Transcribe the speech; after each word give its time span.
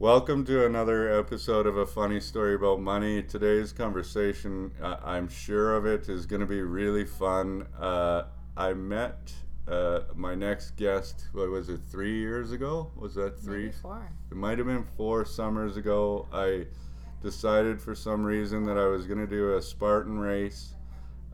Welcome 0.00 0.46
to 0.46 0.64
another 0.64 1.12
episode 1.20 1.66
of 1.66 1.76
A 1.76 1.84
Funny 1.84 2.20
Story 2.20 2.54
About 2.54 2.80
Money. 2.80 3.22
Today's 3.22 3.70
conversation, 3.70 4.72
uh, 4.82 4.96
I'm 5.04 5.28
sure 5.28 5.76
of 5.76 5.84
it, 5.84 6.08
is 6.08 6.24
going 6.24 6.40
to 6.40 6.46
be 6.46 6.62
really 6.62 7.04
fun. 7.04 7.66
Uh, 7.78 8.22
I 8.56 8.72
met 8.72 9.30
uh, 9.68 10.00
my 10.14 10.34
next 10.34 10.70
guest, 10.78 11.26
what 11.34 11.50
was 11.50 11.68
it, 11.68 11.80
three 11.90 12.18
years 12.18 12.50
ago? 12.50 12.90
Was 12.96 13.14
that 13.16 13.38
three? 13.38 13.64
Maybe 13.64 13.72
four. 13.72 14.10
It 14.30 14.38
might 14.38 14.56
have 14.56 14.68
been 14.68 14.86
four 14.96 15.26
summers 15.26 15.76
ago. 15.76 16.26
I 16.32 16.64
decided 17.22 17.78
for 17.78 17.94
some 17.94 18.24
reason 18.24 18.64
that 18.64 18.78
I 18.78 18.86
was 18.86 19.06
going 19.06 19.20
to 19.20 19.26
do 19.26 19.54
a 19.58 19.60
Spartan 19.60 20.18
race 20.18 20.76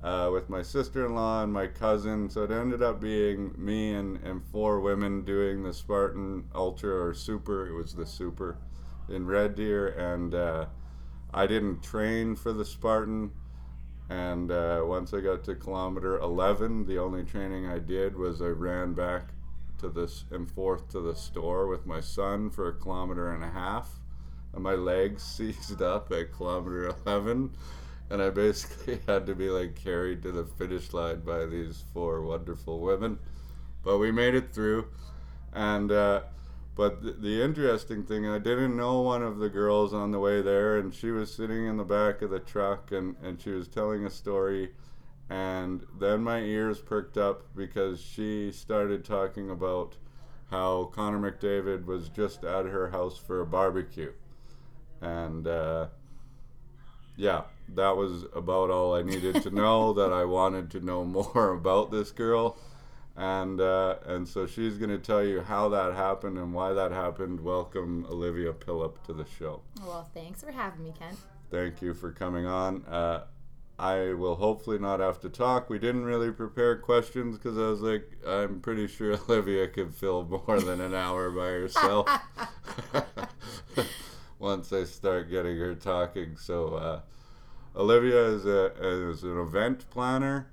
uh, 0.02 0.30
with 0.32 0.48
my 0.48 0.62
sister-in-law 0.62 1.42
and 1.42 1.52
my 1.52 1.66
cousin. 1.66 2.28
So 2.28 2.44
it 2.44 2.50
ended 2.50 2.82
up 2.82 3.00
being 3.00 3.54
me 3.56 3.94
and, 3.94 4.22
and 4.22 4.44
four 4.52 4.80
women 4.80 5.24
doing 5.24 5.62
the 5.62 5.72
Spartan 5.72 6.44
Ultra 6.54 7.08
or 7.08 7.14
Super. 7.14 7.66
It 7.66 7.72
was 7.72 7.94
the 7.94 8.06
Super 8.06 8.58
in 9.08 9.26
Red 9.26 9.54
Deer, 9.54 9.88
and 9.88 10.34
uh, 10.34 10.66
I 11.32 11.46
didn't 11.46 11.82
train 11.82 12.36
for 12.36 12.52
the 12.52 12.64
Spartan. 12.64 13.32
And 14.08 14.52
uh, 14.52 14.82
once 14.84 15.12
I 15.12 15.20
got 15.20 15.42
to 15.44 15.54
kilometer 15.56 16.18
11, 16.18 16.86
the 16.86 16.98
only 16.98 17.24
training 17.24 17.66
I 17.66 17.78
did 17.78 18.16
was 18.16 18.40
I 18.40 18.46
ran 18.46 18.94
back 18.94 19.30
to 19.78 19.88
this 19.88 20.24
and 20.30 20.50
forth 20.50 20.88
to 20.90 21.00
the 21.00 21.14
store 21.14 21.66
with 21.66 21.86
my 21.86 22.00
son 22.00 22.50
for 22.50 22.68
a 22.68 22.72
kilometer 22.72 23.32
and 23.32 23.42
a 23.42 23.50
half. 23.50 23.98
And 24.54 24.62
my 24.62 24.74
legs 24.74 25.22
seized 25.36 25.82
up 25.82 26.12
at 26.12 26.32
kilometer 26.32 26.94
11 27.04 27.50
and 28.10 28.22
I 28.22 28.30
basically 28.30 29.00
had 29.06 29.26
to 29.26 29.34
be 29.34 29.48
like 29.48 29.74
carried 29.74 30.22
to 30.22 30.32
the 30.32 30.44
finish 30.44 30.92
line 30.92 31.20
by 31.20 31.46
these 31.46 31.84
four 31.92 32.22
wonderful 32.22 32.80
women. 32.80 33.18
But 33.82 33.98
we 33.98 34.10
made 34.10 34.34
it 34.34 34.52
through, 34.52 34.88
and 35.52 35.92
uh, 35.92 36.22
but 36.74 37.02
the, 37.02 37.12
the 37.12 37.42
interesting 37.42 38.04
thing, 38.04 38.26
I 38.28 38.38
didn't 38.38 38.76
know 38.76 39.00
one 39.00 39.22
of 39.22 39.38
the 39.38 39.48
girls 39.48 39.94
on 39.94 40.10
the 40.10 40.18
way 40.18 40.42
there, 40.42 40.78
and 40.78 40.92
she 40.92 41.10
was 41.10 41.32
sitting 41.32 41.66
in 41.66 41.76
the 41.76 41.84
back 41.84 42.22
of 42.22 42.30
the 42.30 42.40
truck, 42.40 42.92
and 42.92 43.16
and 43.22 43.40
she 43.40 43.50
was 43.50 43.68
telling 43.68 44.04
a 44.04 44.10
story. 44.10 44.70
And 45.28 45.84
then 45.98 46.22
my 46.22 46.40
ears 46.40 46.80
perked 46.80 47.18
up 47.18 47.42
because 47.56 48.00
she 48.00 48.52
started 48.52 49.04
talking 49.04 49.50
about 49.50 49.96
how 50.50 50.84
Connor 50.94 51.18
McDavid 51.18 51.84
was 51.84 52.08
just 52.08 52.44
at 52.44 52.66
her 52.66 52.90
house 52.90 53.18
for 53.18 53.40
a 53.40 53.46
barbecue. 53.46 54.12
And 55.00 55.48
uh, 55.48 55.88
yeah, 57.16 57.42
that 57.74 57.96
was 57.96 58.24
about 58.34 58.70
all 58.70 58.94
I 58.94 59.02
needed 59.02 59.42
to 59.42 59.50
know. 59.50 59.92
that 59.94 60.12
I 60.12 60.24
wanted 60.24 60.70
to 60.72 60.80
know 60.80 61.04
more 61.04 61.52
about 61.52 61.90
this 61.90 62.10
girl, 62.10 62.58
and 63.16 63.60
uh, 63.60 63.96
and 64.06 64.28
so 64.28 64.46
she's 64.46 64.78
going 64.78 64.90
to 64.90 64.98
tell 64.98 65.24
you 65.24 65.40
how 65.42 65.68
that 65.70 65.94
happened 65.94 66.38
and 66.38 66.52
why 66.54 66.72
that 66.72 66.92
happened. 66.92 67.40
Welcome, 67.40 68.06
Olivia 68.08 68.52
Pilip, 68.52 69.02
to 69.04 69.12
the 69.12 69.26
show. 69.38 69.62
Well, 69.84 70.08
thanks 70.14 70.42
for 70.42 70.52
having 70.52 70.84
me, 70.84 70.94
Kent. 70.98 71.18
Thank 71.50 71.82
you 71.82 71.94
for 71.94 72.12
coming 72.12 72.46
on. 72.46 72.84
Uh, 72.84 73.24
I 73.78 74.14
will 74.14 74.36
hopefully 74.36 74.78
not 74.78 75.00
have 75.00 75.20
to 75.20 75.28
talk. 75.28 75.68
We 75.68 75.78
didn't 75.78 76.04
really 76.04 76.30
prepare 76.30 76.76
questions 76.76 77.36
because 77.36 77.58
I 77.58 77.68
was 77.68 77.82
like, 77.82 78.10
I'm 78.26 78.60
pretty 78.60 78.86
sure 78.86 79.12
Olivia 79.28 79.68
could 79.68 79.94
fill 79.94 80.24
more 80.24 80.60
than 80.60 80.80
an 80.80 80.94
hour 80.94 81.30
by 81.30 81.46
herself. 81.46 82.08
Once 84.38 84.72
I 84.72 84.84
start 84.84 85.30
getting 85.30 85.58
her 85.58 85.74
talking, 85.74 86.36
so. 86.36 86.74
Uh, 86.74 87.00
Olivia 87.76 88.24
is, 88.28 88.46
a, 88.46 88.72
is 88.80 89.22
an 89.22 89.38
event 89.38 89.88
planner. 89.90 90.48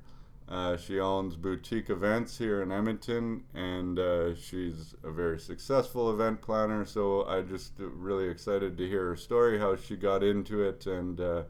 Uh, 0.50 0.76
she 0.76 1.00
owns 1.00 1.38
boutique 1.38 1.90
events 1.90 2.38
here 2.38 2.62
in 2.62 2.72
Edmonton, 2.72 3.44
and 3.54 3.98
uh, 3.98 4.36
she's 4.36 4.94
a 5.04 5.10
very 5.10 5.40
successful 5.40 6.12
event 6.12 6.42
planner. 6.42 6.86
So 6.86 7.26
I 7.26 7.42
just 7.42 7.74
really 7.80 8.28
excited 8.28 8.78
to 8.78 8.88
hear 8.88 9.08
her 9.08 9.16
story, 9.16 9.58
how 9.58 9.78
she 9.78 9.96
got 9.96 10.22
into 10.22 10.62
it, 10.62 10.86
and 10.86 11.20
uh, 11.20 11.44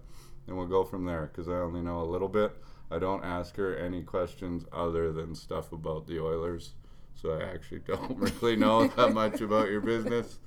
and 0.45 0.55
we'll 0.55 0.67
go 0.67 0.83
from 0.83 1.05
there. 1.05 1.31
Because 1.31 1.49
I 1.49 1.53
only 1.55 1.81
know 1.81 2.01
a 2.01 2.05
little 2.05 2.27
bit. 2.27 2.55
I 2.91 2.99
don't 2.99 3.23
ask 3.23 3.55
her 3.55 3.75
any 3.75 4.03
questions 4.03 4.65
other 4.71 5.11
than 5.11 5.33
stuff 5.33 5.71
about 5.71 6.05
the 6.05 6.23
Oilers. 6.23 6.73
So 7.15 7.31
I 7.31 7.41
actually 7.43 7.79
don't 7.87 8.19
really 8.19 8.55
know 8.55 8.87
that 8.87 9.13
much 9.13 9.41
about 9.41 9.69
your 9.69 9.81
business. 9.81 10.37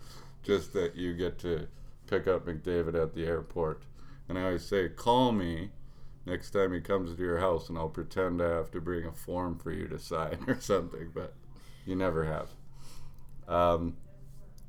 Just 0.45 0.73
that 0.75 0.95
you 0.95 1.15
get 1.15 1.41
to 1.41 1.67
pick 2.07 2.29
up 2.29 2.47
McDavid 2.47 2.95
at 2.95 3.13
the 3.13 3.27
airport. 3.27 3.83
And 4.29 4.39
I 4.39 4.45
always 4.45 4.65
say, 4.65 4.89
call 4.89 5.33
me 5.33 5.71
next 6.25 6.51
time 6.51 6.73
he 6.73 6.81
comes 6.81 7.15
to 7.15 7.23
your 7.23 7.39
house, 7.39 7.69
and 7.69 7.79
I'll 7.79 7.89
pretend 7.89 8.43
I 8.43 8.51
have 8.51 8.71
to 8.73 8.81
bring 8.81 9.07
a 9.07 9.13
form 9.13 9.59
for 9.59 9.73
you 9.73 9.87
to 9.89 9.99
sign 9.99 10.39
or 10.47 10.61
something. 10.61 11.11
But 11.15 11.35
you 11.85 11.95
never 11.95 12.25
have. 12.25 12.49
Um, 13.49 13.97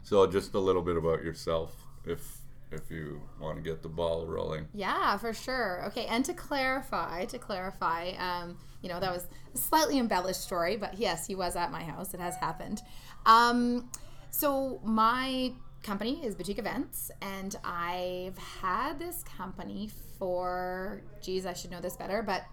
so 0.04 0.26
just 0.28 0.54
a 0.54 0.60
little 0.60 0.82
bit 0.82 0.96
about 0.96 1.24
yourself, 1.24 1.76
if 2.06 2.38
if 2.72 2.92
you 2.92 3.22
want 3.40 3.56
to 3.56 3.62
get 3.62 3.82
the 3.82 3.90
ball 3.90 4.26
rolling. 4.26 4.68
Yeah, 4.74 5.18
for 5.18 5.34
sure. 5.34 5.86
Okay, 5.88 6.06
and 6.06 6.24
to 6.26 6.34
clarify, 6.34 7.26
to 7.26 7.40
clarify, 7.40 8.12
um, 8.18 8.58
you 8.82 8.90
know, 8.90 9.00
that 9.00 9.12
was 9.12 9.28
a 9.54 9.58
slightly 9.58 9.98
embellished 9.98 10.42
story, 10.42 10.76
but 10.76 10.98
yes, 11.00 11.26
he 11.26 11.36
was 11.36 11.56
at 11.56 11.72
my 11.72 11.84
house. 11.84 12.14
It 12.14 12.20
has 12.20 12.36
happened. 12.36 12.82
Um, 13.26 13.90
so 14.32 14.82
my 14.84 15.54
company 15.84 16.26
is 16.26 16.36
Boutique 16.36 16.60
Events, 16.60 17.12
and 17.22 17.56
I've 17.64 18.38
had 18.38 19.00
this 19.00 19.24
company 19.24 19.90
for, 20.18 21.02
geez, 21.22 21.46
I 21.46 21.54
should 21.54 21.72
know 21.72 21.80
this 21.80 21.96
better, 21.96 22.22
but 22.22 22.44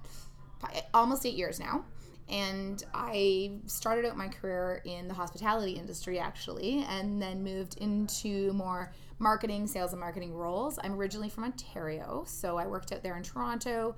almost 0.93 1.27
eight 1.27 1.35
years 1.35 1.59
now. 1.59 1.85
And 2.29 2.83
I 2.95 3.59
started 3.67 4.07
out 4.07 4.17
my 4.17 4.29
career 4.29 4.81
in 4.87 5.09
the 5.09 5.15
hospitality 5.15 5.73
industry 5.73 6.19
actually, 6.19 6.85
and 6.89 7.21
then 7.21 7.45
moved 7.45 7.77
into 7.79 8.53
more 8.55 8.93
marketing, 9.19 9.67
sales, 9.67 9.93
and 9.93 10.01
marketing 10.01 10.33
roles. 10.33 10.79
I'm 10.83 10.95
originally 10.95 11.29
from 11.29 11.45
Ontario, 11.45 12.25
so 12.27 12.57
I 12.57 12.67
worked 12.67 12.93
out 12.93 13.03
there 13.03 13.17
in 13.17 13.23
Toronto. 13.23 13.95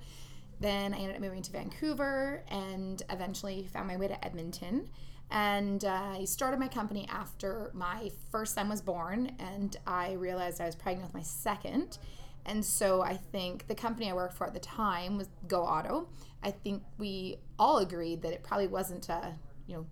Then 0.59 0.93
I 0.93 0.97
ended 0.97 1.15
up 1.15 1.21
moving 1.21 1.41
to 1.43 1.51
Vancouver 1.51 2.43
and 2.49 3.01
eventually 3.09 3.67
found 3.71 3.87
my 3.87 3.95
way 3.95 4.07
to 4.07 4.25
Edmonton. 4.25 4.89
And 5.29 5.83
uh, 5.83 6.15
I 6.19 6.25
started 6.25 6.59
my 6.59 6.67
company 6.67 7.07
after 7.11 7.71
my 7.73 8.11
first 8.31 8.53
son 8.55 8.69
was 8.69 8.81
born, 8.81 9.31
and 9.39 9.75
I 9.85 10.13
realized 10.13 10.61
I 10.61 10.65
was 10.65 10.75
pregnant 10.75 11.07
with 11.07 11.13
my 11.13 11.23
second. 11.23 11.97
And 12.45 12.63
so 12.63 13.01
I 13.01 13.17
think 13.17 13.67
the 13.67 13.75
company 13.75 14.09
I 14.09 14.13
worked 14.13 14.35
for 14.35 14.47
at 14.47 14.53
the 14.53 14.59
time 14.59 15.17
was 15.17 15.27
Go 15.47 15.63
Auto. 15.63 16.07
I 16.41 16.51
think 16.51 16.83
we 16.97 17.39
all 17.59 17.79
agreed 17.79 18.21
that 18.21 18.31
it 18.31 18.43
probably 18.43 18.67
wasn't 18.67 19.09
a, 19.09 19.33
you 19.67 19.75
know, 19.75 19.85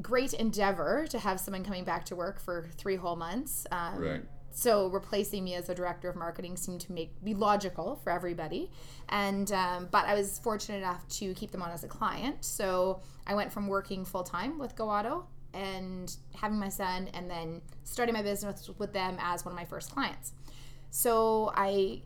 great 0.00 0.32
endeavor 0.32 1.06
to 1.10 1.18
have 1.18 1.40
someone 1.40 1.64
coming 1.64 1.84
back 1.84 2.06
to 2.06 2.16
work 2.16 2.40
for 2.40 2.68
three 2.78 2.96
whole 2.96 3.16
months. 3.16 3.66
Um, 3.70 3.98
right 3.98 4.22
so 4.50 4.88
replacing 4.88 5.44
me 5.44 5.54
as 5.54 5.66
the 5.66 5.74
director 5.74 6.08
of 6.08 6.16
marketing 6.16 6.56
seemed 6.56 6.80
to 6.82 6.92
make 6.92 7.12
be 7.22 7.34
logical 7.34 8.00
for 8.02 8.10
everybody. 8.10 8.70
And 9.08 9.50
um, 9.52 9.88
but 9.90 10.06
i 10.06 10.14
was 10.14 10.38
fortunate 10.38 10.78
enough 10.78 11.06
to 11.08 11.34
keep 11.34 11.50
them 11.50 11.62
on 11.62 11.70
as 11.70 11.84
a 11.84 11.88
client. 11.88 12.44
So 12.44 13.00
i 13.26 13.34
went 13.34 13.52
from 13.52 13.68
working 13.68 14.04
full-time 14.04 14.58
with 14.58 14.76
go 14.76 14.88
auto 14.90 15.26
and 15.54 16.14
having 16.34 16.58
my 16.58 16.68
son 16.68 17.08
and 17.14 17.30
then 17.30 17.62
starting 17.84 18.12
my 18.12 18.22
business 18.22 18.70
with 18.78 18.92
them 18.92 19.16
as 19.20 19.44
one 19.44 19.52
of 19.52 19.56
my 19.56 19.64
first 19.64 19.90
clients. 19.92 20.32
So 20.90 21.52
i 21.54 22.02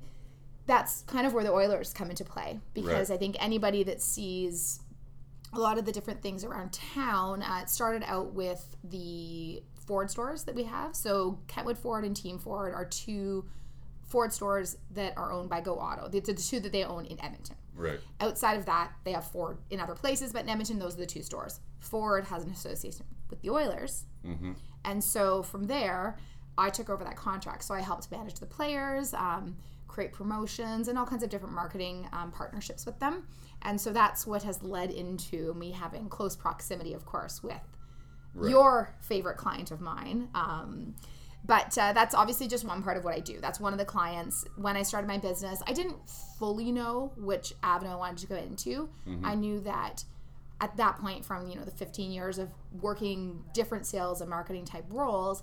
that's 0.67 1.03
kind 1.03 1.27
of 1.27 1.35
where 1.35 1.45
the 1.45 1.53
oilers 1.53 1.93
come 1.93 2.11
into 2.11 2.25
play 2.25 2.61
because 2.75 3.11
right. 3.11 3.17
i 3.17 3.19
think 3.19 3.37
anybody 3.41 3.83
that 3.83 4.01
sees 4.01 4.81
a 5.53 5.59
lot 5.59 5.77
of 5.77 5.85
the 5.85 5.93
different 5.93 6.23
things 6.23 6.45
around 6.45 6.73
town 6.73 7.43
uh, 7.43 7.61
it 7.63 7.69
started 7.69 8.03
out 8.07 8.33
with 8.33 8.77
the 8.85 9.63
Ford 9.93 10.11
stores 10.11 10.45
that 10.45 10.55
we 10.55 10.65
have. 10.65 10.97
So 10.97 11.39
Kentwood 11.49 11.77
Ford 11.77 12.03
and 12.03 12.17
Team 12.17 12.39
Ford 12.39 12.73
are 12.73 12.87
two 12.87 13.45
Ford 14.07 14.33
stores 14.33 14.79
that 14.93 15.13
are 15.19 15.31
owned 15.31 15.51
by 15.51 15.61
Go 15.61 15.75
Auto. 15.75 16.09
It's 16.11 16.29
the 16.29 16.35
two 16.35 16.61
that 16.61 16.73
they 16.73 16.83
own 16.83 17.05
in 17.05 17.23
Edmonton. 17.23 17.57
Right. 17.77 18.01
Outside 18.19 18.57
of 18.57 18.65
that, 18.65 18.93
they 19.05 19.13
have 19.13 19.27
Ford 19.27 19.59
in 19.69 19.81
other 19.81 19.95
places, 19.95 20.33
but 20.33 20.45
in 20.45 20.49
Edmonton, 20.49 20.79
those 20.79 20.95
are 20.95 21.01
the 21.01 21.05
two 21.05 21.23
stores. 21.23 21.61
Ford 21.81 22.25
has 22.25 22.43
an 22.43 22.53
association 22.53 23.05
with 23.29 23.43
the 23.43 23.51
Oilers. 23.51 24.07
Mm-hmm. 24.27 24.53
And 24.87 25.05
so 25.05 25.43
from 25.43 25.65
there, 25.65 26.17
I 26.57 26.71
took 26.71 26.89
over 26.89 27.05
that 27.05 27.17
contract. 27.17 27.63
So 27.63 27.75
I 27.75 27.83
helped 27.83 28.11
manage 28.11 28.37
the 28.37 28.47
players, 28.47 29.13
um, 29.13 29.59
create 29.89 30.15
promotions, 30.15 30.89
and 30.89 30.99
all 30.99 31.05
kinds 31.05 31.23
of 31.23 31.29
different 31.29 31.55
marketing 31.55 32.09
um, 32.15 32.31
partnerships 32.31 32.87
with 32.87 32.99
them. 32.99 33.25
And 33.61 33.79
so 33.79 33.93
that's 33.93 34.27
what 34.27 34.43
has 34.43 34.63
led 34.63 34.91
into 34.91 35.53
me 35.53 35.71
having 35.71 36.09
close 36.09 36.35
proximity, 36.35 36.95
of 36.95 37.05
course, 37.05 37.43
with 37.43 37.61
right. 38.35 38.51
your 38.51 38.95
favorite 39.01 39.37
client 39.37 39.71
of 39.71 39.81
mine. 39.81 40.29
Um, 40.35 40.95
but 41.45 41.77
uh, 41.77 41.93
that's 41.93 42.15
obviously 42.15 42.47
just 42.47 42.65
one 42.65 42.83
part 42.83 42.97
of 42.97 43.05
what 43.05 43.15
I 43.15 43.21
do. 43.21 43.41
That's 43.41 43.59
one 43.59 43.73
of 43.73 43.79
the 43.79 43.85
clients. 43.85 44.45
When 44.57 44.77
I 44.77 44.83
started 44.83 45.09
my 45.09 45.19
business, 45.19 45.61
I 45.67 45.73
didn't 45.73 45.97
fully 46.39 46.71
know 46.71 47.13
which 47.17 47.53
avenue 47.63 47.93
I 47.93 47.97
wanted 47.97 48.19
to 48.19 48.27
go 48.29 48.37
into. 48.37 48.89
Mm-hmm. 49.09 49.27
I 49.27 49.35
knew 49.35 49.61
that 49.61 50.05
at 50.61 50.77
that 50.77 50.99
point, 50.99 51.25
from 51.25 51.49
you 51.49 51.57
know 51.57 51.65
the 51.65 51.73
15 51.73 52.13
years 52.13 52.39
of 52.39 52.49
working 52.81 53.43
different 53.53 53.87
sales 53.87 54.21
and 54.21 54.31
marketing 54.31 54.65
type 54.65 54.85
roles, 54.89 55.43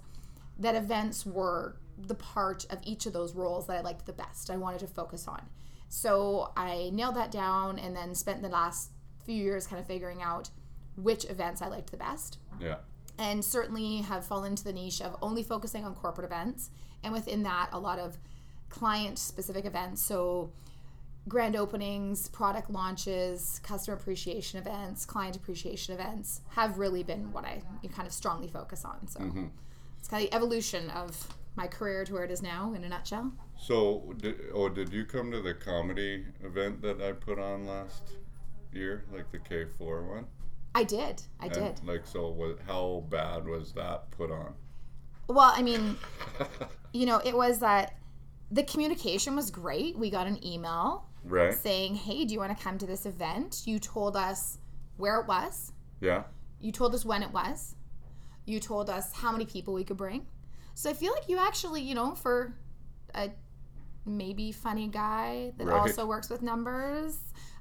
that 0.57 0.75
events 0.75 1.25
were 1.25 1.75
the 1.97 2.15
part 2.15 2.65
of 2.69 2.79
each 2.83 3.05
of 3.05 3.11
those 3.11 3.35
roles 3.35 3.67
that 3.67 3.75
I 3.75 3.81
liked 3.81 4.05
the 4.05 4.13
best. 4.13 4.49
I 4.49 4.55
wanted 4.55 4.79
to 4.79 4.87
focus 4.87 5.27
on. 5.27 5.41
So 5.89 6.53
I 6.55 6.91
nailed 6.93 7.17
that 7.17 7.31
down, 7.31 7.77
and 7.77 7.93
then 7.93 8.15
spent 8.15 8.41
the 8.41 8.47
last 8.47 8.91
few 9.25 9.35
years 9.35 9.67
kind 9.67 9.81
of 9.81 9.85
figuring 9.85 10.21
out 10.21 10.49
which 11.03 11.25
events 11.29 11.61
I 11.61 11.67
liked 11.67 11.91
the 11.91 11.97
best. 11.97 12.37
Yeah. 12.59 12.77
and 13.17 13.43
certainly 13.43 13.97
have 14.01 14.25
fallen 14.25 14.51
into 14.51 14.63
the 14.63 14.73
niche 14.73 15.01
of 15.01 15.15
only 15.21 15.43
focusing 15.43 15.85
on 15.85 15.93
corporate 15.95 16.25
events 16.25 16.69
and 17.03 17.13
within 17.13 17.43
that 17.43 17.69
a 17.71 17.79
lot 17.79 17.99
of 17.99 18.17
client 18.69 19.17
specific 19.17 19.65
events 19.65 20.01
so 20.01 20.51
grand 21.27 21.55
openings 21.55 22.27
product 22.29 22.69
launches 22.69 23.59
customer 23.63 23.95
appreciation 23.97 24.59
events 24.59 25.05
client 25.05 25.35
appreciation 25.35 25.93
events 25.93 26.41
have 26.49 26.77
really 26.79 27.03
been 27.03 27.31
what 27.31 27.45
i 27.45 27.61
kind 27.93 28.07
of 28.07 28.13
strongly 28.13 28.47
focus 28.47 28.83
on 28.85 29.07
so 29.07 29.19
mm-hmm. 29.19 29.45
it's 29.97 30.07
kind 30.07 30.23
of 30.23 30.29
the 30.29 30.35
evolution 30.35 30.89
of 30.91 31.27
my 31.55 31.67
career 31.67 32.03
to 32.05 32.13
where 32.13 32.23
it 32.23 32.31
is 32.31 32.41
now 32.41 32.73
in 32.73 32.83
a 32.83 32.89
nutshell 32.89 33.31
So, 33.57 34.13
did, 34.17 34.35
oh, 34.53 34.69
did 34.69 34.93
you 34.93 35.03
come 35.03 35.31
to 35.31 35.41
the 35.41 35.53
comedy 35.53 36.23
event 36.41 36.81
that 36.81 37.01
I 37.01 37.11
put 37.11 37.37
on 37.37 37.65
last 37.67 38.03
year, 38.71 39.03
like 39.11 39.29
the 39.33 39.39
K 39.39 39.65
four 39.77 40.03
one? 40.07 40.25
I 40.75 40.83
did 40.83 41.21
i 41.39 41.45
And, 41.45 41.53
did 41.53 41.79
Like, 41.85 42.05
so 42.05 42.29
what? 42.29 42.57
How 42.67 43.03
bad 43.09 43.45
was 43.47 43.73
that 43.73 44.09
put 44.11 44.31
on? 44.31 44.53
well 45.27 45.51
i 45.55 45.61
mean 45.61 45.95
you 46.93 47.05
know 47.05 47.21
it 47.23 47.35
was 47.35 47.59
that 47.59 47.95
the 48.51 48.63
communication 48.63 49.35
was 49.35 49.51
great 49.51 49.97
we 49.97 50.09
got 50.09 50.25
an 50.27 50.43
email 50.45 51.05
right. 51.23 51.53
saying, 51.53 51.95
"Hey, 51.95 52.25
do 52.25 52.33
you 52.33 52.39
want 52.39 52.57
to 52.57 52.63
come 52.63 52.79
to 52.79 52.87
this 52.87 53.05
event?" 53.05 53.61
You 53.65 53.77
told 53.77 54.15
us 54.17 54.57
where 54.97 55.19
it 55.19 55.27
was. 55.27 55.71
Yeah. 56.01 56.23
You 56.59 56.71
told 56.71 56.95
us 56.95 57.05
when 57.05 57.21
it 57.21 57.31
was. 57.31 57.75
You 58.47 58.59
told 58.59 58.89
us 58.89 59.13
how 59.13 59.31
many 59.31 59.45
people 59.45 59.75
we 59.75 59.83
could 59.83 59.97
bring. 59.97 60.25
So 60.73 60.89
I 60.89 60.93
feel 60.93 61.13
like 61.13 61.29
you 61.29 61.37
actually, 61.37 61.81
you 61.81 61.93
know, 61.93 62.15
for 62.15 62.55
a 63.13 63.29
maybe 64.05 64.51
funny 64.51 64.87
guy 64.87 65.51
that 65.57 65.67
Right. 65.67 65.77
also 65.79 66.07
works 66.07 66.27
with 66.29 66.41
numbers, 66.41 67.19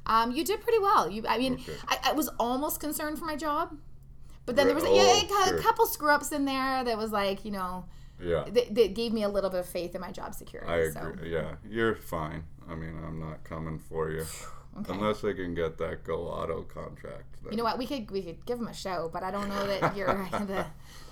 um, 0.08 0.32
you 0.32 0.44
did 0.44 0.60
pretty 0.60 0.78
well. 0.78 1.10
You, 1.10 1.24
I 1.28 1.38
mean, 1.38 1.54
Okay. 1.54 1.74
I, 1.88 1.98
I 2.10 2.12
was 2.12 2.28
almost 2.38 2.80
concerned 2.80 3.18
for 3.18 3.24
my 3.24 3.36
job, 3.36 3.76
but 4.46 4.56
then 4.56 4.66
there 4.66 4.74
was 4.74 4.84
Right. 4.84 4.94
yeah, 4.94 5.28
Oh, 5.30 5.56
a, 5.56 5.62
couple 5.62 5.86
screw 5.86 6.10
ups 6.10 6.32
in 6.32 6.44
there 6.44 6.82
that 6.84 6.96
was 6.96 7.12
like, 7.12 7.44
you 7.44 7.50
know, 7.50 7.84
Yeah. 8.20 8.44
that, 8.48 8.74
that 8.74 8.94
gave 8.94 9.12
me 9.12 9.22
a 9.22 9.28
little 9.28 9.50
bit 9.50 9.60
of 9.60 9.66
faith 9.66 9.94
in 9.94 10.00
my 10.00 10.10
job 10.10 10.34
security. 10.34 10.70
I 10.72 10.90
so. 10.90 11.00
agree. 11.08 11.32
Yeah, 11.32 11.56
you're 11.68 11.94
fine. 11.94 12.44
I 12.68 12.74
mean, 12.74 12.98
I'm 13.06 13.20
not 13.20 13.44
coming 13.44 13.78
for 13.78 14.10
you 14.10 14.24
Okay. 14.80 14.92
unless 14.92 15.20
they 15.20 15.34
can 15.34 15.54
get 15.54 15.78
that 15.78 16.04
Go 16.04 16.26
Auto 16.28 16.62
contract. 16.62 17.42
then- 17.42 17.52
You 17.52 17.58
know 17.58 17.64
what? 17.64 17.78
We 17.78 17.86
could 17.86 18.10
we 18.10 18.22
could 18.22 18.44
give 18.46 18.58
him 18.58 18.66
a 18.68 18.74
show, 18.74 19.10
but 19.12 19.22
I 19.22 19.30
don't 19.30 19.48
know 19.48 19.66
that 19.66 19.96
you're 19.96 20.28
the. 20.32 20.66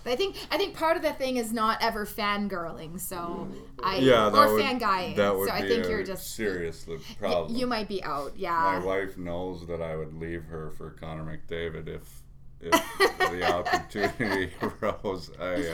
I 0.04 0.14
think 0.14 0.36
I 0.52 0.56
think 0.56 0.76
part 0.76 0.96
of 0.96 1.02
the 1.02 1.12
thing 1.12 1.36
is 1.36 1.52
not 1.52 1.82
ever 1.82 2.06
fangirling. 2.06 3.00
So 3.00 3.48
I 3.82 3.96
yeah, 3.96 4.28
or 4.28 4.54
would, 4.54 4.62
fanguying. 4.64 5.16
That 5.16 5.36
would 5.36 5.48
so 5.48 5.54
I 5.54 5.62
think 5.62 5.84
a 5.86 5.88
you're 5.88 6.04
just 6.04 6.34
serious 6.36 6.86
y- 7.20 7.46
You 7.48 7.66
might 7.66 7.88
be 7.88 8.04
out. 8.04 8.32
Yeah. 8.36 8.52
My 8.52 8.78
wife 8.78 9.18
knows 9.18 9.66
that 9.66 9.82
I 9.82 9.96
would 9.96 10.14
leave 10.14 10.44
her 10.44 10.70
for 10.70 10.90
Connor 10.90 11.24
McDavid 11.24 11.88
if 11.88 12.22
if 12.60 12.72
the 13.18 13.52
opportunity 13.52 14.52
arose. 14.62 15.30
I 15.40 15.66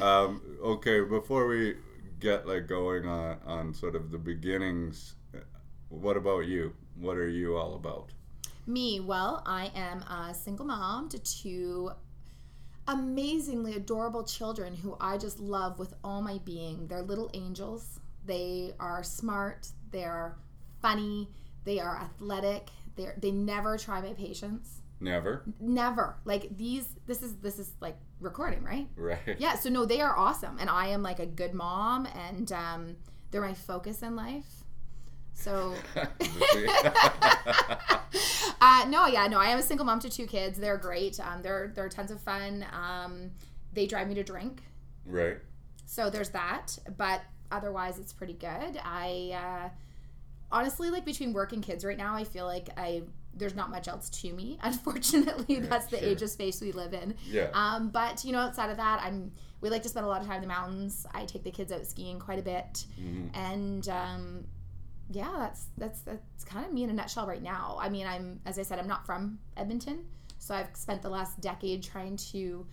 uh, 0.00 0.02
um, 0.04 0.40
okay. 0.62 1.00
Before 1.00 1.46
we 1.48 1.76
get 2.20 2.46
like 2.46 2.66
going 2.68 3.06
on 3.06 3.38
on 3.44 3.74
sort 3.74 3.96
of 3.96 4.10
the 4.12 4.18
beginnings, 4.18 5.14
what 5.90 6.16
about 6.16 6.46
you? 6.46 6.72
What 6.98 7.16
are 7.16 7.28
you 7.28 7.56
all 7.56 7.74
about? 7.74 8.10
Me, 8.66 9.00
well, 9.00 9.42
I 9.46 9.70
am 9.74 10.00
a 10.02 10.32
single 10.34 10.64
mom 10.64 11.08
to 11.10 11.18
two 11.18 11.90
amazingly 12.86 13.74
adorable 13.74 14.24
children 14.24 14.74
who 14.74 14.96
I 15.00 15.18
just 15.18 15.38
love 15.38 15.78
with 15.78 15.94
all 16.02 16.22
my 16.22 16.38
being. 16.44 16.86
They're 16.86 17.02
little 17.02 17.30
angels. 17.34 18.00
They 18.24 18.72
are 18.80 19.02
smart. 19.02 19.68
They're 19.90 20.36
funny. 20.80 21.28
They 21.64 21.80
are 21.80 21.96
athletic. 21.96 22.68
They 22.96 23.08
they 23.18 23.30
never 23.30 23.76
try 23.78 24.00
my 24.00 24.12
patience. 24.12 24.80
Never, 25.02 25.42
Never. 25.58 26.16
Like 26.24 26.56
these. 26.56 26.86
This 27.06 27.22
is 27.22 27.36
this 27.36 27.58
is 27.58 27.72
like 27.80 27.96
recording, 28.20 28.62
right? 28.62 28.86
right? 28.96 29.18
Yeah. 29.38 29.54
So 29.56 29.70
no, 29.70 29.84
they 29.86 30.00
are 30.00 30.16
awesome, 30.16 30.58
and 30.58 30.68
I 30.68 30.88
am 30.88 31.02
like 31.02 31.18
a 31.18 31.26
good 31.26 31.54
mom, 31.54 32.06
and 32.06 32.52
um, 32.52 32.96
they're 33.30 33.40
my 33.40 33.54
focus 33.54 34.02
in 34.02 34.14
life. 34.14 34.64
So. 35.34 35.74
uh, 38.60 38.84
no, 38.88 39.06
yeah, 39.06 39.26
no. 39.26 39.38
I 39.38 39.46
am 39.48 39.58
a 39.58 39.62
single 39.62 39.86
mom 39.86 40.00
to 40.00 40.10
two 40.10 40.26
kids. 40.26 40.58
They're 40.58 40.76
great. 40.76 41.18
Um, 41.20 41.42
they're 41.42 41.72
they're 41.74 41.88
tons 41.88 42.10
of 42.10 42.20
fun. 42.20 42.64
Um, 42.72 43.30
they 43.72 43.86
drive 43.86 44.08
me 44.08 44.14
to 44.16 44.22
drink, 44.24 44.62
right. 45.06 45.38
so 45.86 46.10
there's 46.10 46.30
that. 46.30 46.78
But 46.96 47.22
otherwise, 47.50 47.98
it's 47.98 48.12
pretty 48.12 48.34
good. 48.34 48.78
I 48.84 49.32
uh, 49.34 49.68
honestly 50.52 50.90
like 50.90 51.04
between 51.04 51.32
work 51.32 51.52
and 51.52 51.62
kids 51.62 51.84
right 51.84 51.98
now. 51.98 52.14
I 52.14 52.24
feel 52.24 52.46
like 52.46 52.68
I 52.76 53.02
there's 53.32 53.54
not 53.54 53.70
much 53.70 53.88
else 53.88 54.10
to 54.10 54.32
me. 54.32 54.58
Unfortunately, 54.62 55.60
that's 55.60 55.86
the 55.86 55.98
sure. 55.98 56.08
age 56.08 56.22
of 56.22 56.30
space 56.30 56.60
we 56.60 56.72
live 56.72 56.92
in. 56.92 57.14
Yeah. 57.26 57.48
Um, 57.54 57.88
but 57.90 58.24
you 58.24 58.32
know, 58.32 58.40
outside 58.40 58.70
of 58.70 58.76
that, 58.76 59.00
I'm 59.02 59.32
we 59.60 59.70
like 59.70 59.82
to 59.82 59.88
spend 59.88 60.04
a 60.06 60.08
lot 60.08 60.20
of 60.20 60.26
time 60.26 60.36
in 60.36 60.42
the 60.42 60.48
mountains. 60.48 61.06
I 61.14 61.24
take 61.26 61.44
the 61.44 61.50
kids 61.50 61.70
out 61.72 61.86
skiing 61.86 62.18
quite 62.18 62.38
a 62.38 62.42
bit, 62.42 62.86
Mhm. 63.00 63.30
and 63.34 63.88
um, 63.88 64.44
yeah, 65.10 65.30
that's 65.38 65.66
that's 65.76 66.00
that's 66.02 66.44
kind 66.44 66.64
of 66.64 66.72
me 66.72 66.84
in 66.84 66.90
a 66.90 66.92
nutshell 66.92 67.26
right 67.26 67.42
now. 67.42 67.76
I 67.80 67.88
mean, 67.88 68.06
I'm 68.06 68.40
as 68.46 68.58
I 68.58 68.62
said, 68.62 68.78
I'm 68.78 68.86
not 68.88 69.04
from 69.04 69.38
Edmonton, 69.56 70.04
so 70.38 70.54
I've 70.54 70.68
spent 70.74 71.02
the 71.02 71.10
last 71.10 71.40
decade 71.40 71.82
trying 71.82 72.16
to 72.32 72.66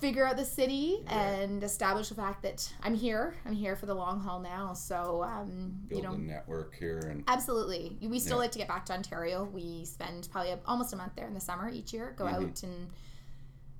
figure 0.00 0.26
out 0.26 0.36
the 0.36 0.44
city 0.44 0.98
and 1.06 1.62
establish 1.62 2.08
the 2.08 2.16
fact 2.16 2.42
that 2.42 2.70
I'm 2.82 2.94
here. 2.94 3.36
I'm 3.46 3.52
here 3.52 3.76
for 3.76 3.86
the 3.86 3.94
long 3.94 4.20
haul 4.20 4.40
now. 4.40 4.72
So 4.74 5.22
um, 5.22 5.76
Build 5.88 6.02
you 6.02 6.08
know, 6.08 6.14
a 6.14 6.18
network 6.18 6.74
here 6.76 6.98
and 6.98 7.22
Absolutely. 7.28 7.96
We 8.02 8.18
still 8.18 8.32
Yeah. 8.32 8.38
like 8.38 8.52
to 8.52 8.58
get 8.58 8.66
back 8.68 8.84
to 8.86 8.92
Ontario. 8.92 9.44
We 9.44 9.84
spend 9.84 10.28
probably 10.32 10.50
a, 10.50 10.58
almost 10.66 10.92
a 10.92 10.96
month 10.96 11.12
there 11.14 11.26
in 11.28 11.32
the 11.32 11.40
summer 11.40 11.70
each 11.70 11.92
year. 11.92 12.12
Go 12.18 12.24
Mhm. 12.24 12.34
out 12.34 12.62
and 12.64 12.88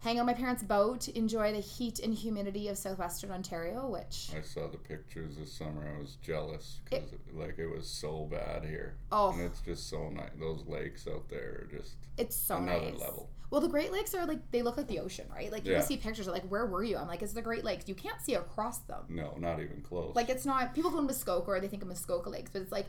hang 0.04 0.20
on 0.20 0.26
my 0.26 0.34
parents' 0.34 0.62
boat, 0.62 1.08
enjoy 1.08 1.50
the 1.52 1.60
heat 1.60 1.98
and 1.98 2.14
humidity 2.14 2.68
of 2.68 2.76
southwestern 2.78 3.30
Ontario, 3.30 3.88
which 3.88 4.28
I 4.36 4.42
saw 4.42 4.68
the 4.68 4.76
pictures 4.76 5.36
this 5.36 5.52
summer. 5.52 5.92
I 5.96 5.98
was 5.98 6.16
jealous 6.22 6.80
because 6.84 7.08
like 7.32 7.58
it 7.58 7.66
was 7.66 7.88
so 7.88 8.28
bad 8.30 8.64
here, 8.64 8.96
oh, 9.10 9.32
and 9.32 9.40
it's 9.40 9.60
just 9.60 9.88
so 9.88 10.10
nice. 10.10 10.30
Those 10.38 10.62
lakes 10.66 11.08
out 11.08 11.28
there 11.28 11.62
are 11.62 11.68
just 11.76 11.94
it's 12.18 12.36
so 12.36 12.58
another 12.58 12.90
nice. 12.92 13.00
level. 13.00 13.30
Well, 13.50 13.60
the 13.60 13.68
Great 13.68 13.92
Lakes 13.92 14.14
are 14.14 14.26
like 14.26 14.50
they 14.50 14.62
look 14.62 14.76
like 14.76 14.88
the 14.88 14.98
ocean, 14.98 15.26
right? 15.32 15.50
Like 15.50 15.64
you 15.64 15.72
Yeah. 15.72 15.80
see 15.80 15.96
pictures 15.96 16.26
like 16.26 16.44
where 16.48 16.66
were 16.66 16.82
you? 16.84 16.96
I'm 16.96 17.06
like 17.08 17.22
it's 17.22 17.32
the 17.32 17.42
Great 17.42 17.64
Lakes. 17.64 17.88
You 17.88 17.94
can't 17.94 18.20
see 18.20 18.34
across 18.34 18.78
them. 18.78 19.04
No, 19.08 19.34
not 19.38 19.60
even 19.60 19.80
close. 19.80 20.14
Like 20.16 20.28
it's 20.28 20.44
not 20.44 20.74
people 20.74 20.90
go 20.90 20.96
to 20.96 21.02
Muskoka 21.02 21.50
or 21.50 21.60
they 21.60 21.68
think 21.68 21.82
of 21.82 21.88
Muskoka 21.88 22.28
Lakes, 22.30 22.50
but 22.52 22.62
it's 22.62 22.72
like 22.72 22.86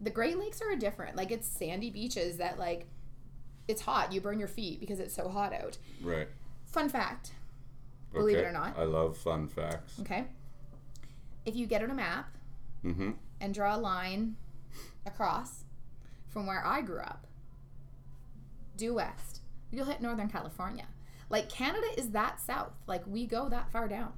the 0.00 0.10
Great 0.10 0.38
Lakes 0.38 0.60
are 0.60 0.76
different. 0.76 1.16
Like 1.16 1.30
it's 1.30 1.46
sandy 1.48 1.88
beaches 1.90 2.36
that 2.38 2.58
like 2.58 2.86
it's 3.68 3.80
hot. 3.80 4.12
You 4.12 4.20
burn 4.20 4.38
your 4.38 4.48
feet 4.48 4.80
because 4.80 5.00
it's 5.00 5.14
so 5.14 5.28
hot 5.28 5.52
out. 5.54 5.78
right. 6.02 6.28
Fun 6.72 6.88
fact. 6.88 7.32
Believe 8.12 8.38
it 8.38 8.44
or 8.44 8.52
not. 8.52 8.76
I 8.78 8.84
love 8.84 9.16
fun 9.16 9.46
facts. 9.48 9.98
Okay. 10.00 10.24
If 11.46 11.54
you 11.56 11.66
get 11.66 11.82
on 11.82 11.90
a 11.90 11.94
map 11.94 12.36
Mm-hmm. 12.84 13.12
and 13.40 13.54
draw 13.54 13.76
a 13.76 13.78
line 13.78 14.34
across 15.06 15.64
from 16.28 16.46
where 16.46 16.64
I 16.66 16.80
grew 16.82 17.00
up, 17.00 17.26
due 18.76 18.94
west, 18.94 19.40
you'll 19.70 19.84
hit 19.86 20.00
Northern 20.00 20.28
California. 20.28 20.86
Like 21.30 21.48
Canada 21.48 21.86
is 21.96 22.10
that 22.10 22.40
south. 22.40 22.72
Like 22.86 23.06
we 23.06 23.26
go 23.26 23.48
that 23.48 23.70
far 23.70 23.86
down. 23.88 24.12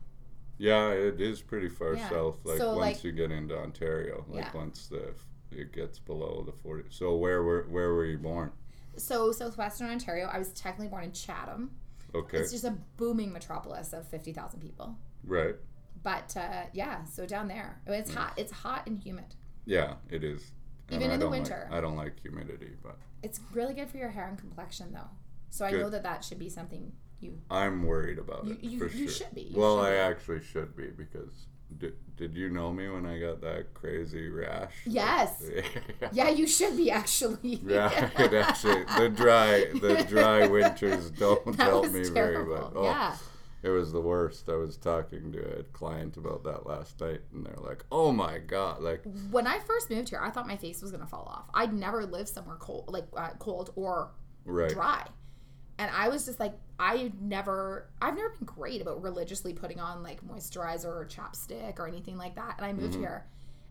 Yeah, 0.56 0.88
it 0.90 1.20
is 1.20 1.42
pretty 1.42 1.68
far 1.68 1.94
Yeah. 1.94 2.08
south. 2.08 2.38
Like 2.44 2.58
So, 2.58 2.68
once 2.76 2.80
like- 2.80 3.04
you 3.04 3.12
get 3.12 3.30
into 3.30 3.56
Ontario, 3.58 4.24
like 4.28 4.44
Yeah. 4.46 4.52
once 4.56 4.86
the 4.88 5.14
it 5.50 5.72
gets 5.72 5.98
below 6.00 6.42
the 6.44 6.52
forty. 6.52 6.84
So 6.90 7.14
where 7.16 7.42
were 7.42 7.66
where 7.68 7.92
were 7.92 8.06
you 8.06 8.18
born? 8.18 8.50
So 8.96 9.30
southwestern 9.32 9.88
Ontario, 9.90 10.26
I 10.26 10.38
was 10.38 10.52
technically 10.52 10.88
born 10.88 11.04
in 11.04 11.12
Chatham. 11.12 11.70
Okay, 12.14 12.38
It's 12.38 12.52
just 12.52 12.64
a 12.64 12.76
booming 12.96 13.32
metropolis 13.32 13.92
of 13.92 14.06
fifty 14.08 14.32
thousand 14.32 14.60
people. 14.60 14.96
right. 15.24 15.56
But 16.02 16.36
uh, 16.36 16.64
yeah, 16.74 17.04
so 17.06 17.24
down 17.24 17.48
there, 17.48 17.80
it's 17.86 18.12
hot. 18.12 18.34
It's 18.36 18.52
hot 18.52 18.86
and 18.86 18.98
humid. 18.98 19.34
Yeah, 19.64 19.94
it 20.10 20.22
is. 20.22 20.52
And 20.90 21.00
Even 21.00 21.10
I 21.10 21.14
in 21.14 21.20
the 21.20 21.24
don't 21.24 21.32
like- 21.32 21.40
winter. 21.40 21.68
I 21.72 21.80
don't 21.80 21.96
like 21.96 22.20
humidity, 22.20 22.72
but 22.82 22.98
It's 23.22 23.40
really 23.54 23.72
good 23.72 23.88
for 23.90 23.96
your 23.96 24.10
hair 24.10 24.28
and 24.28 24.36
complexion, 24.38 24.92
though. 24.92 25.08
So 25.48 25.64
I 25.64 25.70
know 25.70 25.88
that 25.88 26.02
that 26.02 26.22
should 26.22 26.38
be 26.38 26.50
something 26.50 26.92
you. 27.20 27.40
I'm 27.50 27.84
worried 27.84 28.18
about 28.18 28.44
You- 28.44 28.52
it 28.52 28.64
you- 28.64 28.78
for 28.78 28.86
you 28.88 29.08
sure. 29.08 29.26
should 29.26 29.34
be. 29.34 29.42
You 29.44 29.58
well, 29.58 29.78
should 29.78 29.86
I 29.86 29.92
be. 29.92 29.96
actually 29.98 30.42
should 30.42 30.76
be 30.76 30.88
because 30.88 31.46
did, 31.78 31.94
did 32.16 32.36
you 32.36 32.48
know 32.50 32.72
me 32.72 32.88
when 32.88 33.06
I 33.06 33.18
got 33.18 33.40
that 33.42 33.74
crazy 33.74 34.28
rash? 34.28 34.72
Yes. 34.86 35.42
Yeah, 36.12 36.28
you 36.28 36.46
should 36.46 36.76
be 36.76 36.90
actually. 36.90 37.60
Yeah, 37.66 38.10
it 38.18 38.32
actually 38.34 38.84
the 38.84 39.08
dry 39.08 39.64
the 39.80 40.04
dry 40.08 40.46
winters 40.46 41.10
don't 41.10 41.44
that 41.56 41.64
help 41.64 41.90
me 41.90 42.04
terrible. 42.04 42.14
very 42.14 42.44
much. 42.46 42.72
Oh, 42.76 42.84
Yeah. 42.84 43.16
It 43.62 43.70
was 43.70 43.92
the 43.92 44.00
worst. 44.00 44.50
I 44.50 44.56
was 44.56 44.76
talking 44.76 45.32
to 45.32 45.38
a 45.60 45.62
client 45.62 46.18
about 46.18 46.44
that 46.44 46.66
last 46.66 47.00
night, 47.00 47.22
and 47.32 47.46
they're 47.46 47.56
like, 47.66 47.82
"Oh 47.90 48.12
my 48.12 48.36
god!" 48.36 48.82
Like, 48.82 49.02
When 49.30 49.46
I 49.46 49.58
first 49.58 49.88
moved 49.88 50.10
here, 50.10 50.20
I 50.22 50.28
thought 50.28 50.46
my 50.46 50.58
face 50.58 50.82
was 50.82 50.92
gonna 50.92 51.06
fall 51.06 51.26
off. 51.34 51.46
I'd 51.54 51.72
never 51.72 52.04
lived 52.04 52.28
somewhere 52.28 52.56
cold, 52.56 52.84
like 52.88 53.06
uh, 53.16 53.30
cold 53.38 53.70
or 53.74 54.10
right? 54.44 54.68
dry, 54.68 55.06
and 55.78 55.90
I 55.94 56.08
was 56.08 56.24
just 56.26 56.38
like, 56.40 56.54
I 56.78 57.12
never, 57.20 57.88
I've 58.02 58.14
never 58.16 58.30
been 58.30 58.46
great 58.46 58.80
about 58.80 59.02
religiously 59.02 59.52
putting 59.52 59.80
on 59.80 60.02
like 60.02 60.24
moisturizer 60.26 60.86
or 60.86 61.06
chapstick 61.10 61.78
or 61.78 61.86
anything 61.88 62.16
like 62.16 62.34
that. 62.36 62.54
And 62.58 62.66
I 62.66 62.70
Mm-hmm. 62.72 62.80
moved 62.82 62.94
here, 62.96 63.24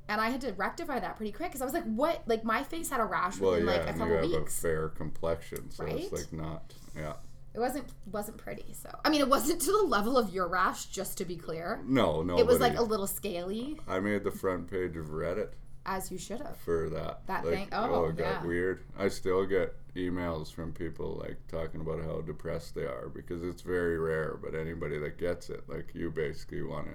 and 0.09 0.19
I 0.19 0.29
had 0.29 0.41
to 0.41 0.51
rectify 0.53 0.99
that 0.99 1.15
pretty 1.17 1.31
quick 1.31 1.49
because 1.49 1.61
I 1.61 1.65
was 1.65 1.73
like, 1.73 1.85
what? 1.85 2.23
Like 2.25 2.43
my 2.43 2.63
face 2.63 2.89
had 2.89 2.99
a 2.99 3.05
rash 3.05 3.39
Well, 3.39 3.51
within 3.51 3.67
yeah, 3.67 3.71
like 3.73 3.81
a 3.89 3.93
couple 3.93 4.07
you 4.07 4.13
have 4.13 4.23
weeks. 4.41 4.57
a 4.57 4.61
fair 4.61 4.89
complexion, 4.89 5.71
so 5.71 5.85
it's 5.85 6.11
like 6.11 6.33
not. 6.33 6.73
Yeah, 6.95 7.13
It 7.53 7.59
wasn't 7.59 7.85
wasn't 8.11 8.37
pretty. 8.37 8.73
So 8.73 8.89
I 9.05 9.09
mean, 9.09 9.21
it 9.21 9.29
wasn't 9.29 9.61
to 9.67 9.71
the 9.71 9.83
level 9.87 10.17
of 10.17 10.33
your 10.33 10.47
rash. 10.47 10.85
Just 10.87 11.17
to 11.19 11.25
be 11.25 11.35
clear, 11.37 11.81
No, 11.85 12.21
no. 12.21 12.37
it 12.37 12.45
was 12.45 12.59
like 12.59 12.77
a 12.77 12.83
little 12.83 13.07
scaly, 13.07 13.79
I 13.87 13.99
made 14.01 14.23
the 14.25 14.31
front 14.31 14.69
page 14.69 14.97
of 14.97 15.07
Reddit 15.07 15.49
as 15.85 16.11
you 16.11 16.17
should 16.17 16.39
have. 16.39 16.57
for 16.57 16.89
that. 16.89 17.25
That 17.27 17.45
like, 17.45 17.53
thing? 17.53 17.69
Oh, 17.71 17.93
oh, 17.93 18.05
it 18.05 18.17
got 18.17 18.41
yeah. 18.41 18.45
weird. 18.45 18.83
I 18.97 19.07
still 19.09 19.45
get 19.45 19.75
emails 19.95 20.51
from 20.51 20.73
people 20.73 21.21
like 21.23 21.37
talking 21.47 21.81
about 21.81 22.03
how 22.03 22.21
depressed 22.21 22.75
they 22.75 22.83
are 22.83 23.09
because 23.09 23.43
it's 23.43 23.61
very 23.61 23.97
rare. 23.97 24.37
But 24.41 24.55
anybody 24.55 24.97
that 24.99 25.17
gets 25.17 25.49
it, 25.49 25.63
like 25.67 25.91
you, 25.93 26.11
basically 26.11 26.63
want 26.63 26.87
to 26.87 26.93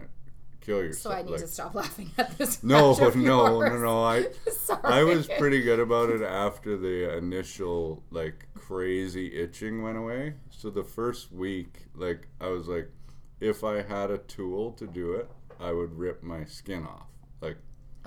kill 0.60 0.82
yourself. 0.82 1.14
So 1.14 1.18
I 1.18 1.22
need 1.22 1.32
like, 1.32 1.40
to 1.40 1.48
stop 1.48 1.74
laughing 1.74 2.10
at 2.18 2.36
this. 2.38 2.62
No, 2.64 2.94
no, 2.94 3.60
no, 3.60 3.78
no. 3.78 4.04
I 4.04 4.26
I 4.84 5.02
was 5.02 5.28
pretty 5.38 5.62
good 5.62 5.80
about 5.80 6.10
it 6.10 6.22
after 6.22 6.76
the 6.76 7.16
initial 7.16 8.02
like 8.10 8.46
crazy 8.54 9.34
itching 9.34 9.82
went 9.82 9.98
away. 9.98 10.34
So 10.50 10.70
the 10.70 10.84
first 10.84 11.32
week, 11.32 11.86
like 11.94 12.28
I 12.40 12.48
was 12.48 12.68
like, 12.68 12.90
if 13.40 13.62
I 13.64 13.82
had 13.82 14.10
a 14.10 14.18
tool 14.18 14.72
to 14.72 14.86
do 14.86 15.12
it, 15.12 15.30
I 15.60 15.72
would 15.72 15.96
rip 15.96 16.22
my 16.22 16.44
skin 16.44 16.84
off. 16.84 17.06
Like 17.40 17.58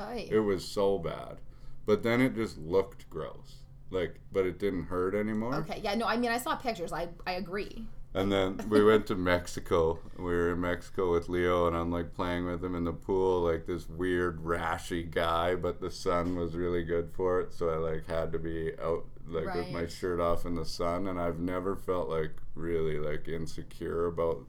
Aye. 0.01 0.27
it 0.31 0.39
was 0.39 0.67
so 0.67 0.97
bad. 0.97 1.37
But 1.85 2.03
then 2.03 2.21
it 2.21 2.35
just 2.35 2.57
looked 2.57 3.09
gross. 3.09 3.57
Like, 3.89 4.19
but 4.31 4.45
it 4.45 4.59
didn't 4.59 4.83
hurt 4.85 5.13
anymore. 5.15 5.55
Okay. 5.55 5.81
Yeah. 5.83 5.95
No. 5.95 6.05
I 6.05 6.15
mean, 6.17 6.31
I 6.31 6.37
saw 6.37 6.55
pictures. 6.55 6.93
I 6.93 7.09
I 7.27 7.33
agree. 7.33 7.85
And 8.13 8.31
then 8.31 8.59
we 8.69 8.83
went 8.91 9.07
to 9.07 9.15
Mexico. 9.15 9.99
We 10.17 10.25
were 10.25 10.51
in 10.51 10.61
Mexico 10.61 11.11
with 11.11 11.27
Leo, 11.29 11.67
and 11.67 11.75
I'm 11.75 11.91
like 11.91 12.13
playing 12.13 12.45
with 12.45 12.63
him 12.63 12.75
in 12.75 12.83
the 12.85 12.93
pool, 12.93 13.41
like 13.41 13.65
this 13.65 13.87
weird 13.89 14.39
rashy 14.43 15.09
guy. 15.09 15.55
But 15.55 15.81
the 15.81 15.91
sun 15.91 16.35
was 16.35 16.55
really 16.55 16.83
good 16.83 17.11
for 17.13 17.41
it, 17.41 17.53
so 17.53 17.69
I 17.69 17.75
like 17.75 18.07
had 18.07 18.31
to 18.33 18.39
be 18.39 18.71
out 18.81 19.05
like 19.27 19.53
with 19.55 19.71
my 19.71 19.87
shirt 19.87 20.19
off 20.19 20.45
in 20.45 20.55
the 20.55 20.65
sun. 20.65 21.07
And 21.07 21.19
I've 21.19 21.39
never 21.39 21.75
felt 21.75 22.09
like 22.09 22.31
really 22.55 22.97
like 22.99 23.27
insecure 23.27 24.05
about 24.07 24.45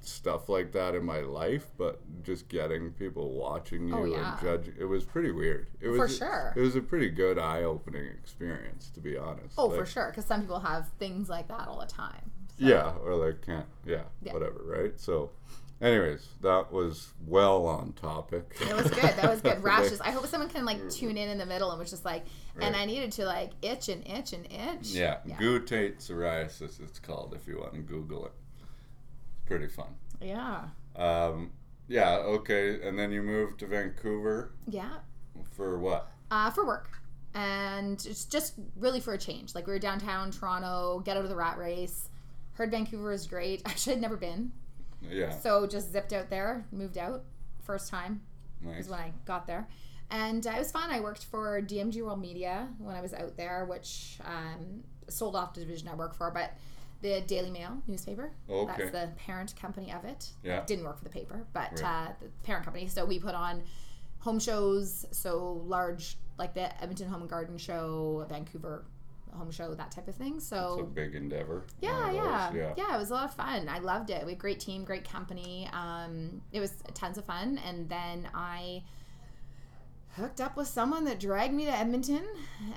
stuff 0.00 0.48
like 0.48 0.72
that 0.72 0.94
in 0.94 1.04
my 1.04 1.20
life. 1.20 1.66
But 1.76 2.00
just 2.22 2.48
getting 2.48 2.90
people 2.92 3.32
watching 3.32 3.92
oh, 3.92 4.04
you 4.04 4.14
Oh, 4.14 4.18
yeah. 4.18 4.32
and 4.32 4.40
judging, 4.42 4.74
it 4.78 4.84
was 4.84 5.04
pretty 5.04 5.30
weird. 5.30 5.68
It 5.80 5.88
was 5.88 5.98
For 5.98 6.08
sure. 6.24 6.52
It 6.56 6.60
was 6.60 6.76
a 6.76 6.80
pretty 6.80 7.08
good 7.10 7.38
eye-opening 7.38 8.06
experience, 8.06 8.90
to 8.94 9.00
be 9.00 9.16
honest. 9.16 9.54
Oh, 9.58 9.66
Like, 9.66 9.80
for 9.80 9.86
sure. 9.86 10.06
Because 10.10 10.24
some 10.24 10.40
people 10.42 10.60
have 10.60 10.88
things 10.98 11.28
like 11.28 11.48
that 11.48 11.68
all 11.68 11.80
the 11.80 11.86
time. 11.86 12.30
yeah, 12.58 12.92
or 13.04 13.14
like 13.14 13.44
can't. 13.44 13.66
Yeah, 13.86 14.02
Yeah. 14.22 14.32
whatever. 14.32 14.62
Right. 14.64 14.98
So, 14.98 15.30
anyways, 15.80 16.26
that 16.40 16.72
was 16.72 17.12
well 17.26 17.66
on 17.66 17.92
topic. 17.92 18.56
It 18.60 18.74
was 18.74 18.90
good. 18.90 19.02
That 19.16 19.30
was 19.30 19.40
good. 19.40 19.62
Rashes. 19.62 20.00
I 20.00 20.10
hope 20.10 20.26
someone 20.26 20.48
can 20.48 20.64
like 20.64 20.90
tune 20.90 21.16
in 21.16 21.28
in 21.28 21.38
the 21.38 21.46
middle 21.46 21.70
and 21.70 21.78
was 21.78 21.90
just 21.90 22.04
like, 22.04 22.24
and 22.60 22.74
Right. 22.74 22.82
I 22.82 22.84
needed 22.86 23.12
to 23.12 23.26
like 23.26 23.50
itch 23.62 23.88
and 23.88 24.04
itch 24.08 24.32
and 24.32 24.44
itch. 24.46 24.88
Yeah, 24.88 25.18
Yeah. 25.24 25.36
guttate 25.36 25.98
psoriasis. 25.98 26.80
It's 26.80 26.98
called 26.98 27.34
if 27.34 27.46
you 27.46 27.58
want 27.58 27.74
to 27.74 27.80
Google 27.80 28.26
it. 28.26 28.32
Pretty 29.48 29.66
fun. 29.68 29.86
Yeah. 30.20 30.64
Um, 30.94 31.50
yeah. 31.88 32.16
Okay. 32.16 32.86
And 32.86 32.98
then 32.98 33.10
you 33.10 33.22
moved 33.22 33.60
to 33.60 33.66
Vancouver 33.66 34.52
Yeah. 34.68 34.90
for 35.56 35.78
what? 35.78 36.10
Uh, 36.30 36.50
for 36.50 36.66
work. 36.66 36.90
And 37.34 37.94
it's 38.06 38.24
just 38.24 38.54
really 38.76 39.00
for 39.00 39.14
a 39.14 39.18
change. 39.18 39.54
Like 39.54 39.66
we 39.66 39.72
were 39.72 39.78
downtown 39.78 40.30
Toronto, 40.30 41.00
get 41.04 41.16
out 41.16 41.22
of 41.24 41.30
the 41.30 41.36
rat 41.36 41.56
race. 41.58 42.08
Heard 42.52 42.70
Vancouver 42.70 43.12
is 43.12 43.26
great. 43.26 43.62
Actually, 43.66 43.94
I'd 43.96 44.02
never 44.02 44.16
been. 44.16 44.52
Yeah. 45.02 45.30
So 45.30 45.66
just 45.66 45.92
zipped 45.92 46.12
out 46.12 46.28
there, 46.30 46.66
moved 46.72 46.98
out. 46.98 47.22
First 47.62 47.88
time 47.90 48.22
Nice. 48.60 48.84
is 48.84 48.90
when 48.90 48.98
I 48.98 49.12
got 49.24 49.46
there. 49.46 49.68
And 50.10 50.46
uh, 50.46 50.50
it 50.50 50.58
was 50.58 50.70
fun. 50.72 50.90
I 50.90 51.00
worked 51.00 51.24
for 51.26 51.60
DMG 51.62 52.02
World 52.02 52.20
Media 52.20 52.68
when 52.78 52.96
I 52.96 53.00
was 53.02 53.12
out 53.14 53.36
there, 53.36 53.64
which 53.66 54.18
um, 54.24 54.82
sold 55.08 55.36
off 55.36 55.54
the 55.54 55.60
division 55.60 55.86
I 55.88 55.94
work 55.94 56.14
for, 56.14 56.30
but 56.30 56.52
the 57.00 57.20
Daily 57.26 57.50
Mail 57.50 57.80
newspaper. 57.86 58.32
Okay. 58.50 58.72
That's 58.76 58.90
the 58.90 59.10
parent 59.18 59.54
company 59.60 59.92
of 59.92 60.04
it. 60.04 60.30
Yeah. 60.42 60.64
Didn't 60.66 60.84
work 60.84 60.98
for 60.98 61.04
the 61.04 61.10
paper, 61.10 61.46
but 61.52 61.80
Right. 61.80 62.08
uh, 62.08 62.12
the 62.20 62.28
parent 62.44 62.64
company. 62.64 62.88
So 62.88 63.04
we 63.04 63.18
put 63.18 63.34
on 63.34 63.62
home 64.20 64.40
shows, 64.40 65.06
so 65.12 65.62
large, 65.66 66.16
like 66.38 66.54
the 66.54 66.72
Edmonton 66.82 67.08
Home 67.08 67.20
and 67.20 67.30
Garden 67.30 67.56
Show, 67.56 68.26
Vancouver 68.28 68.84
Home 69.32 69.50
Show, 69.52 69.74
that 69.74 69.92
type 69.92 70.08
of 70.08 70.16
thing. 70.16 70.36
It's 70.38 70.46
a 70.46 70.48
So 70.48 70.90
big 70.92 71.14
endeavor. 71.14 71.64
yeah, 71.80 72.08
of 72.08 72.14
yeah, 72.56 72.72
yeah, 72.76 72.94
It 72.94 72.98
was 72.98 73.10
a 73.10 73.14
lot 73.14 73.24
of 73.26 73.34
fun. 73.34 73.68
I 73.68 73.78
loved 73.78 74.10
it. 74.10 74.24
We 74.26 74.32
had 74.32 74.38
a 74.38 74.40
great 74.40 74.58
team, 74.58 74.84
great 74.84 75.08
company. 75.08 75.68
Um, 75.72 76.42
it 76.50 76.58
was 76.58 76.72
tons 76.94 77.16
of 77.18 77.24
fun. 77.26 77.58
And 77.58 77.88
then 77.88 78.28
I 78.34 78.82
hooked 80.18 80.40
up 80.40 80.56
with 80.56 80.68
someone 80.68 81.04
that 81.06 81.18
dragged 81.18 81.54
me 81.54 81.64
to 81.64 81.70
Edmonton, 81.70 82.22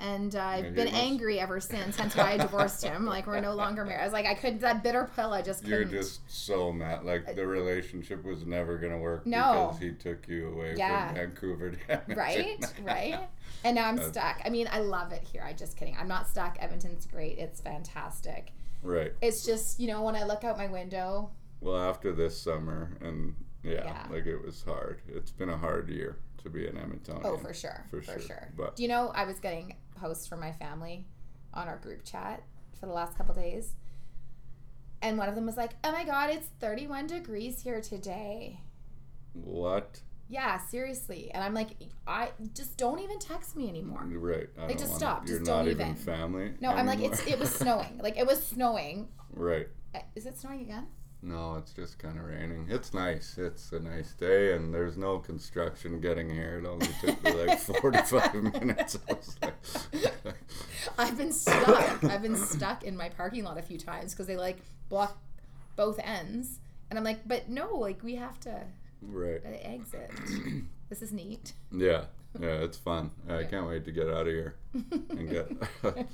and 0.00 0.34
uh, 0.34 0.42
I've 0.42 0.74
been 0.74 0.88
angry 0.88 1.38
ever 1.38 1.60
since. 1.60 1.96
Hence 1.96 2.16
why 2.16 2.32
I 2.32 2.36
divorced 2.38 2.82
him. 2.82 3.04
Like 3.04 3.26
we're 3.26 3.40
no 3.40 3.54
longer 3.54 3.84
married. 3.84 4.00
I 4.00 4.04
was 4.04 4.12
like, 4.12 4.26
I 4.26 4.34
couldn't. 4.34 4.60
That 4.60 4.82
bitter 4.82 5.10
pill. 5.14 5.32
I 5.32 5.42
just 5.42 5.66
You're 5.66 5.84
just 5.84 6.20
so 6.28 6.72
mad. 6.72 7.04
Like 7.04 7.36
the 7.36 7.46
relationship 7.46 8.24
was 8.24 8.46
never 8.46 8.78
gonna 8.78 8.98
work 8.98 9.26
No. 9.26 9.68
because 9.72 9.78
he 9.82 9.92
took 9.92 10.26
you 10.28 10.48
away 10.48 10.74
Yeah. 10.76 11.08
from 11.08 11.16
Vancouver 11.16 11.74
right, 12.16 12.64
right. 12.82 13.20
And 13.64 13.76
now 13.76 13.86
I'm 13.88 13.98
Uh, 13.98 14.08
stuck. 14.08 14.40
I 14.44 14.48
mean, 14.48 14.68
I 14.72 14.80
love 14.80 15.12
it 15.12 15.22
here. 15.22 15.44
I 15.46 15.52
just 15.52 15.76
kidding. 15.76 15.96
I'm 15.96 16.08
not 16.08 16.28
stuck. 16.28 16.56
Edmonton's 16.58 17.06
great. 17.06 17.38
It's 17.38 17.60
fantastic. 17.60 18.52
Right. 18.82 19.12
It's 19.20 19.44
just 19.44 19.78
you 19.78 19.86
know 19.86 20.02
when 20.02 20.16
I 20.16 20.24
look 20.24 20.42
out 20.42 20.56
my 20.58 20.66
window, 20.66 21.30
Well, 21.60 21.76
after 21.78 22.12
this 22.12 22.40
summer, 22.40 22.96
and 23.00 23.34
yeah, 23.62 23.84
Yeah. 23.84 24.06
like 24.10 24.26
it 24.26 24.38
was 24.44 24.62
hard. 24.64 25.02
It's 25.08 25.30
been 25.30 25.48
a 25.48 25.56
hard 25.56 25.88
year 25.88 26.16
to 26.42 26.50
be 26.50 26.66
an 26.66 26.74
Edmontonian. 26.76 27.22
Oh, 27.24 27.36
for 27.38 27.52
sure. 27.54 27.86
For 27.90 28.00
For, 28.02 28.12
sure. 28.12 28.20
sure. 28.20 28.52
But- 28.56 28.76
Do 28.76 28.82
you 28.82 28.88
know 28.88 29.12
I 29.14 29.24
was 29.24 29.38
getting 29.40 29.76
posts 29.94 30.26
from 30.26 30.40
my 30.40 30.52
family 30.52 31.06
on 31.54 31.68
our 31.68 31.78
group 31.78 32.04
chat 32.04 32.42
for 32.78 32.86
the 32.86 32.92
last 32.92 33.16
couple 33.16 33.34
days? 33.34 33.74
And 35.00 35.18
one 35.18 35.28
of 35.28 35.34
them 35.34 35.46
was 35.46 35.56
like, 35.56 35.72
"Oh 35.82 35.90
my 35.92 36.04
god, 36.04 36.30
it's 36.30 36.46
31 36.60 37.08
degrees 37.08 37.60
here 37.62 37.80
today." 37.80 38.60
What? 39.32 40.00
Yeah, 40.28 40.58
seriously. 40.58 41.30
And 41.34 41.42
I'm 41.42 41.52
like, 41.54 41.70
I 42.06 42.30
just 42.54 42.76
don't 42.78 43.00
even 43.00 43.18
text 43.18 43.56
me 43.56 43.68
anymore. 43.68 44.04
Right. 44.06 44.48
I 44.56 44.68
don't 44.68 44.78
just 44.78 44.94
stop. 44.94 45.26
You're 45.28 45.38
Just 45.40 45.50
not 45.50 45.62
don't 45.64 45.68
even 45.72 45.90
even. 45.90 45.96
family. 45.96 46.54
No, 46.60 46.70
I'm 46.70 46.86
like, 46.86 47.00
it's 47.00 47.26
it 47.26 47.38
was 47.38 47.50
snowing. 47.54 47.98
Like 48.02 48.16
it 48.16 48.26
was 48.26 48.44
snowing. 48.46 49.08
right. 49.32 49.68
Uh, 49.94 49.98
Is 50.14 50.24
it 50.24 50.38
snowing 50.38 50.62
again? 50.62 50.86
No, 51.24 51.54
it's 51.54 51.72
just 51.72 52.00
kind 52.00 52.18
of 52.18 52.24
raining. 52.24 52.66
It's 52.68 52.92
nice. 52.92 53.38
It's 53.38 53.70
a 53.70 53.78
nice 53.78 54.12
day, 54.12 54.54
and 54.54 54.74
there's 54.74 54.96
no 54.96 55.18
construction 55.20 56.00
getting 56.00 56.28
here. 56.28 56.58
It 56.58 56.66
only 56.66 56.88
took 57.00 57.22
me 57.22 57.32
like 57.32 57.58
45 57.80 58.34
minutes. 58.34 58.98
I 59.08 59.12
was 59.12 59.36
like, 59.40 60.34
I've 60.98 61.16
been 61.16 61.32
stuck. 61.32 62.02
I've 62.02 62.22
been 62.22 62.36
stuck 62.36 62.82
in 62.82 62.96
my 62.96 63.08
parking 63.08 63.44
lot 63.44 63.56
a 63.56 63.62
few 63.62 63.78
times 63.78 64.12
because 64.12 64.26
they 64.26 64.36
like 64.36 64.58
block 64.88 65.16
both 65.76 66.00
ends, 66.02 66.58
and 66.90 66.98
I'm 66.98 67.04
like, 67.04 67.26
but 67.26 67.48
no, 67.48 67.76
like 67.76 68.02
we 68.02 68.16
have 68.16 68.40
to 68.40 68.64
right. 69.00 69.40
uh, 69.46 69.50
exit. 69.62 70.10
this 70.88 71.02
is 71.02 71.12
neat. 71.12 71.52
Yeah. 71.70 72.06
Yeah, 72.40 72.64
it's 72.64 72.78
fun. 72.78 73.10
I 73.28 73.44
can't 73.44 73.68
wait 73.68 73.84
to 73.84 73.92
get 73.92 74.08
out 74.08 74.26
of 74.26 74.28
here 74.28 74.56
and 74.72 75.30
get. 75.30 75.52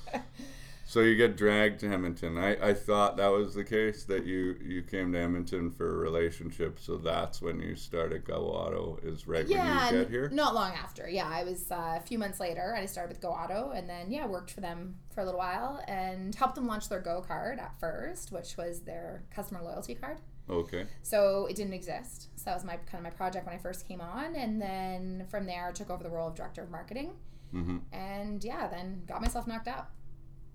so 0.89 1.01
you 1.01 1.17
get 1.17 1.37
dragged 1.37 1.81
to 1.81 1.93
Edmonton. 1.93 2.39
I, 2.39 2.71
I 2.71 2.73
thought 2.73 3.19
that 3.19 3.29
was 3.29 3.53
the 3.53 3.63
case 3.63 4.05
that 4.05 4.25
you 4.25 4.57
you 4.65 4.81
came 4.81 5.13
to 5.13 5.19
Edmonton 5.19 5.71
for 5.71 5.87
a 5.87 5.99
relationship. 5.99 6.79
So 6.81 6.97
that's 6.97 7.43
when 7.43 7.61
you 7.61 7.77
started 7.77 8.25
Go 8.25 8.47
Auto. 8.47 8.99
Is 9.03 9.29
right 9.29 9.47
yeah, 9.47 9.85
when 9.85 9.95
you 9.95 10.01
get 10.05 10.11
here. 10.11 10.31
not 10.31 10.55
long 10.55 10.73
after. 10.73 11.07
Yeah, 11.07 11.29
I 11.29 11.45
was 11.45 11.71
uh, 11.71 11.99
a 11.99 12.01
few 12.01 12.19
months 12.19 12.41
later. 12.41 12.75
I 12.75 12.87
started 12.87 13.11
with 13.11 13.21
Go 13.21 13.29
Auto, 13.29 13.73
and 13.73 13.87
then 13.87 14.11
yeah, 14.11 14.25
worked 14.27 14.51
for 14.51 14.63
them 14.63 14.95
for 15.15 15.21
a 15.21 15.27
little 15.27 15.39
while 15.39 15.85
and 15.87 16.35
helped 16.35 16.55
them 16.55 16.67
launch 16.67 16.89
their 16.89 17.01
Go 17.01 17.21
card 17.21 17.59
at 17.59 17.79
first, 17.79 18.33
which 18.33 18.57
was 18.57 18.81
their 18.81 19.25
customer 19.31 19.61
loyalty 19.63 19.95
card. 19.95 20.23
Okay. 20.49 20.87
So 21.03 21.45
it 21.51 21.57
didn't 21.57 21.75
exist. 21.75 22.29
So 22.37 22.45
that 22.47 22.55
was 22.55 22.65
my 22.65 22.77
kind 22.77 22.95
of 22.95 23.03
my 23.03 23.11
project 23.11 23.45
when 23.45 23.55
I 23.55 23.59
first 23.59 23.87
came 23.87 24.01
on, 24.01 24.35
and 24.35 24.59
then 24.59 25.27
from 25.29 25.45
there 25.45 25.69
I 25.69 25.73
took 25.73 25.91
over 25.91 26.03
the 26.03 26.09
role 26.09 26.29
of 26.29 26.35
director 26.35 26.63
of 26.63 26.71
marketing, 26.71 27.11
hmm 27.51 27.77
and 27.93 28.43
yeah, 28.43 28.69
then 28.69 29.03
got 29.07 29.21
myself 29.21 29.47
knocked 29.47 29.69
up, 29.69 29.93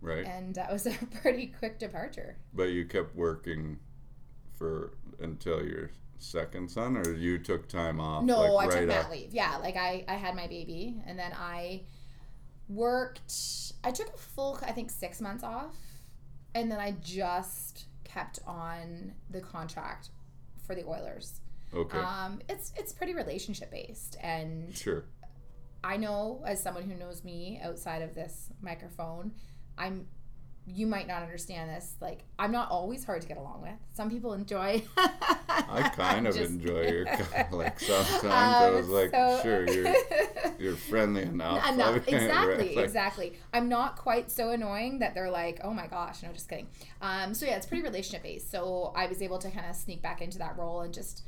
Right. 0.04 0.26
and 0.26 0.54
that 0.56 0.72
was 0.72 0.86
a 0.88 0.92
pretty 1.22 1.48
quick 1.48 1.80
departure. 1.80 2.38
But 2.54 2.66
you 2.66 2.86
kept 2.86 3.16
working 3.16 3.80
for 4.58 4.98
until 5.20 5.66
your 5.66 5.92
second 6.18 6.70
son, 6.70 6.98
or 6.98 7.14
you 7.14 7.40
took 7.40 7.68
time 7.68 8.00
off. 8.00 8.24
No, 8.24 8.54
like, 8.54 8.68
I 8.68 8.72
took 8.72 8.80
right 8.80 8.88
mat 8.88 9.12
leave. 9.12 9.34
Yeah, 9.34 9.58
like 9.58 9.76
I, 9.76 10.06
I 10.08 10.16
had 10.16 10.36
my 10.36 10.48
baby, 10.48 11.02
and 11.06 11.18
then 11.18 11.32
I 11.34 11.84
worked. 12.68 13.74
I 13.84 13.92
took 13.92 14.14
a 14.14 14.18
full, 14.18 14.60
I 14.62 14.72
think, 14.72 14.92
six 14.92 15.22
months 15.22 15.44
off, 15.44 15.76
and 16.54 16.72
then 16.72 16.80
I 16.80 16.92
just 17.02 17.86
kept 18.04 18.40
on 18.46 19.14
the 19.30 19.42
contract 19.42 20.10
for 20.66 20.76
the 20.76 20.86
Oilers. 20.86 21.42
Okay. 21.74 21.98
Um, 21.98 22.40
it's 22.50 22.72
it's 22.78 22.94
pretty 22.94 23.14
relationship 23.14 23.72
based, 23.72 24.18
and 24.22 24.76
sure. 24.76 25.06
I 25.84 25.98
know 25.98 26.42
as 26.48 26.64
someone 26.64 26.90
who 26.90 26.96
knows 26.96 27.24
me 27.26 27.60
outside 27.62 28.02
of 28.02 28.16
this 28.16 28.50
microphone, 28.62 29.34
I'm. 29.78 30.08
You 30.66 30.88
might 30.88 31.10
not 31.10 31.24
understand 31.24 31.70
this. 31.72 31.96
Like, 32.00 32.24
I'm 32.40 32.54
not 32.54 32.72
always 32.72 33.04
hard 33.04 33.22
to 33.22 33.28
get 33.28 33.36
along 33.36 33.64
with. 33.64 33.74
Some 33.92 34.10
people 34.10 34.32
enjoy. 34.32 34.82
I 34.98 35.92
kind 35.94 36.26
of 36.26 36.38
enjoy 36.38 36.88
your 36.88 37.06
like 37.52 37.82
sometimes 37.82 38.24
I 38.24 38.68
Um, 38.70 38.76
was 38.76 38.88
like, 38.88 39.12
so- 39.12 39.40
sure, 39.44 39.70
you're 39.70 39.94
you're 40.60 40.76
friendly 40.78 41.24
enough. 41.24 41.70
enough. 41.70 41.92
Like, 41.96 42.08
Exactly, 42.14 42.76
like, 42.78 42.86
exactly. 42.86 43.34
I'm 43.54 43.68
not 43.68 43.98
quite 43.98 44.32
so 44.32 44.52
annoying 44.52 45.00
that 45.00 45.14
they're 45.14 45.30
like, 45.30 45.60
oh 45.66 45.74
my 45.74 45.88
gosh. 45.88 46.24
No, 46.24 46.32
just 46.32 46.48
kidding. 46.48 46.68
Um, 47.02 47.34
so 47.34 47.46
yeah, 47.46 47.58
it's 47.58 47.66
pretty 47.66 47.84
relationship 47.84 48.24
based. 48.24 48.50
So 48.50 48.94
I 48.96 49.08
was 49.08 49.22
able 49.22 49.40
to 49.40 49.52
kind 49.52 49.70
of 49.70 49.76
sneak 49.76 50.02
back 50.02 50.22
into 50.22 50.38
that 50.38 50.58
role 50.58 50.80
and 50.80 50.94
just 50.94 51.24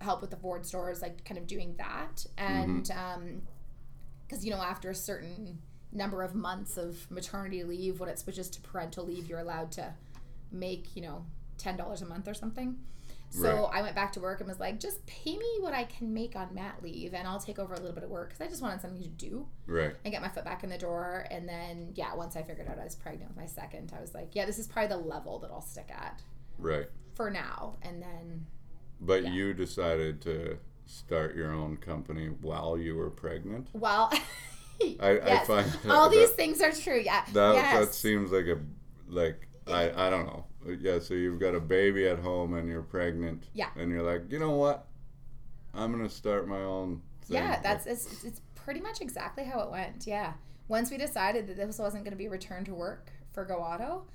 help 0.00 0.20
with 0.20 0.30
the 0.30 0.36
Ford 0.36 0.66
stores, 0.66 1.00
like 1.00 1.24
kind 1.24 1.38
of 1.38 1.46
doing 1.46 1.76
that. 1.78 2.26
And 2.36 2.90
um, 2.90 3.42
because 4.26 4.44
you 4.44 4.50
know, 4.50 4.56
after 4.60 4.90
a 4.90 4.94
certain 4.96 5.60
number 5.94 6.22
of 6.22 6.34
months 6.34 6.76
of 6.76 7.10
maternity 7.10 7.62
leave, 7.64 8.00
when 8.00 8.08
it 8.08 8.18
switches 8.18 8.50
to 8.50 8.60
parental 8.60 9.06
leave, 9.06 9.28
you're 9.28 9.38
allowed 9.38 9.70
to 9.72 9.94
make 10.52 10.94
you 10.94 11.02
know 11.02 11.24
ten 11.58 11.76
dollars 11.76 12.02
a 12.02 12.06
month 12.06 12.28
or 12.28 12.34
something. 12.34 12.76
So 13.30 13.64
I 13.72 13.82
went 13.82 13.96
back 13.96 14.12
to 14.12 14.20
work 14.20 14.38
and 14.38 14.48
was 14.48 14.60
like, 14.60 14.78
just 14.78 15.04
pay 15.06 15.36
me 15.36 15.56
what 15.58 15.74
I 15.74 15.82
can 15.82 16.14
make 16.14 16.36
on 16.36 16.54
mat 16.54 16.76
leave, 16.84 17.14
and 17.14 17.26
I'll 17.26 17.40
take 17.40 17.58
over 17.58 17.74
a 17.74 17.78
little 17.80 17.92
bit 17.92 18.04
of 18.04 18.10
work 18.10 18.28
because 18.28 18.40
I 18.46 18.48
just 18.48 18.62
wanted 18.62 18.80
something 18.80 19.02
to 19.02 19.08
do 19.08 19.48
Right. 19.66 19.92
and 20.04 20.12
get 20.12 20.22
my 20.22 20.28
foot 20.28 20.44
back 20.44 20.62
in 20.62 20.70
the 20.70 20.78
door. 20.78 21.26
And 21.32 21.48
then, 21.48 21.90
yeah, 21.96 22.14
once 22.14 22.36
I 22.36 22.44
figured 22.44 22.68
out 22.68 22.78
I 22.78 22.84
was 22.84 22.94
pregnant 22.94 23.30
with 23.30 23.36
my 23.36 23.46
second, 23.46 23.92
I 23.96 24.00
was 24.00 24.14
like, 24.14 24.36
yeah, 24.36 24.44
this 24.46 24.60
is 24.60 24.68
probably 24.68 24.90
the 24.96 25.02
level 25.02 25.40
that 25.40 25.50
I'll 25.50 25.60
stick 25.60 25.88
at 25.92 26.22
Right. 26.60 26.86
for 27.16 27.28
now. 27.28 27.74
And 27.82 28.00
then, 28.00 28.46
But 29.00 29.24
Yeah. 29.24 29.30
you 29.32 29.52
decided 29.52 30.20
to 30.22 30.58
start 30.86 31.34
your 31.34 31.50
own 31.52 31.78
company 31.78 32.28
while 32.28 32.78
you 32.78 32.94
were 32.94 33.10
pregnant. 33.10 33.66
well, 33.72 34.12
I, 35.00 35.20
I 35.20 35.44
find 35.44 35.66
all 35.90 36.08
that, 36.08 36.16
these 36.16 36.30
things 36.30 36.60
are 36.60 36.72
true. 36.72 37.00
Yeah. 37.00 37.24
that 37.32 37.54
yes. 37.54 37.78
that 37.78 37.94
seems 37.94 38.32
like 38.32 38.46
a 38.46 38.58
like 39.08 39.48
I 39.66 39.90
I 40.06 40.10
don't 40.10 40.26
know. 40.26 40.44
Yeah, 40.80 40.98
so 40.98 41.14
you've 41.14 41.40
got 41.40 41.54
a 41.54 41.60
baby 41.60 42.08
at 42.08 42.18
home 42.18 42.54
and 42.54 42.68
you're 42.68 42.82
pregnant. 42.82 43.44
Yeah. 43.52 43.68
And 43.76 43.90
you're 43.90 44.02
like, 44.02 44.30
you 44.30 44.38
know 44.38 44.52
what? 44.52 44.86
I'm 45.74 45.92
gonna 45.92 46.08
start 46.08 46.48
my 46.48 46.60
own. 46.60 47.02
Thing. 47.22 47.36
yeah, 47.36 47.60
that's 47.62 47.86
it's, 47.86 48.22
it's 48.24 48.40
pretty 48.54 48.80
much 48.80 49.00
exactly 49.00 49.44
how 49.44 49.60
it 49.60 49.70
went. 49.70 50.06
Yeah. 50.06 50.34
Once 50.68 50.90
we 50.90 50.96
decided 50.96 51.46
that 51.46 51.56
this 51.56 51.78
wasn't 51.78 52.04
going 52.04 52.12
to 52.12 52.18
be 52.18 52.28
return 52.28 52.64
to 52.64 52.74
work 52.74 53.10
for 53.32 53.44
Go 53.44 53.56
Auto, 53.56 54.06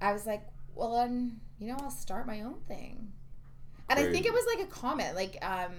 I 0.00 0.12
was 0.12 0.26
like, 0.26 0.42
well, 0.74 0.96
then, 0.96 1.40
you 1.58 1.68
know, 1.68 1.76
I'll 1.80 1.90
start 1.90 2.26
my 2.26 2.40
own 2.40 2.56
thing. 2.66 3.12
And 3.88 3.98
I 3.98 4.10
think 4.10 4.26
it 4.26 4.32
was 4.32 4.44
like 4.54 4.66
a 4.66 4.70
comment, 4.70 5.14
like 5.14 5.38
um, 5.42 5.72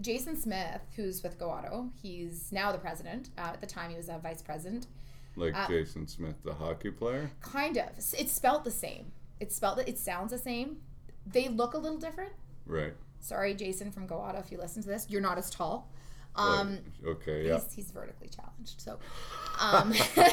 Jason 0.00 0.36
Smith, 0.36 0.80
who's 0.96 1.22
with 1.22 1.38
Go 1.38 1.50
Auto, 1.50 1.90
he's 2.02 2.50
now 2.52 2.72
the 2.72 2.78
president. 2.78 3.30
Uh, 3.38 3.50
at 3.54 3.60
the 3.60 3.66
time, 3.66 3.90
he 3.90 3.96
was 3.96 4.08
a 4.08 4.18
vice 4.18 4.42
president. 4.42 4.86
like 5.36 5.54
uh, 5.56 5.66
Jason 5.68 6.06
Smith, 6.06 6.34
the 6.44 6.54
hockey 6.54 6.90
player. 6.90 7.30
Kind 7.40 7.76
of. 7.76 7.88
It's 7.96 8.32
spelled 8.32 8.64
the 8.64 8.70
same. 8.70 9.12
It's 9.40 9.56
spelled. 9.56 9.80
It 9.86 9.98
sounds 9.98 10.32
the 10.32 10.38
same. 10.38 10.78
They 11.26 11.48
look 11.48 11.74
a 11.74 11.78
little 11.78 11.98
different. 11.98 12.32
Right. 12.66 12.94
Sorry, 13.20 13.54
Jason 13.54 13.90
from 13.90 14.06
Go 14.06 14.16
Auto, 14.16 14.38
if 14.38 14.52
you 14.52 14.58
listen 14.58 14.82
to 14.82 14.88
this, 14.88 15.06
you're 15.08 15.22
not 15.22 15.38
as 15.38 15.48
tall. 15.50 15.88
Um, 16.36 16.78
Like, 17.02 17.16
okay. 17.16 17.46
Yeah. 17.46 17.54
he's, 17.54 17.72
he's 17.72 17.90
vertically 17.92 18.28
challenged. 18.28 18.80
So, 18.80 18.98
um, 19.60 19.94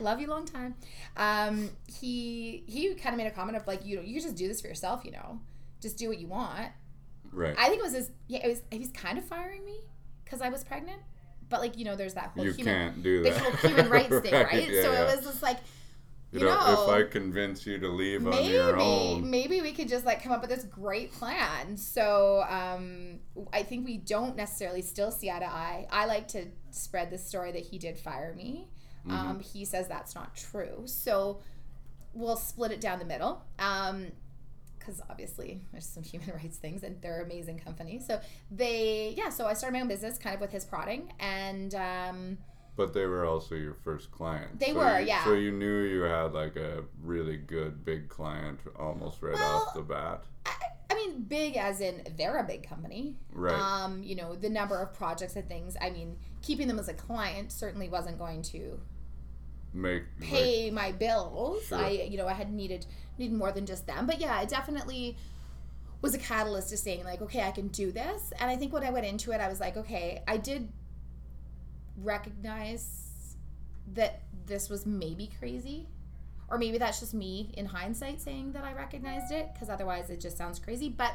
love 0.00 0.20
you 0.20 0.26
long 0.26 0.44
time. 0.44 0.74
Um, 1.16 1.70
he 1.86 2.64
he 2.66 2.94
kind 2.94 3.14
of 3.14 3.18
made 3.18 3.26
a 3.26 3.30
comment 3.30 3.56
of 3.56 3.66
like, 3.66 3.84
you 3.86 3.96
know, 3.96 4.02
you 4.02 4.20
just 4.20 4.36
do 4.36 4.48
this 4.48 4.60
for 4.60 4.68
yourself. 4.68 5.02
You 5.04 5.12
know, 5.12 5.40
just 5.80 5.96
do 5.96 6.08
what 6.08 6.18
you 6.18 6.26
want. 6.26 6.68
Right. 7.32 7.54
I 7.58 7.68
think 7.68 7.80
it 7.80 7.84
was 7.84 7.94
his. 7.94 8.10
Yeah, 8.28 8.40
it 8.44 8.48
was. 8.48 8.62
He 8.70 8.78
was 8.78 8.90
kind 8.90 9.18
of 9.18 9.24
firing 9.24 9.64
me 9.64 9.78
because 10.24 10.40
I 10.40 10.48
was 10.48 10.64
pregnant. 10.64 11.00
But 11.48 11.60
like 11.60 11.76
you 11.76 11.84
know, 11.84 11.96
there's 11.96 12.14
that 12.14 12.30
whole 12.34 12.44
you 12.44 12.52
human, 12.52 12.74
can't 12.92 13.02
do 13.02 13.22
that. 13.24 13.36
whole 13.36 13.52
human 13.70 13.88
rights 13.90 14.20
thing, 14.20 14.32
right? 14.32 14.70
yeah, 14.70 14.82
so 14.82 14.92
yeah. 14.92 15.02
it 15.02 15.16
was 15.16 15.24
just 15.26 15.42
like, 15.42 15.58
You 16.30 16.38
you 16.40 16.46
know, 16.46 16.54
know, 16.54 16.82
if 16.84 16.88
I 16.88 17.10
convince 17.10 17.66
you 17.66 17.78
to 17.80 17.88
leave 17.88 18.24
on 18.24 18.44
your 18.44 18.76
own, 18.78 19.28
maybe 19.28 19.60
we 19.60 19.72
could 19.72 19.88
just 19.88 20.04
like 20.06 20.22
come 20.22 20.30
up 20.30 20.42
with 20.42 20.50
this 20.50 20.62
great 20.64 21.10
plan 21.12 21.76
so 21.76 22.44
um 22.48 23.18
i 23.52 23.64
think 23.64 23.84
we 23.84 23.96
don't 23.96 24.36
necessarily 24.36 24.80
still 24.80 25.10
see 25.10 25.28
eye 25.28 25.40
to 25.40 25.44
eye 25.44 25.86
i 25.90 26.04
like 26.06 26.28
to 26.28 26.44
spread 26.70 27.10
the 27.10 27.18
story 27.18 27.50
that 27.50 27.62
he 27.66 27.78
did 27.78 27.98
fire 27.98 28.32
me 28.36 28.68
Mm-hmm. 29.08 29.16
um 29.16 29.40
he 29.40 29.64
says 29.64 29.88
that's 29.88 30.14
not 30.14 30.36
true 30.36 30.82
so 30.84 31.40
we'll 32.12 32.36
split 32.36 32.70
it 32.70 32.80
down 32.82 32.98
the 32.98 33.04
middle 33.06 33.42
um 33.58 34.08
because 34.80 35.00
obviously 35.08 35.60
there's 35.70 35.86
some 35.86 36.02
human 36.02 36.30
rights 36.34 36.56
things 36.56 36.82
and 36.82 37.00
they're 37.02 37.20
an 37.20 37.26
amazing 37.26 37.58
companies 37.58 38.04
so 38.06 38.18
they 38.50 39.14
yeah 39.16 39.28
so 39.28 39.46
i 39.46 39.52
started 39.52 39.74
my 39.76 39.80
own 39.82 39.88
business 39.88 40.18
kind 40.18 40.34
of 40.34 40.40
with 40.40 40.50
his 40.50 40.64
prodding 40.64 41.12
and 41.20 41.74
um 41.76 42.38
but 42.76 42.94
they 42.94 43.04
were 43.04 43.26
also 43.26 43.56
your 43.56 43.74
first 43.74 44.10
client. 44.10 44.58
They 44.58 44.68
So 44.68 44.74
were, 44.76 45.00
you- 45.00 45.08
yeah. 45.08 45.24
So 45.24 45.34
you 45.34 45.50
knew 45.52 45.82
you 45.82 46.00
had 46.02 46.32
like 46.32 46.56
a 46.56 46.84
really 47.02 47.36
good 47.36 47.84
big 47.84 48.08
client 48.08 48.60
almost 48.78 49.20
right 49.20 49.38
off 49.38 49.74
the 49.74 49.82
bat. 49.82 50.22
I, 50.46 50.52
I 50.90 50.94
mean, 50.94 51.22
big 51.24 51.58
as 51.58 51.82
in 51.82 52.02
they're 52.16 52.38
a 52.38 52.44
big 52.44 52.66
company. 52.66 53.16
Right. 53.32 53.52
Um, 53.52 54.02
you 54.02 54.14
know, 54.14 54.34
the 54.34 54.48
number 54.48 54.80
of 54.80 54.94
projects 54.94 55.36
and 55.36 55.46
things. 55.46 55.76
I 55.78 55.90
mean, 55.90 56.16
keeping 56.40 56.68
them 56.68 56.78
as 56.78 56.88
a 56.88 56.94
client 56.94 57.52
certainly 57.52 57.90
wasn't 57.90 58.18
going 58.18 58.40
to 58.42 58.80
Make 59.74 60.04
like, 60.20 60.30
pay 60.30 60.70
my 60.70 60.92
bills. 60.92 61.66
Sure. 61.66 61.78
I, 61.78 61.90
you 61.90 62.16
know, 62.16 62.26
I 62.28 62.32
had 62.32 62.50
needed 62.50 62.86
needed 63.20 63.36
more 63.36 63.52
than 63.52 63.66
just 63.66 63.86
them. 63.86 64.06
But 64.06 64.20
yeah, 64.20 64.40
it 64.42 64.48
definitely 64.48 65.16
was 66.02 66.14
a 66.14 66.18
catalyst 66.18 66.70
to 66.70 66.76
saying 66.76 67.04
like, 67.04 67.22
okay, 67.22 67.42
I 67.42 67.50
can 67.52 67.68
do 67.68 67.92
this. 67.92 68.32
And 68.40 68.50
I 68.50 68.56
think 68.56 68.72
when 68.72 68.82
I 68.82 68.90
went 68.90 69.06
into 69.06 69.30
it, 69.32 69.40
I 69.40 69.48
was 69.48 69.60
like, 69.60 69.76
okay, 69.76 70.22
I 70.26 70.38
did 70.38 70.68
recognize 72.02 73.36
that 73.94 74.22
this 74.46 74.68
was 74.68 74.86
maybe 74.86 75.30
crazy. 75.38 75.86
Or 76.48 76.58
maybe 76.58 76.78
that's 76.78 76.98
just 76.98 77.14
me 77.14 77.50
in 77.56 77.66
hindsight 77.66 78.20
saying 78.20 78.52
that 78.52 78.64
I 78.64 78.72
recognized 78.72 79.32
it 79.32 79.50
because 79.52 79.68
otherwise 79.68 80.10
it 80.10 80.20
just 80.20 80.36
sounds 80.36 80.58
crazy. 80.58 80.88
But 80.88 81.14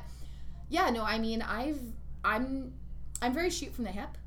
yeah, 0.70 0.90
no, 0.90 1.04
I 1.04 1.18
mean, 1.20 1.42
I've 1.42 1.82
I'm 2.24 2.74
I'm 3.22 3.34
very 3.34 3.50
shoot 3.50 3.74
from 3.74 3.84
the 3.84 3.92
hip. 3.92 4.18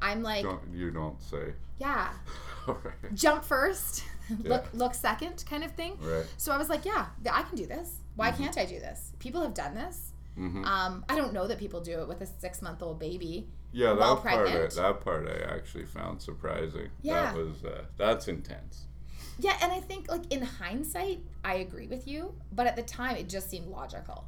I'm 0.00 0.22
like, 0.22 0.44
don't 0.44 0.60
you 0.72 0.90
don't 0.92 1.20
say. 1.20 1.54
yeah, 1.78 2.10
All 2.68 2.78
right. 2.84 3.14
jump 3.14 3.42
first, 3.44 4.04
Yeah. 4.42 4.62
look 4.72 4.94
second 4.94 5.44
kind 5.48 5.64
of 5.64 5.72
thing. 5.72 5.96
Right. 6.00 6.24
So 6.36 6.52
I 6.52 6.56
was 6.58 6.68
like, 6.68 6.84
yeah, 6.84 7.06
I 7.30 7.42
can 7.42 7.56
do 7.56 7.66
this. 7.66 7.96
Why 8.16 8.30
can't 8.30 8.56
I 8.56 8.64
do 8.64 8.78
this? 8.78 9.12
People 9.18 9.42
have 9.42 9.54
done 9.54 9.74
this. 9.74 10.12
Mm-hmm. 10.38 10.64
Um, 10.64 11.04
I 11.08 11.16
don't 11.16 11.32
know 11.32 11.46
that 11.46 11.58
people 11.58 11.80
do 11.80 12.00
it 12.00 12.08
with 12.08 12.20
a 12.20 12.26
six 12.26 12.60
month 12.62 12.82
old 12.82 12.98
baby. 12.98 13.46
Yeah, 13.72 13.92
that 13.94 14.22
part 14.22 14.48
I, 14.48 14.66
that 14.66 15.00
part 15.00 15.28
I 15.28 15.54
actually 15.54 15.84
found 15.86 16.22
surprising. 16.22 16.88
Yeah. 17.02 17.32
That 17.32 17.36
was 17.36 17.64
uh, 17.64 17.84
that's 17.96 18.28
intense. 18.28 18.86
Yeah, 19.38 19.56
and 19.62 19.72
I 19.72 19.80
think 19.80 20.08
like 20.10 20.32
in 20.32 20.42
hindsight, 20.42 21.20
I 21.44 21.56
agree 21.56 21.86
with 21.88 22.06
you, 22.06 22.34
but 22.52 22.66
at 22.66 22.76
the 22.76 22.82
time 22.82 23.16
it 23.16 23.28
just 23.28 23.50
seemed 23.50 23.66
logical. 23.68 24.26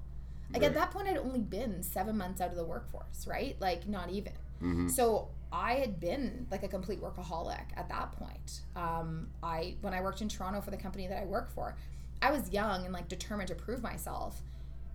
Like 0.53 0.63
Right. 0.63 0.69
at 0.69 0.75
that 0.75 0.91
point, 0.91 1.09
I'd 1.09 1.17
only 1.17 1.41
been 1.41 1.83
seven 1.83 2.17
months 2.17 2.41
out 2.41 2.51
of 2.51 2.57
the 2.57 2.65
workforce, 2.65 3.27
right? 3.27 3.57
Like 3.61 3.89
not 3.89 4.11
even. 4.11 4.33
Mhm. 4.63 4.91
So 4.91 5.29
I 5.53 5.75
had 5.75 6.01
been 6.01 6.47
like 6.51 6.63
a 6.65 6.69
complete 6.69 7.01
workaholic 7.01 7.65
at 7.77 7.89
that 7.89 8.13
point. 8.13 8.61
Um, 8.75 9.29
I 9.43 9.77
when 9.81 9.95
I 9.95 10.01
worked 10.03 10.21
in 10.23 10.29
Toronto 10.29 10.61
for 10.61 10.71
the 10.71 10.77
company 10.77 11.07
that 11.07 11.21
I 11.23 11.25
work 11.25 11.51
for, 11.51 11.77
I 12.23 12.31
was 12.33 12.51
young 12.53 12.85
and 12.85 12.93
like 12.93 13.09
determined 13.09 13.49
to 13.49 13.55
prove 13.55 13.83
myself, 13.83 14.41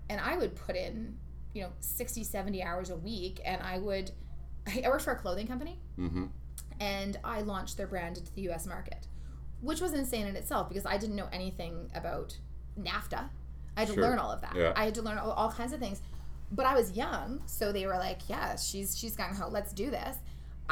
and 0.10 0.20
I 0.22 0.38
would 0.38 0.56
put 0.56 0.76
in 0.76 1.18
you 1.54 1.64
know 1.64 1.70
60 1.82 2.24
70 2.24 2.64
hours 2.64 2.90
a 2.92 2.96
week 2.96 3.42
and 3.44 3.62
i 3.62 3.78
would 3.78 4.10
i 4.86 4.88
worked 4.88 5.04
for 5.04 5.12
a 5.12 5.18
clothing 5.18 5.48
company 5.48 5.78
Mm-hmm. 6.00 6.28
and 6.80 7.18
I 7.26 7.42
launched 7.42 7.76
their 7.76 7.88
brand 7.88 8.18
into 8.18 8.34
the 8.34 8.50
US 8.52 8.66
market, 8.66 9.08
which 9.60 9.82
was 9.82 9.92
insane 9.94 10.28
in 10.28 10.36
itself 10.38 10.70
because 10.70 10.86
I 10.86 10.98
didn't 10.98 11.18
know 11.18 11.28
anything 11.34 11.92
about 11.94 12.38
NAFTA. 12.80 13.30
I 13.76 13.80
had 13.82 13.88
to 13.90 13.94
Sure. 13.96 14.04
learn 14.04 14.18
all 14.20 14.32
of 14.32 14.40
that. 14.42 14.56
Yeah. 14.56 14.72
I 14.78 14.86
had 14.86 14.96
to 14.96 15.02
learn 15.02 15.18
all, 15.18 15.32
all 15.32 15.52
kinds 15.52 15.74
of 15.74 15.80
things. 15.82 16.02
But 16.54 16.66
I 16.66 16.74
was 16.74 16.92
young, 16.94 17.42
so 17.46 17.72
they 17.74 17.86
were 17.86 17.98
like, 17.98 18.20
"Yeah, 18.30 18.56
she's 18.56 18.98
she's 18.98 19.16
gung 19.18 19.36
ho. 19.38 19.48
Let's 19.50 19.74
do 19.74 19.90
this." 19.92 20.18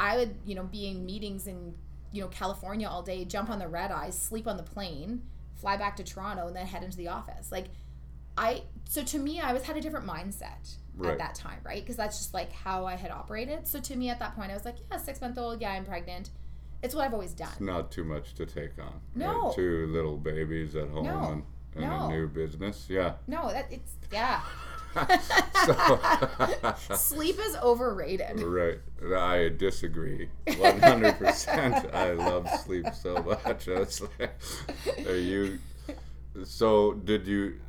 I 0.00 0.16
would, 0.16 0.34
you 0.46 0.54
know, 0.54 0.64
be 0.64 0.88
in 0.88 1.04
meetings 1.04 1.46
in, 1.46 1.74
you 2.10 2.22
know, 2.22 2.28
California 2.28 2.88
all 2.88 3.02
day, 3.02 3.24
jump 3.26 3.50
on 3.50 3.58
the 3.58 3.68
red 3.68 3.90
eye, 3.92 4.08
sleep 4.10 4.46
on 4.48 4.56
the 4.56 4.62
plane, 4.62 5.22
fly 5.56 5.76
back 5.76 5.94
to 5.96 6.02
Toronto, 6.04 6.46
and 6.46 6.56
then 6.56 6.66
head 6.66 6.82
into 6.82 6.96
the 6.96 7.08
office. 7.08 7.52
Like, 7.52 7.66
I 8.38 8.62
so 8.88 9.02
to 9.04 9.18
me, 9.18 9.40
I 9.40 9.52
was 9.52 9.62
had 9.64 9.76
a 9.76 9.80
different 9.80 10.06
mindset 10.06 10.76
Right. 10.96 11.12
at 11.12 11.18
that 11.18 11.34
time, 11.34 11.58
right? 11.64 11.82
Because 11.82 11.96
that's 11.96 12.18
just 12.18 12.32
like 12.34 12.50
how 12.52 12.86
I 12.86 12.96
had 12.96 13.10
operated. 13.10 13.66
So 13.66 13.78
to 13.80 13.96
me, 13.96 14.08
at 14.08 14.18
that 14.20 14.34
point, 14.34 14.50
I 14.50 14.54
was 14.54 14.64
like, 14.64 14.76
yeah, 14.90 14.96
six 14.96 15.20
month 15.20 15.36
old, 15.38 15.60
yeah, 15.60 15.70
I'm 15.72 15.84
pregnant. 15.84 16.30
It's 16.82 16.94
what 16.94 17.04
I've 17.04 17.12
always 17.12 17.32
done. 17.34 17.52
Not 17.60 17.90
too 17.90 18.04
much 18.04 18.34
to 18.36 18.46
take 18.46 18.78
on. 18.78 19.00
No. 19.14 19.48
Right? 19.48 19.54
Two 19.54 19.86
little 19.88 20.16
babies 20.16 20.74
at 20.76 20.88
home 20.88 21.04
No. 21.04 21.18
and, 21.32 21.42
and 21.74 21.84
No. 21.84 22.06
a 22.06 22.08
new 22.08 22.26
business. 22.26 22.86
Yeah. 22.88 23.14
No, 23.26 23.50
that 23.52 23.66
it's 23.70 23.92
yeah. 24.10 24.40
so, 25.66 26.00
Sleep 26.96 27.38
is 27.38 27.56
overrated. 27.56 28.40
right. 28.42 28.78
I 29.16 29.50
disagree. 29.56 30.28
100%. 30.46 31.94
I 31.94 32.12
love 32.12 32.48
sleep 32.64 32.86
so 32.94 33.22
much. 33.22 33.66
Like, 33.66 34.30
are 35.06 35.16
you. 35.16 35.58
So, 36.44 36.94
did 36.94 37.26
you. 37.26 37.60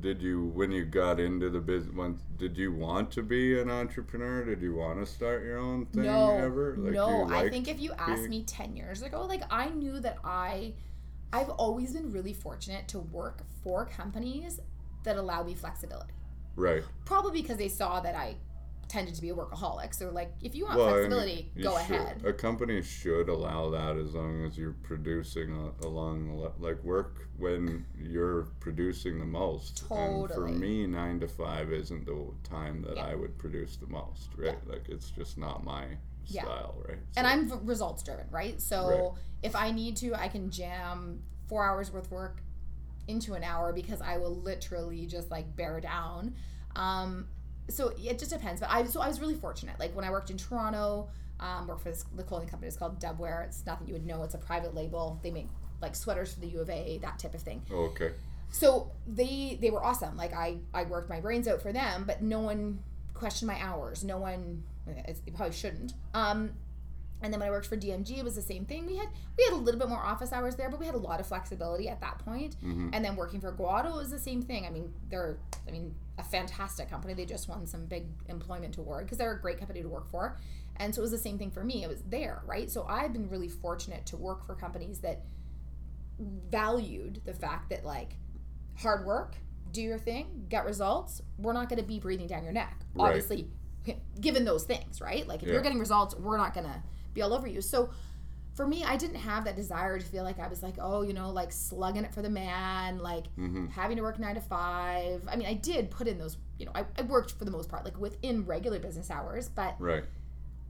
Did 0.00 0.20
you, 0.20 0.48
when 0.54 0.70
you 0.70 0.84
got 0.84 1.18
into 1.18 1.48
the 1.48 1.60
business, 1.60 2.20
did 2.36 2.58
you 2.58 2.72
want 2.72 3.10
to 3.12 3.22
be 3.22 3.58
an 3.58 3.70
entrepreneur? 3.70 4.44
Did 4.44 4.60
you 4.60 4.74
want 4.74 4.98
to 5.00 5.06
start 5.10 5.42
your 5.42 5.56
own 5.56 5.86
thing 5.86 6.02
no, 6.02 6.36
ever? 6.36 6.76
no. 6.76 7.26
I 7.30 7.48
think 7.48 7.68
if 7.68 7.80
you 7.80 7.92
asked 7.98 8.28
me 8.28 8.42
ten 8.42 8.76
years 8.76 9.00
ago, 9.00 9.24
like 9.24 9.42
I 9.50 9.70
knew 9.70 9.98
that 10.00 10.18
I, 10.22 10.74
I've 11.32 11.48
always 11.48 11.94
been 11.94 12.12
really 12.12 12.34
fortunate 12.34 12.86
to 12.88 12.98
work 12.98 13.40
for 13.64 13.86
companies 13.86 14.60
that 15.04 15.16
allow 15.16 15.42
me 15.42 15.54
flexibility. 15.54 16.12
Right. 16.58 16.82
Probably 17.04 17.40
because 17.40 17.56
they 17.56 17.68
saw 17.68 18.00
that 18.00 18.14
I 18.14 18.36
tended 18.88 19.14
to 19.14 19.20
be 19.20 19.28
a 19.28 19.34
workaholic. 19.34 19.94
So 19.94 20.10
like 20.10 20.32
if 20.42 20.54
you 20.54 20.64
want 20.64 20.78
Well, 20.78 20.88
flexibility, 20.88 21.52
you 21.54 21.62
go 21.64 21.78
should- 21.78 21.94
ahead. 21.96 22.24
A 22.24 22.32
company 22.32 22.80
should 22.82 23.28
allow 23.28 23.68
that 23.70 23.96
as 23.96 24.14
long 24.14 24.44
as 24.46 24.56
you're 24.56 24.72
producing 24.82 25.52
a, 25.52 25.86
along 25.86 26.26
the 26.28 26.34
le- 26.34 26.52
like 26.58 26.82
work 26.82 27.28
when 27.36 27.84
you're 27.98 28.44
producing 28.60 29.18
the 29.18 29.26
most. 29.26 29.84
And 29.90 30.28
for 30.30 30.48
me, 30.48 30.86
nine 30.86 31.20
to 31.20 31.28
five 31.28 31.70
isn't 31.70 32.06
the 32.06 32.32
time 32.44 32.82
that 32.82 32.96
Yeah. 32.96 33.06
I 33.06 33.14
would 33.14 33.36
produce 33.38 33.76
the 33.76 33.86
most. 33.88 34.30
Right? 34.36 34.56
Like 34.66 34.88
it's 34.88 35.10
just 35.10 35.36
not 35.36 35.64
my 35.64 35.84
Yeah. 36.24 36.44
style. 36.44 36.74
Right? 36.88 36.98
and 37.16 37.26
I'm 37.26 37.48
v- 37.48 37.56
results 37.64 38.02
driven, 38.02 38.26
right? 38.30 38.60
So 38.60 38.88
Right. 38.88 39.22
if 39.42 39.54
I 39.54 39.70
need 39.70 39.96
to, 39.98 40.14
I 40.14 40.28
can 40.28 40.50
jam 40.50 41.22
four 41.46 41.62
hours 41.68 41.90
worth 41.92 42.10
work 42.10 42.42
into 43.08 43.34
an 43.34 43.42
hour 43.42 43.72
because 43.72 44.00
I 44.00 44.18
will 44.18 44.36
literally 44.36 45.06
just 45.06 45.30
like 45.30 45.56
bear 45.56 45.80
down. 45.80 46.34
Um, 46.76 47.26
so 47.68 47.92
it 47.98 48.18
just 48.18 48.30
depends. 48.30 48.60
But 48.60 48.70
I 48.70 48.84
so 48.84 49.00
I 49.00 49.08
was 49.08 49.20
really 49.20 49.34
fortunate. 49.34 49.78
Like 49.78 49.94
when 49.94 50.04
I 50.04 50.10
worked 50.10 50.30
in 50.30 50.36
Toronto, 50.36 51.08
um, 51.40 51.66
worked 51.66 51.82
for 51.82 51.90
this, 51.90 52.04
the 52.14 52.22
clothing 52.22 52.48
company. 52.48 52.68
It's 52.68 52.76
called 52.76 53.00
Dubwear. 53.00 53.46
It's 53.46 53.64
nothing 53.66 53.86
you 53.86 53.94
would 53.94 54.06
know. 54.06 54.22
It's 54.22 54.34
a 54.34 54.38
private 54.38 54.74
label. 54.74 55.18
They 55.22 55.30
make 55.30 55.48
like 55.80 55.94
sweaters 55.94 56.34
for 56.34 56.40
the 56.40 56.48
U 56.48 56.60
of 56.60 56.70
A, 56.70 56.98
that 57.02 57.18
type 57.18 57.34
of 57.34 57.42
thing. 57.42 57.62
Oh, 57.70 57.86
okay. 57.86 58.12
So 58.50 58.90
they 59.06 59.58
they 59.60 59.70
were 59.70 59.84
awesome. 59.84 60.16
Like 60.16 60.32
I 60.32 60.58
I 60.72 60.84
worked 60.84 61.08
my 61.08 61.20
brains 61.20 61.48
out 61.48 61.60
for 61.60 61.72
them, 61.72 62.04
but 62.06 62.22
no 62.22 62.40
one 62.40 62.82
questioned 63.14 63.48
my 63.48 63.60
hours. 63.60 64.04
No 64.04 64.18
one 64.18 64.62
it 64.86 65.20
probably 65.34 65.54
shouldn't. 65.54 65.92
Um, 66.14 66.52
and 67.20 67.32
then 67.32 67.40
when 67.40 67.48
I 67.48 67.50
worked 67.52 67.66
for 67.66 67.76
DMG, 67.76 68.18
it 68.18 68.24
was 68.24 68.34
the 68.36 68.42
same 68.42 68.64
thing. 68.64 68.86
We 68.86 68.96
had 68.96 69.08
we 69.36 69.44
had 69.44 69.52
a 69.52 69.56
little 69.56 69.78
bit 69.80 69.88
more 69.88 69.98
office 70.04 70.32
hours 70.32 70.56
there, 70.56 70.68
but 70.70 70.78
we 70.80 70.86
had 70.86 70.94
a 70.94 70.98
lot 70.98 71.20
of 71.20 71.26
flexibility 71.26 71.88
at 71.88 72.00
that 72.00 72.18
point. 72.24 72.56
Mhm. 72.62 72.90
And 72.92 73.04
then 73.04 73.16
working 73.16 73.40
for 73.40 73.50
Go 73.52 73.66
Auto 73.66 73.96
was 73.96 74.10
the 74.10 74.18
same 74.18 74.42
thing. 74.42 74.66
I 74.66 74.70
mean, 74.70 74.92
they're 75.08 75.38
I 75.66 75.70
mean 75.70 75.94
a 76.18 76.22
fantastic 76.24 76.88
company. 76.90 77.14
They 77.14 77.26
just 77.26 77.48
won 77.48 77.66
some 77.66 77.86
big 77.86 78.06
employment 78.28 78.76
award 78.76 79.04
because 79.06 79.18
they're 79.18 79.32
a 79.32 79.40
great 79.40 79.58
company 79.58 79.82
to 79.82 79.88
work 79.88 80.08
for. 80.10 80.36
And 80.76 80.94
so 80.94 81.00
it 81.00 81.02
was 81.02 81.10
the 81.10 81.18
same 81.18 81.38
thing 81.38 81.50
for 81.50 81.64
me. 81.64 81.82
It 81.82 81.88
was 81.88 82.02
there, 82.02 82.42
right? 82.46 82.70
So 82.70 82.84
I've 82.88 83.12
been 83.12 83.28
really 83.28 83.48
fortunate 83.48 84.06
to 84.06 84.16
work 84.16 84.44
for 84.44 84.54
companies 84.54 85.00
that 85.00 85.22
valued 86.20 87.20
the 87.24 87.34
fact 87.34 87.70
that 87.70 87.84
like 87.84 88.16
hard 88.76 89.04
work, 89.06 89.36
do 89.72 89.82
your 89.82 89.98
thing, 89.98 90.46
get 90.48 90.64
results. 90.64 91.20
We're 91.38 91.52
not 91.52 91.68
going 91.68 91.80
to 91.80 91.84
be 91.86 91.98
breathing 91.98 92.26
down 92.26 92.42
your 92.44 92.52
neck. 92.52 92.76
Right. 92.94 93.08
Obviously, 93.08 93.48
given 94.20 94.44
those 94.44 94.64
things, 94.64 95.00
right? 95.00 95.26
Like 95.26 95.42
if 95.42 95.48
Yeah. 95.48 95.54
you're 95.54 95.62
getting 95.62 95.78
results, 95.78 96.14
we're 96.14 96.36
not 96.36 96.54
going 96.54 96.66
to 96.66 96.82
be 97.18 97.22
all 97.22 97.34
over 97.34 97.46
you. 97.46 97.60
So 97.60 97.90
for 98.54 98.66
me, 98.66 98.84
I 98.84 98.96
didn't 98.96 99.16
have 99.16 99.44
that 99.44 99.56
desire 99.56 99.98
to 99.98 100.04
feel 100.04 100.24
like 100.24 100.38
I 100.40 100.48
was 100.48 100.62
like, 100.62 100.76
oh, 100.80 101.02
you 101.02 101.12
know, 101.12 101.30
like 101.30 101.52
slugging 101.52 102.04
it 102.04 102.12
for 102.14 102.22
the 102.22 102.30
man, 102.30 102.98
like 102.98 103.26
Mm-hmm. 103.38 103.66
having 103.68 103.96
to 103.98 104.02
work 104.02 104.18
nine 104.18 104.34
to 104.34 104.40
five. 104.40 105.22
I 105.30 105.36
mean, 105.36 105.46
I 105.48 105.54
did 105.54 105.90
put 105.90 106.08
in 106.08 106.18
those, 106.18 106.38
you 106.58 106.66
know, 106.66 106.72
I, 106.74 106.84
I 106.98 107.02
worked 107.02 107.32
for 107.32 107.44
the 107.44 107.50
most 107.50 107.68
part, 107.68 107.84
like 107.84 107.98
within 108.00 108.46
regular 108.46 108.80
business 108.80 109.10
hours, 109.10 109.48
but 109.48 109.76
Right. 109.78 110.04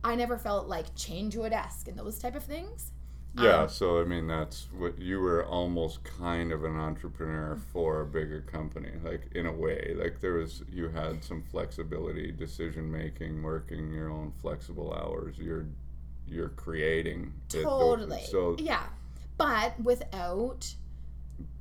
I 0.05 0.15
never 0.17 0.39
felt 0.39 0.69
like 0.69 0.95
chained 0.97 1.33
to 1.33 1.45
a 1.45 1.51
desk 1.51 1.89
and 1.89 1.99
those 1.99 2.19
type 2.19 2.35
of 2.35 2.45
things. 2.45 2.93
Yeah, 3.35 3.67
Um, 3.67 3.69
so 3.69 4.01
I 4.01 4.05
mean 4.05 4.27
that's 4.27 4.69
what 4.73 4.99
you 4.99 5.21
were 5.21 5.45
almost 5.47 6.03
kind 6.05 6.51
of 6.53 6.65
an 6.65 6.77
entrepreneur 6.77 7.57
for 7.57 8.01
a 8.01 8.07
bigger 8.07 8.41
company, 8.43 8.91
like 9.03 9.31
in 9.35 9.47
a 9.47 9.53
way. 9.53 9.95
Like 9.97 10.21
there 10.21 10.35
was 10.35 10.63
you 10.71 10.89
had 10.89 11.23
some 11.25 11.43
flexibility, 11.43 12.33
decision 12.33 12.91
making, 12.91 13.43
working 13.43 13.93
your 13.93 14.11
own 14.11 14.33
flexible 14.33 14.93
hours. 14.93 15.39
You're 15.39 15.67
you're 16.31 16.51
creating 16.51 17.33
it. 17.55 17.63
Totally. 17.63 18.23
So 18.31 18.57
yeah, 18.59 18.85
but 19.37 19.79
without 19.81 20.73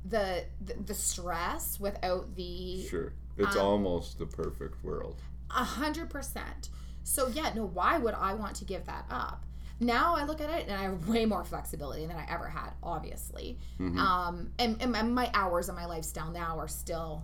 the 0.04 0.44
the, 0.64 0.74
the 0.86 0.94
stress, 0.94 1.78
without 1.80 2.34
the 2.36 2.84
sure, 2.86 3.12
it's 3.36 3.56
Um, 3.56 3.62
almost 3.62 4.18
the 4.18 4.26
perfect 4.26 4.82
world. 4.84 5.16
a 5.50 5.64
hundred 5.64 6.10
percent. 6.10 6.70
So 7.04 7.28
yeah, 7.28 7.52
no. 7.54 7.64
Why 7.66 7.98
would 7.98 8.14
I 8.14 8.34
want 8.34 8.56
to 8.56 8.64
give 8.64 8.84
that 8.86 9.06
up? 9.10 9.44
Now 9.80 10.16
I 10.16 10.24
look 10.24 10.40
at 10.40 10.50
it 10.50 10.66
and 10.66 10.76
I 10.76 10.82
have 10.82 11.06
way 11.08 11.24
more 11.24 11.44
flexibility 11.44 12.04
than 12.06 12.16
I 12.16 12.26
ever 12.28 12.48
had, 12.48 12.70
obviously. 12.82 13.58
Mhm. 13.78 13.96
Um, 13.96 14.50
and, 14.58 14.76
and 14.82 14.90
my- 14.92 15.02
my 15.02 15.30
hours 15.34 15.68
and 15.68 15.78
my 15.78 15.86
lifestyle 15.86 16.30
now 16.32 16.58
are 16.58 16.66
still. 16.68 17.22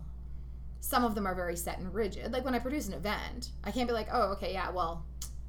Some 0.80 1.02
of 1.04 1.14
them 1.14 1.26
are 1.26 1.34
very 1.34 1.56
set 1.56 1.78
and 1.78 1.92
rigid. 1.94 2.30
Like 2.32 2.44
when 2.44 2.54
I 2.54 2.58
produce 2.60 2.86
an 2.88 2.94
event, 2.94 3.50
I 3.64 3.70
can't 3.72 3.88
be 3.88 3.94
like, 3.94 4.08
oh, 4.12 4.32
okay, 4.34 4.52
yeah, 4.52 4.70
well, 4.70 5.04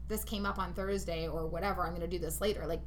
this 0.08 0.24
came 0.24 0.46
up 0.46 0.60
on 0.60 0.74
Thursday 0.74 1.28
or 1.28 1.48
whatever. 1.48 1.84
I'm 1.84 1.89
going 1.96 2.02
to 2.02 2.08
do 2.08 2.20
this 2.20 2.41
later. 2.41 2.65
Like 2.68 2.82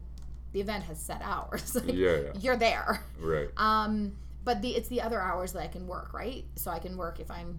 the 0.53 0.61
event 0.61 0.85
has 0.85 1.01
set 1.01 1.21
hours. 1.23 1.75
Like, 1.75 1.95
Yeah, 1.95 2.17
yeah, 2.17 2.33
You're 2.41 2.57
there. 2.57 3.03
right. 3.21 3.49
Um, 3.57 4.17
but 4.45 4.63
the 4.63 4.71
it's 4.77 4.89
the 4.89 5.03
other 5.03 5.21
hours 5.21 5.53
that 5.53 5.63
I 5.63 5.67
can 5.69 5.87
work, 5.87 6.13
right? 6.15 6.45
So 6.57 6.71
I 6.71 6.79
can 6.79 6.97
work 6.97 7.21
if 7.21 7.31
I'm, 7.31 7.59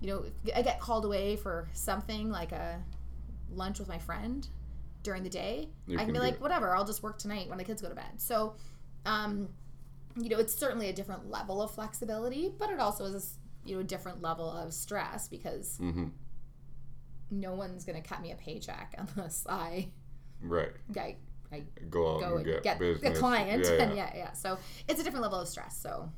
you 0.00 0.08
know, 0.08 0.24
I 0.54 0.62
get 0.62 0.78
called 0.80 1.04
away 1.04 1.36
for 1.36 1.68
something 1.72 2.30
like 2.30 2.52
a 2.52 2.80
lunch 3.50 3.78
with 3.80 3.88
my 3.88 3.98
friend 3.98 4.46
during 5.02 5.22
the 5.24 5.30
day. 5.30 5.68
You 5.86 5.96
I 5.96 6.04
can 6.04 6.06
can 6.08 6.14
be 6.14 6.20
like, 6.20 6.34
it. 6.34 6.40
whatever, 6.40 6.76
I'll 6.76 6.84
just 6.84 7.02
work 7.02 7.18
tonight 7.18 7.48
when 7.48 7.58
the 7.58 7.64
kids 7.64 7.82
go 7.82 7.88
to 7.88 7.94
bed. 7.94 8.18
So, 8.18 8.54
um, 9.06 9.48
you 10.16 10.28
know, 10.28 10.38
it's 10.38 10.54
certainly 10.54 10.88
a 10.88 10.92
different 10.92 11.28
level 11.30 11.60
of 11.62 11.70
flexibility, 11.72 12.52
but 12.58 12.70
it 12.70 12.78
also 12.78 13.04
is, 13.06 13.34
you 13.64 13.74
know, 13.74 13.80
a 13.80 13.84
different 13.84 14.22
level 14.22 14.48
of 14.50 14.72
stress 14.74 15.26
because 15.28 15.78
Mm-hmm. 15.80 16.06
No 17.30 17.54
one's 17.54 17.84
gonna 17.84 18.02
cut 18.02 18.20
me 18.22 18.32
a 18.32 18.36
paycheck 18.36 18.94
unless 19.16 19.46
I, 19.48 19.88
Right. 20.40 20.72
I, 20.96 21.16
I 21.52 21.62
Go 21.90 22.14
out 22.16 22.20
go 22.20 22.36
and 22.36 22.46
and 22.46 22.62
get, 22.62 22.78
get, 22.78 23.12
a 23.12 23.18
client. 23.18 23.64
Yeah, 23.64 23.82
And 23.82 23.96
yeah. 23.96 24.10
yeah, 24.12 24.16
yeah. 24.16 24.32
So 24.32 24.58
it's 24.86 25.00
a 25.00 25.04
different 25.04 25.22
level 25.22 25.40
of 25.40 25.48
stress. 25.48 25.76
So. 25.76 26.10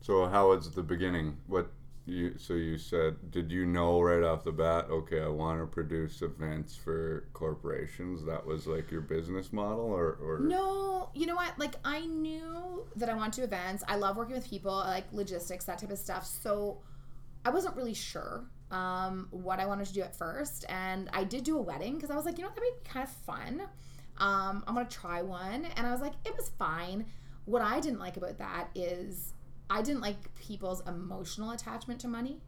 So 0.00 0.26
how 0.26 0.48
was 0.48 0.70
the 0.70 0.82
beginning? 0.82 1.36
What 1.46 1.70
you 2.06 2.34
so 2.38 2.54
you 2.54 2.78
said? 2.78 3.30
Did 3.30 3.52
you 3.52 3.66
know 3.66 4.00
right 4.00 4.22
off 4.22 4.44
the 4.44 4.52
bat? 4.52 4.86
Okay, 4.90 5.20
I 5.20 5.28
want 5.28 5.60
to 5.60 5.66
produce 5.66 6.22
events 6.22 6.74
for 6.74 7.24
corporations. 7.34 8.24
That 8.24 8.46
was 8.46 8.66
like 8.66 8.90
your 8.90 9.02
business 9.02 9.52
model, 9.52 9.84
or 9.86 10.12
or 10.22 10.38
No, 10.38 11.10
you 11.14 11.26
know 11.26 11.34
what? 11.34 11.58
Like 11.58 11.74
I 11.84 12.06
knew 12.06 12.86
that 12.96 13.08
I 13.10 13.14
want 13.14 13.34
to 13.34 13.42
events. 13.42 13.84
I 13.86 13.96
love 13.96 14.16
working 14.16 14.36
with 14.36 14.48
people. 14.48 14.72
I 14.72 14.88
like 14.88 15.12
logistics, 15.12 15.66
that 15.66 15.78
type 15.78 15.90
of 15.90 15.98
stuff. 15.98 16.24
So 16.26 16.78
I 17.44 17.50
wasn't 17.50 17.76
really 17.76 17.94
sure 17.94 18.44
um, 18.70 19.28
what 19.30 19.60
I 19.60 19.66
wanted 19.66 19.86
to 19.86 19.94
do 19.94 20.02
at 20.02 20.16
first, 20.16 20.64
and 20.68 21.08
I 21.12 21.24
did 21.24 21.44
do 21.44 21.58
a 21.58 21.62
wedding 21.62 21.94
because 21.94 22.10
I 22.10 22.16
was 22.16 22.24
like, 22.24 22.38
you 22.38 22.44
know, 22.44 22.50
that 22.54 22.60
might 22.60 22.84
be 22.84 22.90
kind 22.90 23.04
of 23.04 23.10
fun. 23.10 23.62
Um, 24.18 24.64
I'm 24.66 24.74
gonna 24.74 24.88
try 24.88 25.22
one, 25.22 25.66
and 25.76 25.86
I 25.86 25.92
was 25.92 26.00
like, 26.00 26.14
it 26.24 26.36
was 26.36 26.50
fine. 26.58 27.06
What 27.44 27.62
I 27.62 27.80
didn't 27.80 28.00
like 28.00 28.16
about 28.16 28.38
that 28.38 28.68
is 28.74 29.32
I 29.70 29.82
didn't 29.82 30.00
like 30.00 30.34
people's 30.36 30.86
emotional 30.86 31.50
attachment 31.50 32.00
to 32.00 32.08
money 32.08 32.40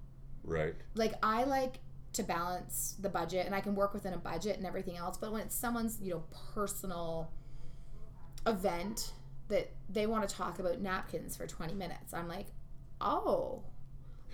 right? 0.45 0.75
like 0.95 1.15
I 1.23 1.45
like 1.45 1.77
to 2.15 2.23
balance 2.23 2.97
the 2.99 3.09
budget 3.09 3.47
and 3.47 3.55
I 3.55 3.61
can 3.61 3.75
work 3.75 3.95
within 3.95 4.15
a 4.15 4.19
budget 4.19 4.57
and 4.57 4.67
everything 4.67 4.97
else 4.97 5.17
but 5.17 5.33
when 5.33 5.43
it's 5.43 5.55
someone's 5.55 5.99
you 6.03 6.15
know 6.15 6.25
personal 6.55 7.33
event 8.47 9.13
that 9.49 9.71
they 9.89 10.07
want 10.07 10.29
to 10.29 10.35
talk 10.35 10.59
about 10.59 10.81
napkins 10.81 11.37
for 11.37 11.47
20 11.47 11.75
minutes 11.75 12.15
I'm 12.15 12.29
like 12.29 12.47
oh 13.01 13.63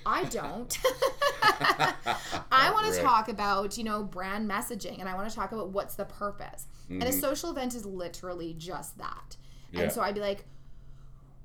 I 0.06 0.24
don't 0.24 0.78
I 1.42 2.70
want 2.72 2.86
to 2.86 2.92
Right. 2.92 3.02
talk 3.02 3.28
about 3.28 3.76
you 3.76 3.84
know 3.84 4.02
brand 4.02 4.48
messaging 4.48 5.00
and 5.00 5.08
I 5.08 5.14
want 5.14 5.28
to 5.28 5.34
talk 5.34 5.52
about 5.52 5.70
what's 5.70 5.94
the 5.96 6.04
purpose 6.04 6.66
and 6.88 7.02
a 7.02 7.06
Mhm. 7.06 7.20
social 7.20 7.50
event 7.50 7.74
is 7.74 7.84
literally 7.84 8.54
just 8.54 8.96
that 8.98 9.36
Yeah. 9.72 9.82
and 9.82 9.92
so 9.92 10.00
I'd 10.02 10.14
be 10.14 10.20
like 10.20 10.46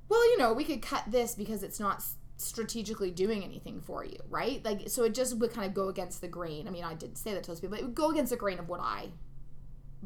well, 0.09 0.25
you 0.31 0.37
know, 0.39 0.51
we 0.51 0.65
could 0.65 0.81
cut 0.81 1.03
this 1.07 1.35
because 1.35 1.63
it's 1.63 1.79
not 1.79 2.03
strategically 2.35 3.11
doing 3.11 3.45
anything 3.45 3.79
for 3.79 4.03
you, 4.03 4.17
right? 4.29 4.61
Like, 4.65 4.89
so 4.89 5.05
it 5.05 5.13
just 5.13 5.37
would 5.37 5.53
kind 5.53 5.65
of 5.65 5.73
go 5.73 5.87
against 5.87 6.19
the 6.19 6.27
grain. 6.27 6.67
I 6.67 6.71
mean, 6.71 6.83
I 6.83 6.93
didn't 6.95 7.15
say 7.17 7.33
that 7.33 7.43
to 7.45 7.51
those 7.51 7.61
people, 7.61 7.77
but 7.77 7.79
it 7.81 7.85
would 7.85 7.95
go 7.95 8.09
against 8.09 8.31
the 8.31 8.35
grain 8.35 8.59
of 8.59 8.67
what 8.67 8.81
I 8.81 9.11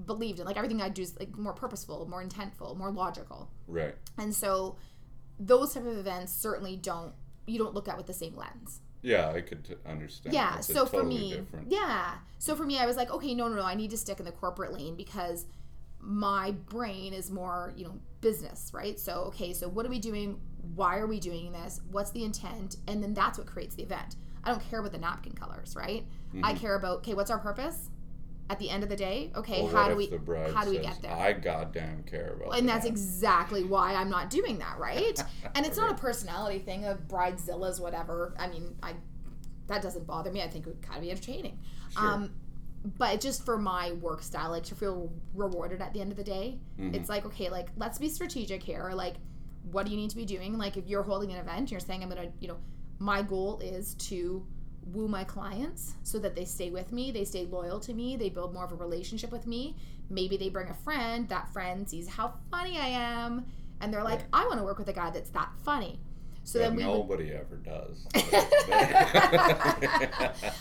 believed 0.06 0.40
in. 0.40 0.46
Like, 0.46 0.58
everything 0.58 0.80
I 0.80 0.90
do 0.90 1.02
is 1.02 1.18
like 1.20 1.36
more 1.36 1.54
purposeful, 1.54 2.08
more 2.08 2.24
intentful, 2.24 2.78
more 2.78 2.92
logical. 2.92 3.50
Right. 3.68 3.96
And 4.20 4.36
so 4.36 4.76
those 5.40 5.74
type 5.74 5.88
of 5.88 5.98
events 5.98 6.32
certainly 6.34 6.76
don't, 6.76 7.14
you 7.48 7.58
don't 7.60 7.74
look 7.74 7.88
at 7.88 7.98
with 7.98 8.08
the 8.08 8.14
same 8.14 8.36
lens. 8.36 8.82
Yeah, 9.02 9.30
I 9.30 9.42
could 9.42 9.64
t- 9.66 9.76
understand. 9.86 10.34
Yeah. 10.34 10.60
A 10.60 10.64
So 10.64 10.86
for 10.86 11.04
me, 11.04 11.36
different. 11.36 11.72
yeah. 11.72 12.16
So 12.40 12.56
for 12.56 12.66
me, 12.66 12.80
I 12.80 12.86
was 12.88 12.98
like, 12.98 13.12
okay, 13.12 13.36
no, 13.36 13.48
no, 13.48 13.56
no, 13.56 13.64
I 13.64 13.76
need 13.76 13.92
to 13.92 13.98
stick 13.98 14.20
in 14.20 14.26
the 14.26 14.32
corporate 14.32 14.74
lane 14.74 14.96
because 14.96 15.46
my 16.00 16.52
brain 16.52 17.14
is 17.14 17.30
more, 17.32 17.74
you 17.76 17.86
know, 17.86 18.00
business, 18.22 18.72
right? 18.74 19.00
So, 19.00 19.14
okay, 19.28 19.54
so 19.54 19.68
what 19.68 19.86
are 19.86 19.90
we 19.90 20.00
doing? 20.00 20.40
Why 20.76 20.98
are 20.98 21.08
we 21.08 21.20
doing 21.20 21.52
this? 21.52 21.82
What's 21.92 22.12
the 22.12 22.24
intent? 22.24 22.78
And 22.88 23.02
then 23.04 23.14
that's 23.14 23.38
what 23.38 23.48
creates 23.48 23.76
the 23.76 23.84
event. 23.84 24.16
I 24.44 24.50
don't 24.50 24.68
care 24.70 24.80
about 24.80 24.92
the 24.92 24.98
napkin 25.00 25.34
colors, 25.34 25.76
right? 25.76 26.04
I 26.44 26.54
Mhm. 26.54 26.60
care 26.60 26.76
about, 26.76 26.98
okay, 26.98 27.14
what's 27.14 27.32
our 27.32 27.40
purpose? 27.40 27.90
At 28.48 28.60
the 28.60 28.70
end 28.70 28.84
of 28.84 28.90
the 28.90 28.96
day, 28.96 29.32
okay, 29.36 29.64
Well, 29.64 29.72
how 29.72 29.90
do 29.90 29.96
we 29.96 30.08
the 30.08 30.20
bride 30.20 30.54
how 30.54 30.64
do 30.64 30.70
we 30.70 30.78
get 30.78 31.02
there? 31.02 31.12
I 31.12 31.34
goddamn 31.34 32.04
care 32.04 32.34
about. 32.40 32.56
and 32.58 32.68
the 32.68 32.74
that's 32.74 32.86
exactly 32.86 33.64
why 33.64 33.96
I'm 33.96 34.10
not 34.10 34.30
doing 34.30 34.60
that, 34.60 34.78
right? 34.78 35.20
And 35.56 35.66
it's 35.66 35.78
not 35.78 35.90
a 35.92 35.96
personality 35.96 36.60
thing 36.60 36.86
of 36.86 37.08
bridezillas, 37.08 37.80
whatever. 37.80 38.36
I 38.38 38.48
mean, 38.48 38.76
I 38.84 38.94
that 39.68 39.82
doesn't 39.82 40.06
bother 40.06 40.32
me. 40.32 40.44
I 40.44 40.48
think 40.48 40.68
it 40.68 40.70
would 40.70 40.82
kind 40.84 40.98
of 40.98 41.02
be 41.02 41.10
entertaining. 41.10 41.58
Sure. 41.90 42.04
Um, 42.08 42.32
but 43.00 43.20
just 43.20 43.44
for 43.44 43.58
my 43.58 43.94
work 43.94 44.22
style, 44.22 44.52
like 44.52 44.64
to 44.66 44.76
feel 44.76 45.12
rewarded 45.34 45.82
at 45.82 45.92
the 45.94 46.02
end 46.02 46.12
of 46.12 46.18
the 46.18 46.24
day, 46.24 46.60
Mhm. 46.80 46.94
it's 46.94 47.10
like 47.10 47.26
okay, 47.26 47.50
like 47.50 47.70
let's 47.78 47.98
be 47.98 48.10
strategic 48.10 48.62
here. 48.62 48.92
Like, 48.94 49.16
what 49.72 49.88
do 49.88 49.92
you 49.92 49.98
need 49.98 50.12
to 50.12 50.16
be 50.18 50.26
doing? 50.26 50.56
Like, 50.60 50.78
if 50.78 50.86
you're 50.88 51.02
holding 51.02 51.32
an 51.32 51.38
event, 51.40 51.72
you're 51.72 51.80
saying 51.80 52.04
I'm 52.04 52.10
gonna, 52.10 52.32
you 52.40 52.48
know, 52.48 52.58
my 53.00 53.24
goal 53.24 53.58
is 53.60 53.96
to 54.10 54.46
woo 54.94 55.08
my 55.08 55.24
clients 55.24 55.96
so 56.04 56.20
that 56.20 56.36
they 56.36 56.46
stay 56.46 56.70
with 56.70 56.92
me, 56.92 57.12
they 57.12 57.26
stay 57.26 57.46
loyal 57.46 57.80
to 57.82 57.94
me, 57.94 58.16
they 58.16 58.30
build 58.30 58.54
more 58.54 58.66
of 58.66 58.72
a 58.72 58.76
relationship 58.76 59.32
with 59.32 59.48
me. 59.48 59.76
Maybe 60.10 60.38
they 60.38 60.50
bring 60.50 60.70
a 60.70 60.74
friend, 60.74 61.28
that 61.30 61.52
friend 61.52 61.90
sees 61.90 62.08
how 62.08 62.34
funny 62.52 62.78
I 62.78 62.88
am, 62.88 63.46
and 63.82 63.94
they're 63.94 64.04
like, 64.04 64.20
Right. 64.20 64.28
I 64.34 64.46
want 64.48 64.60
to 64.60 64.64
work 64.64 64.78
with 64.78 64.88
a 64.90 64.94
guy 64.94 65.10
that's 65.10 65.30
that 65.32 65.50
funny. 65.64 66.00
So 66.44 66.60
that 66.60 66.66
then 66.70 66.76
we 66.76 66.86
would 66.86 66.94
nobody 66.94 67.32
ever 67.32 67.56
does. 67.56 68.06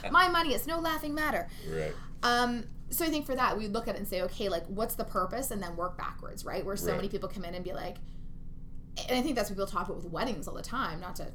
my 0.10 0.28
money 0.28 0.54
is 0.54 0.66
no 0.66 0.78
laughing 0.78 1.14
matter. 1.14 1.48
right. 1.68 1.92
Um, 2.22 2.64
so 2.90 3.04
I 3.04 3.08
think 3.08 3.26
for 3.26 3.34
that, 3.34 3.58
we 3.58 3.66
look 3.68 3.88
at 3.88 3.96
it 3.96 3.98
and 3.98 4.08
say, 4.08 4.22
okay, 4.22 4.48
like 4.48 4.64
what's 4.66 4.94
the 4.94 5.04
purpose, 5.04 5.50
and 5.50 5.62
then 5.62 5.76
work 5.76 5.98
backwards, 5.98 6.44
right? 6.44 6.64
Where 6.64 6.76
so 6.76 6.88
Right. 6.88 6.96
many 6.96 7.08
people 7.08 7.28
come 7.28 7.44
in 7.44 7.54
and 7.54 7.64
be 7.64 7.72
like, 7.72 7.96
and 9.08 9.18
I 9.18 9.22
think 9.22 9.36
that's 9.36 9.50
what 9.50 9.56
people 9.56 9.66
talk 9.66 9.88
about 9.88 10.02
with 10.02 10.12
weddings 10.12 10.46
all 10.48 10.54
the 10.54 10.62
time. 10.62 11.00
Not 11.00 11.16
to 11.16 11.26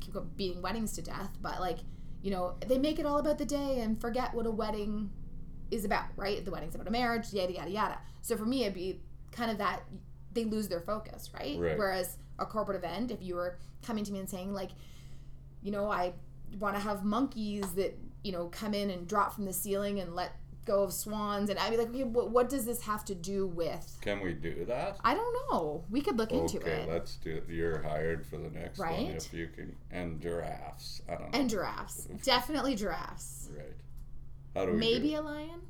keep 0.00 0.14
beating 0.36 0.62
weddings 0.62 0.92
to 0.94 1.02
death, 1.02 1.30
but 1.42 1.60
like, 1.60 1.78
you 2.24 2.30
know, 2.30 2.54
they 2.66 2.78
make 2.78 2.98
it 2.98 3.04
all 3.04 3.18
about 3.18 3.36
the 3.36 3.44
day 3.44 3.80
and 3.80 4.00
forget 4.00 4.32
what 4.32 4.46
a 4.46 4.50
wedding 4.50 5.10
is 5.70 5.84
about, 5.84 6.06
right? 6.16 6.42
The 6.42 6.50
wedding's 6.50 6.74
about 6.74 6.88
a 6.88 6.90
marriage, 6.90 7.30
yada 7.34 7.52
yada 7.52 7.70
yada. 7.70 7.98
So 8.22 8.34
for 8.38 8.46
me, 8.46 8.62
it'd 8.62 8.72
be 8.72 9.02
kind 9.30 9.50
of 9.50 9.58
that 9.58 9.82
they 10.32 10.44
lose 10.44 10.66
their 10.66 10.80
focus, 10.80 11.28
right? 11.38 11.58
Right. 11.58 11.76
Whereas 11.76 12.16
a 12.38 12.46
corporate 12.46 12.78
event, 12.78 13.10
if 13.10 13.22
you 13.22 13.34
were 13.34 13.58
coming 13.82 14.04
to 14.04 14.12
me 14.12 14.20
and 14.20 14.30
saying 14.30 14.54
like, 14.54 14.70
you 15.62 15.70
know, 15.70 15.90
I 15.90 16.14
want 16.58 16.76
to 16.76 16.80
have 16.80 17.04
monkeys 17.04 17.74
that 17.74 17.94
you 18.22 18.32
know 18.32 18.46
come 18.46 18.72
in 18.72 18.88
and 18.88 19.06
drop 19.06 19.34
from 19.34 19.44
the 19.44 19.52
ceiling 19.52 20.00
and 20.00 20.14
let 20.14 20.32
go 20.64 20.82
of 20.82 20.92
swans, 20.92 21.50
and 21.50 21.58
I'd 21.58 21.70
be 21.70 21.76
like, 21.76 21.88
okay, 21.90 22.04
what, 22.04 22.30
what 22.30 22.48
does 22.48 22.64
this 22.64 22.82
have 22.82 23.04
to 23.06 23.14
do 23.14 23.46
with? 23.46 23.98
Can 24.00 24.20
we 24.20 24.32
do 24.32 24.64
that? 24.66 24.98
I 25.04 25.14
don't 25.14 25.34
know. 25.52 25.84
We 25.90 26.00
could 26.00 26.16
look 26.18 26.32
into 26.32 26.58
okay, 26.58 26.70
it. 26.82 26.88
let's 26.88 27.16
do 27.16 27.30
it. 27.36 27.44
You're 27.48 27.82
hired 27.82 28.26
for 28.26 28.36
the 28.38 28.50
next 28.50 28.78
one 28.78 28.88
Right? 28.88 29.14
if 29.16 29.32
you 29.32 29.48
can. 29.48 29.74
And 29.90 30.20
giraffes. 30.20 31.02
I 31.08 31.16
don't 31.16 31.32
know. 31.32 31.38
And 31.38 31.50
giraffes, 31.50 32.04
definitely 32.22 32.76
giraffes. 32.76 33.48
right. 33.56 33.66
How 34.54 34.66
do 34.66 34.72
we 34.72 34.78
Maybe 34.78 35.14
a 35.14 35.20
lion. 35.22 35.60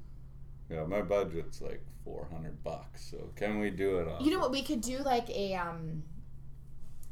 Yeah, 0.70 0.84
my 0.84 1.02
budget's 1.02 1.60
like 1.60 1.82
400 2.04 2.62
bucks. 2.64 3.04
So 3.10 3.30
can 3.36 3.58
we 3.58 3.70
do 3.70 3.98
it 3.98 4.08
on? 4.08 4.24
You 4.24 4.30
know 4.30 4.38
what? 4.38 4.50
We 4.50 4.62
could 4.62 4.80
do 4.80 4.98
like 4.98 5.28
a 5.30 5.54
um, 5.54 6.02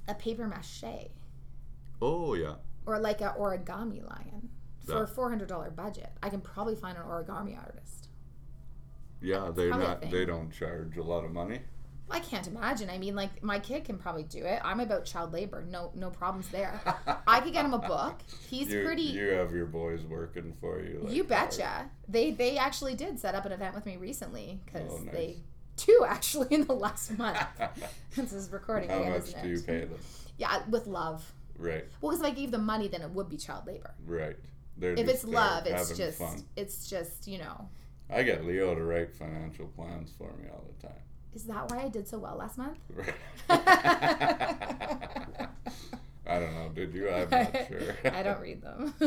a 0.09 0.15
paper 0.15 0.47
mache 0.47 1.09
Oh, 2.01 2.35
yeah. 2.35 2.55
or 2.87 2.99
like 2.99 3.21
a 3.21 3.35
origami 3.39 4.03
lion 4.07 4.49
for 4.87 5.05
a 5.05 5.09
four 5.09 5.29
hundred 5.31 5.49
dollar 5.49 5.71
budget. 5.71 6.11
I 6.23 6.29
can 6.29 6.41
probably 6.41 6.75
find 6.77 6.97
an 6.97 7.05
origami 7.05 7.57
artist. 7.59 8.09
Yeah, 9.21 9.51
they 9.55 9.69
not 9.71 10.11
they 10.11 10.25
don't 10.25 10.51
charge 10.51 10.97
a 10.97 11.03
lot 11.03 11.25
of 11.25 11.33
money. 11.33 11.61
I 12.11 12.19
can't 12.21 12.47
imagine. 12.47 12.91
I 12.91 12.99
mean, 12.99 13.15
like 13.15 13.43
my 13.43 13.59
kid 13.59 13.85
can 13.85 13.97
probably 13.97 14.25
do 14.25 14.45
it. 14.45 14.61
I'm 14.65 14.81
about 14.81 15.05
child 15.07 15.33
labor. 15.33 15.65
No, 15.67 15.93
no 15.95 16.11
problems 16.11 16.49
there. 16.49 16.79
I 17.27 17.41
could 17.41 17.53
get 17.53 17.65
him 17.65 17.73
a 17.73 17.79
book. 17.89 18.17
He's 18.51 18.69
you, 18.69 18.85
pretty. 18.85 19.03
You 19.03 19.29
have 19.31 19.53
your 19.53 19.67
boys 19.67 20.03
working 20.05 20.53
for 20.61 20.81
you. 20.83 21.01
Like 21.05 21.13
you 21.15 21.23
hard. 21.23 21.29
betcha. 21.29 21.91
They 22.09 22.33
they 22.33 22.59
actually 22.59 22.95
did 22.97 23.19
set 23.19 23.35
up 23.35 23.47
an 23.47 23.53
event 23.53 23.75
with 23.75 23.87
me 23.87 23.97
recently 23.97 24.61
because 24.67 24.91
Oh, 24.93 24.99
nice. 24.99 25.15
they 25.15 25.37
two 25.77 26.05
actually 26.07 26.49
in 26.51 26.67
the 26.67 26.75
last 26.75 27.17
month. 27.17 27.39
this 28.17 28.33
is 28.33 28.51
recording 28.51 28.91
How 28.91 28.99
again, 28.99 29.13
much 29.13 29.33
do 29.33 29.39
it? 29.39 29.47
you 29.47 29.61
pay 29.63 29.81
them? 29.85 29.99
Yeah, 30.37 30.63
with 30.69 30.87
love. 30.87 31.33
Right, 31.59 31.85
Well, 32.01 32.11
because 32.11 32.27
if 32.27 32.33
I 32.33 32.35
gave 32.35 32.51
them 32.51 32.65
money, 32.67 32.89
then 32.89 33.03
it 33.03 33.11
would 33.11 33.29
be 33.29 33.37
child 33.37 33.67
labor. 33.67 33.95
right. 34.05 34.37
They're 34.77 34.95
If 34.95 35.09
it's 35.09 35.25
love, 35.25 35.67
it's 35.67 35.97
just 35.97 36.19
fun. 36.19 36.43
it's 36.57 36.89
just 36.89 37.27
you 37.27 37.39
know. 37.39 37.69
I 38.11 38.23
get 38.23 38.45
Leo 38.45 38.75
to 38.75 38.85
write 38.85 39.15
financial 39.15 39.67
plans 39.69 40.13
for 40.19 40.33
me 40.37 40.49
all 40.53 40.65
the 40.77 40.87
time. 40.87 40.97
Is 41.35 41.45
that 41.45 41.71
why 41.71 41.85
I 41.85 41.89
did 41.89 42.07
so 42.07 42.19
well 42.19 42.37
last 42.37 42.59
month? 42.59 42.79
I 46.25 46.39
don't 46.39 46.55
know. 46.55 46.71
Did 46.75 46.95
you? 46.95 47.11
I'm 47.11 47.29
not 47.31 47.57
sure. 47.69 47.97
I 48.05 48.23
don't 48.23 48.41
read 48.41 48.63
them. 48.63 48.95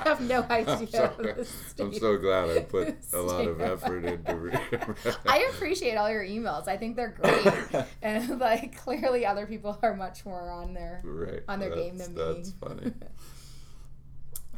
I 0.00 0.08
have 0.08 0.20
no 0.20 0.42
idea. 0.50 1.12
I'm 1.18 1.44
so, 1.44 1.84
I'm 1.84 1.94
so 1.94 2.16
glad 2.18 2.50
I 2.50 2.60
put 2.60 2.96
a 3.12 3.20
lot 3.20 3.46
of 3.46 3.60
effort 3.60 4.04
into 4.04 4.36
reading. 4.36 4.60
I 5.26 5.48
appreciate 5.52 5.96
all 5.96 6.10
your 6.10 6.24
emails. 6.24 6.68
I 6.68 6.76
think 6.76 6.96
they're 6.96 7.16
great, 7.20 7.84
and 8.02 8.38
like 8.40 8.76
clearly 8.76 9.26
other 9.26 9.46
people 9.46 9.78
are 9.82 9.94
much 9.94 10.24
more 10.24 10.50
on 10.50 10.74
their 10.74 11.00
right. 11.04 11.42
on 11.48 11.60
their 11.60 11.74
game 11.74 11.98
that's, 11.98 12.08
than 12.08 12.16
me. 12.16 12.34
That's 12.34 12.52
funny. 12.52 12.92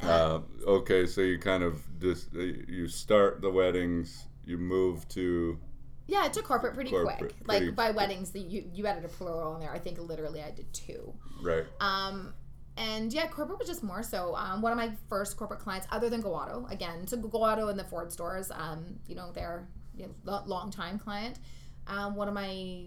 Uh, 0.03 0.41
okay, 0.67 1.07
so 1.07 1.21
you 1.21 1.39
kind 1.39 1.63
of 1.63 1.81
just 2.01 2.33
you 2.33 2.89
start 2.89 3.41
the 3.41 3.51
weddings, 3.51 4.27
you 4.45 4.59
move 4.59 5.07
to 5.09 5.59
yeah, 6.07 6.27
it 6.27 6.33
took 6.33 6.45
corporate 6.45 6.75
pretty 6.75 6.91
Corporate, 6.91 7.19
quick. 7.19 7.45
pretty 7.47 7.67
Like 7.67 7.75
by 7.77 7.91
weddings, 7.91 8.31
the, 8.33 8.41
you 8.41 8.69
you 8.73 8.87
added 8.87 9.05
a 9.05 9.09
plural 9.09 9.55
in 9.55 9.61
there. 9.61 9.73
I 9.73 9.79
think 9.79 9.99
literally 9.99 10.43
I 10.43 10.51
did 10.51 10.73
two. 10.73 11.13
right. 11.43 11.65
Um, 11.81 12.35
and 12.77 13.13
yeah, 13.13 13.27
corporate 13.27 13.59
was 13.59 13.69
just 13.69 13.83
more 13.83 14.03
so. 14.03 14.35
Um, 14.35 14.63
one 14.63 14.73
of 14.73 14.79
my 14.79 14.93
first 15.09 15.37
corporate 15.37 15.61
clients, 15.61 15.87
other 15.91 16.09
than 16.09 16.21
Go 16.21 16.35
Auto, 16.35 16.67
again, 16.71 17.07
so 17.07 17.17
Go 17.17 17.39
Auto 17.39 17.69
and 17.69 17.79
the 17.79 17.85
Ford 17.85 18.13
stores, 18.13 18.51
um, 18.51 18.99
you 19.07 19.15
know, 19.15 19.31
they're 19.33 19.67
you 19.97 20.07
know, 20.25 20.43
long 20.47 20.71
time 20.71 20.99
client. 20.99 21.39
Um, 21.87 22.17
one 22.17 22.29
of 22.29 22.35
my 22.35 22.87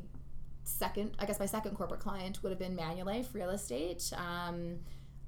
second, 0.64 1.16
I 1.20 1.26
guess 1.26 1.40
my 1.40 1.46
second 1.46 1.76
corporate 1.76 2.00
client 2.00 2.42
would 2.42 2.50
have 2.50 2.60
been 2.60 2.76
Manulife 2.76 3.34
Real 3.34 3.52
Estate. 3.52 4.12
Um, 4.16 4.80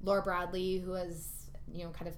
Laura 0.02 0.22
Bradley, 0.22 0.78
who 0.78 0.92
has, 0.92 1.50
you 1.72 1.84
know, 1.84 1.90
kind 1.90 2.08
of 2.08 2.14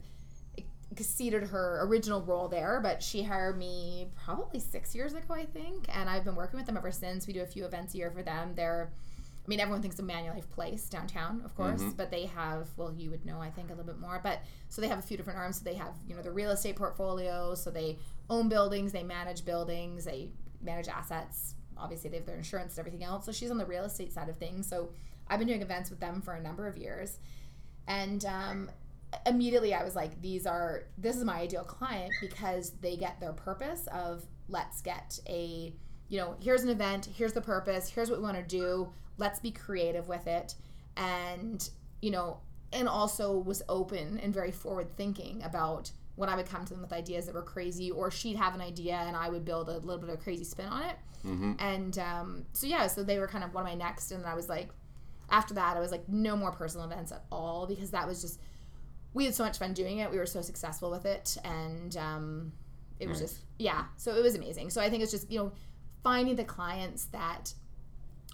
exceeded 0.93 1.45
her 1.45 1.81
original 1.85 2.21
role 2.23 2.49
there, 2.49 2.81
but 2.83 3.03
she 3.03 3.23
hired 3.23 3.59
me 3.59 4.09
probably 4.25 4.61
six 4.61 4.95
years 4.95 5.13
ago, 5.15 5.35
I 5.35 5.45
think, 5.45 5.87
and 5.89 6.11
I've 6.11 6.25
been 6.25 6.35
working 6.35 6.59
with 6.59 6.67
them 6.67 6.77
ever 6.77 6.91
since. 6.91 7.27
We 7.27 7.33
do 7.33 7.43
a 7.43 7.47
few 7.47 7.65
events 7.65 7.95
a 7.95 7.99
year 7.99 8.11
for 8.11 8.23
them. 8.23 8.55
They're 8.55 8.91
mean, 9.51 9.61
everyone 9.61 9.83
thinks 9.83 9.99
of 9.99 10.05
Manulife 10.07 10.49
Place 10.51 10.89
downtown, 10.89 11.43
of 11.45 11.55
course, 11.57 11.83
Mhm. 11.83 11.97
but 11.97 12.11
they 12.11 12.27
have, 12.27 12.69
well, 12.77 12.93
you 12.93 13.11
would 13.11 13.27
know, 13.27 13.41
I 13.41 13.51
think, 13.51 13.69
a 13.69 13.75
little 13.75 13.93
bit 13.93 14.01
more. 14.01 14.21
But 14.23 14.41
so 14.69 14.81
they 14.81 14.89
have 14.89 14.99
a 14.99 15.03
few 15.03 15.17
different 15.17 15.39
arms. 15.39 15.59
So 15.59 15.65
they 15.65 15.75
have, 15.75 15.95
you 16.07 16.15
know, 16.15 16.23
the 16.23 16.31
real 16.33 16.51
estate 16.51 16.77
portfolio. 16.77 17.55
So 17.55 17.71
they 17.71 17.99
own 18.31 18.49
buildings, 18.49 18.93
they 18.93 19.03
manage 19.03 19.45
buildings, 19.45 20.05
they 20.05 20.31
manage 20.63 20.89
assets. 20.89 21.55
Obviously, 21.77 22.11
they 22.11 22.17
have 22.19 22.27
their 22.27 22.37
insurance 22.37 22.73
and 22.75 22.79
everything 22.87 23.05
else. 23.05 23.25
So 23.27 23.33
she's 23.33 23.51
on 23.51 23.59
the 23.59 23.67
real 23.67 23.85
estate 23.85 24.13
side 24.13 24.29
of 24.29 24.37
things. 24.39 24.67
So 24.69 24.91
I've 25.29 25.39
been 25.39 25.49
doing 25.49 25.63
events 25.63 25.91
with 25.91 26.01
them 26.01 26.21
for 26.23 26.35
a 26.35 26.41
number 26.41 26.67
of 26.67 26.77
years. 26.77 27.19
And 27.87 28.25
um, 28.25 28.71
immediately 29.27 29.75
I 29.75 29.83
was 29.83 29.97
like, 29.97 30.21
these 30.21 30.47
are, 30.47 30.85
this 30.99 31.17
is 31.17 31.25
my 31.25 31.41
ideal 31.41 31.65
client 31.65 32.13
because 32.21 32.71
they 32.81 32.97
get 32.97 33.19
their 33.21 33.33
purpose 33.33 33.87
of 33.89 34.25
let's 34.49 34.81
get 34.83 35.19
a, 35.29 35.75
you 36.09 36.19
know, 36.19 36.37
here's 36.41 36.63
an 36.63 36.69
event, 36.69 37.07
here's 37.17 37.33
the 37.33 37.41
purpose, 37.41 37.89
here's 37.89 38.11
what 38.11 38.19
we 38.19 38.25
want 38.25 38.37
to 38.37 38.43
do, 38.43 38.93
let's 39.21 39.39
be 39.39 39.53
creative 39.53 40.09
with 40.09 40.27
it. 40.27 40.57
And, 40.97 41.69
you 42.03 42.11
know, 42.11 42.41
and 42.73 42.89
also 42.89 43.37
was 43.37 43.63
open 43.69 44.19
and 44.19 44.35
very 44.35 44.51
forward 44.51 44.89
thinking 44.97 45.43
about 45.45 45.93
when 46.17 46.29
I 46.29 46.37
would 46.37 46.47
come 46.47 46.65
to 46.65 46.73
them 46.75 46.83
with 46.83 46.93
ideas 46.93 47.27
that 47.27 47.35
were 47.35 47.43
crazy, 47.43 47.91
or 47.91 48.11
she'd 48.11 48.37
have 48.37 48.55
an 48.55 48.61
idea 48.61 48.95
and 48.95 49.17
I 49.17 49.29
would 49.29 49.45
build 49.45 49.69
a 49.69 49.79
little 49.79 49.99
bit 49.99 50.09
of 50.09 50.15
a 50.15 50.23
crazy 50.23 50.45
spin 50.45 50.67
on 50.67 50.83
it. 50.83 50.97
Mm-hmm. 51.25 51.53
And 51.59 51.99
um, 51.99 52.45
so, 52.53 52.67
yeah, 52.67 52.87
so 52.89 53.05
they 53.05 53.19
were 53.19 53.29
kind 53.29 53.45
of 53.45 53.55
one 53.55 53.65
of 53.65 53.71
my 53.71 53.75
next. 53.75 54.11
And 54.11 54.27
I 54.27 54.35
was 54.35 54.49
like, 54.49 54.71
after 55.31 55.55
that, 55.55 55.77
I 55.77 55.81
was 55.81 55.93
like, 55.93 56.09
no 56.09 56.37
more 56.37 56.51
personal 56.53 56.87
events 56.87 57.13
at 57.13 57.25
all 57.31 57.67
because 57.67 57.91
that 57.93 58.07
was 58.07 58.21
just, 58.21 58.41
we 59.15 59.25
had 59.25 59.35
so 59.35 59.45
much 59.45 59.59
fun 59.59 59.73
doing 59.73 59.99
it. 59.99 60.11
We 60.11 60.19
were 60.19 60.27
so 60.27 60.43
successful 60.43 60.91
with 60.91 61.07
it. 61.07 61.37
And 61.45 61.97
um, 61.97 62.53
it 62.99 63.09
was 63.09 63.21
Nice. 63.21 63.31
just, 63.31 63.45
yeah, 63.59 63.85
so 63.97 64.15
it 64.17 64.23
was 64.23 64.35
amazing. 64.35 64.71
So 64.71 64.81
I 64.81 64.91
think 64.91 65.03
it's 65.03 65.13
just, 65.13 65.31
you 65.31 65.39
know, 65.39 65.53
finding 66.03 66.37
the 66.37 66.45
clients 66.45 67.07
that 67.07 67.55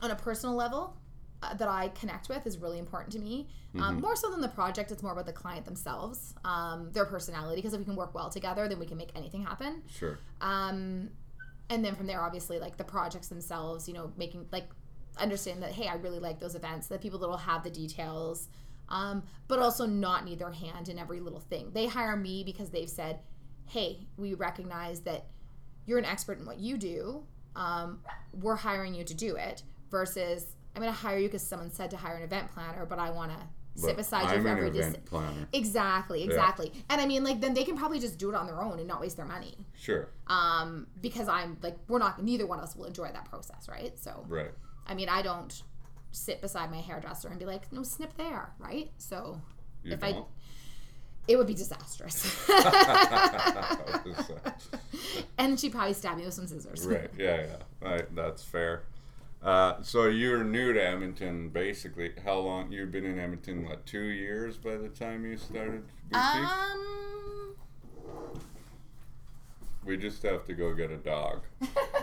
on 0.03 0.11
a 0.11 0.17
personal 0.17 0.55
level, 0.55 0.97
uh, 1.43 1.55
that 1.55 1.69
I 1.69 1.89
connect 1.89 2.29
with 2.29 2.47
is 2.47 2.59
really 2.59 2.79
important 2.79 3.13
to 3.13 3.19
me. 3.19 3.49
Um, 3.79 3.99
Mhm. 3.99 4.01
more 4.01 4.17
so 4.17 4.31
than 4.31 4.41
the 4.41 4.49
project, 4.49 4.91
it's 4.91 5.03
more 5.03 5.13
about 5.13 5.27
the 5.27 5.33
client 5.35 5.67
themselves, 5.67 6.35
um, 6.45 6.91
their 6.93 7.05
personality. 7.05 7.57
Because 7.57 7.75
if 7.75 7.79
we 7.79 7.85
can 7.85 7.95
work 7.97 8.15
well 8.15 8.31
together, 8.31 8.69
then 8.69 8.79
we 8.79 8.87
can 8.87 8.97
make 8.97 9.13
anything 9.15 9.43
happen. 9.43 9.83
Sure. 9.89 10.19
Um, 10.41 11.11
and 11.69 11.85
then 11.85 11.95
from 11.95 12.07
there, 12.07 12.23
obviously, 12.23 12.59
like 12.59 12.79
the 12.79 12.85
projects 12.85 13.29
themselves, 13.29 13.87
you 13.87 13.93
know, 13.95 14.13
making 14.17 14.49
like 14.51 14.69
understand 15.19 15.63
that 15.63 15.73
hey, 15.73 15.89
I 15.89 15.95
really 15.97 16.19
like 16.21 16.41
those 16.41 16.55
events. 16.55 16.87
The 16.87 16.99
people 16.99 17.19
that 17.19 17.29
will 17.29 17.37
have 17.37 17.63
the 17.65 17.71
details, 17.71 18.49
um, 18.89 19.23
but 19.49 19.59
also 19.59 19.85
not 19.85 20.25
need 20.25 20.39
their 20.39 20.53
hand 20.53 20.89
in 20.89 20.99
every 20.99 21.21
little 21.21 21.41
thing. 21.41 21.71
They 21.73 21.87
hire 21.87 22.17
me 22.17 22.45
because 22.45 22.71
they've 22.71 22.89
said, 22.89 23.21
hey, 23.67 24.07
we 24.17 24.35
recognize 24.35 25.01
that 25.01 25.27
you're 25.87 25.99
an 25.99 26.05
expert 26.05 26.39
in 26.39 26.47
what 26.47 26.59
you 26.59 26.79
do. 26.79 27.27
Um, 27.57 28.01
we're 28.33 28.57
hiring 28.57 28.95
you 28.95 29.05
to 29.05 29.15
do 29.15 29.37
it. 29.37 29.63
Versus, 29.91 30.47
I'm 30.75 30.83
going 30.83 30.93
to 30.93 30.99
hire 30.99 31.19
you 31.19 31.29
because 31.29 31.43
someone 31.43 31.71
said 31.71 31.91
to 31.93 31.97
hire 31.97 32.17
an 32.17 32.23
event 32.23 32.51
planner, 32.53 32.85
but 32.87 32.99
I 32.99 33.11
want 33.11 33.31
to 33.33 33.39
sit 33.81 33.97
beside 33.97 34.27
I'm 34.27 34.39
you 34.39 34.43
for 34.43 34.49
every 34.49 34.69
event 34.69 35.05
planner. 35.05 35.47
Exactly, 35.53 36.25
exactly. 36.25 36.73
And 36.89 37.01
I 37.01 37.07
mean, 37.07 37.23
like, 37.25 37.41
then 37.41 37.55
they 37.55 37.65
can 37.65 37.77
probably 37.77 38.01
just 38.01 38.19
do 38.19 38.31
it 38.31 38.35
on 38.35 38.47
their 38.47 38.61
own 38.63 38.79
and 38.79 38.89
not 38.89 39.01
waste 39.01 39.17
their 39.19 39.27
money 39.27 39.55
Sure. 39.77 40.09
um, 40.29 40.87
because 41.03 41.29
I'm 41.29 41.59
like 41.63 41.77
we're 41.87 41.99
not 41.99 42.23
neither 42.23 42.47
one 42.47 42.59
of 42.59 42.65
us 42.65 42.75
will 42.75 42.87
enjoy 42.87 43.11
that 43.13 43.27
process, 43.27 43.69
right? 43.69 43.99
So 43.99 44.25
Right. 44.29 44.51
I 44.87 44.95
mean, 44.95 45.11
I 45.11 45.21
don't 45.21 45.63
sit 46.11 46.41
beside 46.41 46.71
my 46.71 46.81
hairdresser 46.81 47.29
and 47.29 47.39
be 47.39 47.45
like, 47.45 47.71
no, 47.71 47.83
snip 47.83 48.17
there, 48.17 48.51
right? 48.59 48.91
So 48.97 49.43
You 49.83 49.93
if 49.93 50.01
don't. 50.01 50.15
I, 50.17 50.23
it 51.29 51.37
would 51.37 51.47
be 51.49 51.55
disastrous, 51.55 52.49
and 55.39 55.59
she'd 55.59 55.73
probably 55.73 55.93
stab 55.93 56.17
me 56.17 56.25
with 56.25 56.35
some 56.35 56.47
scissors. 56.47 56.87
right. 56.87 57.11
Yeah. 57.19 57.43
Yeah. 57.43 57.57
Right. 57.91 58.15
That's 58.15 58.43
fair. 58.43 58.83
Uh, 59.47 59.81
so 59.81 60.07
you're 60.07 60.43
new 60.43 60.73
to 60.73 60.85
Edmonton, 60.85 61.51
basically. 61.51 62.11
How 62.25 62.39
long 62.41 62.73
you've 62.73 62.91
been 62.91 63.05
in 63.07 63.17
Edmonton? 63.17 63.65
What 63.65 63.87
two 63.87 64.01
years 64.03 64.57
by 64.57 64.75
the 64.77 64.89
time 64.89 65.25
you 65.25 65.37
started 65.37 65.85
boutique? 66.11 66.51
Um, 66.51 67.57
we 69.85 69.97
just 69.97 70.21
have 70.25 70.45
to 70.47 70.53
go 70.53 70.75
get 70.75 70.91
a 70.91 70.97
dog. 70.97 71.43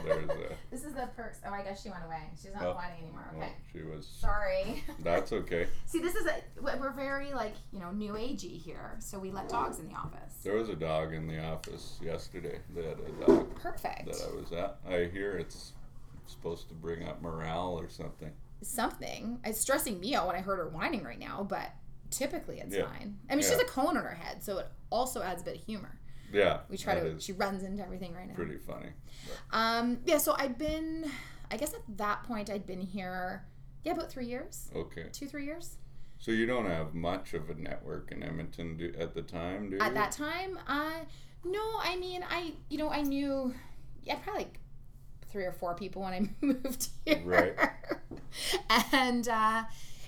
There's 0.05 0.29
a. 0.29 0.55
this 0.71 0.85
is 0.85 0.93
the 0.93 1.09
perks. 1.17 1.39
Oh, 1.45 1.51
I 1.51 1.63
guess 1.63 1.83
she 1.83 1.89
went 1.89 2.05
away. 2.05 2.21
She's 2.41 2.53
not 2.53 2.63
Oh. 2.63 2.79
anymore. 2.97 3.29
Well, 3.33 3.43
Okay. 3.43 3.51
she 3.73 3.81
was. 3.81 4.07
Sorry. 4.07 4.81
That's 5.03 5.33
okay. 5.33 5.67
See, 5.85 5.99
this 5.99 6.15
is 6.15 6.25
a 6.25 6.35
we're 6.61 6.93
very 6.93 7.33
like 7.33 7.55
you 7.73 7.79
know 7.81 7.91
new 7.91 8.13
agey 8.13 8.57
here, 8.57 8.95
so 8.99 9.19
we 9.19 9.31
let 9.31 9.49
dogs 9.49 9.79
in 9.79 9.89
the 9.89 9.95
office. 9.95 10.33
There 10.45 10.55
was 10.55 10.69
a 10.69 10.75
dog 10.77 11.13
in 11.13 11.27
the 11.27 11.43
office 11.43 11.99
yesterday. 12.01 12.59
They 12.73 12.83
had 12.87 12.99
a 12.99 13.25
dog 13.27 13.53
Perfect. 13.55 14.05
that 14.05 14.29
I 14.31 14.33
was 14.33 14.53
at. 14.53 14.77
I 14.89 15.09
hear 15.11 15.35
it's 15.37 15.72
supposed 16.25 16.67
to 16.69 16.73
bring 16.73 17.03
up 17.07 17.21
morale 17.21 17.77
or 17.79 17.89
something. 17.89 18.31
Something. 18.61 19.39
It's 19.43 19.59
stressing 19.59 19.99
me 19.99 20.15
out 20.15 20.27
when 20.27 20.35
I 20.35 20.39
heard 20.41 20.57
her 20.57 20.69
whining 20.69 21.03
right 21.03 21.19
now, 21.19 21.43
but 21.47 21.71
typically 22.09 22.59
it's 22.59 22.75
Yeah. 22.75 22.85
fine. 22.87 23.19
I 23.29 23.35
mean, 23.35 23.41
she's 23.43 23.51
Yeah. 23.57 23.61
a 23.63 23.65
cone 23.65 23.97
on 23.97 24.03
her 24.03 24.15
head, 24.15 24.41
so 24.43 24.59
it 24.59 24.67
also 24.89 25.21
adds 25.21 25.41
a 25.41 25.45
bit 25.45 25.57
of 25.57 25.63
humor. 25.65 25.99
Yeah, 26.31 26.61
We 26.67 26.77
try 26.77 26.99
to. 26.99 27.19
She 27.19 27.31
runs 27.33 27.61
into 27.63 27.83
everything 27.83 28.13
right 28.15 28.27
now. 28.27 28.33
pretty 28.33 28.57
funny. 28.57 28.89
Um. 29.51 29.99
Yeah. 30.05 30.17
So 30.17 30.33
I've 30.37 30.57
been. 30.57 31.09
I 31.51 31.57
guess 31.57 31.73
at 31.75 31.81
that 31.97 32.23
point 32.23 32.49
I'd 32.49 32.65
been 32.65 32.81
here. 32.81 33.45
Yeah, 33.83 33.91
about 33.91 34.09
three 34.09 34.25
years. 34.25 34.71
Okay, 34.75 35.09
Two, 35.11 35.27
three 35.27 35.45
years. 35.45 35.77
so 36.17 36.31
you 36.31 36.45
don't 36.47 36.65
have 36.65 36.95
much 36.95 37.33
of 37.35 37.49
a 37.49 37.53
network 37.53 38.11
in 38.11 38.23
Edmonton 38.23 38.77
do, 38.77 38.93
at 38.97 39.13
the 39.13 39.21
time, 39.21 39.69
do 39.69 39.75
you? 39.75 39.81
At 39.81 39.93
that 39.93 40.11
time, 40.13 40.57
uh, 40.67 41.01
no. 41.43 41.61
I 41.81 41.97
mean, 41.97 42.23
I 42.27 42.55
you 42.69 42.77
know 42.79 42.89
I 42.89 43.01
knew, 43.01 43.53
yeah, 44.03 44.15
probably 44.15 44.47
three 45.33 45.43
or 45.43 45.51
four 45.51 45.75
people 45.75 46.03
when 46.03 46.13
I 46.13 46.29
moved 46.45 46.87
here. 47.05 47.21
Right. 47.25 47.55
and 48.93 49.27
uh, 49.27 49.63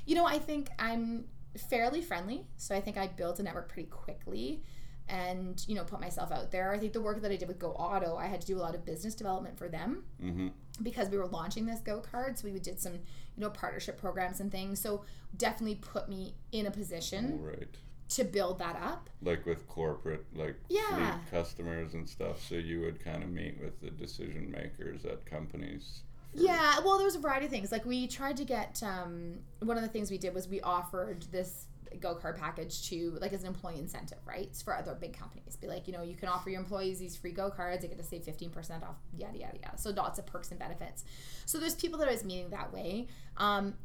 you 0.06 0.16
know, 0.16 0.26
I 0.26 0.40
think 0.40 0.70
I'm 0.80 1.26
fairly 1.70 2.02
friendly, 2.02 2.46
so 2.58 2.76
I 2.76 2.80
think 2.82 2.96
I 2.98 3.08
built 3.08 3.40
a 3.40 3.44
network 3.44 3.68
pretty 3.70 3.90
quickly. 3.90 4.62
And 5.08 5.64
you 5.68 5.76
know, 5.76 5.84
put 5.84 6.00
myself 6.02 6.32
out 6.32 6.52
there. 6.52 6.72
I 6.72 6.80
think 6.80 6.94
the 6.94 7.02
work 7.02 7.22
that 7.22 7.32
I 7.32 7.36
did 7.36 7.48
with 7.48 7.60
Go 7.60 7.74
Auto, 7.74 8.16
I 8.18 8.26
had 8.26 8.42
to 8.42 8.48
do 8.48 8.58
a 8.58 8.62
lot 8.62 8.74
of 8.74 8.86
business 8.86 9.14
development 9.14 9.56
for 9.58 9.68
them 9.70 10.04
Mm-hmm. 10.24 10.48
because 10.82 11.10
we 11.10 11.18
were 11.20 11.28
launching 11.28 11.68
this 11.68 11.80
Go 11.80 12.00
card. 12.00 12.40
So 12.40 12.48
we 12.50 12.58
did 12.58 12.80
some, 12.80 12.94
you 12.94 13.00
know, 13.38 13.52
partnership 13.52 14.00
programs 14.02 14.40
and 14.40 14.52
things. 14.52 14.80
So 14.80 15.04
definitely 15.38 15.76
put 15.76 16.10
me 16.10 16.34
in 16.52 16.66
a 16.66 16.72
position 16.72 17.40
Right. 17.40 17.68
To 18.10 18.24
build 18.24 18.60
that 18.60 18.76
up. 18.76 19.10
Like 19.22 19.46
with 19.46 19.68
corporate, 19.68 20.26
like 20.36 20.56
Yeah. 20.70 21.20
customers 21.32 21.94
and 21.94 22.08
stuff. 22.08 22.42
So 22.48 22.56
you 22.56 22.82
would 22.82 23.04
kind 23.04 23.24
of 23.24 23.30
meet 23.30 23.60
with 23.60 23.80
the 23.82 23.90
decision 23.90 24.52
makers 24.52 25.06
at 25.06 25.26
companies. 25.26 26.02
Yeah, 26.34 26.80
well, 26.84 26.98
there 26.98 27.06
was 27.06 27.16
a 27.16 27.20
variety 27.20 27.46
of 27.46 27.52
things. 27.52 27.72
Like 27.72 27.86
we 27.86 28.08
tried 28.08 28.38
to 28.38 28.46
get 28.46 28.84
um, 28.84 29.40
one 29.60 29.78
of 29.78 29.84
the 29.84 29.90
things 29.90 30.12
we 30.12 30.18
did 30.18 30.34
was 30.34 30.48
we 30.48 30.62
offered 30.62 31.24
this 31.32 31.68
go 32.02 32.14
card 32.14 32.36
package 32.38 32.90
to 32.90 33.18
like 33.22 33.32
as 33.32 33.42
an 33.44 33.48
employee 33.48 33.80
incentive, 33.80 34.18
right? 34.28 34.44
It's 34.44 34.62
for 34.62 34.76
other 34.76 34.94
big 34.96 35.18
companies. 35.18 35.56
Be 35.56 35.68
like, 35.68 35.88
you 35.88 35.94
know, 35.94 36.04
you 36.04 36.16
can 36.16 36.28
offer 36.28 36.50
your 36.50 36.60
employees 36.60 37.00
these 37.00 37.16
free 37.16 37.32
go 37.32 37.50
cards. 37.50 37.84
They 37.84 37.88
get 37.88 37.98
to 37.98 38.04
save 38.04 38.24
fifteen 38.24 38.50
percent 38.50 38.84
off. 38.84 38.98
Yada 39.18 39.38
yada 39.38 39.58
yada. 39.64 39.78
So 39.78 39.92
lots 39.92 40.20
of 40.20 40.26
perks 40.26 40.52
and 40.52 40.60
benefits. 40.60 41.06
So 41.46 41.58
there's 41.58 41.76
people 41.76 41.98
that 42.00 42.10
I 42.10 42.12
was 42.12 42.26
meeting 42.26 42.50
that 42.50 42.74
way. 42.74 43.08
Um, 43.38 43.76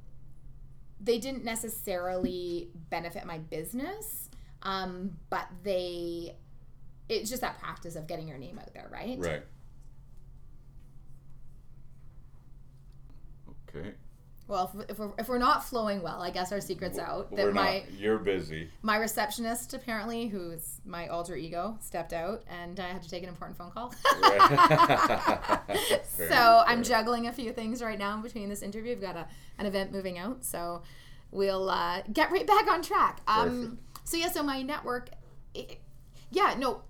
they 1.03 1.19
didn't 1.19 1.45
necessarily 1.45 2.71
benefit 2.91 3.25
my 3.25 3.39
business, 3.39 4.29
um, 4.63 5.13
but 5.31 5.47
they. 5.63 6.37
It's 7.09 7.29
just 7.29 7.43
that 7.43 7.59
practice 7.59 7.97
of 7.97 8.07
getting 8.07 8.29
your 8.29 8.39
name 8.39 8.59
out 8.59 8.73
there, 8.73 8.89
right? 8.93 9.19
Right. 9.19 9.43
Okay. 13.77 13.95
Well, 14.51 14.69
if, 14.75 14.91
if, 14.91 14.99
we're, 14.99 15.13
if 15.17 15.29
we're 15.29 15.39
not 15.39 15.65
flowing 15.65 16.03
well, 16.03 16.21
I 16.21 16.31
guess 16.31 16.51
our 16.51 16.61
secret's 16.61 16.99
out. 16.99 17.31
That 17.37 17.47
We're 17.47 17.53
my 17.53 17.85
not. 17.89 17.93
You're 17.93 18.19
busy. 18.19 18.69
my 18.83 18.97
receptionist 18.97 19.75
apparently, 19.75 20.27
who's 20.27 20.81
my 20.85 21.07
alter 21.07 21.37
ego, 21.37 21.79
stepped 21.81 22.13
out, 22.13 22.43
and 22.49 22.81
I 22.81 22.89
had 22.89 23.01
to 23.01 23.09
take 23.09 23.23
an 23.23 23.29
important 23.29 23.57
phone 23.57 23.71
call. 23.71 23.95
So 26.17 26.27
Fair, 26.27 26.65
I'm 26.67 26.83
juggling 26.83 27.29
a 27.29 27.33
few 27.33 27.53
things 27.53 27.81
right 27.81 27.99
now 27.99 28.17
in 28.17 28.23
between 28.23 28.49
this 28.49 28.63
interview. 28.63 28.93
I've 28.93 29.01
got 29.01 29.17
a, 29.17 29.27
an 29.59 29.67
event 29.67 29.93
moving 29.93 30.19
out, 30.19 30.45
so 30.45 30.83
we'll 31.31 31.71
uh, 31.71 32.03
get 32.13 32.31
right 32.33 32.47
back 32.47 32.69
on 32.69 32.83
track. 32.83 33.21
Um, 33.27 33.79
so 34.05 34.17
yeah, 34.17 34.29
so 34.29 34.43
my 34.43 34.63
network, 34.63 35.11
it, 35.55 35.79
yeah, 36.31 36.55
no. 36.59 36.83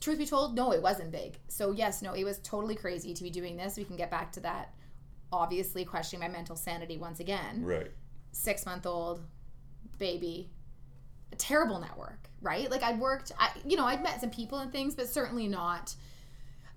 Truth 0.00 0.18
be 0.18 0.26
told, 0.26 0.56
no, 0.56 0.72
it 0.72 0.82
wasn't 0.82 1.12
big. 1.12 1.38
So 1.48 1.70
yes, 1.70 2.02
no, 2.02 2.14
it 2.14 2.24
was 2.24 2.38
totally 2.38 2.74
crazy 2.74 3.14
to 3.14 3.22
be 3.22 3.30
doing 3.30 3.56
this. 3.56 3.76
We 3.76 3.84
can 3.84 3.96
get 3.96 4.10
back 4.10 4.32
to 4.32 4.40
that. 4.40 4.74
Obviously, 5.32 5.84
questioning 5.84 6.26
my 6.28 6.32
mental 6.32 6.56
sanity 6.56 6.98
once 6.98 7.20
again 7.20 7.62
Right. 7.64 7.90
six 8.32 8.66
month 8.66 8.86
old 8.86 9.22
baby 9.98 10.50
a 11.32 11.36
terrible 11.36 11.78
network 11.78 12.28
right 12.40 12.70
like 12.70 12.82
i'd 12.82 12.98
worked 12.98 13.32
I, 13.38 13.50
you 13.66 13.76
know 13.76 13.84
i'd 13.84 14.02
met 14.02 14.20
some 14.20 14.30
people 14.30 14.58
and 14.58 14.72
things 14.72 14.94
but 14.94 15.08
certainly 15.08 15.46
not 15.46 15.94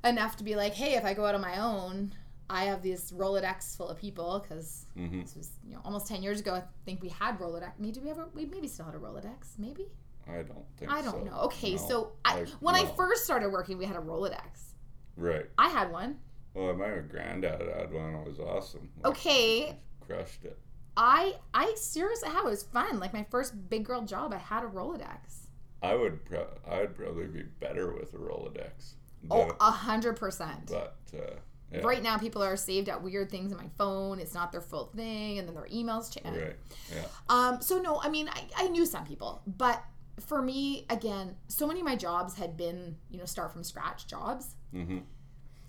enough 0.03 0.35
to 0.37 0.43
be 0.43 0.55
like 0.55 0.73
hey 0.73 0.95
if 0.95 1.05
i 1.05 1.13
go 1.13 1.25
out 1.25 1.33
on 1.35 1.41
my 1.41 1.57
own 1.59 2.13
i 2.49 2.65
have 2.65 2.83
this 2.83 3.11
rolodex 3.11 3.75
full 3.77 3.87
of 3.87 3.97
people 3.97 4.43
because 4.47 4.85
Mm-hmm. 4.97 5.21
this 5.21 5.35
was 5.35 5.49
you 5.65 5.73
know 5.73 5.81
almost 5.85 6.07
10 6.07 6.21
years 6.21 6.39
ago 6.41 6.53
i 6.53 6.63
think 6.85 7.01
we 7.01 7.09
had 7.09 7.39
rolodex 7.39 7.71
maybe 7.79 7.93
do 7.93 8.01
we 8.01 8.09
ever 8.11 8.27
we 8.35 8.45
maybe 8.45 8.67
still 8.67 8.85
had 8.85 8.93
a 8.93 8.99
rolodex 8.99 9.57
maybe 9.57 9.87
I 10.29 10.43
don't 10.43 10.65
think. 10.77 10.91
i 10.91 11.01
don't 11.01 11.25
so. 11.25 11.31
know 11.31 11.37
okay 11.45 11.71
No. 11.75 11.77
so 11.87 12.11
I, 12.25 12.39
Like, 12.41 12.49
when 12.59 12.75
i 12.75 12.85
first 12.95 13.23
started 13.23 13.49
working 13.49 13.77
we 13.77 13.85
had 13.85 13.95
a 13.95 13.99
rolodex 14.01 14.73
Right. 15.17 15.45
i 15.57 15.69
had 15.69 15.91
one 15.91 16.19
Well, 16.53 16.73
my 16.75 16.89
granddad 17.09 17.61
had 17.75 17.91
one. 17.91 18.13
It 18.15 18.27
was 18.27 18.39
awesome. 18.39 18.89
Like, 18.97 19.11
okay 19.13 19.79
Crushed 20.05 20.43
it. 20.45 20.57
i 20.97 21.35
i 21.53 21.73
seriously 21.75 22.29
how 22.29 22.45
it 22.45 22.49
was 22.49 22.63
fun 22.63 22.99
like 22.99 23.13
my 23.13 23.25
first 23.31 23.69
big 23.69 23.85
girl 23.85 24.01
job 24.01 24.33
i 24.33 24.37
had 24.37 24.63
a 24.63 24.67
rolodex 24.67 25.43
I 25.83 25.95
would. 25.95 26.23
Pro- 26.23 26.47
I'd 26.65 26.95
probably 26.95 27.27
be 27.27 27.43
better 27.59 27.93
with 27.93 28.13
a 28.13 28.17
Rolodex. 28.17 28.93
Oh, 29.29 29.47
than- 29.47 29.55
a 29.59 29.69
hundred 29.69 30.15
percent. 30.15 30.67
but 30.67 30.97
uh, 31.13 31.35
yeah. 31.73 31.81
Right 31.81 32.01
now, 32.01 32.17
people 32.17 32.41
are 32.41 32.55
saved 32.55 32.87
at 32.87 33.03
weird 33.03 33.29
things 33.29 33.51
in 33.51 33.57
my 33.57 33.67
phone. 33.77 34.19
It's 34.19 34.33
not 34.33 34.51
their 34.53 34.61
full 34.61 34.91
thing, 34.95 35.39
and 35.39 35.47
then 35.47 35.55
their 35.55 35.67
emails 35.67 36.09
change. 36.09 36.37
Right. 36.37 36.55
Yeah. 36.95 37.03
Um. 37.27 37.61
So 37.61 37.81
no, 37.81 37.99
I 38.01 38.07
mean, 38.09 38.29
I, 38.29 38.43
I 38.55 38.67
knew 38.69 38.85
some 38.85 39.05
people, 39.05 39.41
but 39.45 39.83
for 40.25 40.41
me, 40.41 40.85
again, 40.89 41.35
so 41.49 41.67
many 41.67 41.81
of 41.81 41.85
my 41.85 41.95
jobs 41.97 42.35
had 42.35 42.55
been, 42.55 42.95
you 43.09 43.17
know, 43.17 43.25
start 43.25 43.51
from 43.51 43.63
scratch 43.63 44.07
jobs. 44.07 44.55
Mm-hmm. 44.73 44.99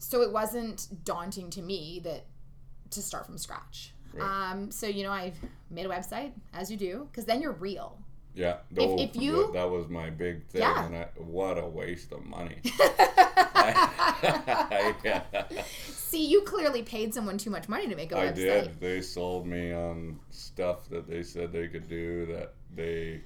So 0.07 0.23
it 0.23 0.33
wasn't 0.33 0.89
daunting 1.05 1.51
to 1.51 1.63
me 1.63 2.01
that 2.05 2.27
to 2.91 3.03
start 3.03 3.27
from 3.27 3.39
scratch. 3.39 3.93
Right. 4.13 4.51
Um. 4.53 4.71
So 4.71 4.87
you 4.87 5.03
know, 5.03 5.11
I 5.11 5.33
made 5.71 5.87
a 5.87 5.89
website 5.89 6.33
as 6.53 6.71
you 6.71 6.77
do, 6.77 7.09
because 7.11 7.25
then 7.25 7.41
you're 7.41 7.53
real. 7.53 7.99
Yeah. 8.35 8.59
No, 8.71 8.97
if 8.99 9.15
you- 9.17 9.51
that, 9.53 9.71
was 9.71 9.89
my 9.89 10.11
big 10.11 10.45
thing. 10.49 10.63
Yeah. 10.63 10.87
And 10.87 10.97
I, 10.97 11.07
what 11.19 11.57
a 11.57 11.67
waste 11.67 12.13
of 12.13 12.25
money. 12.25 12.57
yeah. 15.05 15.23
See, 15.87 16.27
you 16.27 16.43
clearly 16.43 16.83
paid 16.83 17.15
someone 17.15 17.39
too 17.39 17.51
much 17.51 17.69
money 17.69 17.87
to 17.87 17.95
make 17.95 18.11
a 18.13 18.19
I 18.19 18.27
website. 18.27 18.35
did. 18.35 18.81
They 18.81 19.01
sold 19.03 19.47
me 19.47 19.73
on 19.73 20.19
stuff 20.31 20.89
that 20.91 21.09
they 21.09 21.23
said 21.23 21.53
they 21.53 21.69
could 21.69 21.89
do 21.89 22.27
that 22.27 22.55
they 22.75 23.23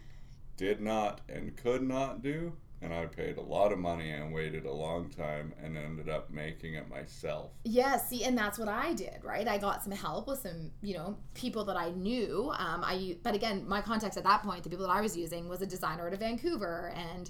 did 0.59 0.81
not 0.83 1.23
and 1.29 1.57
could 1.57 1.83
not 1.83 2.23
do. 2.23 2.53
And 2.81 2.95
I 2.95 3.07
paid 3.07 3.39
a 3.39 3.43
lot 3.43 3.73
of 3.73 3.79
money 3.81 4.11
and 4.11 4.33
waited 4.33 4.65
a 4.65 4.73
long 4.73 5.11
time 5.11 5.53
and 5.61 5.77
ended 5.77 6.09
up 6.09 6.31
making 6.31 6.75
it 6.75 6.89
myself. 6.89 7.51
Yeah, 7.65 7.97
see, 7.97 8.23
and 8.23 8.39
that's 8.39 8.57
what 8.57 8.69
I 8.69 8.93
did, 8.95 9.25
right? 9.25 9.49
I 9.49 9.59
got 9.59 9.83
some 9.83 9.93
help 9.93 10.29
with 10.29 10.41
some, 10.41 10.71
you 10.81 10.95
know, 10.95 11.19
people 11.35 11.65
that 11.65 11.77
I 11.77 11.91
knew. 11.91 12.53
Um, 12.57 12.85
I, 12.85 13.17
but 13.25 13.35
again, 13.35 13.67
my 13.67 13.81
contacts 13.81 14.17
at 14.17 14.23
that 14.23 14.45
point, 14.45 14.63
the 14.63 14.71
people 14.71 14.87
that 14.87 14.93
I 14.93 15.01
was 15.01 15.17
using 15.17 15.49
was 15.49 15.61
a 15.61 15.67
designer 15.67 16.07
out 16.07 16.13
of 16.13 16.21
Vancouver, 16.21 16.93
and 16.95 17.29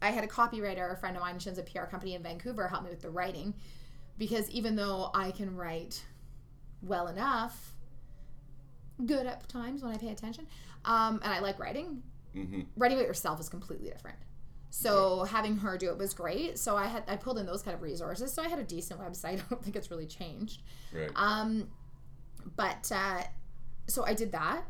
I 0.00 0.10
had 0.10 0.22
a 0.22 0.28
copywriter, 0.28 0.92
a 0.92 0.96
friend 0.96 1.16
of 1.16 1.22
mine, 1.22 1.40
she 1.40 1.48
owns 1.48 1.58
a 1.58 1.62
PR 1.64 1.84
company 1.84 2.14
in 2.14 2.22
Vancouver, 2.22 2.68
help 2.68 2.84
me 2.84 2.90
with 2.90 3.02
the 3.02 3.10
writing, 3.10 3.54
because 4.16 4.48
even 4.50 4.76
though 4.76 5.10
I 5.12 5.32
can 5.32 5.56
write 5.56 6.04
well 6.82 7.08
enough, 7.08 7.74
good 9.06 9.26
at 9.26 9.48
times 9.48 9.82
when 9.82 9.92
I 9.92 9.98
pay 9.98 10.10
attention, 10.10 10.46
um, 10.84 11.20
and 11.24 11.32
I 11.32 11.40
like 11.40 11.58
writing, 11.58 12.02
hmm 12.32 12.60
writing 12.76 12.98
about 12.98 13.08
yourself 13.08 13.40
is 13.40 13.48
completely 13.48 13.88
different. 13.90 14.18
So 14.74 15.24
having 15.24 15.58
her 15.58 15.76
do 15.76 15.90
it 15.90 15.98
was 15.98 16.14
great. 16.14 16.58
So 16.58 16.76
I 16.76 16.86
had 16.86 17.04
I 17.06 17.16
pulled 17.16 17.38
in 17.38 17.44
those 17.44 17.62
kind 17.62 17.74
of 17.74 17.82
resources. 17.82 18.32
So 18.32 18.42
I 18.42 18.48
had 18.48 18.58
a 18.58 18.64
decent 18.64 18.98
website. 19.00 19.34
I 19.40 19.42
don't 19.50 19.62
think 19.62 19.76
it's 19.76 19.90
really 19.90 20.06
changed. 20.06 20.62
Right. 20.92 21.10
Um, 21.14 21.68
but 22.56 22.90
uh, 22.92 23.22
so 23.86 24.04
I 24.06 24.14
did 24.14 24.32
that, 24.32 24.64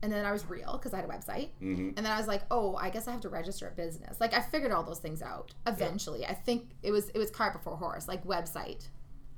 and 0.00 0.12
then 0.12 0.24
I 0.24 0.30
was 0.30 0.48
real 0.48 0.74
because 0.74 0.94
I 0.94 0.98
had 0.98 1.06
a 1.06 1.08
website. 1.08 1.48
hmm 1.58 1.88
And 1.96 1.98
then 1.98 2.06
I 2.06 2.18
was 2.18 2.28
like, 2.28 2.42
oh, 2.52 2.76
I 2.76 2.88
guess 2.88 3.08
I 3.08 3.12
have 3.12 3.20
to 3.22 3.28
register 3.28 3.66
a 3.66 3.72
business. 3.72 4.20
Like 4.20 4.32
I 4.32 4.40
figured 4.40 4.70
all 4.70 4.84
those 4.84 5.00
things 5.00 5.22
out 5.22 5.52
eventually. 5.66 6.24
I 6.24 6.34
think 6.34 6.70
it 6.82 6.92
was 6.92 7.08
it 7.10 7.18
was 7.18 7.30
cart 7.30 7.52
before 7.52 7.76
horse. 7.76 8.06
Like 8.06 8.24
website, 8.24 8.86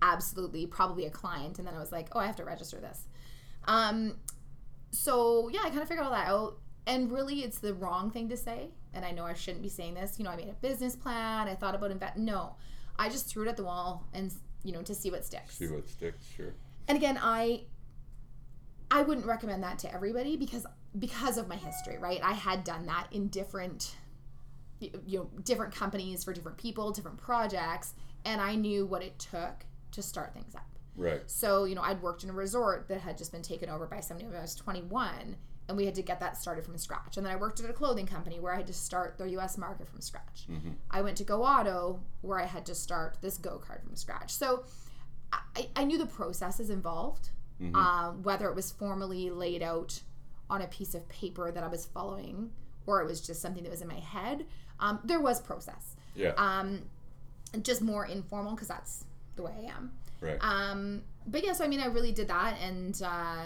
absolutely, 0.02 0.66
probably 0.66 1.06
a 1.06 1.10
client. 1.10 1.58
And 1.58 1.66
then 1.66 1.74
I 1.74 1.78
was 1.78 1.92
like, 1.92 2.08
oh, 2.12 2.20
I 2.20 2.26
have 2.26 2.36
to 2.36 2.44
register 2.44 2.78
this. 2.78 3.06
Um, 3.66 4.16
so 4.90 5.48
yeah, 5.48 5.60
I 5.64 5.70
kind 5.70 5.80
of 5.80 5.88
figured 5.88 6.04
all 6.04 6.12
that 6.12 6.28
out. 6.28 6.58
And 6.86 7.10
really, 7.10 7.42
it's 7.42 7.58
the 7.58 7.72
wrong 7.72 8.10
thing 8.10 8.28
to 8.28 8.36
say. 8.36 8.68
And 8.94 9.04
I 9.04 9.10
know 9.10 9.24
I 9.24 9.34
shouldn't 9.34 9.62
be 9.62 9.68
saying 9.68 9.94
this. 9.94 10.18
You 10.18 10.24
know, 10.24 10.30
I 10.30 10.36
made 10.36 10.48
a 10.48 10.54
business 10.54 10.96
plan. 10.96 11.48
I 11.48 11.54
thought 11.54 11.74
about 11.74 11.90
invest. 11.90 12.16
No, 12.16 12.56
I 12.98 13.08
just 13.08 13.26
threw 13.26 13.44
it 13.46 13.48
at 13.48 13.56
the 13.56 13.64
wall 13.64 14.06
and 14.12 14.32
you 14.62 14.72
know 14.72 14.82
to 14.82 14.94
see 14.94 15.10
what 15.10 15.24
sticks. 15.24 15.56
See 15.56 15.66
what 15.66 15.88
sticks, 15.88 16.24
sure. 16.36 16.54
and 16.88 16.96
again, 16.96 17.18
I 17.20 17.64
I 18.90 19.02
wouldn't 19.02 19.26
recommend 19.26 19.62
that 19.62 19.78
to 19.80 19.92
everybody 19.92 20.36
because 20.36 20.66
because 20.98 21.38
of 21.38 21.48
my 21.48 21.56
history, 21.56 21.98
right? 21.98 22.20
I 22.22 22.32
had 22.32 22.64
done 22.64 22.86
that 22.86 23.08
in 23.10 23.28
different 23.28 23.96
you 24.80 25.18
know 25.18 25.30
different 25.42 25.74
companies 25.74 26.24
for 26.24 26.32
different 26.32 26.58
people, 26.58 26.90
different 26.92 27.18
projects, 27.18 27.94
and 28.24 28.40
I 28.40 28.54
knew 28.54 28.86
what 28.86 29.02
it 29.02 29.18
took 29.18 29.64
to 29.92 30.02
start 30.02 30.34
things 30.34 30.54
up. 30.54 30.66
Right. 30.96 31.22
So, 31.26 31.64
you 31.64 31.74
know, 31.74 31.82
I'd 31.82 32.02
worked 32.02 32.24
in 32.24 32.30
a 32.30 32.32
resort 32.32 32.88
that 32.88 33.00
had 33.00 33.18
just 33.18 33.32
been 33.32 33.42
taken 33.42 33.68
over 33.68 33.86
by 33.86 34.00
somebody 34.00 34.28
when 34.28 34.36
I 34.36 34.42
was 34.42 34.54
21, 34.54 35.36
and 35.68 35.76
we 35.76 35.86
had 35.86 35.94
to 35.94 36.02
get 36.02 36.20
that 36.20 36.36
started 36.36 36.64
from 36.64 36.76
scratch. 36.76 37.16
And 37.16 37.24
then 37.24 37.32
I 37.32 37.36
worked 37.36 37.60
at 37.60 37.70
a 37.70 37.72
clothing 37.72 38.06
company 38.06 38.38
where 38.40 38.52
I 38.52 38.56
had 38.56 38.66
to 38.66 38.72
start 38.74 39.16
the 39.18 39.28
US 39.38 39.56
market 39.56 39.88
from 39.88 40.00
scratch. 40.00 40.46
Mm-hmm. 40.50 40.70
I 40.90 41.00
went 41.02 41.16
to 41.18 41.24
Go 41.24 41.42
Auto 41.44 42.00
where 42.22 42.38
I 42.40 42.44
had 42.46 42.66
to 42.66 42.74
start 42.74 43.16
this 43.22 43.38
Go 43.38 43.58
card 43.58 43.82
from 43.82 43.96
scratch. 43.96 44.30
So 44.32 44.64
I, 45.32 45.68
I 45.74 45.84
knew 45.84 45.98
the 45.98 46.06
processes 46.06 46.70
involved, 46.70 47.30
Mm-hmm. 47.62 47.76
um, 47.76 48.22
whether 48.24 48.48
it 48.48 48.56
was 48.56 48.72
formally 48.72 49.30
laid 49.30 49.62
out 49.62 50.00
on 50.50 50.60
a 50.60 50.66
piece 50.66 50.92
of 50.92 51.08
paper 51.08 51.52
that 51.52 51.62
I 51.62 51.68
was 51.68 51.86
following 51.86 52.50
or 52.84 53.00
it 53.00 53.06
was 53.06 53.20
just 53.20 53.40
something 53.40 53.62
that 53.62 53.70
was 53.70 53.80
in 53.80 53.86
my 53.86 54.00
head. 54.00 54.44
Um, 54.80 54.98
there 55.04 55.20
was 55.20 55.40
process. 55.40 55.94
Yeah. 56.16 56.32
Um, 56.36 56.82
just 57.62 57.80
more 57.80 58.06
informal 58.06 58.52
because 58.56 58.66
that's 58.68 59.04
the 59.36 59.44
way 59.44 59.52
I 59.56 59.76
am. 59.76 59.92
right. 60.20 60.36
Um, 60.40 61.02
but 61.28 61.44
yeah, 61.44 61.52
so 61.52 61.64
I 61.64 61.68
mean, 61.68 61.78
I 61.80 61.86
really 61.86 62.10
did 62.10 62.26
that 62.28 62.56
and 62.60 63.00
uh, 63.02 63.44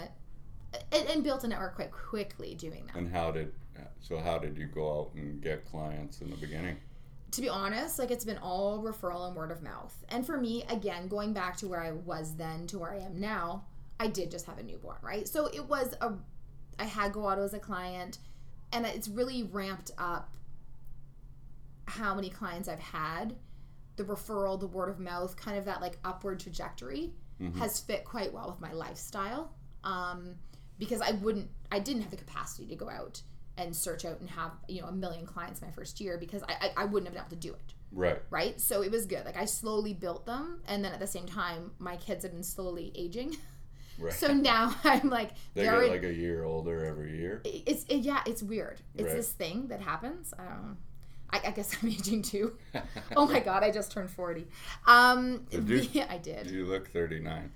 and, 0.91 1.07
and 1.09 1.23
built 1.23 1.43
a 1.43 1.47
network 1.47 1.75
quite 1.75 1.91
quickly 1.91 2.55
doing 2.55 2.85
that. 2.87 2.95
and 2.95 3.11
how 3.11 3.31
did 3.31 3.51
so 4.01 4.17
how 4.17 4.37
did 4.37 4.57
you 4.57 4.65
go 4.65 4.99
out 4.99 5.13
and 5.15 5.41
get 5.41 5.65
clients 5.65 6.21
in 6.21 6.29
the 6.29 6.37
beginning? 6.37 6.77
To 7.31 7.41
be 7.41 7.49
honest, 7.49 7.99
like 7.99 8.11
it's 8.11 8.25
been 8.25 8.37
all 8.37 8.81
referral 8.81 9.27
and 9.27 9.35
word 9.35 9.51
of 9.51 9.61
mouth. 9.61 9.93
And 10.09 10.25
for 10.25 10.37
me, 10.37 10.63
again, 10.69 11.07
going 11.07 11.33
back 11.33 11.57
to 11.57 11.67
where 11.67 11.81
I 11.81 11.91
was 11.91 12.35
then 12.35 12.65
to 12.67 12.79
where 12.79 12.91
I 12.93 12.99
am 12.99 13.19
now, 13.19 13.65
I 13.99 14.07
did 14.07 14.31
just 14.31 14.45
have 14.47 14.57
a 14.57 14.63
newborn, 14.63 14.97
right? 15.01 15.27
So 15.27 15.47
it 15.47 15.63
was 15.65 15.95
a, 16.01 16.13
I 16.79 16.85
had 16.85 17.13
Go 17.13 17.25
Auto 17.25 17.43
as 17.43 17.53
a 17.53 17.59
client, 17.59 18.19
and 18.71 18.85
it's 18.85 19.07
really 19.07 19.43
ramped 19.43 19.91
up 19.97 20.29
how 21.85 22.15
many 22.15 22.29
clients 22.29 22.67
I've 22.67 22.79
had. 22.79 23.35
The 23.97 24.03
referral, 24.05 24.59
the 24.59 24.67
word 24.67 24.89
of 24.89 24.99
mouth, 24.99 25.35
kind 25.35 25.57
of 25.57 25.65
that 25.65 25.81
like 25.81 25.97
upward 26.05 26.39
trajectory 26.39 27.11
has 27.57 27.79
fit 27.79 28.03
quite 28.05 28.33
well 28.33 28.49
with 28.49 28.59
my 28.59 28.73
lifestyle. 28.73 29.53
Um, 29.83 30.35
because 30.79 31.01
I 31.01 31.11
wouldn't, 31.11 31.49
I 31.71 31.79
didn't 31.79 32.01
have 32.03 32.11
the 32.11 32.17
capacity 32.17 32.65
to 32.67 32.75
go 32.75 32.89
out 32.89 33.21
and 33.57 33.75
search 33.75 34.05
out 34.05 34.19
and 34.21 34.29
have, 34.29 34.51
you 34.67 34.81
know, 34.81 34.87
a 34.87 34.91
million 34.93 35.25
clients 35.25 35.61
my 35.61 35.69
first 35.71 35.99
year 35.99 36.17
because 36.17 36.41
I, 36.43 36.53
I, 36.61 36.83
I 36.83 36.85
wouldn't 36.85 37.07
have 37.07 37.13
been 37.13 37.21
able 37.21 37.29
to 37.31 37.47
do 37.47 37.53
it 37.53 37.73
Right. 37.91 38.21
right? 38.29 38.59
So 38.61 38.81
it 38.83 38.89
was 38.91 39.05
good. 39.05 39.25
Like 39.25 39.35
I 39.37 39.45
slowly 39.45 39.93
built 39.93 40.25
them, 40.25 40.61
and 40.67 40.83
then 40.85 40.93
at 40.93 40.99
the 40.99 41.07
same 41.07 41.25
time, 41.25 41.71
my 41.79 41.97
kids 41.97 42.23
have 42.23 42.31
been 42.33 42.43
slowly 42.43 42.91
aging. 42.95 43.35
Right. 44.01 44.13
So 44.13 44.33
now 44.33 44.73
I'm 44.85 45.09
like, 45.09 45.31
they 45.55 45.63
they're 45.63 45.81
get 45.81 45.89
like 45.91 46.03
a 46.03 46.13
year 46.13 46.45
older 46.45 46.85
every 46.85 47.17
year. 47.17 47.41
it's 47.43 47.83
it, 47.89 47.97
yeah, 47.97 48.21
it's 48.25 48.41
weird. 48.41 48.79
It's 48.95 49.07
Right. 49.07 49.13
this 49.17 49.29
thing 49.33 49.67
that 49.67 49.81
happens. 49.81 50.33
I 50.39 50.43
don't 50.45 50.63
know. 50.67 50.77
I, 51.31 51.41
I 51.47 51.51
guess 51.51 51.75
I'm 51.83 51.89
aging 51.89 52.21
too. 52.21 52.55
oh 53.17 53.27
my 53.27 53.41
god, 53.41 53.61
I 53.61 53.71
just 53.71 53.91
turned 53.91 54.09
forty. 54.09 54.47
Um, 54.87 55.45
Did 55.51 55.67
you? 55.67 55.81
the- 55.81 56.09
I 56.09 56.17
did. 56.17 56.49
You 56.49 56.65
look 56.65 56.89
39. 56.91 57.51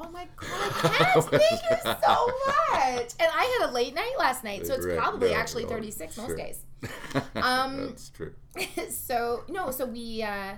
Oh 0.00 0.10
my 0.10 0.26
god. 0.36 1.24
Thank 1.24 1.42
you 1.70 1.76
so 1.82 2.26
much. 2.46 3.10
And 3.18 3.28
I 3.34 3.58
had 3.60 3.70
a 3.70 3.72
late 3.72 3.94
night 3.94 4.14
last 4.18 4.44
night, 4.44 4.66
so 4.66 4.74
it's 4.74 4.86
Right. 4.86 4.96
probably 4.98 5.30
No, 5.30 5.36
actually 5.36 5.64
no, 5.64 5.70
36 5.70 6.16
most 6.16 6.36
days. 6.36 6.60
Um, 7.34 7.88
That's 7.88 8.10
true. 8.10 8.34
so 8.90 9.42
no, 9.48 9.70
so 9.72 9.84
we 9.86 10.22
uh 10.22 10.54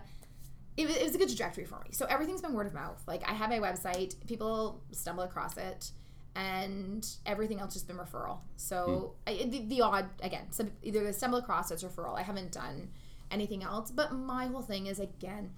it, 0.77 0.87
was- 0.87 0.97
it 0.97 1.03
was 1.05 1.15
a 1.15 1.19
good 1.19 1.29
trajectory 1.29 1.65
for 1.65 1.77
me. 1.85 1.91
So 1.93 2.07
everything's 2.07 2.43
been 2.43 2.53
word 2.53 2.67
of 2.67 2.75
mouth. 2.75 3.03
Like 3.07 3.23
I 3.29 3.33
have 3.33 3.49
my 3.51 3.59
website, 3.59 4.15
people 4.27 4.83
stumble 4.93 5.23
across 5.25 5.57
it, 5.57 5.91
and 6.37 7.07
everything 7.27 7.61
else 7.61 7.73
just 7.75 7.87
been 7.87 7.97
referral. 7.99 8.39
So 8.57 9.15
I, 9.27 9.47
the, 9.49 9.65
the 9.67 9.81
odd 9.81 10.09
again, 10.23 10.47
so 10.51 10.67
either 10.83 11.03
they 11.05 11.13
stumble 11.13 11.39
across 11.39 11.71
it's 11.71 11.83
referral. 11.83 12.19
I 12.19 12.23
haven't 12.23 12.53
done 12.53 12.91
anything 13.31 13.63
else, 13.63 13.91
but 13.91 14.13
my 14.13 14.47
whole 14.47 14.63
thing 14.63 14.87
is 14.87 15.01
again, 15.01 15.51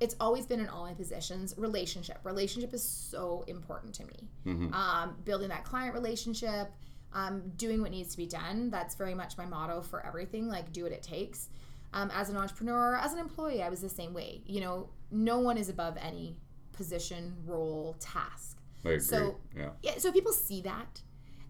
it's 0.00 0.14
always 0.20 0.46
been 0.46 0.60
in 0.60 0.68
all 0.68 0.84
my 0.84 0.94
positions 0.94 1.54
relationship. 1.56 2.18
Relationship 2.24 2.72
is 2.72 2.82
so 2.82 3.44
important 3.48 3.94
to 3.96 4.04
me. 4.06 4.28
Mhm. 4.46 4.72
Um, 4.72 5.16
building 5.24 5.48
that 5.48 5.64
client 5.64 5.94
relationship, 5.94 6.70
um, 7.12 7.50
doing 7.56 7.80
what 7.80 7.90
needs 7.90 8.10
to 8.12 8.16
be 8.16 8.26
done. 8.26 8.70
That's 8.70 8.94
very 8.94 9.14
much 9.14 9.36
my 9.36 9.46
motto 9.46 9.80
for 9.80 10.04
everything. 10.06 10.48
Like 10.48 10.72
do 10.72 10.84
what 10.84 10.92
it 10.92 11.02
takes. 11.02 11.48
Um, 11.92 12.10
as 12.12 12.28
an 12.28 12.36
entrepreneur, 12.36 12.96
as 12.96 13.12
an 13.12 13.18
employee, 13.18 13.62
I 13.62 13.70
was 13.70 13.80
the 13.80 13.88
same 13.88 14.12
way. 14.14 14.42
You 14.46 14.60
know, 14.60 14.90
no 15.10 15.38
one 15.40 15.56
is 15.56 15.68
above 15.70 15.96
any 15.96 16.36
position, 16.72 17.34
role, 17.46 17.96
task. 17.98 18.58
So- 19.00 19.36
yeah. 19.56 19.70
Yeah, 19.82 19.98
so 19.98 20.12
people 20.12 20.32
see 20.32 20.60
that, 20.62 21.02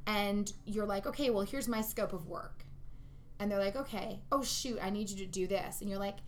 and 0.06 0.50
you're 0.64 0.86
like, 0.86 1.06
okay, 1.06 1.28
well, 1.30 1.42
here's 1.44 1.68
my 1.68 1.82
scope 1.82 2.12
of 2.14 2.26
work, 2.26 2.64
and 3.38 3.50
they're 3.50 3.58
like, 3.58 3.76
okay, 3.76 4.22
oh 4.32 4.42
shoot, 4.42 4.78
I 4.80 4.90
need 4.90 5.10
you 5.10 5.16
to 5.18 5.26
do 5.26 5.46
this, 5.46 5.80
and 5.82 5.90
you're 5.90 5.98
like, 5.98 6.18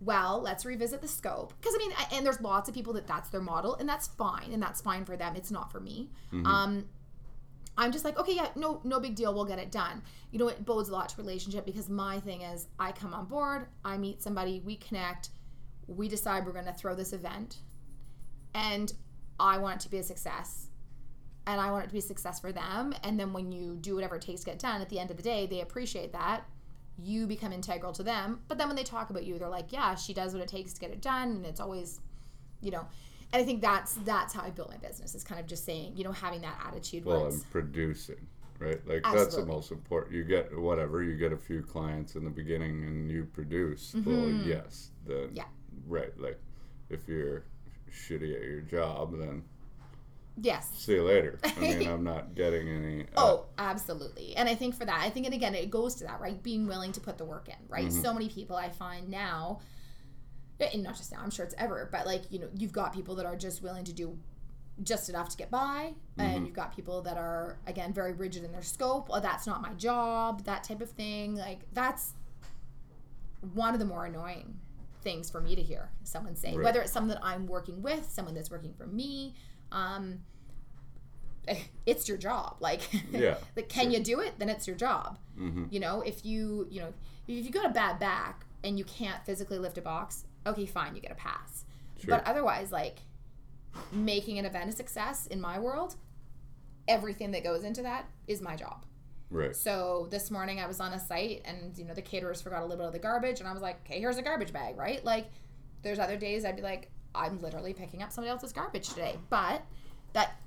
well, 0.00 0.40
let's 0.40 0.64
revisit 0.64 1.02
the 1.02 1.08
scope, 1.08 1.52
because 1.60 1.74
I 1.74 1.78
mean, 1.78 1.92
and 2.12 2.24
there's 2.24 2.40
lots 2.40 2.68
of 2.68 2.74
people 2.74 2.94
that 2.94 3.06
that's 3.06 3.28
their 3.28 3.42
model, 3.42 3.74
and 3.74 3.88
that's 3.88 4.08
fine, 4.08 4.50
and 4.52 4.62
that's 4.62 4.80
fine 4.80 5.04
for 5.04 5.16
them. 5.16 5.36
It's 5.36 5.50
not 5.50 5.70
for 5.70 5.78
me. 5.78 6.10
Um, 6.46 6.86
I'm 7.76 7.92
just 7.92 8.04
like, 8.04 8.18
okay, 8.18 8.34
yeah, 8.34 8.48
no, 8.56 8.80
no 8.84 8.98
big 8.98 9.14
deal. 9.14 9.32
We'll 9.32 9.44
get 9.44 9.58
it 9.58 9.70
done. 9.70 10.02
You 10.32 10.38
know, 10.38 10.48
it 10.48 10.64
bodes 10.64 10.88
a 10.88 10.92
lot 10.92 11.10
to 11.10 11.16
relationship 11.16 11.64
because 11.64 11.88
my 11.88 12.18
thing 12.20 12.42
is, 12.42 12.66
I 12.78 12.92
come 12.92 13.14
on 13.14 13.26
board, 13.26 13.66
I 13.84 13.96
meet 13.96 14.22
somebody, 14.22 14.60
we 14.64 14.76
connect, 14.76 15.30
we 15.86 16.08
decide 16.08 16.46
we're 16.46 16.52
going 16.52 16.64
to 16.66 16.72
throw 16.72 16.94
this 16.94 17.12
event, 17.12 17.56
and 18.54 18.92
I 19.38 19.58
want 19.58 19.76
it 19.76 19.84
to 19.84 19.90
be 19.90 19.98
a 19.98 20.02
success, 20.02 20.68
and 21.46 21.60
I 21.60 21.70
want 21.70 21.84
it 21.84 21.86
to 21.88 21.92
be 21.92 22.00
a 22.00 22.02
success 22.02 22.40
for 22.40 22.52
them. 22.52 22.94
And 23.04 23.18
then 23.18 23.32
when 23.32 23.52
you 23.52 23.76
do 23.76 23.94
whatever 23.94 24.16
it 24.16 24.22
takes 24.22 24.40
to 24.40 24.46
get 24.46 24.58
done, 24.58 24.80
at 24.80 24.88
the 24.88 24.98
end 24.98 25.10
of 25.10 25.16
the 25.16 25.22
day, 25.22 25.46
they 25.46 25.60
appreciate 25.60 26.12
that. 26.12 26.44
You 26.98 27.26
become 27.26 27.52
integral 27.52 27.92
to 27.92 28.02
them. 28.02 28.40
But 28.48 28.58
then 28.58 28.68
when 28.68 28.76
they 28.76 28.84
talk 28.84 29.10
about 29.10 29.24
you, 29.24 29.38
they're 29.38 29.48
like, 29.48 29.72
yeah, 29.72 29.94
she 29.94 30.12
does 30.12 30.32
what 30.34 30.42
it 30.42 30.48
takes 30.48 30.72
to 30.74 30.80
get 30.80 30.90
it 30.90 31.00
done, 31.00 31.30
and 31.30 31.46
it's 31.46 31.60
always, 31.60 32.00
you 32.60 32.70
know. 32.70 32.86
And 33.32 33.42
I 33.42 33.44
think 33.44 33.62
that's 33.62 33.94
that's 34.04 34.34
how 34.34 34.42
I 34.42 34.50
built 34.50 34.70
my 34.70 34.76
business. 34.76 35.14
Is 35.14 35.24
kind 35.24 35.40
of 35.40 35.46
just 35.46 35.64
saying, 35.64 35.96
you 35.96 36.04
know, 36.04 36.12
having 36.12 36.40
that 36.42 36.58
attitude. 36.66 37.04
Well, 37.04 37.26
and 37.26 37.50
producing, 37.50 38.26
right? 38.58 38.80
Like 38.86 39.02
that's 39.04 39.36
the 39.36 39.46
most 39.46 39.70
important. 39.70 40.14
You 40.14 40.24
get 40.24 40.56
whatever 40.58 41.02
you 41.02 41.16
get 41.16 41.32
a 41.32 41.36
few 41.36 41.62
clients 41.62 42.16
in 42.16 42.24
the 42.24 42.30
beginning, 42.30 42.84
and 42.84 43.10
you 43.10 43.24
produce. 43.32 43.94
Well, 44.04 44.28
yes, 44.44 44.90
then 45.06 45.16
Mm-hmm. 45.16 45.36
Yeah. 45.36 45.44
right. 45.86 46.20
Like 46.20 46.40
if 46.90 47.06
you're 47.08 47.44
shitty 47.90 48.34
at 48.34 48.42
your 48.42 48.60
job, 48.62 49.16
then 49.18 49.42
yes. 50.40 50.70
see 50.76 50.94
you 50.94 51.02
later. 51.04 51.38
I 51.44 51.60
mean, 51.60 51.88
I'm 51.92 52.04
not 52.04 52.34
getting 52.34 52.68
any. 52.68 53.02
Uh, 53.02 53.06
Oh, 53.16 53.46
absolutely. 53.58 54.34
And 54.36 54.48
I 54.48 54.54
think 54.54 54.74
for 54.74 54.84
that, 54.84 55.00
I 55.02 55.10
think, 55.10 55.26
and 55.26 55.34
again, 55.34 55.54
it 55.54 55.70
goes 55.70 55.94
to 55.96 56.04
that, 56.04 56.20
right? 56.20 56.42
Being 56.42 56.66
willing 56.66 56.92
to 56.92 57.00
put 57.00 57.18
the 57.18 57.24
work 57.24 57.48
in, 57.48 57.56
right? 57.68 57.92
So 57.92 58.12
many 58.12 58.28
people 58.28 58.56
I 58.56 58.68
find 58.70 59.08
now, 59.08 59.60
and 60.60 60.82
not 60.82 60.96
just 60.96 61.12
now, 61.12 61.18
I'm 61.22 61.30
sure 61.30 61.44
it's 61.44 61.54
ever, 61.58 61.88
but 61.90 62.06
like, 62.06 62.22
you 62.30 62.38
know, 62.38 62.48
you've 62.54 62.72
got 62.72 62.92
people 62.92 63.14
that 63.16 63.26
are 63.26 63.36
just 63.36 63.62
willing 63.62 63.84
to 63.84 63.92
do 63.92 64.18
just 64.82 65.08
enough 65.10 65.28
to 65.30 65.36
get 65.36 65.50
by, 65.50 65.92
and 66.16 66.46
you've 66.46 66.56
got 66.56 66.74
people 66.74 67.02
that 67.02 67.16
are, 67.18 67.58
again, 67.66 67.92
very 67.92 68.12
rigid 68.14 68.44
in 68.44 68.52
their 68.52 68.62
scope. 68.62 69.08
Oh, 69.10 69.20
that's 69.20 69.46
not 69.46 69.60
my 69.60 69.72
job, 69.74 70.44
that 70.44 70.64
type 70.64 70.80
of 70.80 70.90
thing. 70.90 71.34
Like, 71.36 71.60
that's 71.72 72.14
one 73.54 73.72
of 73.74 73.80
the 73.80 73.86
more 73.86 74.04
annoying 74.06 74.58
things 75.02 75.30
for 75.30 75.40
me 75.40 75.54
to 75.54 75.62
hear 75.62 75.90
someone 76.04 76.36
say, 76.36 76.54
Right. 76.54 76.64
whether 76.64 76.80
it's 76.82 76.92
someone 76.92 77.08
that 77.14 77.24
I'm 77.24 77.46
working 77.46 77.80
with, 77.82 78.10
someone 78.10 78.34
that's 78.34 78.50
working 78.50 78.74
for 78.74 78.86
me. 78.86 79.34
Um, 79.72 80.20
it's 81.86 82.08
your 82.08 82.18
job. 82.18 82.56
Like, 82.60 82.82
Yeah, 83.10 83.36
like 83.56 83.68
can 83.68 83.90
you 83.90 84.00
do 84.00 84.20
it? 84.20 84.34
Then 84.38 84.48
it's 84.48 84.66
your 84.66 84.76
job. 84.76 85.18
hmm 85.36 85.64
You 85.70 85.80
know, 85.80 86.00
if 86.02 86.24
you, 86.24 86.66
you 86.70 86.80
know, 86.80 86.92
if 87.26 87.44
you 87.44 87.50
got 87.50 87.66
a 87.66 87.70
bad 87.72 87.98
back 87.98 88.46
and 88.62 88.78
you 88.78 88.84
can't 88.84 89.24
physically 89.24 89.58
lift 89.58 89.78
a 89.78 89.82
box, 89.82 90.24
okay, 90.46 90.66
fine, 90.66 90.94
you 90.94 91.00
get 91.00 91.12
a 91.12 91.16
pass. 91.16 91.64
Sure. 91.98 92.16
But 92.16 92.26
otherwise, 92.26 92.70
like 92.72 92.98
making 93.92 94.38
an 94.38 94.44
event 94.44 94.68
a 94.68 94.72
success 94.72 95.26
in 95.26 95.40
my 95.40 95.58
world, 95.58 95.96
everything 96.88 97.30
that 97.32 97.44
goes 97.44 97.64
into 97.64 97.82
that 97.82 98.06
is 98.26 98.40
my 98.40 98.56
job. 98.56 98.84
Right. 99.30 99.54
So 99.54 100.08
this 100.10 100.30
morning 100.30 100.58
I 100.60 100.66
was 100.66 100.80
on 100.80 100.92
a 100.92 100.98
site 100.98 101.42
and 101.44 101.76
you 101.78 101.84
know 101.84 101.94
the 101.94 102.02
caterers 102.02 102.42
forgot 102.42 102.60
a 102.62 102.66
little 102.66 102.78
bit 102.78 102.86
of 102.86 102.92
the 102.92 102.98
garbage 102.98 103.38
and 103.40 103.48
I 103.48 103.52
was 103.52 103.62
like, 103.62 103.80
okay, 103.86 104.00
here's 104.00 104.18
a 104.18 104.22
garbage 104.22 104.52
bag, 104.52 104.76
right? 104.76 105.04
Like 105.04 105.26
there's 105.82 105.98
other 106.00 106.16
days 106.16 106.44
I'd 106.44 106.56
be 106.56 106.62
like, 106.62 106.90
I'm 107.14 107.40
literally 107.40 107.74
picking 107.74 108.02
up 108.02 108.12
somebody 108.12 108.30
else's 108.30 108.52
garbage 108.52 108.88
today. 108.88 109.18
But 109.28 109.62
that 110.12 110.40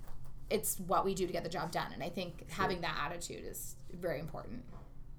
it's 0.49 0.79
what 0.87 1.05
we 1.05 1.15
do 1.15 1.25
to 1.25 1.33
get 1.33 1.43
the 1.43 1.49
job 1.49 1.71
done. 1.71 1.91
And 1.93 2.03
I 2.03 2.09
think 2.09 2.49
having 2.51 2.81
that 2.81 2.95
attitude 3.05 3.43
is 3.45 3.75
very 3.91 4.19
important. 4.19 4.63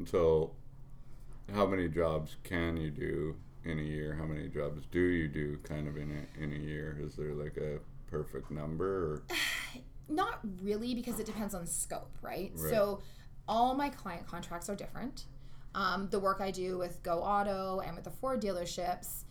So, 0.07 0.53
how 1.53 1.67
many 1.67 1.89
jobs 1.89 2.37
can 2.45 2.77
you 2.77 2.91
do 2.91 3.37
in 3.65 3.79
a 3.79 3.83
year? 3.83 4.15
How 4.15 4.25
many 4.25 4.49
jobs 4.49 4.85
do 4.91 5.01
you 5.01 5.29
do 5.29 5.59
kind 5.65 5.89
of 5.89 5.97
in 5.97 6.11
a 6.11 6.43
in 6.43 6.53
a 6.53 6.59
year? 6.59 6.99
Is 7.01 7.17
there 7.17 7.35
like 7.35 7.57
a 7.57 7.79
perfect 8.11 8.51
number? 8.51 8.87
Or? 8.87 9.23
Not 10.09 10.41
really 10.63 10.95
because 10.95 11.19
it 11.19 11.27
depends 11.27 11.55
on 11.55 11.67
scope, 11.67 12.11
right? 12.21 12.53
Right. 12.55 12.71
So 12.71 13.01
all 13.49 13.75
my 13.75 13.89
client 13.89 14.27
contracts 14.27 14.69
are 14.69 14.77
different. 14.77 15.25
Um, 15.75 16.09
the 16.11 16.21
work 16.21 16.41
I 16.41 16.51
do 16.51 16.79
with 16.79 17.03
Go 17.03 17.21
Auto 17.21 17.81
and 17.81 17.97
with 17.97 18.05
the 18.05 18.11
Ford 18.11 18.41
dealerships, 18.41 19.24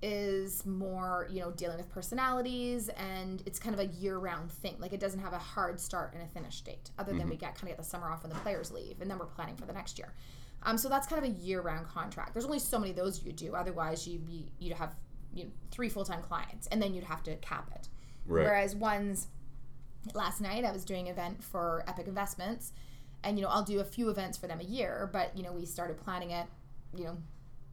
is 0.00 0.64
more, 0.64 1.28
you 1.30 1.40
know, 1.40 1.50
dealing 1.50 1.76
with 1.76 1.88
personalities 1.88 2.88
and 2.90 3.42
it's 3.46 3.58
kind 3.58 3.74
of 3.74 3.80
a 3.80 3.86
year 3.86 4.18
round 4.18 4.50
thing. 4.50 4.76
Like 4.78 4.92
it 4.92 5.00
doesn't 5.00 5.20
have 5.20 5.32
a 5.32 5.38
hard 5.38 5.80
start 5.80 6.14
and 6.14 6.22
a 6.22 6.26
finish 6.26 6.60
date, 6.60 6.90
other 6.98 7.12
than 7.12 7.28
we 7.28 7.36
get 7.36 7.54
kind 7.54 7.64
of 7.64 7.68
get 7.70 7.78
the 7.78 7.84
summer 7.84 8.10
off 8.10 8.22
when 8.22 8.30
the 8.30 8.38
players 8.38 8.70
leave 8.70 9.00
and 9.00 9.10
then 9.10 9.18
we're 9.18 9.26
planning 9.26 9.56
for 9.56 9.66
the 9.66 9.72
next 9.72 9.98
year. 9.98 10.14
Um, 10.62 10.78
so 10.78 10.88
that's 10.88 11.06
kind 11.06 11.24
of 11.24 11.30
a 11.30 11.34
year 11.34 11.60
round 11.60 11.88
contract. 11.88 12.32
There's 12.32 12.44
only 12.44 12.58
so 12.58 12.78
many 12.78 12.90
of 12.90 12.96
those 12.96 13.24
you 13.24 13.32
do. 13.32 13.54
Otherwise, 13.54 14.06
you'd 14.06 14.26
be 14.26 14.52
you'd 14.58 14.76
have 14.76 14.94
you 15.34 15.44
know, 15.44 15.50
three 15.70 15.88
full 15.88 16.04
time 16.04 16.22
clients 16.22 16.66
and 16.68 16.80
then 16.80 16.94
you'd 16.94 17.04
have 17.04 17.22
to 17.24 17.36
cap 17.36 17.70
it. 17.74 17.88
Right. 18.26 18.44
Whereas 18.44 18.74
ones 18.74 19.28
last 20.14 20.40
night 20.40 20.64
I 20.64 20.72
was 20.72 20.84
doing 20.84 21.06
an 21.06 21.12
event 21.12 21.42
for 21.42 21.84
Epic 21.86 22.06
Investments 22.06 22.72
and 23.24 23.38
you 23.38 23.44
know 23.44 23.50
I'll 23.50 23.64
do 23.64 23.80
a 23.80 23.84
few 23.84 24.10
events 24.10 24.38
for 24.38 24.46
them 24.46 24.60
a 24.60 24.64
year, 24.64 25.08
but 25.12 25.36
you 25.36 25.42
know 25.42 25.52
we 25.52 25.66
started 25.66 25.98
planning 25.98 26.30
it, 26.30 26.46
you 26.94 27.04
know, 27.04 27.18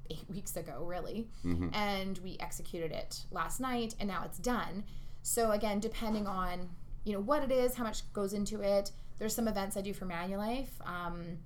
eight 0.09 0.25
weeks 0.29 0.55
ago 0.55 0.83
really, 0.85 1.27
and 1.73 2.17
we 2.19 2.37
executed 2.39 2.91
it 2.91 3.21
last 3.31 3.59
night, 3.59 3.95
and 3.99 4.07
now 4.07 4.23
it's 4.25 4.37
done. 4.37 4.83
So 5.23 5.51
again, 5.51 5.79
depending 5.79 6.27
on 6.27 6.69
you 7.03 7.13
know 7.13 7.19
what 7.19 7.43
it 7.43 7.51
is, 7.51 7.75
how 7.75 7.83
much 7.83 8.11
goes 8.13 8.33
into 8.33 8.61
it. 8.61 8.91
There's 9.17 9.33
some 9.35 9.47
events 9.47 9.77
I 9.77 9.81
do 9.81 9.93
for 9.93 10.05
Manulife. 10.05 10.67
Um, 10.85 11.37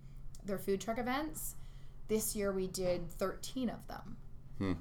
they're 0.46 0.58
food 0.58 0.82
truck 0.82 0.98
events. 0.98 1.56
This 2.08 2.36
year 2.36 2.52
we 2.52 2.68
did 2.68 3.10
13 3.12 3.70
of 3.70 3.88
them, 3.88 4.18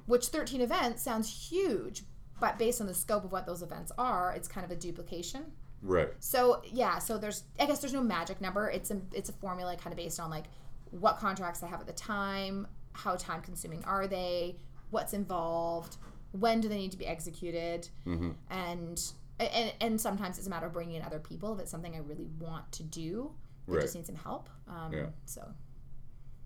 which 0.06 0.28
13 0.28 0.60
events 0.62 1.02
sounds 1.02 1.50
huge, 1.50 2.02
but 2.40 2.58
based 2.58 2.80
on 2.80 2.86
the 2.86 2.94
scope 2.94 3.24
of 3.24 3.32
what 3.32 3.44
those 3.44 3.62
events 3.62 3.92
are, 3.98 4.32
it's 4.32 4.48
kind 4.48 4.64
of 4.64 4.70
a 4.70 4.76
duplication. 4.76 5.52
Right. 5.82 6.08
So 6.20 6.62
yeah, 6.72 6.98
so 6.98 7.18
there's 7.18 7.44
I 7.60 7.66
guess 7.66 7.80
there's 7.80 7.92
no 7.92 8.02
magic 8.02 8.40
number. 8.40 8.70
It's 8.70 8.90
a 8.90 9.00
it's 9.12 9.28
a 9.28 9.32
formula 9.34 9.76
kind 9.76 9.92
of 9.92 9.96
based 9.96 10.18
on 10.18 10.30
like 10.30 10.44
what 10.90 11.18
contracts 11.18 11.62
I 11.62 11.68
have 11.68 11.80
at 11.80 11.86
the 11.86 11.92
time, 11.92 12.66
how 12.93 13.16
time 13.16 13.41
consuming 13.43 13.84
are 13.84 14.07
they, 14.07 14.57
what's 14.91 15.12
involved, 15.12 15.97
when 16.32 16.61
do 16.61 16.68
they 16.68 16.76
need 16.76 16.93
to 16.93 16.99
be 16.99 17.07
executed, 17.07 17.89
Mm-hmm. 18.07 18.30
and 18.51 19.12
and 19.41 19.72
and 19.80 20.01
sometimes 20.01 20.36
it's 20.39 20.47
a 20.47 20.51
matter 20.51 20.66
of 20.66 20.72
bringing 20.72 20.97
in 20.97 21.03
other 21.03 21.20
people 21.20 21.55
if 21.55 21.61
it's 21.61 21.70
something 21.70 21.95
I 21.95 21.99
really 21.99 22.26
want 22.39 22.70
to 22.72 22.82
do. 22.82 23.30
Right. 23.66 23.82
just 23.82 23.95
need 23.95 24.07
some 24.07 24.16
help. 24.16 24.49
Um, 24.66 24.93
Yeah. 24.93 25.07
So 25.26 25.47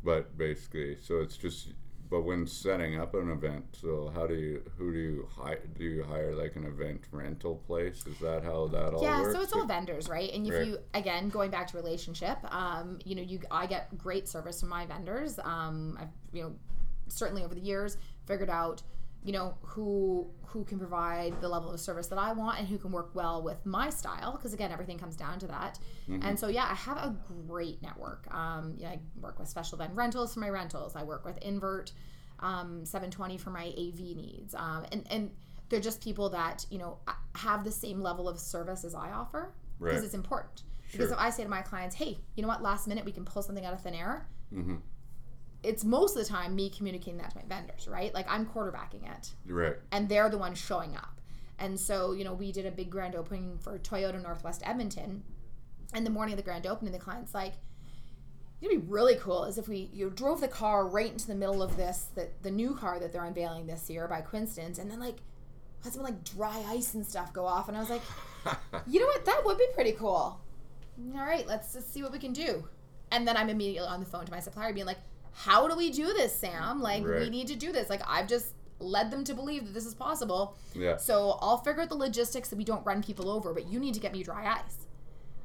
But 0.04 0.36
basically, 0.36 0.98
so 1.00 1.20
it's 1.20 1.36
just. 1.36 1.72
But 2.12 2.24
when 2.24 2.46
setting 2.46 3.00
up 3.00 3.14
an 3.14 3.30
event, 3.30 3.64
so 3.80 4.12
how 4.14 4.26
do 4.26 4.34
you 4.34 4.62
who 4.76 4.92
do 4.92 4.98
you 4.98 5.28
hire? 5.34 5.62
Do 5.78 5.82
you 5.82 6.04
hire 6.04 6.34
like 6.34 6.56
an 6.56 6.66
event 6.66 7.00
rental 7.10 7.56
place? 7.66 8.04
Is 8.06 8.18
that 8.18 8.44
how 8.44 8.66
that 8.66 8.92
all 8.92 9.02
yeah 9.02 9.22
works? 9.22 9.34
so 9.34 9.40
it's 9.40 9.52
all 9.54 9.64
vendors 9.64 10.10
right 10.10 10.30
and 10.34 10.46
if 10.46 10.52
Right. 10.52 10.66
you 10.66 10.78
again 10.92 11.30
going 11.30 11.50
back 11.50 11.68
to 11.68 11.76
relationship 11.78 12.36
um, 12.54 12.98
you 13.06 13.14
know 13.14 13.22
you 13.22 13.40
i 13.50 13.64
get 13.66 13.96
great 13.96 14.28
service 14.28 14.60
from 14.60 14.68
my 14.68 14.84
vendors 14.84 15.38
um, 15.42 15.96
i've 15.98 16.08
you 16.34 16.42
know 16.42 16.52
certainly 17.08 17.44
over 17.44 17.54
the 17.54 17.60
years 17.62 17.96
figured 18.26 18.50
out 18.50 18.82
you 19.24 19.32
know 19.32 19.54
who 19.62 20.28
who 20.46 20.64
can 20.64 20.78
provide 20.78 21.40
the 21.40 21.48
level 21.48 21.70
of 21.70 21.78
service 21.80 22.08
that 22.08 22.18
i 22.18 22.32
want 22.32 22.58
and 22.58 22.66
who 22.68 22.76
can 22.76 22.90
work 22.90 23.10
well 23.14 23.42
with 23.42 23.64
my 23.64 23.88
style 23.88 24.32
because 24.32 24.52
again 24.52 24.70
everything 24.72 24.98
comes 24.98 25.16
down 25.16 25.38
to 25.38 25.46
that. 25.46 25.78
And 26.08 26.38
so 26.38 26.48
yeah 26.48 26.64
i 26.70 26.74
have 26.74 26.96
a 26.98 27.16
great 27.46 27.80
network. 27.82 28.26
Um, 28.34 28.74
yeah, 28.76 28.90
i 28.90 28.98
work 29.20 29.38
with 29.38 29.48
special 29.48 29.76
event 29.78 29.92
rentals 29.94 30.34
for 30.34 30.40
my 30.40 30.48
rentals. 30.50 30.94
I 30.96 31.04
work 31.04 31.24
with 31.24 31.38
invert 31.38 31.92
um, 32.40 32.84
720 32.84 33.38
for 33.38 33.50
my 33.50 33.66
av 33.68 34.00
needs. 34.00 34.54
Um, 34.54 34.84
and 34.92 35.06
and 35.10 35.30
they're 35.68 35.80
just 35.80 36.02
people 36.02 36.28
that 36.30 36.66
you 36.70 36.78
know 36.78 36.98
have 37.36 37.64
the 37.64 37.70
same 37.70 38.00
level 38.02 38.28
of 38.28 38.38
service 38.38 38.84
as 38.84 38.94
i 38.94 39.10
offer 39.12 39.54
because 39.78 39.94
Right. 39.96 40.04
it's 40.04 40.14
important. 40.14 40.64
Because 40.90 41.10
if 41.12 41.18
i 41.18 41.30
say 41.30 41.44
to 41.44 41.48
my 41.48 41.62
clients 41.62 41.94
hey 41.96 42.18
you 42.34 42.42
know 42.42 42.48
what? 42.48 42.60
Last 42.62 42.88
minute 42.88 43.04
we 43.04 43.12
can 43.12 43.24
pull 43.24 43.42
something 43.42 43.64
out 43.64 43.72
of 43.72 43.80
thin 43.80 43.94
air 43.94 44.26
Mm-hmm. 44.52 44.74
It's 45.62 45.84
most 45.84 46.16
of 46.16 46.22
the 46.24 46.28
time 46.28 46.54
me 46.56 46.68
communicating 46.70 47.18
that 47.18 47.30
to 47.30 47.36
my 47.36 47.44
vendors 47.48 47.86
right 47.88 48.12
like 48.14 48.26
i'm 48.28 48.44
quarterbacking 48.46 49.04
it 49.16 49.30
Right. 49.46 49.76
and 49.92 50.08
they're 50.08 50.28
the 50.28 50.38
ones 50.38 50.58
showing 50.58 50.96
up. 50.96 51.20
And 51.58 51.78
so, 51.78 52.12
you 52.12 52.24
know, 52.24 52.34
we 52.34 52.50
did 52.50 52.66
a 52.66 52.72
big 52.72 52.90
grand 52.90 53.14
opening 53.14 53.56
for 53.58 53.78
Toyota 53.78 54.20
Northwest 54.20 54.62
Edmonton. 54.64 55.22
And 55.94 56.04
the 56.04 56.10
morning 56.10 56.32
of 56.32 56.36
the 56.38 56.42
grand 56.42 56.66
opening, 56.66 56.92
the 56.92 56.98
client's 56.98 57.34
like, 57.34 57.52
"It'd 58.60 58.80
be 58.80 58.84
really 58.90 59.14
cool 59.16 59.44
is 59.44 59.58
if 59.58 59.68
we 59.68 59.88
you 59.92 60.10
drove 60.10 60.40
the 60.40 60.48
car 60.48 60.84
right 60.88 61.12
into 61.12 61.28
the 61.28 61.36
middle 61.36 61.62
of 61.62 61.76
this, 61.76 62.06
the 62.16 62.30
the 62.42 62.50
new 62.50 62.74
car 62.74 62.98
that 62.98 63.12
they're 63.12 63.24
unveiling 63.24 63.66
this 63.66 63.88
year 63.88 64.08
by 64.08 64.22
coincidence, 64.22 64.78
and 64.78 64.90
then 64.90 64.98
like 64.98 65.18
had 65.84 65.92
some 65.92 66.02
like 66.02 66.24
dry 66.24 66.64
ice 66.68 66.94
and 66.94 67.06
stuff 67.06 67.32
go 67.32 67.46
off." 67.46 67.68
And 67.68 67.76
I 67.76 67.80
was 67.80 67.90
like, 67.90 68.02
"You 68.88 68.98
know 68.98 69.06
what? 69.06 69.24
That 69.26 69.42
would 69.44 69.58
be 69.58 69.66
pretty 69.74 69.92
cool." 69.92 70.40
All 71.14 71.26
right, 71.26 71.46
let's 71.46 71.72
just 71.74 71.92
see 71.92 72.02
what 72.02 72.10
we 72.10 72.18
can 72.18 72.32
do. 72.32 72.66
And 73.12 73.28
then 73.28 73.36
I'm 73.36 73.50
immediately 73.50 73.88
on 73.88 74.00
the 74.00 74.06
phone 74.06 74.24
to 74.24 74.32
my 74.32 74.40
supplier, 74.40 74.72
being 74.72 74.86
like, 74.86 74.98
"How 75.32 75.68
do 75.68 75.76
we 75.76 75.90
do 75.90 76.12
this, 76.12 76.34
Sam? 76.34 76.80
Like, 76.80 77.04
we 77.04 77.30
need 77.30 77.48
to 77.48 77.56
do 77.56 77.72
this. 77.72 77.88
Like, 77.90 78.02
I've 78.06 78.28
just 78.28 78.54
led 78.78 79.10
them 79.10 79.24
to 79.24 79.34
believe 79.34 79.66
that 79.66 79.74
this 79.74 79.86
is 79.86 79.94
possible." 79.94 80.56
Yeah. 80.74 80.96
So 80.96 81.38
I'll 81.40 81.58
figure 81.58 81.82
out 81.82 81.88
the 81.88 81.94
logistics 81.96 82.48
that 82.48 82.56
we 82.56 82.64
don't 82.64 82.84
run 82.84 83.02
people 83.02 83.30
over, 83.30 83.52
but 83.52 83.66
you 83.66 83.80
need 83.80 83.94
to 83.94 84.00
get 84.00 84.12
me 84.12 84.22
dry 84.22 84.46
ice. 84.46 84.86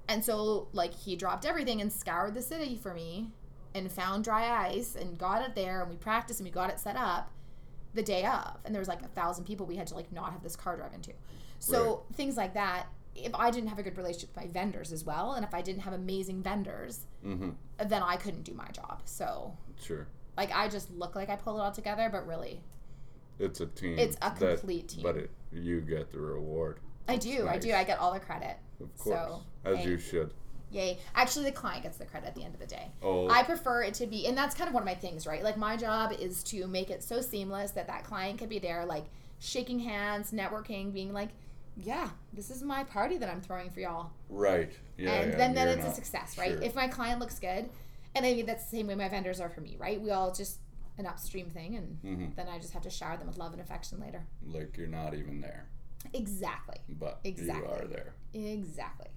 And 0.09 0.23
so, 0.23 0.69
like, 0.73 0.93
he 0.93 1.15
dropped 1.15 1.45
everything 1.45 1.81
and 1.81 1.91
scoured 1.91 2.33
the 2.33 2.41
city 2.41 2.75
for 2.75 2.93
me 2.93 3.31
and 3.75 3.91
found 3.91 4.23
dry 4.23 4.67
ice 4.67 4.95
and 4.95 5.17
got 5.17 5.41
it 5.41 5.53
there. 5.53 5.81
And 5.81 5.89
we 5.89 5.97
practiced 5.97 6.39
and 6.39 6.47
we 6.47 6.51
got 6.51 6.69
it 6.69 6.79
set 6.79 6.95
up 6.95 7.31
the 7.93 8.03
day 8.03 8.25
of. 8.25 8.57
And 8.63 8.73
there 8.73 8.79
was 8.79 8.88
like 8.88 9.01
a 9.01 9.07
thousand 9.07 9.45
people 9.45 9.65
we 9.65 9.75
had 9.75 9.88
to, 9.88 9.95
like, 9.95 10.11
not 10.11 10.31
have 10.31 10.43
this 10.43 10.55
car 10.55 10.77
drive 10.77 10.93
into. 10.93 11.11
So 11.59 12.05
things 12.13 12.38
like 12.38 12.53
that. 12.53 12.88
If 13.18 13.34
I 13.36 13.49
didn't 13.51 13.70
have 13.70 13.80
a 13.80 13.84
good 13.84 13.97
relationship 13.97 14.30
with 14.36 14.45
my 14.45 14.51
vendors 14.51 14.91
as 14.91 15.03
well, 15.03 15.34
and 15.34 15.43
if 15.43 15.53
I 15.53 15.61
didn't 15.61 15.82
have 15.82 15.93
amazing 15.93 16.43
vendors, 16.43 17.05
Mm-hmm. 17.26 17.49
then 17.88 18.03
I 18.03 18.15
couldn't 18.15 18.43
do 18.43 18.53
my 18.53 18.68
job. 18.70 19.01
So, 19.05 19.57
Sure. 19.82 20.07
like, 20.38 20.55
I 20.55 20.70
just 20.70 20.89
look 20.91 21.15
like 21.15 21.30
I 21.30 21.36
pull 21.36 21.57
it 21.57 21.61
all 21.61 21.72
together, 21.72 22.09
but 22.11 22.26
really, 22.28 22.61
It's 23.39 23.59
a 23.59 23.65
team. 23.68 23.97
It's 23.99 24.15
a 24.18 24.34
that- 24.39 24.39
complete 24.59 24.88
team. 24.89 25.03
But 25.03 25.18
it, 25.18 25.32
you 25.51 25.82
get 25.82 26.11
the 26.11 26.20
reward, 26.20 26.80
I 27.07 27.15
do. 27.18 27.47
I 27.47 27.57
do. 27.57 27.74
I 27.74 27.84
get 27.84 27.99
all 27.99 28.13
the 28.13 28.20
credit. 28.20 28.57
of 28.82 28.95
course, 28.97 29.18
So, 29.18 29.41
as 29.65 29.78
hey. 29.78 29.89
you 29.89 29.97
should. 29.97 30.34
Yay. 30.72 30.99
Actually, 31.15 31.45
the 31.45 31.51
client 31.53 31.84
gets 31.84 31.97
the 31.97 32.05
credit 32.05 32.28
at 32.28 32.36
the 32.36 32.43
end 32.43 32.53
of 32.53 32.59
the 32.59 32.65
day. 32.68 32.91
Oh. 33.01 33.30
I 33.30 33.41
prefer 33.43 33.84
it 33.84 33.93
to 33.95 34.05
be, 34.07 34.28
and 34.28 34.38
that's 34.38 34.53
kind 34.53 34.68
of 34.68 34.74
one 34.74 34.84
of 34.84 34.86
my 34.88 34.95
things, 34.95 35.26
right? 35.26 35.41
Like, 35.41 35.55
my 35.57 35.78
job 35.78 36.11
is 36.20 36.43
to 36.45 36.68
make 36.68 36.89
it 36.89 37.01
so 37.01 37.22
seamless 37.22 37.72
that 37.72 37.88
that 37.88 38.03
client 38.03 38.38
could 38.39 38.49
be 38.49 38.59
there, 38.59 38.86
like, 38.86 39.05
shaking 39.39 39.80
hands, 39.80 40.32
networking, 40.32 40.93
being 40.93 41.13
like, 41.13 41.30
yeah, 41.78 42.09
this 42.34 42.49
is 42.49 42.63
my 42.63 42.84
party 42.84 43.17
that 43.17 43.30
I'm 43.30 43.41
throwing 43.41 43.69
for 43.69 43.80
y'all. 43.80 44.11
Right. 44.30 44.71
Yeah. 44.97 45.11
and 45.13 45.32
yeah, 45.32 45.38
then, 45.38 45.53
then 45.55 45.67
it's 45.80 45.88
a 45.88 45.91
success, 45.93 46.38
right? 46.38 46.51
sure. 46.53 46.63
If 46.63 46.75
my 46.75 46.88
client 46.88 47.19
looks 47.19 47.39
good, 47.39 47.69
and 48.15 48.25
I 48.25 48.34
mean, 48.34 48.45
that's 48.45 48.65
the 48.65 48.78
same 48.78 48.88
way 48.88 48.95
my 48.95 49.09
vendors 49.09 49.39
are 49.39 49.49
for 49.49 49.61
me, 49.61 49.75
right? 49.80 50.01
We 50.01 50.09
all 50.11 50.34
just 50.34 50.59
an 50.97 51.05
upstream 51.05 51.49
thing, 51.51 51.75
and 51.75 51.97
Mm-hmm. 52.03 52.34
then 52.36 52.47
I 52.47 52.57
just 52.57 52.73
have 52.73 52.82
to 52.84 52.89
shower 52.89 53.17
them 53.17 53.28
with 53.28 53.38
love 53.38 53.51
and 53.53 53.61
affection 53.61 53.99
later. 53.99 54.25
like 54.45 54.75
you're 54.78 54.88
not 54.88 55.13
even 55.13 55.39
there, 55.41 55.69
Exactly. 56.13 56.78
but 56.89 57.19
Exactly. 57.23 57.67
you 57.67 57.73
are 57.73 57.86
there. 57.88 58.13
Exactly. 58.34 59.07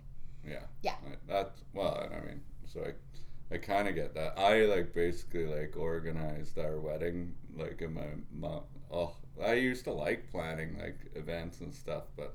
Yeah. 0.46 0.64
Yeah. 0.82 0.94
That's 1.26 1.62
well, 1.74 2.08
I 2.10 2.26
mean, 2.26 2.40
so 2.66 2.80
I, 2.80 3.54
I 3.54 3.58
kind 3.58 3.88
of 3.88 3.94
get 3.94 4.14
that. 4.14 4.38
I 4.38 4.64
like 4.66 4.92
basically 4.94 5.46
like 5.46 5.74
organized 5.76 6.58
our 6.58 6.78
wedding, 6.80 7.34
like 7.56 7.80
in 7.82 7.94
my 7.94 8.06
mom. 8.32 8.62
Oh, 8.90 9.16
I 9.42 9.54
used 9.54 9.84
to 9.84 9.92
like 9.92 10.30
planning 10.30 10.78
like 10.78 10.98
events 11.14 11.60
and 11.60 11.72
stuff, 11.74 12.04
but 12.16 12.34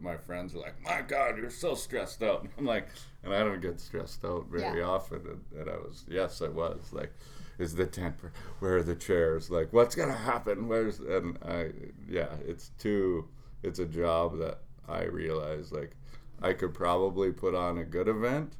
my 0.00 0.16
friends 0.16 0.54
are 0.54 0.58
like, 0.58 0.80
"My 0.82 1.02
God, 1.02 1.36
you're 1.36 1.50
so 1.50 1.74
stressed 1.74 2.22
out." 2.22 2.46
I'm 2.58 2.64
like, 2.64 2.88
and 3.22 3.34
I 3.34 3.40
don't 3.40 3.60
get 3.60 3.78
stressed 3.80 4.24
out 4.24 4.46
very 4.50 4.78
Yeah. 4.78 4.86
often. 4.86 5.20
And, 5.26 5.60
and 5.60 5.70
I 5.70 5.76
was, 5.76 6.04
yes, 6.08 6.40
I 6.42 6.48
was 6.48 6.92
like. 6.92 7.12
Is 7.58 7.74
the 7.74 7.86
tent? 7.86 8.16
Where 8.58 8.76
are 8.76 8.82
the 8.82 8.94
chairs? 8.94 9.48
Like, 9.50 9.72
what's 9.72 9.94
gonna 9.94 10.12
happen? 10.12 10.68
Where's 10.68 10.98
and 11.00 11.38
I? 11.42 11.70
Yeah, 12.06 12.28
it's 12.46 12.68
too. 12.78 13.28
It's 13.62 13.78
a 13.78 13.86
job 13.86 14.36
that 14.40 14.58
I 14.86 15.04
realize 15.04 15.72
like 15.72 15.96
I 16.42 16.52
could 16.52 16.74
probably 16.74 17.32
put 17.32 17.54
on 17.54 17.78
a 17.78 17.84
good 17.84 18.08
event, 18.08 18.56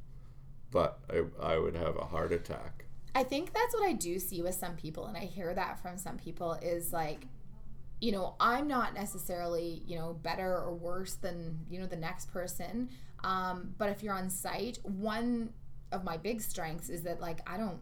but 0.70 0.98
I, 1.10 1.24
I 1.42 1.58
would 1.58 1.76
have 1.76 1.96
a 1.96 2.06
heart 2.06 2.32
attack. 2.32 2.86
I 3.14 3.22
think 3.22 3.52
that's 3.52 3.74
what 3.74 3.86
I 3.86 3.92
do 3.92 4.18
see 4.18 4.40
with 4.40 4.54
some 4.54 4.76
people, 4.76 5.04
and 5.04 5.16
I 5.16 5.26
hear 5.26 5.52
that 5.52 5.78
from 5.82 5.98
some 5.98 6.16
people 6.16 6.54
is 6.54 6.90
like, 6.90 7.26
you 8.00 8.12
know, 8.12 8.34
I'm 8.38 8.68
not 8.68 8.94
necessarily, 8.94 9.82
you 9.86 9.96
know, 9.96 10.14
better 10.22 10.58
or 10.58 10.74
worse 10.74 11.14
than, 11.14 11.58
you 11.70 11.80
know, 11.80 11.86
the 11.86 11.96
next 11.96 12.30
person. 12.32 12.90
Um, 13.24 13.74
but 13.78 13.88
if 13.88 14.02
you're 14.02 14.14
on 14.14 14.28
site, 14.28 14.78
one 14.82 15.50
of 15.92 16.04
my 16.04 16.16
big 16.16 16.40
strengths 16.40 16.90
is 16.90 17.02
that 17.04 17.20
like 17.20 17.40
I 17.48 17.56
don't 17.56 17.78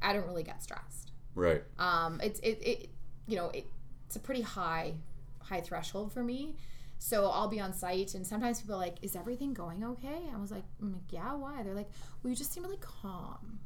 I 0.00 0.12
don't 0.12 0.26
really 0.26 0.42
get 0.42 0.62
stressed. 0.62 1.12
Right. 1.34 1.62
Um, 1.78 2.20
it's 2.22 2.40
it, 2.40 2.58
it 2.62 2.90
you 3.26 3.36
know, 3.36 3.50
it, 3.50 3.66
it's 4.06 4.16
a 4.16 4.20
pretty 4.20 4.42
high 4.42 4.94
high 5.40 5.60
threshold 5.60 6.12
for 6.12 6.22
me. 6.22 6.56
So 6.98 7.26
I'll 7.26 7.48
be 7.48 7.60
on 7.60 7.74
site, 7.74 8.14
and 8.14 8.26
sometimes 8.26 8.62
people 8.62 8.76
are 8.76 8.78
like, 8.78 8.96
"Is 9.02 9.14
everything 9.14 9.52
going 9.52 9.84
okay?" 9.84 10.22
I 10.32 10.38
was 10.38 10.50
like, 10.50 10.62
like, 10.80 10.94
"Yeah, 11.10 11.34
why?" 11.34 11.62
They're 11.62 11.74
like, 11.74 11.90
"Well, 12.22 12.30
you 12.30 12.36
just 12.36 12.52
seem 12.52 12.62
really 12.62 12.78
calm." 12.78 13.58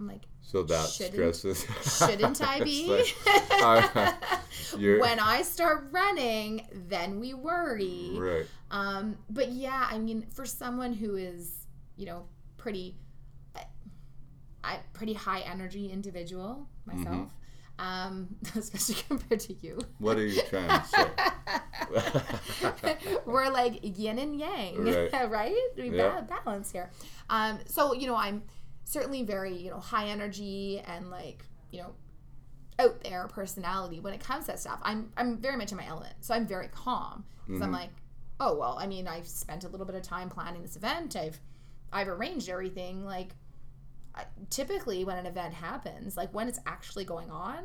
I'm 0.00 0.08
like, 0.08 0.22
So 0.40 0.62
that 0.64 0.88
Shouldn't- 0.88 1.34
stresses. 1.34 1.66
shouldn't 1.98 2.40
I 2.42 2.60
be? 2.64 2.86
like, 2.88 4.14
you're- 4.78 4.98
when 5.00 5.20
I 5.20 5.42
start 5.42 5.88
running, 5.92 6.66
then 6.88 7.20
we 7.20 7.34
worry. 7.34 8.12
right. 8.16 8.46
Um, 8.70 9.16
but 9.28 9.50
yeah, 9.50 9.86
I 9.90 9.98
mean, 9.98 10.26
for 10.32 10.46
someone 10.46 10.92
who 10.94 11.16
is, 11.16 11.66
you 11.96 12.06
know, 12.06 12.24
pretty, 12.56 12.96
I, 14.64 14.78
pretty 14.94 15.12
high 15.14 15.40
energy 15.40 15.90
individual 15.90 16.66
myself, 16.86 17.30
um, 17.78 18.28
especially 18.56 18.96
compared 19.08 19.40
to 19.40 19.54
you. 19.60 19.78
What 19.98 20.16
are 20.18 20.26
you 20.26 20.40
trying 20.48 20.68
to 20.68 20.86
say? 20.86 21.08
We're 23.26 23.50
like 23.50 23.80
yin 23.82 24.18
and 24.18 24.38
yang, 24.38 24.84
Right. 24.84 25.30
right? 25.30 25.56
We 25.76 25.96
Yeah. 25.96 26.20
ba- 26.20 26.40
balance 26.44 26.70
here. 26.72 26.90
Um, 27.28 27.58
so 27.66 27.92
you 27.94 28.06
know, 28.06 28.16
I'm 28.16 28.42
certainly 28.90 29.22
very 29.22 29.56
you 29.56 29.70
know 29.70 29.78
high 29.78 30.08
energy 30.08 30.82
and 30.84 31.10
like 31.10 31.44
you 31.70 31.80
know 31.80 31.94
out 32.80 33.02
there 33.04 33.28
personality 33.28 34.00
when 34.00 34.14
it 34.14 34.20
comes 34.20 34.46
to 34.46 34.52
that 34.52 34.60
stuff. 34.60 34.80
I'm 34.82 35.12
I'm 35.16 35.38
very 35.38 35.56
much 35.56 35.70
in 35.70 35.76
my 35.76 35.86
element, 35.86 36.14
so 36.20 36.34
I'm 36.34 36.46
very 36.46 36.68
calm 36.68 37.24
because 37.46 37.60
I'm 37.60 37.68
mm-hmm. 37.68 37.80
like, 37.80 37.90
oh 38.40 38.56
well. 38.56 38.76
I 38.80 38.86
mean, 38.86 39.06
I've 39.06 39.28
spent 39.28 39.64
a 39.64 39.68
little 39.68 39.86
bit 39.86 39.94
of 39.94 40.02
time 40.02 40.28
planning 40.28 40.62
this 40.62 40.76
event. 40.76 41.14
I've 41.14 41.38
I've 41.92 42.08
arranged 42.08 42.48
everything. 42.48 43.04
Like, 43.04 43.34
I, 44.14 44.24
typically 44.48 45.04
when 45.04 45.18
an 45.18 45.26
event 45.26 45.54
happens, 45.54 46.16
like 46.16 46.32
when 46.34 46.48
it's 46.48 46.60
actually 46.66 47.04
going 47.04 47.30
on, 47.30 47.64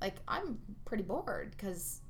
like 0.00 0.16
I'm 0.28 0.58
pretty 0.84 1.04
bored 1.04 1.52
because 1.52 2.00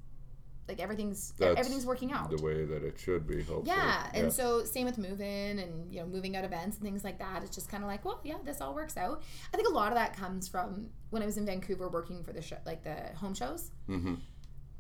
like 0.69 0.81
everything's 0.81 1.33
That's 1.39 1.59
everything's 1.59 1.87
working 1.87 2.13
out. 2.13 2.31
the 2.31 2.43
way 2.43 2.65
that 2.65 2.83
it 2.83 2.99
should 2.99 3.27
be, 3.27 3.37
hopefully. 3.43 3.65
Yeah, 3.67 4.11
and 4.15 4.33
so 4.33 4.65
same 4.65 4.85
with 4.87 4.99
move-in 4.99 5.59
and 5.61 5.93
you 5.93 6.01
know 6.01 6.07
moving 6.07 6.37
out 6.37 6.45
events 6.45 6.77
and 6.77 6.85
things 6.85 7.05
like 7.05 7.19
that. 7.19 7.43
It's 7.45 7.55
just 7.55 7.69
kind 7.69 7.83
of 7.83 7.89
like, 7.89 8.05
well, 8.05 8.21
yeah, 8.25 8.35
this 8.45 8.61
all 8.61 8.75
works 8.75 8.97
out. 8.97 9.23
I 9.53 9.57
think 9.57 9.69
a 9.69 9.73
lot 9.73 9.89
of 9.93 9.95
that 9.99 10.17
comes 10.17 10.49
from 10.49 10.89
when 11.11 11.23
I 11.23 11.27
was 11.27 11.37
in 11.37 11.47
Vancouver 11.47 11.89
working 11.89 12.23
for 12.25 12.33
the 12.33 12.43
show, 12.43 12.57
like 12.67 12.83
the 12.83 12.97
home 13.17 13.35
shows. 13.35 13.71
hmm 13.87 14.15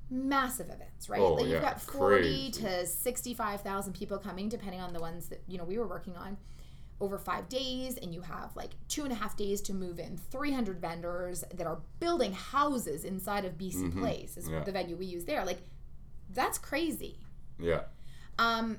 Massive 0.09 0.66
events, 0.70 1.09
right? 1.09 1.20
Oh, 1.20 1.34
like 1.34 1.47
yeah, 1.47 1.53
you've 1.55 1.62
got 1.62 1.80
forty 1.82 2.51
crazy. 2.53 2.62
to 2.62 2.87
sixty-five 2.87 3.62
thousand 3.62 3.95
people 3.95 4.18
coming, 4.18 4.49
depending 4.49 4.80
on 4.80 4.93
the 4.93 5.01
ones 5.01 5.28
that 5.30 5.43
you 5.49 5.59
know 5.59 5.64
we 5.64 5.78
were 5.78 5.89
working 5.89 6.16
on 6.16 6.37
over 7.01 7.18
five 7.18 7.49
days, 7.49 7.97
and 7.99 8.14
you 8.14 8.20
have 8.20 8.55
like 8.55 8.70
two 8.87 9.03
and 9.03 9.11
a 9.12 9.16
half 9.16 9.37
days 9.37 9.61
to 9.62 9.74
move 9.74 9.99
in 9.99 10.16
300 10.16 10.80
vendors 10.80 11.43
that 11.55 11.66
are 11.66 11.80
building 12.01 12.32
houses 12.32 13.05
inside 13.05 13.45
of 13.45 13.59
BC 13.59 13.99
Place, 13.99 14.37
is 14.39 14.45
Mm-hmm. 14.47 14.55
Yeah. 14.55 14.64
the 14.64 14.72
venue 14.72 14.97
we 14.97 15.05
use 15.07 15.24
there. 15.26 15.45
Like, 15.45 15.59
that's 16.33 16.59
crazy. 16.59 17.18
Yeah. 17.59 17.83
Um, 18.39 18.79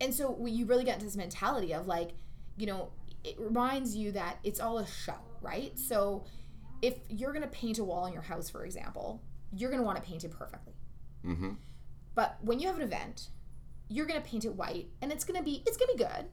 and 0.00 0.14
so 0.14 0.30
we, 0.30 0.50
you 0.50 0.66
really 0.66 0.84
get 0.84 0.94
into 0.94 1.06
this 1.06 1.16
mentality 1.16 1.72
of 1.72 1.86
like, 1.86 2.10
you 2.56 2.66
know, 2.66 2.90
it 3.24 3.36
reminds 3.38 3.96
you 3.96 4.12
that 4.12 4.38
it's 4.44 4.60
all 4.60 4.78
a 4.78 4.86
show, 4.86 5.18
right? 5.40 5.76
So 5.78 6.24
if 6.82 6.94
you're 7.08 7.32
going 7.32 7.42
to 7.42 7.48
paint 7.48 7.78
a 7.78 7.84
wall 7.84 8.06
in 8.06 8.12
your 8.12 8.22
house, 8.22 8.48
for 8.48 8.64
example, 8.64 9.22
you're 9.52 9.70
going 9.70 9.80
to 9.80 9.86
want 9.86 10.00
to 10.00 10.08
paint 10.08 10.24
it 10.24 10.30
perfectly. 10.30 10.74
hmm 11.22 11.54
But 12.14 12.36
when 12.42 12.60
you 12.60 12.66
have 12.68 12.76
an 12.76 12.82
event, 12.82 13.28
you're 13.88 14.06
going 14.06 14.20
to 14.20 14.28
paint 14.28 14.44
it 14.44 14.54
white 14.54 14.88
and 15.00 15.10
it's 15.10 15.24
going 15.24 15.38
to 15.38 15.44
be, 15.44 15.62
it's 15.66 15.76
going 15.76 15.90
to 15.90 15.96
be 15.96 16.04
good. 16.04 16.26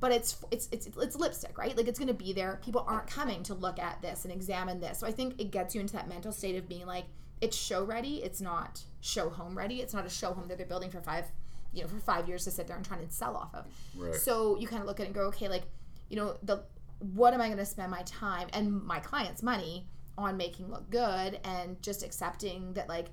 But 0.00 0.10
it's 0.10 0.44
it's 0.50 0.68
it's 0.72 0.88
it's 0.88 1.14
lipstick, 1.14 1.56
right? 1.56 1.76
Like 1.76 1.86
it's 1.86 2.00
going 2.00 2.08
to 2.08 2.14
be 2.14 2.32
there. 2.32 2.58
People 2.64 2.84
aren't 2.88 3.06
coming 3.06 3.44
to 3.44 3.54
look 3.54 3.78
at 3.78 4.02
this 4.02 4.24
and 4.24 4.34
examine 4.34 4.80
this. 4.80 4.98
So 4.98 5.06
I 5.06 5.12
think 5.12 5.40
it 5.40 5.52
gets 5.52 5.72
you 5.72 5.80
into 5.80 5.94
that 5.94 6.08
mental 6.08 6.32
state 6.32 6.56
of 6.56 6.68
being 6.68 6.84
like, 6.84 7.04
it's 7.40 7.56
show 7.56 7.84
ready. 7.84 8.16
It's 8.16 8.40
not 8.40 8.82
show 9.04 9.28
home 9.28 9.56
ready. 9.56 9.80
It's 9.82 9.92
not 9.92 10.06
a 10.06 10.10
show 10.10 10.32
home 10.32 10.48
that 10.48 10.56
they're 10.56 10.66
building 10.66 10.90
for 10.90 11.00
five, 11.00 11.26
you 11.72 11.82
know, 11.82 11.88
for 11.88 11.98
five 12.00 12.26
years 12.26 12.44
to 12.44 12.50
sit 12.50 12.66
there 12.66 12.76
and 12.76 12.84
try 12.84 12.96
and 12.96 13.12
sell 13.12 13.36
off 13.36 13.54
of. 13.54 13.66
Right. 13.96 14.14
So 14.14 14.56
you 14.56 14.66
kind 14.66 14.80
of 14.80 14.86
look 14.88 14.98
at 14.98 15.04
it 15.04 15.06
and 15.06 15.14
go, 15.14 15.22
okay, 15.26 15.48
like, 15.48 15.64
you 16.08 16.16
know, 16.16 16.36
the 16.42 16.64
what 17.00 17.34
am 17.34 17.40
I 17.40 17.46
going 17.46 17.58
to 17.58 17.66
spend 17.66 17.90
my 17.90 18.02
time 18.02 18.48
and 18.54 18.82
my 18.82 18.98
clients' 19.00 19.42
money 19.42 19.86
on 20.16 20.36
making 20.36 20.70
look 20.70 20.88
good 20.90 21.38
and 21.44 21.80
just 21.82 22.02
accepting 22.04 22.72
that 22.74 22.88
like 22.88 23.08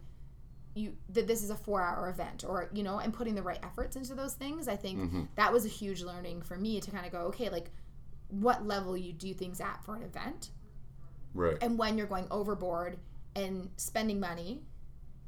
you 0.75 0.95
that 1.09 1.27
this 1.27 1.43
is 1.43 1.49
a 1.49 1.55
four 1.57 1.81
hour 1.81 2.09
event 2.09 2.45
or 2.47 2.69
you 2.73 2.83
know 2.83 2.99
and 2.99 3.11
putting 3.13 3.35
the 3.35 3.41
right 3.41 3.59
efforts 3.63 3.95
into 3.97 4.13
those 4.15 4.35
things 4.35 4.67
i 4.69 4.75
think 4.75 4.99
Mm-hmm. 4.99 5.23
that 5.35 5.51
was 5.51 5.65
a 5.65 5.67
huge 5.67 6.01
learning 6.03 6.43
for 6.43 6.55
me 6.57 6.79
to 6.79 6.91
kind 6.91 7.05
of 7.05 7.11
go 7.11 7.17
okay 7.23 7.49
like 7.49 7.71
what 8.29 8.65
level 8.65 8.95
you 8.95 9.11
do 9.11 9.33
things 9.33 9.59
at 9.59 9.83
for 9.83 9.95
an 9.95 10.03
event 10.03 10.51
Right. 11.33 11.57
and 11.61 11.77
when 11.77 11.97
you're 11.97 12.07
going 12.07 12.27
overboard 12.31 12.97
and 13.35 13.69
spending 13.77 14.19
money 14.19 14.61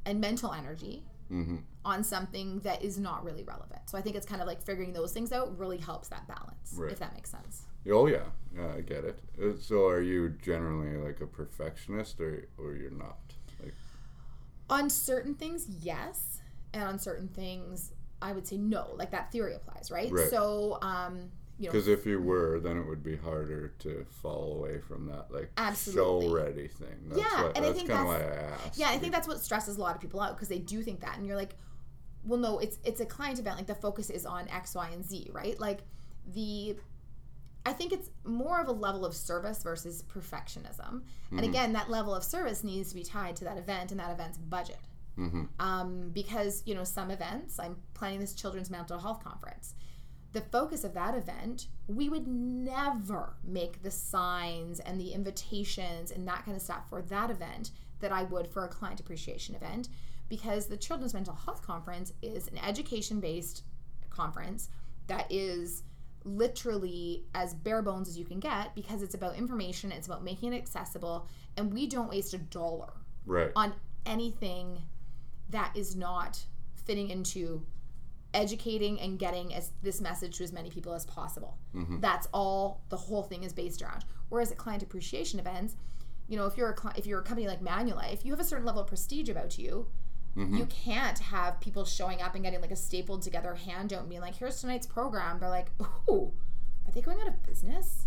and 0.06 0.20
mental 0.20 0.52
energy 0.52 1.04
hmm 1.28 1.56
on 1.86 2.02
something 2.02 2.60
that 2.60 2.82
is 2.82 2.98
not 2.98 3.22
really 3.24 3.42
relevant 3.44 3.80
so 3.86 3.98
i 3.98 4.00
think 4.00 4.16
it's 4.16 4.26
kind 4.26 4.40
of 4.40 4.46
like 4.46 4.62
figuring 4.62 4.92
those 4.94 5.12
things 5.12 5.32
out 5.32 5.58
really 5.58 5.76
helps 5.78 6.08
that 6.08 6.26
balance 6.26 6.72
Right. 6.76 6.92
if 6.92 6.98
that 6.98 7.12
makes 7.14 7.30
sense 7.30 7.62
Oh 7.90 8.06
yeah, 8.06 8.28
yeah, 8.56 8.72
I 8.78 8.80
get 8.80 9.04
it. 9.04 9.18
Uh, 9.38 9.58
So 9.60 9.86
are 9.88 10.00
you 10.00 10.30
generally 10.42 10.96
like 10.96 11.20
a 11.20 11.26
perfectionist, 11.26 12.18
or 12.18 12.48
or 12.56 12.74
you're 12.74 12.90
not? 12.90 13.18
Like, 13.62 13.74
on 14.70 14.88
certain 14.88 15.34
things 15.34 15.66
yes 15.82 16.40
and 16.72 16.82
on 16.84 16.98
certain 16.98 17.28
things 17.28 17.92
i 18.22 18.32
would 18.32 18.46
say 18.46 18.56
no 18.56 18.94
like 18.96 19.10
that 19.10 19.30
theory 19.30 19.54
applies 19.54 19.90
right, 19.90 20.10
Right. 20.10 20.30
so 20.30 20.78
um 20.80 21.30
because 21.60 21.88
if 21.88 22.04
you 22.06 22.20
were, 22.20 22.58
then 22.60 22.76
it 22.76 22.86
would 22.86 23.02
be 23.02 23.16
harder 23.16 23.68
to 23.80 24.04
fall 24.10 24.54
away 24.58 24.80
from 24.80 25.06
that 25.06 25.30
like 25.30 25.50
Absolutely. 25.56 26.26
show 26.28 26.34
ready 26.34 26.68
thing. 26.68 26.96
That's 27.08 27.20
Yeah, 27.20 27.42
what, 27.44 27.56
and 27.56 27.64
I 27.64 27.68
that's 27.68 27.78
think 27.78 27.90
of 27.90 28.06
why 28.06 28.18
that's- 28.18 28.50
I 28.60 28.66
asked. 28.66 28.78
Yeah, 28.78 28.88
I 28.90 28.98
think 28.98 29.12
that's 29.12 29.28
what 29.28 29.40
stresses 29.40 29.76
a 29.76 29.80
lot 29.80 29.94
of 29.94 30.00
people 30.00 30.20
out 30.20 30.34
because 30.36 30.48
they 30.48 30.58
do 30.58 30.82
think 30.82 31.00
that, 31.00 31.16
and 31.16 31.26
you're 31.26 31.36
like, 31.36 31.54
well, 32.24 32.38
no, 32.40 32.58
it's 32.58 32.78
it's 32.84 33.00
a 33.00 33.06
client 33.06 33.38
event. 33.38 33.56
Like 33.56 33.66
the 33.66 33.74
focus 33.74 34.10
is 34.10 34.24
on 34.26 34.48
X, 34.48 34.74
Y, 34.74 34.88
and 34.92 35.04
Z, 35.04 35.30
right? 35.32 35.58
Like 35.60 35.80
the, 36.32 36.76
I 37.66 37.72
think 37.72 37.92
it's 37.92 38.10
more 38.24 38.60
of 38.60 38.68
a 38.68 38.72
level 38.72 39.04
of 39.04 39.14
service 39.14 39.62
versus 39.62 40.02
perfectionism. 40.02 41.02
And 41.30 41.40
again, 41.44 41.72
that 41.74 41.90
level 41.90 42.14
of 42.14 42.24
service 42.24 42.64
needs 42.64 42.88
to 42.90 42.94
be 42.94 43.02
tied 43.04 43.36
to 43.36 43.44
that 43.44 43.58
event 43.58 43.90
and 43.90 44.00
that 44.00 44.10
event's 44.10 44.38
budget. 44.38 44.78
hmm 45.16 45.42
Um, 45.60 46.10
because 46.12 46.62
you 46.66 46.74
know 46.74 46.84
some 46.84 47.10
events, 47.10 47.58
I'm 47.58 47.76
planning 47.94 48.20
this 48.20 48.34
children's 48.34 48.70
mental 48.70 48.98
health 48.98 49.22
conference. 49.22 49.74
The 50.34 50.42
focus 50.42 50.84
of 50.84 50.92
that 50.94 51.14
event, 51.14 51.68
we 51.88 52.08
would 52.10 52.26
never 52.28 53.36
make 53.42 53.82
the 53.82 53.90
signs 53.90 54.80
and 54.80 55.00
the 55.00 55.12
invitations 55.12 56.10
and 56.10 56.28
that 56.28 56.44
kind 56.44 56.56
of 56.56 56.62
stuff 56.62 56.88
for 56.90 57.00
that 57.02 57.30
event 57.30 57.70
that 58.00 58.12
I 58.12 58.24
would 58.24 58.46
for 58.48 58.64
a 58.64 58.68
client 58.68 59.00
appreciation 59.00 59.54
event 59.54 59.88
because 60.28 60.66
the 60.66 60.76
Children's 60.76 61.14
Mental 61.14 61.34
Health 61.34 61.62
Conference 61.62 62.12
is 62.20 62.48
an 62.48 62.58
education 62.58 63.20
based 63.20 63.62
conference 64.10 64.68
that 65.06 65.26
is 65.30 65.82
literally 66.24 67.24
as 67.34 67.54
bare 67.54 67.82
bones 67.82 68.08
as 68.08 68.18
you 68.18 68.24
can 68.24 68.40
get 68.40 68.74
because 68.74 69.02
it's 69.02 69.14
about 69.14 69.36
information, 69.36 69.92
it's 69.92 70.06
about 70.06 70.24
making 70.24 70.52
it 70.52 70.56
accessible, 70.56 71.28
and 71.56 71.72
we 71.72 71.86
don't 71.86 72.08
waste 72.10 72.34
a 72.34 72.38
dollar 72.38 72.92
Right. 73.26 73.52
on 73.56 73.72
anything 74.06 74.82
that 75.50 75.76
is 75.76 75.94
not 75.94 76.42
fitting 76.74 77.10
into 77.10 77.64
educating 78.34 79.00
and 79.00 79.18
getting 79.18 79.54
as 79.54 79.70
this 79.82 80.00
message 80.00 80.36
to 80.38 80.44
as 80.44 80.52
many 80.52 80.68
people 80.70 80.92
as 80.92 81.06
possible. 81.06 81.56
That's 82.00 82.26
all 82.34 82.82
the 82.90 82.96
whole 82.96 83.22
thing 83.22 83.42
is 83.44 83.52
based 83.52 83.80
around. 83.82 84.04
Whereas 84.28 84.50
at 84.52 84.58
client 84.58 84.82
appreciation 84.82 85.38
events, 85.38 85.76
you 86.28 86.36
know, 86.36 86.46
if 86.46 86.56
you're 86.56 86.70
a 86.70 86.74
cli- 86.74 86.92
if 86.96 87.06
you're 87.06 87.20
a 87.20 87.22
company 87.22 87.46
like 87.46 87.62
Manulife, 87.62 88.24
you 88.24 88.32
have 88.32 88.40
a 88.40 88.44
certain 88.44 88.64
level 88.66 88.82
of 88.82 88.88
prestige 88.88 89.28
about 89.28 89.58
you. 89.58 89.86
You 90.36 90.66
can't 90.66 91.18
have 91.20 91.60
people 91.60 91.84
showing 91.84 92.20
up 92.20 92.34
and 92.34 92.42
getting 92.42 92.60
like 92.60 92.72
a 92.72 92.76
stapled 92.76 93.22
together 93.22 93.54
handout 93.54 94.00
and 94.00 94.08
being 94.08 94.20
like, 94.20 94.34
"Here's 94.34 94.60
tonight's 94.60 94.84
program." 94.86 95.38
They're 95.38 95.48
like, 95.48 95.68
"Ooh, 96.10 96.32
are 96.88 96.92
they 96.92 97.00
going 97.02 97.20
out 97.20 97.28
of 97.28 97.40
business?" 97.46 98.06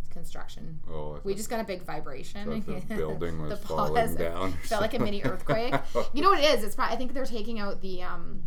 It's 0.00 0.08
construction. 0.08 0.80
oh, 0.90 1.20
We 1.24 1.34
just 1.34 1.50
got 1.50 1.60
a 1.60 1.64
big 1.64 1.82
vibration. 1.82 2.64
the 2.66 2.80
building 2.96 3.42
was 3.42 3.50
The 3.50 3.56
falling 3.66 4.14
down. 4.14 4.52
Felt 4.62 4.80
like 4.80 4.94
a 4.94 4.98
mini 4.98 5.22
earthquake. 5.22 5.74
You 6.14 6.22
know 6.22 6.30
what 6.30 6.38
it 6.42 6.46
is? 6.58 6.64
It's 6.64 6.74
probably 6.74 6.94
I 6.94 6.98
think 6.98 7.12
they're 7.12 7.26
taking 7.26 7.58
out 7.60 7.82
the 7.82 8.02
um 8.04 8.44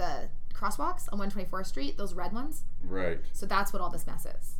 the 0.00 0.28
crosswalks 0.54 1.08
on 1.12 1.18
124th 1.18 1.66
Street, 1.66 1.96
those 1.98 2.14
red 2.14 2.32
ones. 2.32 2.64
right. 2.82 3.20
So 3.32 3.46
that's 3.46 3.72
what 3.72 3.80
all 3.82 3.90
this 3.90 4.06
mess 4.06 4.26
is. 4.26 4.54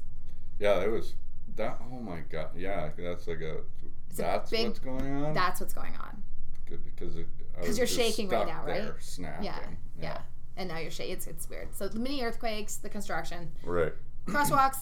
Yeah, 0.58 0.80
it 0.82 0.90
was 0.90 1.14
that. 1.56 1.80
Oh 1.90 1.98
my 2.00 2.20
god. 2.30 2.50
Yeah, 2.56 2.90
that's 2.96 3.26
like 3.26 3.40
a. 3.40 3.58
a 3.58 4.16
that's 4.16 4.50
big- 4.50 4.66
what's 4.66 4.78
going 4.80 5.24
on. 5.24 5.32
That's 5.34 5.60
what's 5.60 5.72
going 5.74 5.94
on. 5.96 6.22
Good 6.68 6.84
because 6.84 7.16
it. 7.16 7.26
I 7.56 7.60
'Cause 7.60 7.68
was 7.70 7.78
you're 7.78 7.86
shaking 7.86 8.28
right 8.28 8.46
now, 8.46 8.64
right? 8.64 8.82
there, 8.82 8.96
Snapping. 9.00 9.44
Yeah. 9.44 9.58
Yeah. 10.00 10.18
And 10.56 10.68
now 10.68 10.78
you're 10.78 10.90
shaking. 10.90 11.14
It's 11.14 11.26
it's 11.26 11.48
weird. 11.48 11.74
So 11.74 11.88
the 11.88 11.98
mini 11.98 12.22
earthquakes, 12.22 12.76
the 12.76 12.88
construction, 12.90 13.50
Right. 13.64 13.92
crosswalks. 14.26 14.78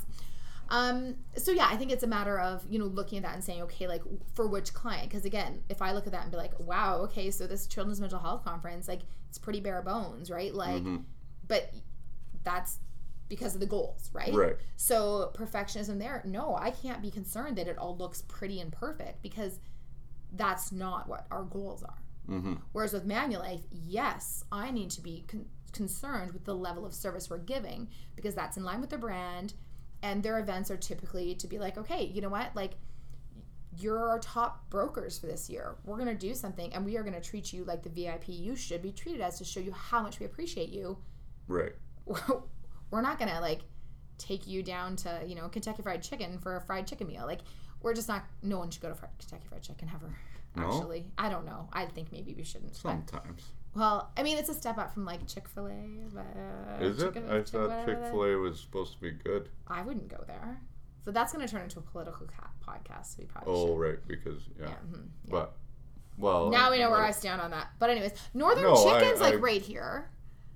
Um, 0.70 1.16
so 1.36 1.50
yeah, 1.50 1.66
I 1.70 1.76
think 1.76 1.90
it's 1.90 2.02
a 2.02 2.06
matter 2.08 2.38
of 2.38 2.64
you 2.68 2.78
know 2.78 2.84
looking 2.86 3.18
at 3.18 3.24
that 3.24 3.34
and 3.34 3.42
saying, 3.42 3.62
okay, 3.62 3.86
like 3.88 4.02
for 4.34 4.46
which 4.46 4.74
client? 4.74 5.08
Because 5.08 5.24
again, 5.24 5.62
if 5.68 5.80
I 5.82 5.92
look 5.92 6.06
at 6.06 6.12
that 6.12 6.22
and 6.22 6.30
be 6.30 6.36
like, 6.36 6.58
wow, 6.58 6.98
okay, 7.04 7.30
so 7.30 7.46
this 7.46 7.66
children's 7.66 8.00
mental 8.00 8.18
health 8.18 8.44
conference, 8.44 8.88
like 8.88 9.00
it's 9.28 9.38
pretty 9.38 9.60
bare 9.60 9.82
bones, 9.82 10.30
right? 10.30 10.54
Like, 10.54 10.82
Mhm. 10.82 11.04
but 11.46 11.72
that's 12.44 12.78
because 13.28 13.54
of 13.54 13.60
the 13.60 13.66
goals, 13.66 14.10
right? 14.14 14.32
Right. 14.32 14.56
So 14.76 15.32
perfectionism 15.34 15.98
there, 15.98 16.22
no, 16.24 16.56
I 16.56 16.70
can't 16.70 17.02
be 17.02 17.10
concerned 17.10 17.56
that 17.58 17.68
it 17.68 17.76
all 17.76 17.94
looks 17.96 18.22
pretty 18.22 18.58
and 18.60 18.72
perfect 18.72 19.22
because 19.22 19.60
that's 20.32 20.72
not 20.72 21.08
what 21.08 21.26
our 21.30 21.42
goals 21.44 21.82
are. 21.82 21.98
Mm-hmm. 22.28 22.54
Whereas 22.72 22.92
with 22.92 23.06
Manulife, 23.06 23.64
yes, 23.70 24.44
I 24.52 24.70
need 24.70 24.90
to 24.92 25.00
be 25.02 25.24
con- 25.28 25.46
concerned 25.72 26.32
with 26.32 26.44
the 26.44 26.54
level 26.54 26.86
of 26.86 26.94
service 26.94 27.28
we're 27.28 27.38
giving 27.38 27.88
because 28.16 28.34
that's 28.34 28.56
in 28.56 28.64
line 28.64 28.80
with 28.80 28.90
the 28.90 28.98
brand. 28.98 29.54
And 30.03 30.22
their 30.22 30.38
events 30.38 30.70
are 30.70 30.76
typically 30.76 31.34
to 31.36 31.46
be 31.46 31.59
like, 31.59 31.76
okay, 31.76 32.05
you 32.05 32.20
know 32.20 32.28
what? 32.28 32.55
Like, 32.55 32.72
you're 33.76 34.09
our 34.09 34.18
top 34.18 34.68
brokers 34.70 35.18
for 35.18 35.26
this 35.26 35.49
year. 35.49 35.76
We're 35.84 35.96
going 35.96 36.09
to 36.09 36.14
do 36.14 36.34
something 36.34 36.72
and 36.72 36.84
we 36.84 36.96
are 36.96 37.03
going 37.03 37.14
to 37.14 37.20
treat 37.20 37.53
you 37.53 37.64
like 37.64 37.82
the 37.82 37.88
VIP 37.90 38.24
you 38.28 38.57
should 38.57 38.82
be 38.82 38.92
treated 38.92 39.20
as 39.20 39.38
to 39.38 39.44
show 39.44 39.61
you 39.61 39.72
how 39.72 40.03
much 40.03 40.18
we 40.18 40.26
appreciate 40.26 40.70
you. 40.70 40.99
Right. 41.46 41.74
We're 42.90 43.03
not 43.03 43.18
going 43.18 43.30
to 43.30 43.40
like 43.40 43.61
take 44.18 44.46
you 44.46 44.62
down 44.62 44.96
to, 44.96 45.22
you 45.26 45.34
know, 45.34 45.49
Kentucky 45.49 45.82
Fried 45.82 46.03
Chicken 46.03 46.38
for 46.38 46.57
a 46.57 46.61
fried 46.61 46.86
chicken 46.86 47.07
meal. 47.07 47.24
Like, 47.26 47.40
we're 47.82 47.94
just 47.94 48.09
not. 48.09 48.24
No 48.42 48.59
one 48.59 48.70
should 48.70 48.82
go 48.82 48.88
to 48.88 48.94
Fried, 48.94 49.11
Kentucky 49.18 49.46
Fried 49.49 49.62
Chicken 49.62 49.90
ever. 49.94 50.12
No? 50.57 50.66
Actually, 50.66 51.07
I 51.16 51.28
don't 51.28 51.46
know. 51.46 51.68
I 51.72 51.86
think 51.86 52.11
maybe 52.11 52.34
we 52.34 52.42
shouldn't. 52.42 52.74
Sometimes. 52.74 53.53
Well, 53.74 54.10
I 54.16 54.22
mean, 54.22 54.38
it's 54.38 54.48
a 54.48 54.54
step 54.54 54.78
up 54.78 54.92
from 54.92 55.04
like 55.04 55.26
Chick 55.26 55.48
Fil 55.48 55.66
A. 55.68 55.84
But, 56.12 56.26
uh, 56.80 56.84
Is 56.84 57.02
it? 57.02 57.16
I 57.28 57.42
thought 57.42 57.86
Chick 57.86 57.98
Fil 58.10 58.24
A 58.24 58.36
was 58.36 58.60
supposed 58.60 58.94
to 58.94 59.00
be 59.00 59.10
good. 59.12 59.48
I 59.68 59.82
wouldn't 59.82 60.08
go 60.08 60.22
there. 60.26 60.60
So 61.04 61.12
that's 61.12 61.32
going 61.32 61.46
to 61.46 61.50
turn 61.50 61.62
into 61.62 61.78
a 61.78 61.82
political 61.82 62.26
ca- 62.26 62.50
podcast. 62.66 63.18
We 63.18 63.24
probably 63.24 63.54
Oh, 63.54 63.66
should. 63.68 63.78
right, 63.80 63.98
because, 64.08 64.42
yeah. 64.58 64.66
Yeah, 64.66 64.74
mhm, 64.90 64.94
yeah. 65.24 65.30
But, 65.30 65.56
well. 66.18 66.50
Now 66.50 66.70
we 66.70 66.78
know 66.78 66.90
where 66.90 66.98
but- 67.00 67.06
I 67.06 67.12
stand 67.12 67.40
on 67.40 67.50
that. 67.52 67.68
But 67.78 67.90
anyways, 67.90 68.12
Northern 68.34 68.64
No, 68.64 68.74
I- 68.74 69.00
Chicken's 69.00 69.20
like 69.20 69.34
I- 69.34 69.36
right 69.38 69.62
here. 69.62 70.10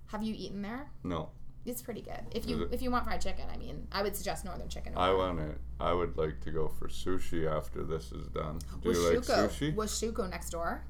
Have 0.09 0.23
you 0.23 0.35
eaten 0.37 0.61
there? 0.63 0.91
No. 1.05 1.31
It's 1.65 1.81
pretty 1.81 2.03
good. 2.03 2.21
If 2.33 2.45
you 2.49 2.69
if 2.73 2.83
you 2.83 2.91
want 2.91 3.05
fried 3.05 3.21
chicken, 3.21 3.45
I 3.51 3.57
mean, 3.57 3.87
I 3.93 4.03
would 4.03 4.17
suggest 4.17 4.45
Northern 4.45 4.69
Chicken. 4.69 4.95
I 4.97 5.13
want 5.13 5.39
to. 5.39 5.55
I 5.79 5.93
would 5.93 6.17
like 6.17 6.41
to 6.41 6.51
go 6.51 6.67
for 6.67 6.89
sushi 6.89 7.49
after 7.49 7.85
this 7.85 8.11
is 8.11 8.27
done. 8.27 8.59
Do 8.83 8.89
Was 8.89 8.99
you 8.99 9.11
like 9.11 9.19
sushi? 9.21 9.73
was 9.73 9.93
Shuko 9.93 10.29
next 10.29 10.51
door? 10.51 10.85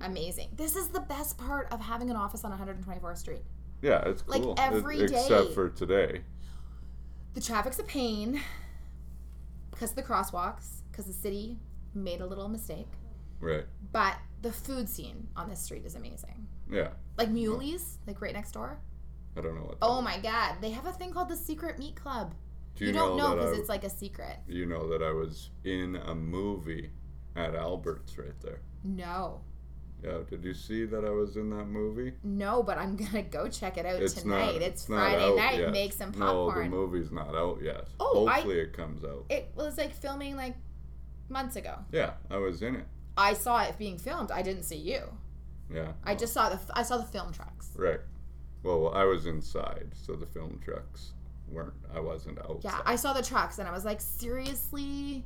Amazing. 0.00 0.48
This 0.56 0.76
is 0.76 0.88
the 0.88 1.00
best 1.00 1.38
part 1.38 1.72
of 1.72 1.80
having 1.80 2.10
an 2.10 2.16
office 2.16 2.44
on 2.44 2.52
124th 2.52 3.18
Street. 3.18 3.42
Yeah, 3.82 4.02
it's 4.08 4.26
Like, 4.26 4.42
cool. 4.42 4.54
every 4.58 5.00
It- 5.00 5.10
Except 5.12 5.52
for 5.52 5.68
today. 5.68 6.22
The 7.34 7.40
traffic's 7.40 7.78
a 7.78 7.84
pain 7.84 8.40
because 9.70 9.90
of 9.90 9.96
the 9.96 10.02
crosswalks, 10.02 10.82
because 10.90 11.06
the 11.06 11.12
city 11.12 11.58
made 11.94 12.20
a 12.20 12.26
little 12.26 12.48
mistake. 12.48 12.88
Right. 13.40 13.64
But 13.92 14.16
the 14.42 14.52
food 14.52 14.88
scene 14.88 15.28
on 15.36 15.48
this 15.48 15.60
street 15.60 15.84
is 15.84 15.94
amazing. 15.94 16.46
Yeah. 16.70 16.90
Like 17.16 17.28
Meuwly's, 17.30 17.98
like 18.06 18.20
right 18.20 18.32
next 18.34 18.52
door. 18.52 18.80
I 19.36 19.40
don't 19.40 19.54
know 19.54 19.62
what. 19.62 19.78
Oh 19.80 19.96
that 19.96 20.02
my 20.02 20.18
god, 20.18 20.56
they 20.60 20.70
have 20.70 20.86
a 20.86 20.92
thing 20.92 21.12
called 21.12 21.28
the 21.28 21.36
Secret 21.36 21.78
Meat 21.78 21.94
Club. 21.94 22.34
Do 22.74 22.84
You, 22.84 22.88
you, 22.90 22.96
don't 22.96 23.16
know 23.16 23.30
know, 23.30 23.36
because 23.36 23.58
it's 23.58 23.68
like 23.68 23.84
a 23.84 23.90
secret. 23.90 24.38
you 24.48 24.66
know 24.66 24.88
that 24.88 25.02
I 25.02 25.10
was 25.12 25.50
in 25.64 25.96
a 25.96 26.14
movie 26.14 26.90
at 27.36 27.54
Albert's 27.54 28.18
right 28.18 28.38
there. 28.40 28.60
No, 28.84 29.40
Yeah. 30.02 30.18
Did 30.30 30.44
you 30.44 30.54
see 30.54 30.84
that 30.86 31.04
I 31.04 31.10
was 31.10 31.36
in 31.36 31.50
that 31.50 31.64
movie? 31.66 32.12
no, 32.22 32.62
but 32.62 32.78
I'm 32.78 32.96
gonna 32.96 33.22
go 33.22 33.48
check 33.48 33.78
it 33.78 33.84
out 33.86 34.00
It's 34.00 34.14
tonight. 34.14 34.52
not. 34.54 34.62
it's 34.62 34.88
not 34.88 34.96
Friday 35.12 35.36
night. 35.36 35.58
Yet. 35.58 35.72
Make 35.72 35.92
some 35.92 36.12
popcorn. 36.12 36.70
No, 36.70 36.76
the 36.86 36.86
movie's 36.86 37.10
not 37.10 37.34
out 37.34 37.58
yet. 37.62 37.88
Oh, 37.98 38.26
I- 38.26 38.34
Hopefully 38.34 38.60
it 38.60 38.72
comes 38.72 39.02
out. 39.04 39.24
it 39.28 39.50
was 39.56 39.76
like 39.78 39.92
filming 39.94 40.36
like 40.36 40.54
months 41.28 41.56
ago. 41.56 41.74
Yeah, 41.92 42.12
I 42.30 42.36
was 42.38 42.62
in 42.62 42.76
it. 42.76 42.84
I 43.16 43.32
saw 43.32 43.62
it 43.64 43.76
being 43.78 43.98
filmed. 43.98 44.30
I 44.30 44.42
didn't 44.42 44.62
see 44.62 44.76
you. 44.76 45.02
Yeah. 45.74 45.92
I 46.04 46.14
just 46.14 46.32
saw 46.32 46.48
the 46.48 46.58
I 46.74 46.82
saw 46.84 46.96
the 46.98 47.04
film 47.04 47.32
trucks. 47.32 47.70
Right. 47.76 48.00
Well, 48.62 48.92
I 48.94 49.04
was 49.04 49.26
inside, 49.26 49.88
so 49.94 50.14
the 50.14 50.26
film 50.26 50.60
trucks 50.64 51.12
weren't. 51.48 51.74
I 51.94 52.00
wasn't 52.00 52.38
outside. 52.38 52.62
Yeah, 52.70 52.80
I 52.86 52.96
saw 52.96 53.12
the 53.12 53.22
trucks 53.22 53.58
and 53.58 53.66
I 53.68 53.72
was 53.72 53.84
like, 53.84 54.00
seriously, 54.00 55.24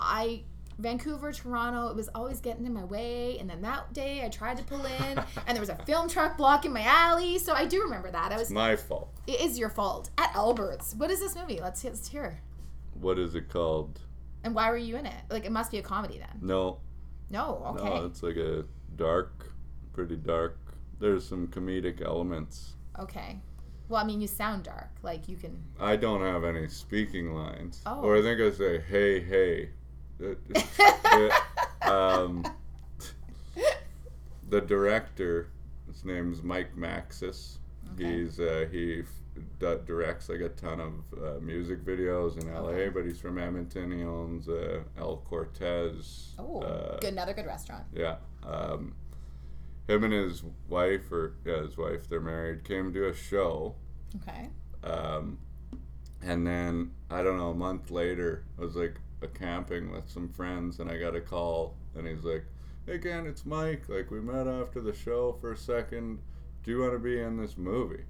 I 0.00 0.44
Vancouver, 0.78 1.32
Toronto, 1.32 1.88
it 1.88 1.96
was 1.96 2.08
always 2.14 2.40
getting 2.40 2.66
in 2.66 2.72
my 2.74 2.84
way. 2.84 3.38
And 3.38 3.48
then 3.48 3.62
that 3.62 3.92
day 3.92 4.24
I 4.24 4.28
tried 4.28 4.56
to 4.58 4.64
pull 4.64 4.84
in 4.84 5.18
and 5.46 5.56
there 5.56 5.60
was 5.60 5.68
a 5.68 5.76
film 5.84 6.08
truck 6.08 6.36
blocking 6.36 6.72
my 6.72 6.82
alley. 6.82 7.38
So 7.38 7.52
I 7.54 7.64
do 7.66 7.82
remember 7.82 8.10
that. 8.10 8.32
I 8.32 8.36
was 8.38 8.50
My 8.50 8.76
fault. 8.76 9.12
it 9.26 9.40
is 9.40 9.58
your 9.58 9.68
fault. 9.70 10.10
At 10.18 10.34
Albert's. 10.34 10.94
What 10.94 11.10
is 11.10 11.20
this 11.20 11.34
movie? 11.36 11.58
Let's, 11.60 11.82
let's 11.84 12.08
hear. 12.08 12.40
What 12.94 13.18
is 13.18 13.34
it 13.34 13.48
called? 13.48 14.00
And 14.44 14.54
why 14.54 14.70
were 14.70 14.76
you 14.76 14.96
in 14.96 15.06
it? 15.06 15.14
Like 15.30 15.44
it 15.44 15.52
must 15.52 15.70
be 15.70 15.78
a 15.78 15.82
comedy 15.82 16.18
then. 16.18 16.38
No, 16.40 16.80
No, 17.30 17.74
okay. 17.78 17.84
no, 17.88 18.06
it's 18.06 18.22
like 18.22 18.36
a 18.36 18.64
dark, 18.96 19.52
pretty 19.92 20.16
dark. 20.16 20.58
There's 20.98 21.26
some 21.26 21.48
comedic 21.48 22.00
elements. 22.04 22.74
Okay. 22.98 23.40
Well, 23.88 24.00
I 24.00 24.04
mean 24.04 24.20
you 24.20 24.26
sound 24.26 24.64
dark. 24.64 24.90
Like 25.02 25.28
you 25.28 25.36
can 25.36 25.62
I 25.78 25.96
don't 25.96 26.20
have 26.22 26.44
any 26.44 26.68
speaking 26.68 27.32
lines, 27.34 27.82
Oh. 27.86 28.00
or 28.00 28.16
I 28.16 28.22
think 28.22 28.40
I 28.40 28.50
say 28.50 28.80
"Hey, 28.80 29.20
hey." 29.20 29.70
It- 30.22 30.38
it- 30.54 31.88
um, 31.88 32.44
the 34.48 34.60
director, 34.60 35.48
his 35.86 36.04
name's 36.04 36.42
Mike 36.42 36.76
Maxis. 36.76 37.58
Okay. 37.94 38.20
He's 38.20 38.38
uh, 38.40 38.66
he 38.70 39.02
d- 39.58 39.76
directs 39.86 40.28
like 40.28 40.40
a 40.40 40.48
ton 40.50 40.80
of 40.80 40.92
uh, 41.18 41.40
music 41.40 41.84
videos 41.84 42.40
in 42.40 42.52
LA, 42.52 42.68
Okay. 42.70 42.88
but 42.88 43.04
he's 43.04 43.18
from 43.20 43.38
Edmonton. 43.38 43.90
He 43.90 44.02
owns 44.04 44.48
uh, 44.48 44.82
El 44.96 45.18
Cortez. 45.18 46.34
Oh, 46.38 46.60
uh, 46.62 46.98
good 47.00 47.12
another 47.12 47.34
good 47.34 47.46
restaurant. 47.46 47.84
Yeah. 47.94 48.16
Um, 48.46 48.94
him 49.88 50.04
and 50.04 50.12
his 50.12 50.42
wife, 50.68 51.10
or 51.10 51.34
yeah, 51.44 51.62
his 51.62 51.76
wife, 51.76 52.08
they're 52.08 52.20
married, 52.20 52.64
came 52.64 52.92
to 52.94 53.08
a 53.08 53.14
show. 53.14 53.74
Okay. 54.22 54.48
Um, 54.84 55.38
and 56.22 56.46
then 56.46 56.92
I 57.10 57.22
don't 57.22 57.36
know, 57.36 57.50
a 57.50 57.54
month 57.54 57.90
later, 57.90 58.44
I 58.58 58.62
was 58.62 58.76
like 58.76 58.94
a 59.22 59.28
camping 59.28 59.90
with 59.90 60.08
some 60.08 60.28
friends, 60.28 60.78
and 60.80 60.90
I 60.90 60.98
got 60.98 61.14
a 61.16 61.20
call, 61.20 61.76
and 61.94 62.06
he's 62.06 62.24
like, 62.24 62.44
"Hey, 62.86 62.98
Ken, 62.98 63.26
it's 63.26 63.44
Mike. 63.46 63.88
Like 63.88 64.10
we 64.10 64.20
met 64.20 64.46
after 64.46 64.80
the 64.80 64.92
show 64.92 65.32
for 65.40 65.52
a 65.52 65.56
second. 65.56 66.18
Do 66.64 66.70
you 66.70 66.80
want 66.80 66.92
to 66.92 66.98
be 66.98 67.20
in 67.20 67.36
this 67.36 67.56
movie?" 67.56 68.04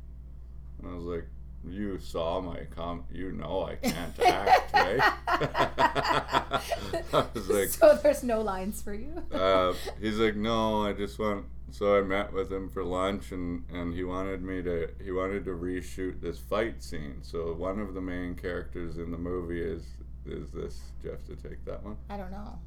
And 0.79 0.91
I 0.91 0.95
was 0.95 1.05
like, 1.05 1.27
"You 1.65 1.99
saw 1.99 2.41
my 2.41 2.65
com. 2.75 3.05
You 3.13 3.33
know 3.33 3.65
I 3.65 3.77
can't 3.77 4.21
act, 4.27 4.73
right?" 4.73 5.13
I 7.13 7.27
was 7.35 7.49
like, 7.49 7.69
so 7.69 7.99
there's 8.03 8.23
no 8.23 8.41
lines 8.41 8.83
for 8.83 8.95
you. 8.95 9.23
uh, 9.33 9.75
he's 10.01 10.19
like, 10.19 10.37
no, 10.37 10.87
I 10.87 10.93
just 10.93 11.19
want. 11.19 11.47
So 11.71 11.97
I 11.97 12.03
met 12.03 12.35
with 12.35 12.53
him 12.53 12.69
for 12.69 12.85
lunch, 12.85 13.33
and 13.33 13.65
and 13.73 13.95
he 13.95 14.05
wanted 14.05 14.43
me 14.43 14.63
to. 14.63 14.91
He 15.03 15.11
wanted 15.11 15.45
to 15.47 15.53
reshoot 15.53 16.21
this 16.21 16.39
fight 16.39 16.83
scene. 16.83 17.19
So 17.23 17.55
one 17.55 17.81
of 17.81 17.95
the 17.95 18.01
main 18.01 18.35
characters 18.35 18.99
in 18.99 19.11
the 19.11 19.19
movie 19.19 19.63
is 19.63 19.85
is 20.27 20.51
this. 20.51 20.81
Have 21.05 21.25
to 21.27 21.37
take 21.37 21.65
that 21.65 21.83
one? 21.83 21.97
I 22.09 22.17
don't 22.17 22.31
know. 22.31 22.59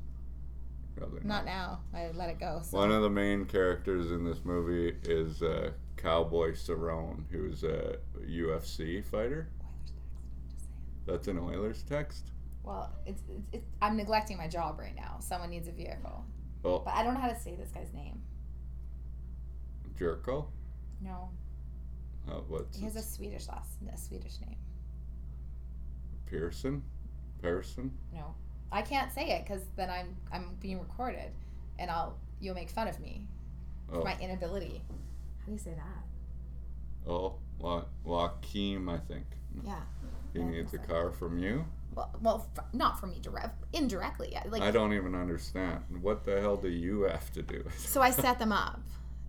Probably 0.97 1.19
Not 1.23 1.43
Not 1.43 1.45
now. 1.45 1.79
I 1.93 2.09
let 2.13 2.29
it 2.29 2.39
go. 2.39 2.61
So. 2.63 2.77
One 2.77 2.91
of 2.91 3.01
the 3.01 3.09
main 3.09 3.45
characters 3.45 4.11
in 4.11 4.23
this 4.23 4.43
movie 4.45 4.95
is 5.03 5.41
uh, 5.43 5.71
Cowboy 5.97 6.53
Cerrone, 6.53 7.23
who's 7.31 7.63
a 7.63 7.97
UFC 8.25 9.03
fighter. 9.05 9.49
That's 11.05 11.27
an 11.27 11.37
Oilers 11.37 11.83
text. 11.83 12.31
Well, 12.63 12.91
it's, 13.05 13.21
it's, 13.29 13.47
it's 13.53 13.65
I'm 13.81 13.95
neglecting 13.97 14.37
my 14.37 14.47
job 14.47 14.79
right 14.79 14.95
now. 14.95 15.17
Someone 15.19 15.49
needs 15.51 15.67
a 15.67 15.71
vehicle, 15.71 16.25
Oh, 16.63 16.79
but 16.79 16.95
I 16.95 17.03
don't 17.03 17.13
know 17.13 17.19
how 17.19 17.27
to 17.29 17.39
say 17.39 17.55
this 17.55 17.69
guy's 17.69 17.93
name. 17.93 18.21
Jerko. 19.99 20.47
No, 21.01 21.29
Uh, 22.27 22.39
what's 22.47 22.77
he 22.77 22.85
has 22.85 22.95
a? 22.95 23.01
Swedish 23.03 23.47
last, 23.47 23.69
a 23.93 23.97
Swedish 23.97 24.39
name. 24.41 24.57
Pearson? 26.25 26.81
Pearson? 27.41 27.91
No, 28.13 28.33
I 28.71 28.81
can't 28.81 29.11
say 29.11 29.29
it 29.31 29.45
because 29.45 29.63
then 29.75 29.89
I'm 29.89 30.15
I'm 30.31 30.55
being 30.59 30.79
recorded, 30.79 31.31
and 31.79 31.89
I'll 31.91 32.17
you'll 32.39 32.55
make 32.55 32.69
fun 32.69 32.87
of 32.87 32.99
me 32.99 33.27
for 33.89 34.01
Oh, 34.01 34.03
my 34.03 34.17
inability. 34.19 34.81
How 35.39 35.45
do 35.47 35.51
you 35.51 35.57
say 35.57 35.73
that? 35.75 37.09
oh, 37.11 37.35
Wa- 37.59 37.85
Joakim, 38.05 38.89
I 38.91 38.97
think. 38.97 39.25
Yeah. 39.63 39.75
He 40.33 40.39
Yeah, 40.39 40.45
needs 40.49 40.73
a 40.73 40.77
think 40.77 40.89
so. 40.89 40.93
car 40.93 41.11
from 41.11 41.37
you? 41.37 41.65
Well, 41.93 42.09
well, 42.21 42.49
f- 42.57 42.65
not 42.73 42.99
for 42.99 43.07
me 43.07 43.19
direct, 43.21 43.63
indirectly. 43.73 44.29
yeah, 44.31 44.43
Like 44.49 44.61
I 44.63 44.71
don't 44.71 44.91
even 44.93 45.15
understand. 45.15 45.83
What 46.01 46.25
the 46.25 46.41
hell 46.41 46.57
do 46.57 46.67
you 46.67 47.03
have 47.03 47.31
to 47.33 47.41
do? 47.41 47.63
So 47.77 48.01
I 48.01 48.09
set 48.11 48.37
them 48.39 48.51
up. 48.65 48.81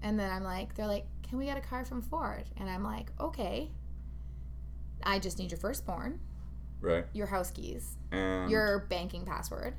And 0.03 0.19
then 0.19 0.31
I'm 0.33 0.43
like, 0.43 0.75
they're 0.75 0.87
like, 0.89 1.07
can 1.23 1.39
we 1.39 1.45
get 1.45 1.57
a 1.57 1.61
car 1.61 1.85
from 1.85 2.03
Ford? 2.03 2.45
And 2.57 2.69
I'm 2.69 2.83
like, 2.83 3.11
okay. 3.21 3.71
I 5.03 5.19
just 5.21 5.39
need 5.39 5.51
your 5.53 5.59
firstborn, 5.61 6.19
right. 6.81 7.05
your 7.13 7.27
house 7.27 7.51
keys, 7.51 7.97
And 8.13 8.51
your 8.51 8.87
banking 8.89 9.25
password. 9.25 9.75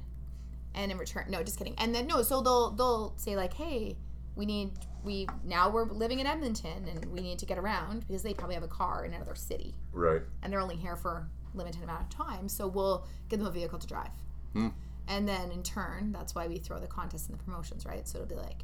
And 0.76 0.92
in 0.92 0.98
return, 0.98 1.26
no, 1.30 1.42
just 1.44 1.58
kidding. 1.58 1.74
And 1.78 1.94
then 1.94 2.06
no, 2.06 2.22
so 2.22 2.42
they'll 2.42 2.72
they'll 2.72 3.14
say 3.18 3.36
like, 3.36 3.54
hey, 3.54 3.98
we 4.36 4.46
need 4.46 4.72
we 5.04 5.28
now 5.44 5.70
we're 5.70 5.86
living 5.86 6.20
in 6.20 6.28
Edmonton 6.28 6.88
and 6.88 7.06
we 7.06 7.22
need 7.22 7.40
to 7.40 7.46
get 7.46 7.58
around 7.58 8.06
because 8.08 8.22
they 8.24 8.34
probably 8.34 8.56
have 8.56 8.64
a 8.64 8.68
car 8.68 9.06
in 9.06 9.14
another 9.14 9.36
city 9.36 9.74
right. 9.94 10.22
and 10.44 10.52
they're 10.52 10.60
only 10.60 10.76
here 10.76 10.96
for 10.96 11.28
a 11.54 11.58
limited 11.58 11.82
amount 11.82 12.02
of 12.02 12.10
time. 12.10 12.48
So 12.48 12.68
we'll 12.68 13.08
give 13.30 13.40
them 13.40 13.48
a 13.48 13.52
vehicle 13.52 13.80
to 13.80 13.88
drive. 13.88 14.12
Hmm. 14.54 14.70
And 15.08 15.28
then 15.28 15.52
in 15.52 15.64
turn, 15.64 16.12
that's 16.12 16.36
why 16.36 16.48
we 16.48 16.58
throw 16.58 16.80
the 16.80 16.88
contests 16.88 17.30
and 17.30 17.40
the 17.40 17.44
promotions, 17.44 17.86
right? 17.86 18.08
So 18.08 18.20
it'll 18.20 18.28
be 18.28 18.36
like, 18.36 18.64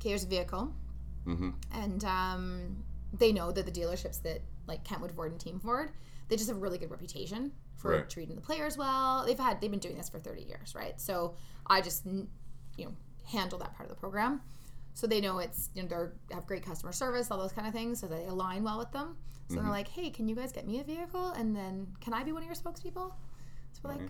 okay, 0.00 0.10
here's 0.10 0.24
a 0.24 0.28
vehicle. 0.28 0.74
Mm-hmm. 1.26 1.50
And 1.72 2.04
um, 2.04 2.84
they 3.12 3.32
know 3.32 3.52
that 3.52 3.64
the 3.64 3.72
dealerships 3.72 4.20
that 4.22 4.42
like 4.66 4.84
Kentwood 4.84 5.12
Ford 5.12 5.30
and 5.30 5.40
Team 5.40 5.60
Ford, 5.60 5.92
they 6.28 6.36
just 6.36 6.48
have 6.48 6.56
a 6.56 6.60
really 6.60 6.78
good 6.78 6.90
reputation 6.90 7.52
for 7.84 7.90
Right. 7.98 8.08
treating 8.08 8.34
the 8.34 8.40
players 8.40 8.78
well. 8.78 9.24
They've 9.26 9.38
had 9.38 9.60
they've 9.60 9.70
been 9.70 9.78
doing 9.78 9.96
this 9.98 10.08
for 10.08 10.18
30 10.18 10.42
years, 10.42 10.74
right? 10.74 10.98
So 10.98 11.34
I 11.66 11.82
just 11.82 12.06
you 12.06 12.26
know 12.78 12.92
handle 13.30 13.58
that 13.58 13.74
part 13.76 13.88
of 13.88 13.94
the 13.94 14.00
program. 14.00 14.40
So 14.94 15.06
they 15.06 15.20
know 15.20 15.38
it's 15.38 15.68
you 15.74 15.82
know 15.82 16.10
they 16.28 16.34
have 16.34 16.46
great 16.46 16.64
customer 16.64 16.92
service, 16.92 17.30
all 17.30 17.38
those 17.38 17.52
kind 17.52 17.66
of 17.68 17.74
things, 17.74 18.00
so 18.00 18.06
they 18.06 18.24
align 18.24 18.64
well 18.64 18.78
with 18.78 18.90
them. 18.92 19.16
So 19.48 19.56
Mm-hmm. 19.56 19.62
they're 19.62 19.70
like, 19.70 19.88
hey, 19.88 20.08
can 20.08 20.26
you 20.28 20.34
guys 20.34 20.50
get 20.52 20.66
me 20.66 20.80
a 20.80 20.84
vehicle? 20.84 21.32
And 21.32 21.54
then 21.54 21.88
can 22.00 22.14
I 22.14 22.22
be 22.24 22.32
one 22.32 22.42
of 22.42 22.46
your 22.46 22.56
spokespeople? 22.56 23.12
So 23.72 23.80
we're 23.82 23.90
like, 23.90 24.00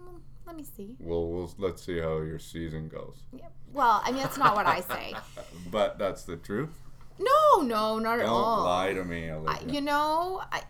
"Mm, 0.00 0.20
let 0.46 0.54
me 0.54 0.62
see. 0.62 0.96
Well, 1.00 1.26
we'll 1.28 1.52
let's 1.58 1.82
see 1.84 1.98
how 1.98 2.18
your 2.20 2.38
season 2.38 2.86
goes. 2.88 3.16
Yeah. 3.32 3.48
Well, 3.72 4.00
I 4.04 4.12
mean 4.12 4.22
that's 4.22 4.38
not 4.38 4.54
what 4.54 4.66
I 4.66 4.80
say. 4.82 5.14
But 5.72 5.98
that's 5.98 6.22
the 6.22 6.36
truth. 6.36 6.78
No, 7.18 7.62
no, 7.62 7.98
not 7.98 8.20
at 8.20 8.26
all. 8.26 8.56
Don't 8.56 8.64
lie 8.66 8.92
to 8.92 9.04
me, 9.04 9.30
I, 9.30 9.60
you 9.68 9.80
know, 9.80 10.42
I 10.52 10.62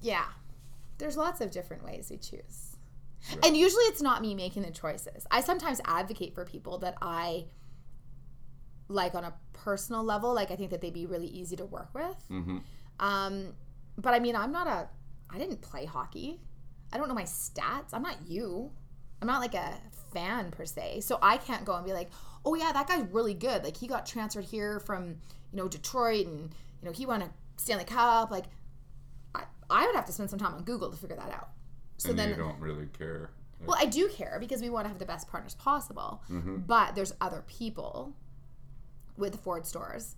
yeah. 0.00 0.24
There's 0.98 1.16
lots 1.16 1.40
of 1.40 1.50
different 1.50 1.84
ways 1.84 2.08
we 2.10 2.16
choose. 2.16 2.76
And 3.44 3.56
usually 3.56 3.84
it's 3.84 4.02
not 4.02 4.22
me 4.22 4.34
making 4.34 4.62
the 4.62 4.70
choices. 4.70 5.26
I 5.30 5.40
sometimes 5.40 5.80
advocate 5.84 6.34
for 6.34 6.44
people 6.44 6.78
that 6.78 6.96
I 7.02 7.46
like 8.88 9.14
on 9.14 9.24
a 9.24 9.34
personal 9.52 10.02
level. 10.02 10.34
Like 10.34 10.50
I 10.50 10.56
think 10.56 10.70
that 10.70 10.80
they'd 10.80 10.92
be 10.92 11.06
really 11.06 11.26
easy 11.26 11.56
to 11.56 11.64
work 11.64 11.90
with. 11.94 12.16
Mm-hmm. 12.30 12.58
Um, 13.00 13.54
but 13.96 14.14
I 14.14 14.20
mean, 14.20 14.36
I'm 14.36 14.52
not 14.52 14.66
a. 14.66 14.88
I 15.30 15.38
didn't 15.38 15.60
play 15.60 15.84
hockey. 15.84 16.40
I 16.92 16.96
don't 16.96 17.08
know 17.08 17.14
my 17.14 17.24
stats. 17.24 17.90
I'm 17.92 18.02
not 18.02 18.16
you. 18.26 18.70
I'm 19.20 19.28
not 19.28 19.40
like 19.40 19.54
a 19.54 19.74
fan 20.12 20.50
per 20.50 20.64
se. 20.64 21.00
So 21.00 21.18
I 21.20 21.36
can't 21.36 21.64
go 21.64 21.74
and 21.74 21.84
be 21.84 21.92
like, 21.92 22.08
oh 22.44 22.54
yeah, 22.54 22.72
that 22.72 22.88
guy's 22.88 23.06
really 23.12 23.34
good. 23.34 23.64
Like 23.64 23.76
he 23.76 23.86
got 23.86 24.06
transferred 24.06 24.44
here 24.44 24.80
from 24.80 25.16
you 25.52 25.56
know 25.56 25.68
Detroit, 25.68 26.26
and 26.26 26.54
you 26.80 26.88
know 26.88 26.92
he 26.92 27.04
won 27.04 27.22
a 27.22 27.30
Stanley 27.56 27.84
Cup. 27.84 28.30
Like 28.30 28.44
I, 29.70 29.86
would 29.86 29.94
have 29.94 30.06
to 30.06 30.12
spend 30.12 30.30
some 30.30 30.38
time 30.38 30.54
on 30.54 30.64
Google 30.64 30.90
to 30.90 30.96
figure 30.96 31.16
that 31.16 31.30
out. 31.32 31.50
So 31.98 32.10
and 32.10 32.18
then 32.18 32.30
you 32.30 32.36
don't 32.36 32.58
really 32.60 32.86
care. 32.98 33.30
Well, 33.66 33.76
I 33.78 33.86
do 33.86 34.08
care 34.08 34.38
because 34.40 34.62
we 34.62 34.70
want 34.70 34.84
to 34.84 34.88
have 34.88 34.98
the 35.00 35.04
best 35.04 35.28
partners 35.28 35.54
possible. 35.54 36.22
But 36.66 36.94
there's 36.94 37.12
other 37.20 37.42
people 37.48 38.14
with 39.16 39.32
the 39.32 39.38
Ford 39.38 39.66
stores 39.66 40.14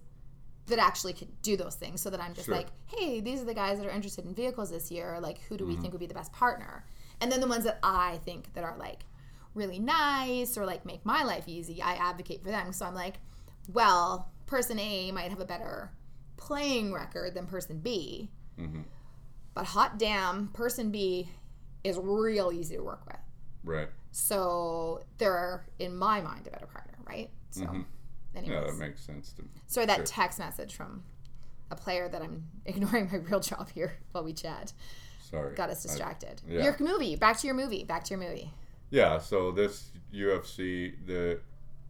that 0.67 0.79
actually 0.79 1.15
could 1.15 1.41
do 1.43 1.57
those 1.57 1.75
things 1.75 2.01
so 2.03 2.11
that 2.11 2.21
I'm 2.21 2.35
just 2.35 2.47
Sure. 2.47 2.55
like, 2.55 2.69
hey, 2.87 3.21
these 3.21 3.41
are 3.41 3.45
the 3.47 3.55
guys 3.55 3.79
that 3.79 3.87
are 3.87 3.91
interested 3.91 4.25
in 4.27 4.35
vehicles 4.35 4.71
this 4.71 4.91
year. 4.91 5.19
Like, 5.21 5.41
who 5.49 5.57
do 5.57 5.65
we 5.67 5.73
Mm-hmm. 5.73 5.81
think 5.83 5.93
would 5.95 6.01
be 6.01 6.07
the 6.07 6.15
best 6.15 6.33
partner? 6.33 6.85
And 7.21 7.33
then 7.33 7.41
the 7.41 7.49
ones 7.49 7.65
that 7.65 7.79
I 7.83 8.19
think 8.25 8.53
that 8.55 8.63
are 8.63 8.77
like 8.77 9.05
really 9.55 9.79
nice 9.79 10.57
or 10.59 10.65
like 10.67 10.85
make 10.85 11.05
my 11.07 11.25
life 11.25 11.45
easy, 11.49 11.81
I 11.83 11.95
advocate 11.95 12.43
for 12.45 12.51
them. 12.51 12.73
So 12.75 12.85
I'm 12.87 12.95
like, 12.95 13.15
well, 13.73 14.31
person 14.47 14.79
A 14.79 15.11
might 15.13 15.31
have 15.31 15.41
a 15.41 15.45
better 15.47 15.91
playing 16.37 16.93
record 16.93 17.35
than 17.35 17.47
person 17.47 17.79
B. 17.81 18.31
Mhm. 18.59 18.85
But 19.61 19.67
hot 19.67 19.99
damn, 19.99 20.49
person 20.49 20.91
B 20.91 21.29
is 21.85 21.99
real 22.03 22.51
easy 22.51 22.77
to 22.77 22.83
work 22.83 23.05
with. 23.05 23.19
right. 23.63 23.91
So 24.11 25.03
they're, 25.19 25.67
in 25.79 25.95
my 25.95 26.23
mind, 26.23 26.47
a 26.47 26.51
better 26.51 26.65
partner, 26.67 26.95
right? 27.07 27.29
So, 27.51 27.67
Mhm. 27.67 27.85
anyways. 28.35 28.55
Yeah, 28.59 28.65
that 28.65 28.77
makes 28.79 29.03
sense 29.03 29.35
to 29.35 29.43
me. 29.43 29.49
Sorry, 29.67 29.85
that 29.85 29.97
Sure. 29.99 30.07
text 30.07 30.39
message 30.39 30.75
from 30.75 31.05
a 31.71 31.77
player 31.77 32.09
that 32.09 32.23
I'm 32.23 32.49
ignoring 32.65 33.11
my 33.13 33.19
real 33.19 33.39
job 33.41 33.69
here 33.69 33.99
while 34.13 34.25
we 34.25 34.33
chat 34.33 34.73
Sorry. 35.21 35.55
got 35.55 35.69
us 35.69 35.85
I- 35.85 35.89
distracted. 35.91 36.41
yeah. 36.49 36.63
Your 36.65 36.77
movie, 36.81 37.17
back 37.17 37.37
to 37.41 37.47
your 37.47 37.55
movie, 37.55 37.85
back 37.85 38.03
to 38.05 38.15
your 38.15 38.19
movie. 38.27 38.55
Yeah, 38.89 39.19
so 39.19 39.53
this 39.53 39.91
UFC, 40.11 40.95
the 41.05 41.43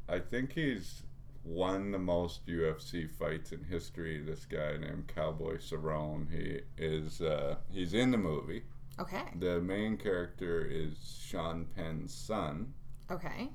I 0.09 0.19
think 0.19 0.55
he's 0.55 1.03
won 1.45 1.91
the 1.93 1.99
most 1.99 2.47
UFC 2.47 3.09
fights 3.11 3.53
in 3.53 3.65
history. 3.65 4.21
This 4.21 4.45
guy 4.45 4.77
named 4.77 5.09
Cowboy 5.15 5.57
Cerrone. 5.59 6.31
He 6.31 6.61
is 6.83 7.21
uh, 7.21 7.57
he's 7.71 7.95
in 7.95 8.11
the 8.11 8.19
movie. 8.19 8.63
Okay, 8.99 9.23
The 9.39 9.61
main 9.61 9.97
character 9.97 10.63
is 10.63 11.19
Sean 11.27 11.67
Penn's 11.75 12.13
son. 12.13 12.75
okay. 13.11 13.49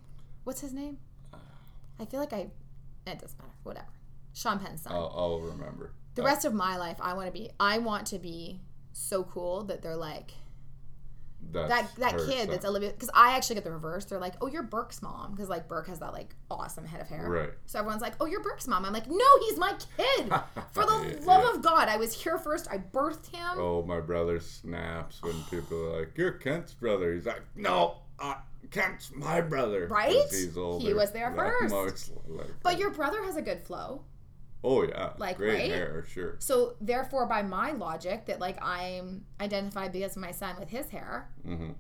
What's 0.44 0.62
his 0.62 0.74
name? 0.74 0.98
I 2.00 2.06
feel 2.06 2.20
like 2.20 2.34
I. 2.34 2.48
It 3.08 3.20
doesn't 3.20 3.38
matter. 3.38 3.52
Whatever. 3.64 3.88
Sean 4.34 4.58
Penn's 4.60 4.82
son. 4.82 4.94
I'll, 4.94 5.14
I'll 5.16 5.40
remember. 5.40 5.94
the 6.16 6.24
Uh, 6.24 6.26
rest 6.26 6.46
of 6.46 6.54
my 6.54 6.78
life, 6.78 6.98
I 7.00 7.14
want 7.14 7.28
to 7.28 7.32
be. 7.32 7.52
I 7.60 7.78
want 7.78 8.08
to 8.08 8.18
be 8.20 8.62
so 8.94 9.24
cool 9.24 9.64
that 9.66 9.82
they're 9.84 9.96
like 9.96 10.32
that 11.54 11.89
that 11.98 12.18
kid 12.28 12.50
that's 12.50 12.66
Olivia. 12.66 12.89
Because 12.91 13.10
I 13.14 13.36
actually 13.36 13.56
get 13.56 13.64
the 13.64 13.72
reverse. 13.72 14.06
They're 14.06 14.20
like, 14.20 14.34
oh, 14.41 14.48
you're 14.48 14.64
Burke's 14.64 15.02
mom, 15.02 15.32
because 15.32 15.50
like 15.50 15.68
Burke 15.68 15.88
has 15.88 16.00
that 16.00 16.14
like 16.14 16.36
awesome 16.52 16.86
head 16.86 17.02
of 17.02 17.08
hair. 17.08 17.30
right. 17.30 17.50
So 17.66 17.80
everyone's 17.80 18.02
like, 18.02 18.14
"Oh, 18.20 18.26
you're 18.26 18.41
Burke's 18.43 18.68
mom." 18.68 18.86
I'm 18.86 18.93
like, 18.93 19.10
"No, 19.10 19.26
he's 19.41 19.58
my 19.58 19.74
kid." 19.98 20.30
For 20.74 20.86
the 20.86 21.16
Yeah, 21.20 21.26
love 21.26 21.43
yeah. 21.43 21.52
of 21.54 21.62
God, 21.62 21.88
I 21.88 21.98
was 21.98 22.14
here 22.14 22.38
first. 22.38 22.68
I 22.70 22.78
birthed 22.80 23.34
him. 23.34 23.58
Oh, 23.58 23.84
my 23.84 24.00
brother 24.00 24.39
snaps 24.39 25.22
when 25.22 25.36
people 25.50 25.78
are 25.93 26.00
like, 26.00 26.18
"You're 26.18 26.32
Kent's 26.32 26.74
brother." 26.74 27.14
He's 27.14 27.26
like, 27.26 27.41
"No, 27.56 27.98
uh, 28.20 28.36
Kent's 28.72 29.12
my 29.16 29.41
brother." 29.41 29.88
Right? 29.88 30.16
He's 30.30 30.58
older. 30.58 30.86
He 30.86 30.93
was 30.93 31.12
there 31.12 31.32
first. 31.36 31.72
most 31.74 32.12
like 32.28 32.48
But 32.64 32.80
your 32.80 32.89
brother 32.91 33.24
has 33.24 33.36
a 33.38 33.41
good 33.41 33.62
flow. 33.62 34.02
Oh 34.66 34.84
yeah, 34.84 35.11
like, 35.18 35.38
great 35.38 35.53
right? 35.61 35.72
hair, 35.72 36.05
sure. 36.11 36.36
So 36.39 36.76
therefore, 36.82 37.26
by 37.28 37.41
my 37.43 37.72
logic, 37.72 38.26
that 38.26 38.39
like 38.39 38.57
I'm 38.61 39.24
identified 39.39 39.91
because 39.93 40.16
of 40.18 40.22
my 40.22 40.32
son 40.32 40.55
with 40.59 40.70
his 40.70 40.89
hair, 40.89 41.30
hmm 41.45 41.72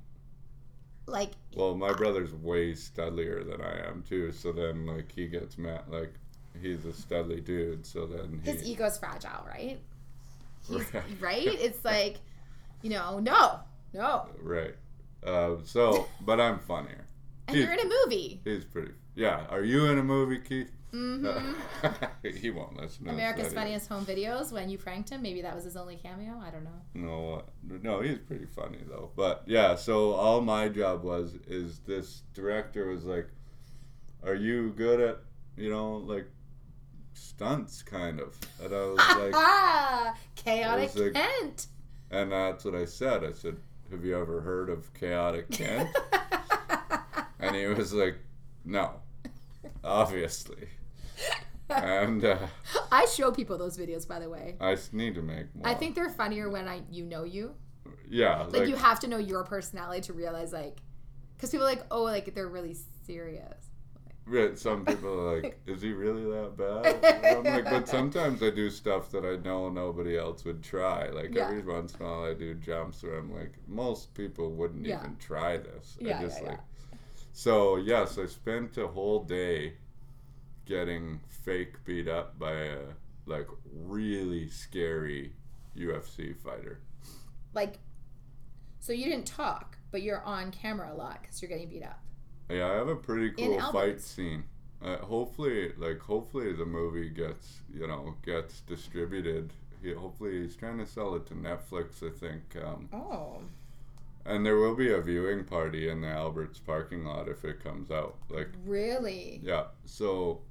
like 1.07 1.31
Well, 1.55 1.75
my 1.75 1.93
brother's 1.93 2.33
way 2.33 2.73
studlier 2.73 3.43
than 3.43 3.61
I 3.61 3.87
am 3.87 4.03
too. 4.07 4.31
So 4.31 4.51
then, 4.51 4.85
like, 4.87 5.11
he 5.11 5.27
gets 5.27 5.57
mad. 5.57 5.81
Like, 5.87 6.13
he's 6.59 6.83
a 6.85 6.89
studly 6.89 7.43
dude. 7.45 7.85
So 7.85 8.07
then 8.07 8.41
he. 8.43 8.51
his 8.51 8.63
ego's 8.63 8.97
fragile, 8.97 9.45
right? 9.47 9.79
He's, 10.67 10.93
Right. 10.93 11.03
right? 11.19 11.47
It's 11.47 11.85
like, 11.85 12.17
you 12.81 12.89
know, 12.89 13.19
no, 13.19 13.59
no. 13.93 14.27
right. 14.41 14.73
Uh, 15.23 15.57
so, 15.63 16.07
but 16.21 16.39
I'm 16.39 16.57
funnier. 16.59 17.05
And 17.47 17.57
He's, 17.57 17.65
you're 17.65 17.73
in 17.73 17.79
a 17.81 17.89
movie. 18.05 18.41
he's 18.43 18.65
pretty. 18.65 18.91
Yeah. 19.13 19.45
Are 19.49 19.63
you 19.63 19.85
in 19.85 19.99
a 19.99 20.03
movie, 20.03 20.39
Keith? 20.39 20.71
Mm-hmm. 20.93 22.27
he 22.41 22.49
won't 22.51 22.77
listen. 22.77 23.09
America's. 23.09 23.53
Funniest 23.53 23.89
Home 23.89 24.05
Videos 24.05 24.51
when 24.51 24.69
you 24.69 24.77
pranked 24.77 25.09
him. 25.09 25.21
Maybe 25.21 25.41
that 25.41 25.53
was 25.55 25.63
his 25.65 25.75
only 25.75 25.97
cameo. 25.97 26.39
I 26.45 26.49
don't 26.51 26.63
know. 26.63 26.81
No, 26.93 27.33
uh, 27.35 27.41
no, 27.83 28.01
he's 28.01 28.19
pretty 28.19 28.45
funny 28.45 28.79
though. 28.87 29.11
But 29.15 29.43
yeah, 29.45 29.75
so 29.75 30.11
all 30.13 30.41
my 30.41 30.69
job 30.69 31.03
was 31.03 31.35
is 31.47 31.79
this 31.79 32.21
director 32.33 32.87
was 32.87 33.03
like, 33.03 33.27
"Are 34.23 34.35
you 34.35 34.69
good 34.77 34.99
at 35.01 35.19
you 35.57 35.69
know 35.69 35.97
like 35.97 36.27
stunts, 37.13 37.81
kind 37.83 38.19
of?" 38.21 38.37
And 38.63 38.73
I 38.73 38.85
was 38.85 38.97
like, 39.19 39.33
Ah, 39.35 40.15
chaotic 40.35 40.93
was 40.93 41.01
a- 41.07 41.11
Kent. 41.11 41.67
and 42.11 42.31
that's 42.31 42.63
what 42.63 42.75
I 42.75 42.85
said. 42.85 43.23
I 43.25 43.33
said, 43.33 43.57
"Have 43.91 44.05
you 44.05 44.17
ever 44.17 44.39
heard 44.41 44.69
of 44.69 44.93
Chaotic 44.93 45.51
Kent?" 45.51 45.89
and 47.39 47.53
he 47.55 47.65
was 47.65 47.91
like, 47.93 48.17
"No, 48.63 48.91
obviously." 49.83 50.69
And 51.69 52.23
uh, 52.23 52.37
I 52.91 53.05
show 53.05 53.31
people 53.31 53.57
those 53.57 53.77
videos, 53.77 54.07
by 54.07 54.19
the 54.19 54.29
way. 54.29 54.55
I 54.59 54.77
need 54.91 55.15
to 55.15 55.21
make 55.21 55.53
more. 55.55 55.67
I 55.67 55.73
think 55.73 55.95
they're 55.95 56.09
funnier 56.09 56.49
when 56.49 56.67
I 56.67 56.81
you 56.91 57.05
know 57.05 57.23
you. 57.23 57.55
yeah, 58.07 58.43
Like, 58.43 58.53
like, 58.53 58.69
you 58.69 58.75
have 58.75 58.99
to 59.01 59.07
know 59.07 59.17
your 59.17 59.43
personality 59.43 60.01
to 60.01 60.13
realize 60.13 60.53
like, 60.53 60.77
because 61.35 61.49
people 61.49 61.65
are 61.65 61.69
like, 61.69 61.85
oh, 61.91 62.03
like 62.03 62.33
they're 62.35 62.47
really 62.47 62.75
serious. 63.05 63.69
Yeah, 64.29 64.55
some 64.55 64.85
people 64.85 65.09
are 65.19 65.35
like, 65.41 65.59
"Is 65.67 65.83
he 65.83 65.91
really 65.93 66.23
that 66.25 66.57
bad?" 66.57 67.25
I'm 67.37 67.43
like, 67.43 67.69
but 67.69 67.87
sometimes 67.87 68.41
I 68.41 68.49
do 68.49 68.71
stuff 68.71 69.11
that 69.11 69.23
I 69.23 69.35
know 69.43 69.69
nobody 69.69 70.17
else 70.17 70.43
would 70.45 70.63
try. 70.63 71.09
Like 71.09 71.35
Yeah. 71.35 71.43
every 71.43 71.61
once 71.61 71.93
in 71.95 72.05
a 72.05 72.09
while, 72.09 72.23
I 72.25 72.33
do 72.33 72.55
jumps 72.55 73.03
where 73.03 73.19
I'm 73.19 73.31
like, 73.31 73.53
most 73.67 74.13
people 74.15 74.51
wouldn't 74.51 74.85
Yeah. 74.85 74.97
even 74.99 75.17
try 75.17 75.57
this. 75.57 75.97
Yeah, 76.01 76.17
I 76.17 76.21
just 76.21 76.41
yeah, 76.41 76.49
like, 76.49 76.59
so 77.33 77.75
yes, 77.77 78.17
I 78.17 78.25
spent 78.25 78.77
a 78.77 78.87
whole 78.87 79.23
day 79.23 79.73
getting 80.65 81.19
fake 81.27 81.83
beat 81.85 82.07
up 82.07 82.37
by 82.39 82.51
a 82.53 82.79
like 83.25 83.47
really 83.73 84.47
scary 84.49 85.33
UFC 85.77 86.35
fighter. 86.37 86.79
Like, 87.53 87.79
so 88.79 88.93
you 88.93 89.05
didn't 89.05 89.25
talk, 89.27 89.77
but 89.91 90.01
you're 90.01 90.21
on 90.23 90.51
camera 90.51 90.91
a 90.91 90.95
lot 90.95 91.21
because 91.21 91.41
you're 91.41 91.49
getting 91.49 91.69
beat 91.69 91.83
up. 91.83 91.99
Yeah, 92.49 92.67
I 92.71 92.73
have 92.75 92.87
a 92.87 92.95
pretty 92.95 93.31
cool 93.31 93.59
fight 93.71 93.99
scene. 94.01 94.43
Uh, 94.83 94.97
hopefully, 94.97 95.71
like 95.77 95.99
hopefully 95.99 96.53
the 96.53 96.65
movie 96.65 97.09
gets 97.09 97.61
you 97.73 97.87
know 97.87 98.15
gets 98.23 98.61
distributed. 98.61 99.51
He, 99.81 99.93
hopefully 99.93 100.41
he's 100.43 100.55
trying 100.55 100.77
to 100.79 100.85
sell 100.85 101.15
it 101.15 101.25
to 101.27 101.33
Netflix, 101.33 102.03
I 102.05 102.11
think. 102.17 102.55
Um, 102.63 102.89
Oh. 102.93 103.41
and 104.25 104.45
there 104.45 104.57
will 104.57 104.75
be 104.75 104.91
a 104.91 105.01
viewing 105.01 105.43
party 105.45 105.89
in 105.89 106.01
the 106.01 106.07
Alberts 106.07 106.59
parking 106.59 107.05
lot 107.05 107.27
if 107.27 107.43
it 107.45 107.63
comes 107.63 107.89
out. 107.91 108.15
Like, 108.29 108.49
Really? 108.65 109.39
yeah. 109.43 109.65
So, 109.85 110.41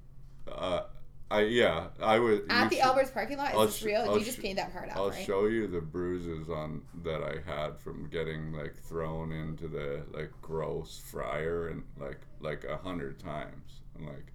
uh, 0.50 0.82
I 1.30 1.40
yeah 1.42 1.88
I 2.02 2.18
would 2.18 2.46
At 2.50 2.68
the 2.70 2.76
should- 2.76 2.84
Alberts 2.84 3.10
parking 3.10 3.38
lot? 3.38 3.50
Is 3.50 3.54
I'll 3.56 3.66
this 3.66 3.82
real? 3.82 4.02
I'll 4.02 4.18
you 4.18 4.24
just 4.24 4.38
sh- 4.38 4.42
painted 4.42 4.58
that 4.58 4.72
part 4.72 4.90
out, 4.90 4.96
I'll 4.96 5.10
right? 5.10 5.24
show 5.26 5.46
you 5.46 5.66
the 5.66 5.80
bruises 5.80 6.48
on 6.48 6.82
that 7.02 7.22
I 7.22 7.36
had 7.50 7.78
from 7.80 8.08
getting 8.10 8.52
like 8.52 8.74
thrown 8.76 9.32
into 9.32 9.66
the 9.68 10.04
like 10.12 10.30
gross 10.42 10.98
fryer 11.04 11.68
and 11.68 11.82
like 11.98 12.20
like 12.40 12.64
a 12.64 12.76
hundred 12.76 13.18
times. 13.18 13.80
And 13.96 14.06
like 14.06 14.32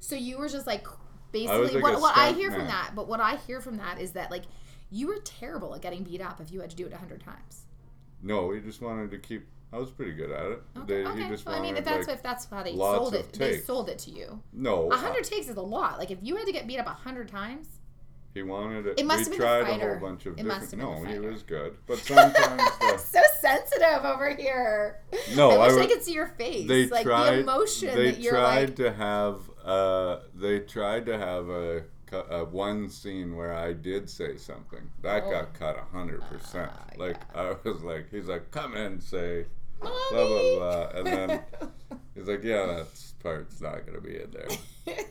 So 0.00 0.14
you 0.14 0.38
were 0.38 0.48
just 0.48 0.66
like 0.66 0.86
I 0.88 0.92
basically 1.32 1.60
was 1.60 1.74
like 1.74 1.82
what, 1.82 2.00
what 2.00 2.16
I 2.16 2.32
hear 2.32 2.50
from 2.50 2.66
that, 2.66 2.92
but 2.94 3.08
what 3.08 3.20
I 3.20 3.36
hear 3.46 3.60
from 3.60 3.78
that 3.78 4.00
is 4.00 4.12
that 4.12 4.30
like 4.30 4.44
you 4.90 5.08
were 5.08 5.18
terrible 5.24 5.74
at 5.74 5.80
getting 5.80 6.02
beat 6.04 6.20
up 6.20 6.40
if 6.40 6.52
you 6.52 6.60
had 6.60 6.70
to 6.70 6.76
do 6.76 6.86
it 6.86 6.92
a 6.92 6.98
hundred 6.98 7.22
times. 7.24 7.64
no, 8.22 8.52
he 8.52 8.60
just 8.60 8.80
wanted 8.80 9.10
to 9.10 9.18
keep. 9.18 9.46
I 9.72 9.78
was 9.78 9.90
pretty 9.90 10.12
good 10.12 10.30
at 10.30 10.44
it. 10.52 10.62
Okay, 10.76 10.86
They, 11.02 11.06
okay. 11.06 11.22
He 11.22 11.28
just 11.28 11.46
Well, 11.46 11.54
I 11.54 11.60
mean, 11.62 11.76
if 11.76 11.84
that's 11.84 12.06
like 12.06 12.16
if 12.16 12.22
that's 12.22 12.44
how 12.50 12.62
they 12.62 12.76
sold 12.76 13.14
it, 13.14 13.32
they 13.32 13.58
sold 13.58 13.88
it 13.88 13.98
to 14.00 14.10
you. 14.10 14.42
no. 14.52 14.90
A 14.90 14.94
uh, 14.94 14.96
hundred 14.98 15.24
takes 15.24 15.48
is 15.48 15.56
a 15.56 15.62
lot. 15.62 15.98
Like 15.98 16.10
if 16.10 16.18
you 16.22 16.36
had 16.36 16.46
to 16.46 16.52
get 16.52 16.66
beat 16.66 16.78
up 16.78 16.86
a 16.86 16.90
hundred 16.90 17.28
times, 17.28 17.68
he 18.34 18.42
wanted 18.42 18.86
it. 18.86 18.98
It 18.98 19.04
must 19.06 19.18
we 19.18 19.24
have 19.24 19.30
been 19.30 19.40
tried 19.40 19.80
a 19.80 19.86
whole 19.86 19.98
bunch 20.00 20.26
of 20.26 20.38
It 20.38 20.42
different. 20.44 20.78
No, 20.78 21.04
he 21.04 21.18
was 21.18 21.42
good, 21.42 21.76
but 21.86 21.98
sometimes 22.10 22.78
the, 22.80 22.96
so 22.98 23.20
sensitive 23.40 24.04
over 24.04 24.34
here. 24.34 25.00
No, 25.34 25.50
I 25.50 25.72
wish 25.72 25.84
I, 25.84 25.86
could 25.86 26.02
see 26.02 26.14
your 26.14 26.28
face. 26.28 26.66
they 26.66 26.86
like 26.88 27.04
tried. 27.04 27.36
the 27.36 27.40
emotion 27.40 27.94
they 27.94 28.12
that 28.12 28.20
you're 28.20 28.32
tried 28.32 28.68
like. 28.70 28.76
to 28.76 28.92
have. 28.92 29.40
Uh, 29.64 30.20
they 30.34 30.60
tried 30.60 31.06
to 31.06 31.18
have 31.18 31.48
a, 31.50 31.84
a 32.30 32.44
one 32.44 32.88
scene 32.88 33.36
where 33.36 33.54
I 33.54 33.72
did 33.74 34.08
say 34.08 34.36
something 34.36 34.90
that 35.02 35.24
Oh. 35.24 35.30
got 35.30 35.54
cut 35.54 35.76
a 35.78 35.96
hundred 35.96 36.22
percent. 36.22 36.70
Ah, 36.74 36.86
Like 36.96 37.18
I 37.36 37.54
was 37.64 37.82
like, 37.82 38.10
he's 38.10 38.28
like, 38.28 38.50
come 38.50 38.76
in 38.76 38.92
and 38.92 39.02
blah 39.82 40.26
blah 40.28 40.58
blah, 40.58 40.88
and 40.94 41.06
then 41.06 41.42
he's 42.14 42.26
like, 42.28 42.42
yeah, 42.42 42.66
that 42.66 42.86
part's 43.22 43.60
not 43.60 43.86
gonna 43.86 44.00
be 44.00 44.16
in 44.20 44.30
there. 44.30 44.96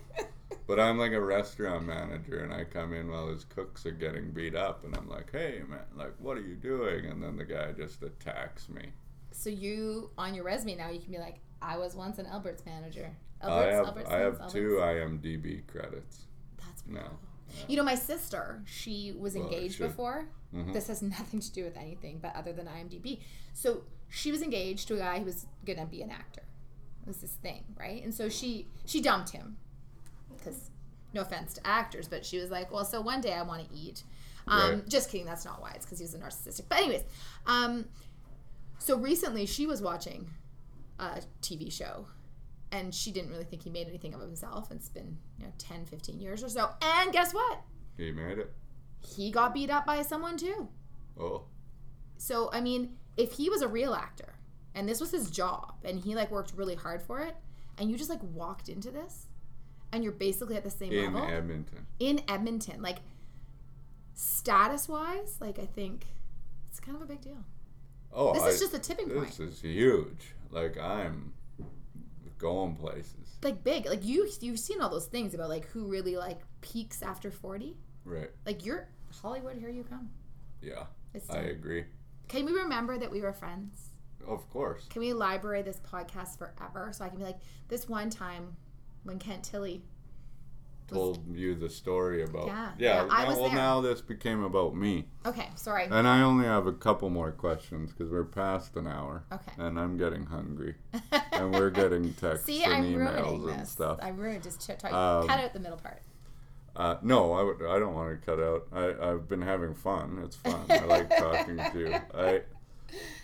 But 0.67 0.79
I'm 0.79 0.97
like 0.97 1.11
a 1.11 1.19
restaurant 1.19 1.85
manager, 1.85 2.45
and 2.45 2.53
I 2.53 2.63
come 2.63 2.93
in 2.93 3.11
while 3.11 3.27
his 3.27 3.43
cooks 3.43 3.85
are 3.85 3.91
getting 3.91 4.31
beat 4.31 4.55
up, 4.55 4.85
and 4.85 4.95
I'm 4.95 5.09
like, 5.09 5.29
"Hey, 5.29 5.61
man, 5.67 5.81
like, 5.97 6.13
what 6.17 6.37
are 6.37 6.41
you 6.41 6.55
doing?" 6.55 7.07
And 7.07 7.21
then 7.21 7.35
the 7.35 7.43
guy 7.43 7.73
just 7.73 8.01
attacks 8.03 8.69
me. 8.69 8.93
So 9.31 9.49
you 9.49 10.11
on 10.17 10.33
your 10.33 10.45
resume 10.45 10.75
now, 10.75 10.89
you 10.89 11.01
can 11.01 11.11
be 11.11 11.17
like, 11.17 11.41
I 11.61 11.77
was 11.77 11.93
once 11.93 12.19
an 12.19 12.25
Albert's 12.25 12.65
manager. 12.65 13.11
I 13.41 13.47
Albert's, 13.49 13.75
have 13.75 13.85
Albertsons, 13.95 14.13
I 14.13 14.17
have 14.19 14.33
Albert's. 14.35 14.53
two 14.53 14.69
IMDb 14.81 15.67
credits 15.67 16.27
That's 16.57 16.83
now. 16.87 17.19
You 17.67 17.77
know, 17.77 17.83
my 17.83 17.95
sister, 17.95 18.61
she 18.65 19.11
was 19.17 19.35
Well, 19.35 19.43
engaged 19.45 19.79
before. 19.79 20.27
Mhm. 20.53 20.73
This 20.73 20.87
has 20.87 21.01
nothing 21.17 21.39
to 21.39 21.51
do 21.51 21.63
with 21.63 21.77
anything, 21.77 22.19
but 22.19 22.35
other 22.35 22.53
than 22.53 22.67
IMDb. 22.67 23.19
So 23.53 23.83
she 24.09 24.31
was 24.31 24.41
engaged 24.41 24.87
to 24.89 24.95
a 24.95 24.99
guy 24.99 25.19
who 25.19 25.25
was 25.25 25.45
gonna 25.65 25.85
be 25.85 26.01
an 26.01 26.11
actor. 26.11 26.43
It 27.01 27.07
was 27.07 27.17
this 27.21 27.31
thing, 27.33 27.63
right? 27.79 28.03
And 28.03 28.13
so 28.13 28.29
she 28.29 28.67
she 28.85 29.01
dumped 29.01 29.29
him 29.31 29.57
because 30.37 30.69
no 31.13 31.21
offense 31.21 31.53
to 31.55 31.67
actors, 31.67 32.07
but 32.07 32.25
she 32.25 32.37
was 32.37 32.49
like, 32.51 32.71
well, 32.71 32.85
so 32.85 33.01
one 33.01 33.21
day 33.21 33.33
I 33.33 33.41
want 33.43 33.67
to 33.67 33.75
eat. 33.75 34.03
Um, 34.47 34.59
Right. 34.71 34.87
Just 34.89 35.09
kidding. 35.11 35.25
That's 35.25 35.45
not 35.45 35.61
why. 35.61 35.71
It's 35.75 35.85
because 35.85 35.99
he 35.99 36.03
was 36.03 36.13
a 36.15 36.19
narcissistic. 36.19 36.63
But 36.69 36.79
anyways, 36.79 37.03
um, 37.45 37.85
so 38.79 38.97
recently 38.97 39.45
she 39.45 39.67
was 39.67 39.81
watching 39.81 40.29
a 40.99 41.21
TV 41.41 41.71
show 41.71 42.07
and 42.71 42.93
she 42.93 43.11
didn't 43.11 43.31
really 43.31 43.43
think 43.43 43.63
he 43.63 43.69
made 43.69 43.87
anything 43.87 44.13
of 44.13 44.21
himself. 44.21 44.71
It's 44.71 44.89
been 44.89 45.17
you 45.37 45.45
know 45.45 45.51
10, 45.57 45.85
15 45.85 46.19
years 46.19 46.43
or 46.43 46.49
so. 46.49 46.69
And 46.81 47.11
guess 47.11 47.33
what? 47.33 47.61
He 47.97 48.11
made 48.11 48.37
it. 48.39 48.51
he 48.99 49.31
got 49.31 49.53
beat 49.53 49.69
up 49.69 49.85
by 49.85 50.01
someone 50.03 50.37
too. 50.37 50.69
Oh, 51.19 51.43
So 52.17 52.49
I 52.53 52.61
mean, 52.61 52.97
if 53.17 53.33
he 53.33 53.49
was 53.49 53.61
a 53.61 53.67
real 53.67 53.93
actor 53.93 54.35
and 54.73 54.87
this 54.87 54.99
was 55.01 55.11
his 55.11 55.29
job 55.29 55.73
and 55.83 55.99
he 55.99 56.15
like 56.15 56.31
worked 56.31 56.53
really 56.55 56.75
hard 56.75 57.01
for 57.01 57.19
it, 57.21 57.35
and 57.77 57.89
you 57.91 57.97
just 57.97 58.09
like 58.09 58.21
walked 58.33 58.69
into 58.69 58.89
this, 58.91 59.27
and 59.91 60.03
you're 60.03 60.13
basically 60.13 60.55
at 60.55 60.63
the 60.63 60.69
same 60.69 60.91
in 60.93 61.13
level 61.13 61.27
in 61.27 61.33
Edmonton. 61.33 61.85
in 61.99 62.21
Edmonton, 62.29 62.81
like 62.81 62.99
status 64.13 64.87
wise, 64.87 65.37
like 65.39 65.59
I 65.59 65.65
think 65.65 66.05
it's 66.69 66.79
kind 66.79 66.95
of 66.95 67.01
a 67.01 67.05
big 67.05 67.21
deal. 67.21 67.43
Oh, 68.13 68.33
This 68.33 68.43
I- 68.43 68.47
is 68.49 68.59
just 68.59 68.73
a 68.73 68.79
tipping 68.79 69.09
point. 69.09 69.27
This 69.29 69.39
is 69.39 69.61
huge. 69.61 70.33
Like 70.51 70.77
I'm 70.77 71.33
going 72.41 72.75
places. 72.75 73.37
Like 73.43 73.63
big, 73.63 73.85
like 73.85 74.03
you 74.03 74.27
you've 74.41 74.59
seen 74.59 74.81
all 74.81 74.89
those 74.89 75.05
things 75.05 75.33
about 75.33 75.49
like 75.49 75.67
who 75.67 75.85
really 75.85 76.17
like 76.17 76.39
peaks 76.61 77.01
after 77.01 77.31
forty. 77.31 77.77
Right. 78.03 78.31
Like 78.45 78.65
you're 78.65 78.87
Hollywood, 79.21 79.57
here 79.57 79.69
you 79.69 79.83
come. 79.83 80.09
Yeah. 80.61 80.85
It's 81.13 81.29
I 81.29 81.39
agree. 81.39 81.85
Can 82.27 82.45
we 82.45 82.53
remember 82.53 82.97
that 82.97 83.11
we 83.11 83.21
were 83.21 83.33
friends? 83.33 83.91
Of 84.27 84.49
course. 84.49 84.85
Can 84.89 85.01
we 85.01 85.13
library 85.13 85.61
this 85.61 85.79
podcast 85.79 86.37
forever 86.37 86.91
so 86.93 87.03
I 87.05 87.09
can 87.09 87.17
be 87.17 87.23
like, 87.23 87.39
this 87.67 87.89
one 87.89 88.09
time 88.09 88.55
when 89.03 89.19
Kent 89.19 89.43
Tilly. 89.43 89.83
Told 90.93 91.35
you 91.37 91.55
the 91.55 91.69
story 91.69 92.23
about. 92.23 92.47
Yeah, 92.47 92.71
Yeah. 92.77 93.05
yeah, 93.05 93.07
I 93.11 93.23
now- 93.23 93.29
was 93.29 93.37
well, 93.39 93.47
there. 93.49 93.57
now 93.57 93.81
this 93.81 94.01
became 94.01 94.43
about 94.43 94.75
me, 94.75 95.07
Okay, 95.25 95.49
sorry. 95.55 95.85
and 95.89 96.07
I 96.07 96.21
only 96.21 96.45
have 96.45 96.67
a 96.67 96.73
couple 96.73 97.09
more 97.09 97.31
questions 97.31 97.91
because 97.91 98.11
we're 98.11 98.23
past 98.25 98.75
an 98.75 98.87
hour, 98.87 99.23
Okay. 99.31 99.51
and 99.57 99.79
I'm 99.79 99.97
getting 99.97 100.25
hungry, 100.25 100.75
and 101.31 101.53
we're 101.53 101.69
getting 101.69 102.13
texts 102.13 102.45
See, 102.45 102.63
and 102.63 102.73
I'm 102.73 102.83
emails 102.83 103.49
and 103.51 103.61
this. 103.61 103.71
stuff. 103.71 103.99
I 104.01 104.09
ruined 104.09 104.43
just 104.43 104.61
ch- 104.61 104.77
talk, 104.77 104.91
Um, 104.93 105.27
cut 105.27 105.39
out 105.39 105.53
the 105.53 105.59
middle 105.59 105.77
part. 105.77 106.01
Uh, 106.75 106.95
no, 107.01 107.33
I 107.33 107.43
would. 107.43 107.61
I 107.69 107.79
don't 107.79 107.93
want 107.93 108.17
to 108.17 108.25
cut 108.25 108.39
out. 108.39 108.65
I 108.71 109.09
I've 109.11 109.27
been 109.27 109.41
having 109.41 109.73
fun. 109.73 110.21
It's 110.23 110.37
fun. 110.37 110.61
I 110.69 110.79
like 110.85 111.09
talking 111.17 111.57
to 111.57 111.79
you. 111.79 111.95
I. 112.13 112.41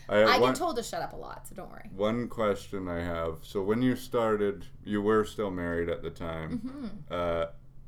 I, 0.10 0.18
I 0.20 0.40
one, 0.40 0.52
get 0.54 0.60
told 0.60 0.76
to 0.78 0.84
shut 0.84 1.02
up 1.02 1.14
a 1.14 1.18
lot, 1.18 1.48
so 1.48 1.56
don't 1.56 1.70
worry. 1.70 1.90
one 1.96 2.28
question 2.30 2.88
I 2.88 3.02
have. 3.04 3.40
So 3.42 3.62
when 3.62 3.82
you 3.82 3.96
started, 3.96 4.66
you 4.84 5.02
were 5.02 5.26
still 5.26 5.52
married 5.52 5.90
at 5.90 6.02
the 6.02 6.10
time. 6.10 6.62
Mm-hmm. 6.66 6.88
Uh, 7.12 7.46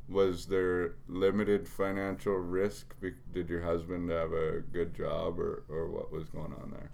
was 0.09 0.47
there 0.47 0.95
limited 1.07 1.67
financial 1.67 2.33
risk? 2.33 2.95
Did 3.33 3.49
your 3.49 3.61
husband 3.61 4.09
have 4.09 4.33
a 4.33 4.59
good 4.59 4.95
job, 4.95 5.39
or, 5.39 5.63
or 5.69 5.87
what 5.87 6.11
was 6.11 6.25
going 6.29 6.53
on 6.61 6.71
there? 6.71 6.91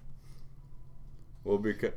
Well, 1.44 1.58
because 1.60 1.94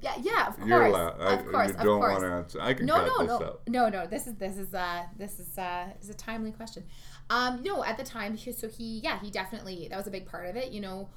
Yeah, 0.00 0.14
yeah, 0.20 0.48
of 0.48 0.56
course, 0.56 0.68
you're 0.68 0.88
la- 0.90 1.14
I, 1.18 1.32
of 1.34 1.46
course, 1.46 1.68
you 1.68 1.74
of 1.76 1.82
don't 1.82 2.00
course. 2.00 2.12
want 2.12 2.24
to 2.24 2.30
answer. 2.30 2.60
I 2.60 2.74
can 2.74 2.86
no, 2.86 2.94
cut 2.94 3.06
no, 3.06 3.24
no, 3.24 3.34
out. 3.46 3.60
no, 3.68 3.88
no. 3.88 4.06
This 4.06 4.26
is 4.26 4.34
this 4.34 4.56
is 4.56 4.74
uh 4.74 5.04
this 5.16 5.38
is 5.40 5.56
uh 5.56 5.86
is 6.02 6.10
a 6.10 6.14
timely 6.14 6.52
question. 6.52 6.84
Um, 7.30 7.62
no, 7.62 7.84
at 7.84 7.96
the 7.96 8.04
time, 8.04 8.36
so 8.36 8.68
he 8.68 9.00
yeah 9.02 9.18
he 9.20 9.30
definitely 9.30 9.88
that 9.88 9.96
was 9.96 10.06
a 10.06 10.10
big 10.10 10.26
part 10.26 10.46
of 10.46 10.56
it. 10.56 10.72
You 10.72 10.80
know, 10.80 11.08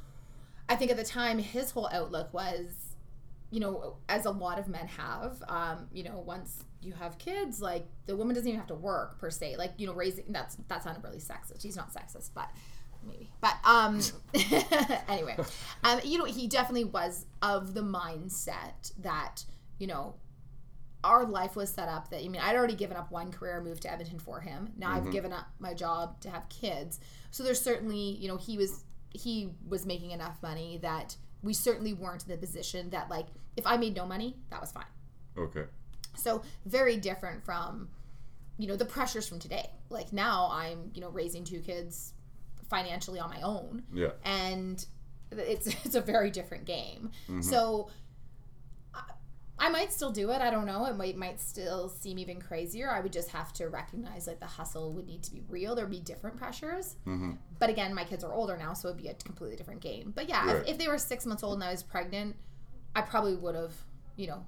I 0.70 0.76
think 0.76 0.92
at 0.92 0.98
the 0.98 1.04
time 1.04 1.38
his 1.38 1.72
whole 1.72 1.90
outlook 1.92 2.34
was, 2.34 2.96
you 3.50 3.60
know, 3.60 3.98
as 4.08 4.26
a 4.26 4.32
lot 4.32 4.60
of 4.60 4.68
men 4.68 4.88
have, 4.88 5.42
um, 5.48 5.88
you 5.92 6.04
know, 6.04 6.24
once 6.26 6.64
you 6.82 6.94
have 6.94 7.18
kids, 7.18 7.62
like 7.62 7.86
the 8.06 8.16
woman 8.16 8.36
doesn't 8.36 8.48
even 8.48 8.60
have 8.60 8.68
to 8.68 8.76
work 8.76 9.20
per 9.20 9.30
se. 9.30 9.58
Like 9.58 9.74
you 9.78 9.88
know, 9.88 9.94
raising 9.94 10.26
that's 10.30 10.58
that 10.68 10.84
sounded 10.84 11.04
really 11.04 11.20
sexist. 11.20 11.62
He's 11.62 11.76
not 11.76 11.94
sexist, 11.94 12.32
but 12.34 12.50
maybe. 13.06 13.30
But 13.40 13.56
um, 13.64 14.00
anyway, 15.08 15.38
um, 15.84 16.00
you 16.04 16.18
know, 16.18 16.26
he 16.26 16.48
definitely 16.48 16.86
was 16.86 17.26
of 17.42 17.74
the 17.74 17.82
mindset 17.82 18.92
that 19.00 19.46
you 19.80 19.88
know 19.88 20.16
our 21.04 21.26
life 21.26 21.56
was 21.56 21.72
set 21.72 21.88
up 21.88 22.10
that 22.10 22.24
I 22.24 22.28
mean 22.28 22.42
I'd 22.42 22.56
already 22.56 22.76
given 22.76 22.98
up 22.98 23.12
one 23.12 23.32
career, 23.32 23.62
moved 23.62 23.84
to 23.84 23.92
Edmonton 23.92 24.20
for 24.20 24.40
him. 24.40 24.72
Now 24.78 24.92
I've 24.92 25.12
given 25.12 25.34
up 25.34 25.48
my 25.60 25.74
job 25.74 26.20
to 26.22 26.30
have 26.30 26.48
kids. 26.50 27.00
So 27.32 27.44
there's 27.44 27.62
certainly, 27.62 28.18
you 28.20 28.28
know, 28.28 28.38
he 28.38 28.58
was 28.58 28.84
he 29.12 29.50
was 29.68 29.86
making 29.86 30.12
enough 30.12 30.42
money 30.42 30.80
that 30.82 31.16
we 31.44 31.54
certainly 31.54 31.94
weren't 31.94 32.24
in 32.24 32.30
the 32.30 32.38
position 32.38 32.90
that 32.92 33.10
like 33.10 33.28
if 33.58 33.66
I 33.68 33.78
made 33.78 33.96
no 33.96 34.06
money, 34.06 34.36
that 34.50 34.62
was 34.62 34.72
fine. 34.72 34.86
Okay. 35.38 35.66
So 36.16 36.42
very 36.66 36.98
different 36.98 37.44
from 37.46 37.90
you 38.58 38.68
know 38.68 38.76
the 38.76 38.86
pressures 38.86 39.28
from 39.28 39.40
today. 39.40 39.70
Like 39.90 40.14
now 40.14 40.50
I'm, 40.52 40.92
you 40.94 41.02
know, 41.02 41.10
raising 41.10 41.44
two 41.44 41.60
kids 41.62 42.14
financially 42.70 43.20
on 43.20 43.30
my 43.30 43.42
own 43.42 43.84
Yeah. 43.94 44.12
and 44.24 44.86
it's 45.32 45.68
it's 45.86 45.96
a 45.96 46.02
very 46.02 46.32
different 46.32 46.66
game. 46.66 47.12
Mm-hmm. 47.30 47.42
So 47.42 47.90
I, 47.90 47.92
I 49.62 49.70
might 49.70 49.94
still 49.94 50.12
do 50.12 50.32
it. 50.32 50.42
I 50.42 50.50
don't 50.50 50.66
know. 50.66 50.86
It 50.88 50.96
might 50.98 51.16
might 51.16 51.40
still 51.40 51.88
seem 51.88 52.18
even 52.18 52.42
crazier. 52.42 52.90
I 52.90 53.00
would 53.00 53.14
just 53.14 53.30
have 53.30 53.54
to 53.54 53.70
recognize 53.70 54.26
like 54.26 54.40
the 54.40 54.48
hustle 54.48 54.92
would 54.94 55.06
need 55.06 55.22
to 55.24 55.32
be 55.32 55.44
real. 55.48 55.76
There'd 55.76 55.90
be 55.90 56.00
different 56.00 56.36
pressures. 56.36 56.96
Mm-hmm. 57.06 57.34
But 57.60 57.70
again, 57.70 57.94
my 57.94 58.04
kids 58.04 58.24
are 58.24 58.34
older 58.34 58.58
now, 58.58 58.74
so 58.74 58.88
it'd 58.88 59.00
be 59.02 59.10
a 59.10 59.14
completely 59.14 59.56
different 59.56 59.80
game. 59.82 60.14
But 60.16 60.28
yeah, 60.28 60.46
Right. 60.48 60.56
if, 60.64 60.68
if 60.70 60.78
they 60.80 60.88
were 60.88 60.98
six 60.98 61.28
months 61.28 61.44
old 61.44 61.54
and 61.56 61.64
I 61.64 61.70
was 61.72 61.84
pregnant, 61.84 62.36
I 62.96 63.02
probably 63.02 63.36
would 63.36 63.54
have, 63.54 63.74
you 64.16 64.28
know, 64.28 64.44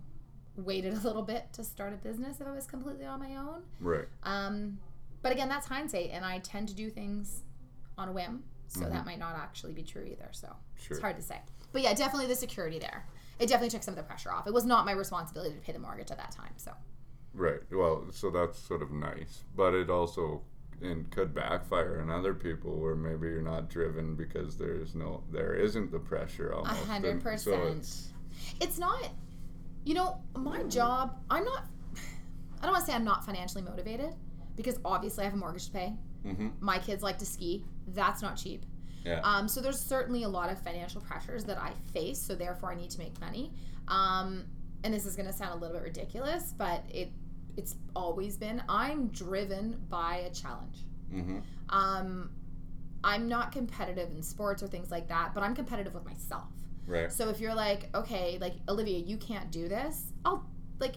waited 0.57 0.93
a 0.95 0.99
little 1.01 1.21
bit 1.21 1.45
to 1.53 1.63
start 1.63 1.93
a 1.93 1.97
business 1.97 2.41
if 2.41 2.47
I 2.47 2.51
was 2.51 2.65
completely 2.65 3.05
on 3.05 3.19
my 3.19 3.35
own. 3.35 3.61
Right. 3.79 4.05
Um, 4.23 4.79
but 5.21 5.31
again, 5.31 5.47
that's 5.47 5.67
hindsight, 5.67 6.09
and 6.11 6.25
I 6.25 6.39
tend 6.39 6.67
to 6.69 6.73
do 6.75 6.89
things 6.89 7.43
on 7.99 8.09
a 8.09 8.11
whim, 8.11 8.43
so 8.67 8.81
that 8.89 9.05
might 9.05 9.19
not 9.19 9.35
actually 9.35 9.73
be 9.73 9.83
true 9.83 10.03
either. 10.03 10.29
So 10.31 10.55
Sure. 10.75 10.95
it's 10.97 11.01
hard 11.01 11.15
to 11.17 11.21
say. 11.21 11.39
But 11.71 11.83
yeah, 11.83 11.93
definitely 11.93 12.27
the 12.27 12.35
security 12.35 12.79
there. 12.79 13.05
It 13.43 13.49
definitely 13.49 13.69
took 13.71 13.83
some 13.83 13.93
of 13.93 13.97
the 13.97 14.03
pressure 14.03 14.31
off. 14.31 14.47
It 14.47 14.53
was 14.53 14.65
not 14.65 14.85
my 14.85 14.93
responsibility 14.93 15.53
to 15.55 15.61
pay 15.61 15.73
the 15.73 15.79
mortgage 15.79 16.11
at 16.11 16.17
that 16.17 16.31
time. 16.31 16.53
So 16.57 16.71
Right. 17.33 17.59
Well, 17.71 18.05
so 18.11 18.29
that's 18.29 18.57
sort 18.59 18.81
of 18.81 18.91
nice, 18.91 19.43
but 19.55 19.73
it 19.73 19.89
also 19.89 20.43
and 20.81 21.09
could 21.11 21.33
backfire 21.33 22.01
on 22.01 22.09
other 22.09 22.33
people 22.33 22.77
where 22.79 22.95
maybe 22.95 23.27
you're 23.27 23.41
not 23.41 23.69
driven 23.69 24.15
because 24.15 24.57
there's 24.57 24.95
no 24.95 25.23
there 25.31 25.53
isn't 25.55 25.91
the 25.91 25.99
pressure 25.99 26.53
almost. 26.53 26.83
hundred 26.85 27.21
So 27.21 27.29
percent. 27.29 27.77
it's 27.79 28.09
it's 28.61 28.77
not. 28.79 29.09
You 29.85 29.95
know, 29.95 30.21
my 30.35 30.63
job. 30.63 31.19
I'm 31.29 31.43
not. 31.43 31.65
I 32.61 32.65
don't 32.65 32.71
want 32.73 32.85
to 32.85 32.91
say 32.91 32.95
I'm 32.95 33.03
not 33.03 33.25
financially 33.25 33.61
motivated 33.63 34.13
because 34.55 34.79
obviously 34.85 35.23
I 35.23 35.25
have 35.25 35.33
a 35.33 35.37
mortgage 35.37 35.65
to 35.65 35.71
pay. 35.71 35.93
hmm 36.23 36.47
My 36.61 36.79
kids 36.79 37.03
like 37.03 37.17
to 37.17 37.25
ski. 37.25 37.65
That's 37.87 38.21
not 38.21 38.37
cheap. 38.37 38.65
Yeah. 39.05 39.19
Um, 39.23 39.47
so 39.47 39.61
there's 39.61 39.79
certainly 39.79 40.23
a 40.23 40.29
lot 40.29 40.51
of 40.51 40.59
financial 40.59 41.01
pressures 41.01 41.43
that 41.45 41.57
I 41.57 41.71
face. 41.93 42.19
So 42.19 42.35
therefore, 42.35 42.71
I 42.71 42.75
need 42.75 42.89
to 42.91 42.99
make 42.99 43.19
money. 43.19 43.51
Um, 43.87 44.45
and 44.83 44.93
this 44.93 45.05
is 45.05 45.15
going 45.15 45.27
to 45.27 45.33
sound 45.33 45.51
a 45.53 45.55
little 45.57 45.75
bit 45.77 45.83
ridiculous, 45.83 46.53
but 46.57 46.83
it 46.89 47.09
it's 47.55 47.75
always 47.95 48.35
been. 48.37 48.63
I'm 48.67 49.07
driven 49.09 49.79
by 49.89 50.17
a 50.17 50.29
challenge. 50.31 50.77
hmm 51.11 51.39
Um, 51.69 52.31
I'm 53.03 53.27
not 53.27 53.51
competitive 53.51 54.09
in 54.11 54.23
sports 54.23 54.63
or 54.63 54.67
things 54.67 54.89
like 54.89 55.07
that, 55.09 55.33
but 55.33 55.43
I'm 55.43 55.53
competitive 55.55 55.93
with 55.93 56.05
myself. 56.05 56.47
Right. 56.87 57.11
So 57.11 57.29
if 57.29 57.39
you're 57.39 57.53
like, 57.53 57.89
okay, 57.95 58.37
like 58.41 58.53
Olivia, 58.69 58.97
you 58.97 59.17
can't 59.17 59.51
do 59.51 59.67
this, 59.67 60.13
I'll 60.25 60.45
like, 60.79 60.95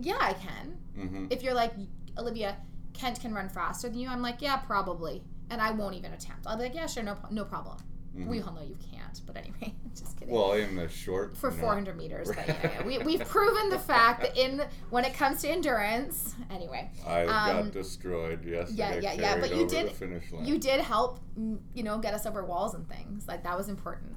yeah, 0.00 0.18
I 0.20 0.32
can. 0.34 0.78
hmm 0.94 1.26
If 1.30 1.42
you're 1.42 1.54
like, 1.54 1.72
Olivia, 2.16 2.56
Kent 2.92 3.20
can 3.20 3.34
run 3.34 3.48
faster 3.48 3.88
than 3.88 3.98
you, 3.98 4.08
I'm 4.08 4.22
like, 4.22 4.40
yeah, 4.40 4.56
probably, 4.56 5.22
and 5.50 5.60
I 5.60 5.72
won't 5.72 5.94
even 5.94 6.12
attempt. 6.12 6.46
I'll 6.46 6.56
be 6.56 6.64
like, 6.64 6.74
yeah, 6.74 6.86
sure, 6.86 7.02
no, 7.02 7.16
no 7.30 7.44
problem. 7.44 7.76
We 8.12 8.42
all 8.42 8.52
know 8.52 8.62
you 8.62 8.76
can't, 8.92 9.20
but 9.24 9.36
anyway, 9.36 9.72
just 9.94 10.18
kidding. 10.18 10.34
Well, 10.34 10.52
in 10.52 10.74
the 10.74 10.88
short 10.88 11.36
for 11.36 11.50
no. 11.50 11.56
400 11.56 11.96
meters, 11.96 12.28
but 12.28 12.46
yeah, 12.46 12.56
yeah. 12.62 12.82
We, 12.84 12.98
we've 13.04 13.20
proven 13.20 13.70
the 13.70 13.78
fact 13.78 14.22
that 14.22 14.36
in 14.36 14.62
when 14.90 15.04
it 15.04 15.14
comes 15.14 15.42
to 15.42 15.48
endurance, 15.48 16.34
anyway, 16.50 16.90
I 17.06 17.22
um, 17.22 17.26
got 17.64 17.72
destroyed 17.72 18.44
yesterday. 18.44 19.00
yeah, 19.00 19.12
yeah, 19.12 19.12
yeah, 19.12 19.40
but 19.40 19.54
you 19.54 19.66
did- 19.66 19.92
finish 19.92 20.30
line. 20.32 20.44
you 20.44 20.58
did 20.58 20.80
help, 20.80 21.20
mm, 21.38 21.58
you 21.72 21.82
know, 21.84 21.98
get 21.98 22.12
us 22.12 22.26
over 22.26 22.44
walls 22.44 22.74
and 22.74 22.88
things. 22.88 23.28
Like 23.28 23.44
that 23.44 23.56
was 23.56 23.68
important. 23.68 24.16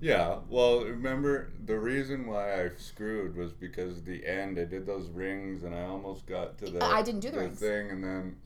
Yeah, 0.00 0.38
well, 0.48 0.84
remember 0.84 1.52
the 1.64 1.78
reason 1.78 2.26
why 2.26 2.64
I 2.64 2.70
screwed 2.76 3.36
was 3.36 3.52
because 3.52 4.02
the 4.02 4.26
end 4.26 4.58
I 4.58 4.64
did 4.64 4.84
those 4.86 5.08
rings 5.10 5.62
and 5.62 5.74
I 5.74 5.82
almost 5.82 6.26
got 6.26 6.58
to 6.58 6.66
the 6.66 6.84
I 6.84 7.02
didn't 7.02 7.20
do 7.20 7.30
the 7.30 7.38
rings. 7.38 7.60
thing 7.60 7.90
and 7.90 8.02
then 8.02 8.36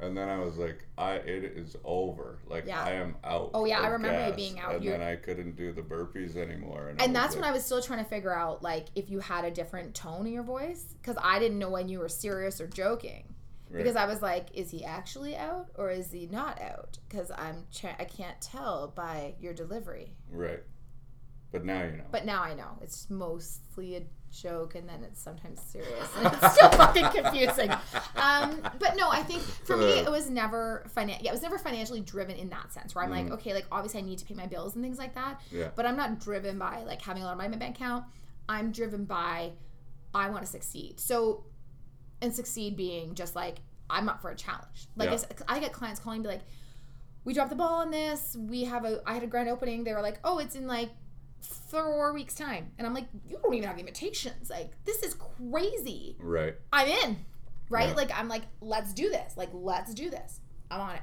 and 0.00 0.16
then 0.16 0.28
I 0.28 0.38
was 0.38 0.56
like, 0.56 0.84
I 0.98 1.14
it 1.14 1.44
is 1.44 1.76
over. 1.84 2.38
Like 2.46 2.66
Yeah. 2.66 2.82
I 2.82 2.92
am 2.92 3.16
out. 3.24 3.50
Oh, 3.54 3.64
yeah, 3.64 3.80
I 3.80 3.88
remember 3.88 4.26
you 4.28 4.32
being 4.34 4.58
out. 4.60 4.74
And 4.76 4.84
You're- 4.84 4.96
then 4.98 5.06
I 5.06 5.16
couldn't 5.16 5.56
do 5.56 5.72
the 5.72 5.82
burpees 5.82 6.36
anymore. 6.36 6.88
And, 6.88 7.00
and 7.00 7.14
that's 7.14 7.34
was 7.34 7.42
when 7.42 7.44
I 7.44 7.52
was 7.52 7.64
still 7.64 7.82
trying 7.82 8.02
to 8.02 8.08
figure 8.10 8.34
out 8.34 8.62
like 8.62 8.86
if 8.94 9.10
you 9.10 9.20
had 9.20 9.44
a 9.44 9.50
different 9.50 9.94
tone 9.94 10.26
in 10.26 10.32
your 10.32 10.42
voice 10.42 10.94
because 11.00 11.16
I 11.22 11.38
didn't 11.38 11.58
know 11.58 11.70
when 11.70 11.88
you 11.88 11.98
were 11.98 12.08
serious 12.08 12.60
or 12.60 12.66
joking. 12.66 13.34
Right. 13.70 13.84
Because 13.84 13.94
I 13.94 14.06
was 14.06 14.20
like, 14.20 14.46
is 14.52 14.70
he 14.70 14.84
actually 14.84 15.36
out 15.36 15.68
or 15.76 15.90
is 15.90 16.10
he 16.10 16.26
not 16.26 16.60
out? 16.60 16.98
Because 17.08 17.30
I'm 17.30 17.66
tra- 17.72 17.94
I 18.00 18.04
can't 18.04 18.40
tell 18.40 18.92
by 18.96 19.34
your 19.40 19.54
delivery. 19.54 20.14
right. 20.30 20.62
But 21.52 21.64
now 21.64 21.82
you 21.82 21.96
know. 21.96 22.04
But 22.12 22.24
now 22.24 22.42
I 22.42 22.54
know 22.54 22.78
it's 22.80 23.10
mostly 23.10 23.96
a 23.96 24.02
joke, 24.30 24.74
and 24.74 24.88
then 24.88 25.02
it's 25.04 25.20
sometimes 25.20 25.60
serious, 25.60 26.08
and 26.18 26.26
it's 26.32 26.54
still 26.54 26.70
fucking 26.70 27.06
confusing. 27.08 27.70
Um, 28.16 28.60
but 28.78 28.96
no, 28.96 29.08
I 29.10 29.22
think 29.22 29.40
for 29.42 29.76
me 29.76 29.86
it 29.90 30.10
was 30.10 30.30
never 30.30 30.86
finan- 30.96 31.22
Yeah, 31.22 31.30
it 31.30 31.32
was 31.32 31.42
never 31.42 31.58
financially 31.58 32.00
driven 32.00 32.36
in 32.36 32.48
that 32.50 32.72
sense. 32.72 32.94
Where 32.94 33.04
I'm 33.04 33.10
like, 33.10 33.30
okay, 33.30 33.54
like 33.54 33.66
obviously 33.72 34.00
I 34.00 34.04
need 34.04 34.18
to 34.18 34.24
pay 34.24 34.34
my 34.34 34.46
bills 34.46 34.74
and 34.74 34.84
things 34.84 34.98
like 34.98 35.14
that. 35.14 35.40
Mm. 35.52 35.58
Yeah. 35.60 35.68
But 35.74 35.86
I'm 35.86 35.96
not 35.96 36.20
driven 36.20 36.58
by 36.58 36.82
like 36.84 37.02
having 37.02 37.22
a 37.22 37.26
lot 37.26 37.32
of 37.32 37.38
money 37.38 37.46
in 37.46 37.52
my 37.52 37.58
bank 37.58 37.76
account. 37.76 38.04
I'm 38.48 38.72
driven 38.72 39.04
by 39.04 39.52
I 40.14 40.28
want 40.30 40.44
to 40.44 40.50
succeed. 40.50 40.98
So, 41.00 41.44
and 42.20 42.34
succeed 42.34 42.76
being 42.76 43.14
just 43.14 43.34
like 43.36 43.58
I'm 43.88 44.08
up 44.08 44.20
for 44.22 44.30
a 44.30 44.36
challenge. 44.36 44.88
Like 44.96 45.10
Yeah. 45.10 45.14
if, 45.16 45.42
I 45.48 45.58
get 45.60 45.72
clients 45.72 46.00
calling 46.00 46.22
me 46.22 46.28
like, 46.28 46.42
we 47.24 47.34
dropped 47.34 47.50
the 47.50 47.56
ball 47.56 47.74
on 47.80 47.90
this. 47.90 48.36
We 48.38 48.64
have 48.64 48.84
a 48.84 49.02
I 49.06 49.14
had 49.14 49.22
a 49.22 49.26
grand 49.26 49.48
opening. 49.48 49.84
They 49.84 49.92
were 49.92 50.00
like, 50.02 50.18
oh, 50.24 50.38
it's 50.38 50.54
in 50.56 50.66
like 50.66 50.90
four 51.40 52.12
weeks 52.12 52.34
time, 52.34 52.70
and 52.78 52.86
I'm 52.86 52.94
like, 52.94 53.08
you 53.28 53.38
don't 53.42 53.54
even 53.54 53.66
have 53.66 53.76
the 53.76 53.80
invitations. 53.80 54.50
Like 54.50 54.72
this 54.84 55.02
is 55.02 55.14
crazy. 55.14 56.16
right. 56.20 56.54
I'm 56.72 56.88
in, 56.88 57.16
right? 57.68 57.88
Yeah. 57.88 57.94
Like 57.94 58.10
I'm 58.18 58.28
like, 58.28 58.42
let's 58.60 58.92
do 58.92 59.08
this. 59.10 59.36
Like 59.36 59.50
let's 59.52 59.94
do 59.94 60.10
this. 60.10 60.40
I'm 60.70 60.80
on 60.80 60.94
it. 60.96 61.02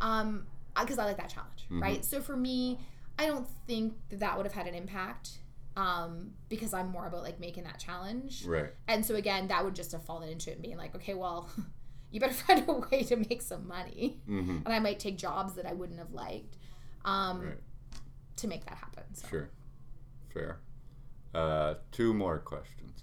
Um, 0.00 0.46
because 0.78 0.98
I 0.98 1.04
like 1.04 1.18
that 1.18 1.28
challenge, 1.30 1.50
Mm-hmm. 1.66 1.82
right? 1.82 2.04
So 2.04 2.20
for 2.20 2.36
me, 2.36 2.78
I 3.18 3.26
don't 3.26 3.46
think 3.66 3.94
that 4.10 4.20
that 4.20 4.36
would 4.36 4.44
have 4.46 4.52
had 4.54 4.66
an 4.66 4.74
impact. 4.74 5.30
Um, 5.76 6.30
because 6.48 6.72
I'm 6.72 6.88
more 6.90 7.06
about 7.08 7.24
like 7.24 7.40
making 7.40 7.64
that 7.64 7.80
challenge. 7.80 8.44
Right. 8.46 8.70
And 8.86 9.04
so 9.04 9.16
again, 9.16 9.48
that 9.48 9.64
would 9.64 9.74
just 9.74 9.90
have 9.90 10.04
fallen 10.04 10.28
into 10.28 10.50
it 10.50 10.54
and 10.54 10.62
being 10.62 10.76
like, 10.76 10.94
okay, 10.94 11.14
well, 11.14 11.48
you 12.12 12.20
better 12.20 12.32
find 12.46 12.64
a 12.68 12.72
way 12.74 13.02
to 13.02 13.16
make 13.16 13.42
some 13.42 13.66
money. 13.66 14.20
Mm-hmm. 14.30 14.58
And 14.64 14.68
I 14.68 14.78
might 14.78 15.00
take 15.00 15.18
jobs 15.18 15.54
that 15.54 15.66
I 15.66 15.72
wouldn't 15.72 15.98
have 15.98 16.12
liked 16.12 16.58
um, 17.04 17.40
Right. 17.40 17.56
to 18.36 18.46
make 18.46 18.64
that 18.66 18.76
happen. 18.78 19.02
So. 19.14 19.26
Sure. 19.28 19.50
Fair. 20.34 20.58
Uh, 21.34 21.74
two 21.92 22.12
more 22.12 22.38
questions. 22.38 23.02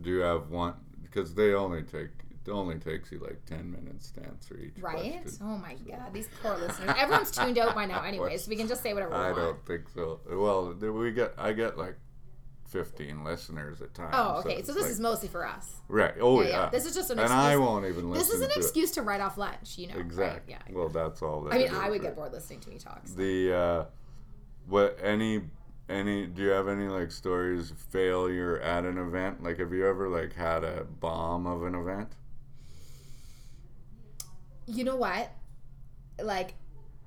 Do 0.00 0.10
you 0.10 0.20
have 0.20 0.50
one? 0.50 0.74
Because 1.02 1.34
they 1.34 1.54
only 1.54 1.82
take 1.82 2.08
it 2.44 2.50
only 2.50 2.76
takes 2.76 3.12
you 3.12 3.20
like 3.20 3.44
ten 3.46 3.70
minutes 3.70 4.10
to 4.12 4.22
answer 4.24 4.56
each 4.58 4.74
Right? 4.82 5.22
question. 5.22 5.38
Oh 5.42 5.56
my 5.58 5.74
god, 5.74 6.12
these 6.12 6.28
poor 6.42 6.56
listeners. 6.58 6.92
Everyone's 6.98 7.30
tuned 7.30 7.56
out 7.58 7.74
by 7.74 7.86
now 7.86 8.02
anyways. 8.02 8.44
so 8.44 8.48
we 8.50 8.56
can 8.56 8.66
just 8.66 8.82
say 8.82 8.92
whatever 8.94 9.12
we 9.12 9.16
I 9.16 9.26
want. 9.32 9.36
don't 9.36 9.66
think 9.66 9.88
so. 9.94 10.20
Well, 10.28 10.74
we 10.74 11.12
get 11.12 11.34
I 11.38 11.52
get 11.52 11.78
like 11.78 11.96
fifteen 12.68 13.22
listeners 13.22 13.80
at 13.82 13.94
times. 13.94 14.10
Oh, 14.14 14.40
okay. 14.40 14.56
it's 14.56 14.66
So 14.66 14.72
this 14.74 14.84
like- 14.84 14.90
is 14.92 14.98
mostly 15.00 15.28
for 15.28 15.46
us. 15.46 15.70
right. 15.88 16.14
Oh 16.20 16.40
Yeah, 16.42 16.48
yeah. 16.48 16.56
yeah. 16.64 16.70
This 16.70 16.84
is 16.86 16.94
just 16.94 17.10
an 17.10 17.18
excuse. 17.18 17.30
and 17.30 17.40
I 17.40 17.56
won't 17.56 17.84
even 17.84 18.10
listen. 18.10 18.26
This 18.26 18.34
is 18.34 18.40
an 18.42 18.48
to 18.50 18.58
excuse 18.58 18.90
to 18.92 19.02
write 19.02 19.20
off 19.20 19.36
lunch, 19.38 19.76
you 19.78 19.88
know. 19.88 19.94
right? 19.94 20.04
Exactly. 20.04 20.54
Yeah. 20.54 20.74
Well, 20.74 20.88
that's 20.88 21.20
all. 21.22 21.42
That 21.42 21.54
I 21.54 21.58
mean, 21.58 21.74
I 21.74 21.90
would 21.90 22.00
get 22.02 22.16
bored 22.16 22.32
listening 22.32 22.60
to 22.60 22.70
me 22.70 22.78
talk. 22.78 23.02
so. 23.04 23.14
The 23.14 23.54
uh, 23.56 23.84
what 24.66 24.98
any 25.02 25.42
any 25.88 26.26
do 26.26 26.42
you 26.42 26.48
have 26.50 26.68
any 26.68 26.88
like 26.88 27.10
stories 27.10 27.72
failure 27.90 28.58
at 28.60 28.84
an 28.84 28.98
event? 28.98 29.42
Like, 29.42 29.58
have 29.58 29.72
you 29.72 29.86
ever 29.86 30.08
like 30.08 30.34
had 30.34 30.64
a 30.64 30.84
bomb 30.84 31.46
of 31.46 31.62
an 31.64 31.74
event? 31.74 32.12
You 34.66 34.84
know 34.84 34.96
what? 34.96 35.30
Like, 36.22 36.54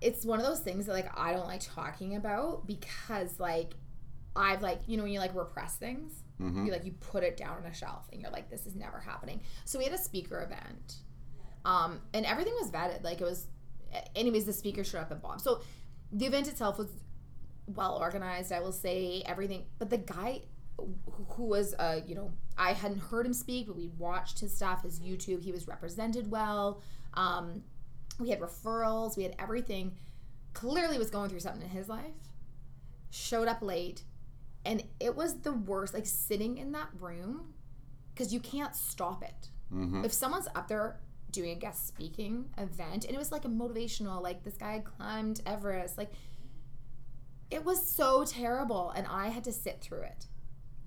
it's 0.01 0.25
one 0.25 0.39
of 0.39 0.45
those 0.45 0.59
things 0.59 0.85
that 0.85 0.91
like 0.93 1.09
I 1.17 1.31
don't 1.33 1.47
like 1.47 1.61
talking 1.61 2.15
about 2.15 2.67
because 2.67 3.39
like 3.39 3.73
I've 4.35 4.61
like 4.61 4.81
you 4.87 4.97
know 4.97 5.03
when 5.03 5.13
you 5.13 5.19
like 5.19 5.33
repress 5.33 5.77
things, 5.77 6.13
Mhm. 6.39 6.65
you 6.65 6.71
like 6.71 6.83
you 6.85 6.91
put 6.91 7.23
it 7.23 7.37
down 7.37 7.57
on 7.57 7.65
a 7.65 7.73
shelf 7.73 8.07
and 8.11 8.21
you're 8.21 8.29
like 8.31 8.49
this 8.49 8.65
is 8.65 8.75
never 8.75 8.99
happening. 8.99 9.41
So 9.63 9.79
we 9.79 9.85
had 9.85 9.93
a 9.93 9.97
speaker 9.97 10.41
event, 10.43 10.97
um, 11.63 12.01
and 12.13 12.25
everything 12.25 12.53
was 12.59 12.69
vetted. 12.71 13.03
Like 13.03 13.21
it 13.21 13.23
was, 13.23 13.47
anyways. 14.15 14.45
The 14.45 14.53
speaker 14.53 14.83
showed 14.83 14.99
up 14.99 15.11
at 15.11 15.21
bombed 15.21 15.41
So 15.41 15.61
the 16.11 16.25
event 16.25 16.47
itself 16.49 16.77
was 16.77 16.89
well 17.67 17.97
organized. 17.99 18.51
I 18.51 18.59
will 18.59 18.71
say 18.71 19.23
everything, 19.25 19.65
but 19.79 19.89
the 19.89 19.97
guy 19.97 20.41
who- 20.77 21.43
was 21.45 21.73
uh 21.75 22.01
you 22.05 22.15
know 22.15 22.31
I 22.57 22.73
hadn't 22.73 22.99
heard 22.99 23.25
him 23.25 23.33
speak, 23.33 23.67
but 23.67 23.75
we 23.75 23.87
watched 23.97 24.39
his 24.39 24.55
stuff, 24.55 24.83
his 24.83 24.99
YouTube. 24.99 25.41
He 25.41 25.51
was 25.51 25.67
represented 25.67 26.29
well. 26.31 26.81
Um, 27.13 27.63
we 28.19 28.29
had 28.29 28.39
referrals. 28.39 29.17
We 29.17 29.23
had 29.23 29.35
everything. 29.39 29.93
Clearly, 30.53 30.97
was 30.97 31.09
going 31.09 31.29
through 31.29 31.41
something 31.41 31.63
in 31.63 31.69
his 31.69 31.89
life. 31.89 32.13
Showed 33.09 33.47
up 33.47 33.61
late, 33.61 34.03
and 34.65 34.83
it 34.99 35.15
was 35.15 35.39
the 35.41 35.53
worst. 35.53 35.93
Like 35.93 36.05
sitting 36.05 36.57
in 36.57 36.71
that 36.73 36.89
room, 36.99 37.53
because 38.13 38.33
you 38.33 38.39
can't 38.39 38.75
stop 38.75 39.23
it. 39.23 39.49
Mm-hmm. 39.73 40.05
If 40.05 40.13
someone's 40.13 40.47
up 40.55 40.67
there 40.67 40.99
doing 41.31 41.51
a 41.51 41.55
guest 41.55 41.87
speaking 41.87 42.45
event, 42.57 43.05
and 43.05 43.13
it 43.13 43.17
was 43.17 43.31
like 43.31 43.45
a 43.45 43.49
motivational, 43.49 44.21
like 44.21 44.43
this 44.43 44.55
guy 44.55 44.81
climbed 44.97 45.41
Everest, 45.45 45.97
like 45.97 46.11
it 47.51 47.63
was 47.63 47.85
so 47.85 48.23
terrible, 48.25 48.89
and 48.91 49.05
I 49.07 49.27
had 49.29 49.43
to 49.45 49.51
sit 49.51 49.81
through 49.81 50.01
it. 50.01 50.27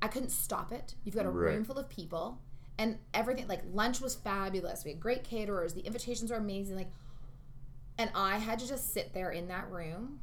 I 0.03 0.09
couldn't 0.09 0.31
stop 0.31 0.73
it. 0.73 0.95
You've 1.05 1.15
got 1.15 1.27
a 1.27 1.31
Right. 1.31 1.55
room 1.55 1.65
full 1.65 1.79
of 1.79 1.89
people, 1.89 2.41
and 2.79 2.99
everything. 3.15 3.49
Like 3.49 3.63
lunch 3.73 4.01
was 4.01 4.15
fabulous. 4.15 4.85
We 4.85 4.93
had 4.93 5.01
great 5.01 5.25
caterers. 5.25 5.75
The 5.75 5.81
invitations 5.81 6.31
were 6.31 6.37
amazing. 6.37 6.77
Like, 6.77 6.91
and 7.97 8.11
I 8.15 8.39
had 8.39 8.59
to 8.61 8.69
just 8.69 8.93
sit 8.93 9.13
there 9.13 9.31
in 9.31 9.49
that 9.49 9.71
room 9.71 10.21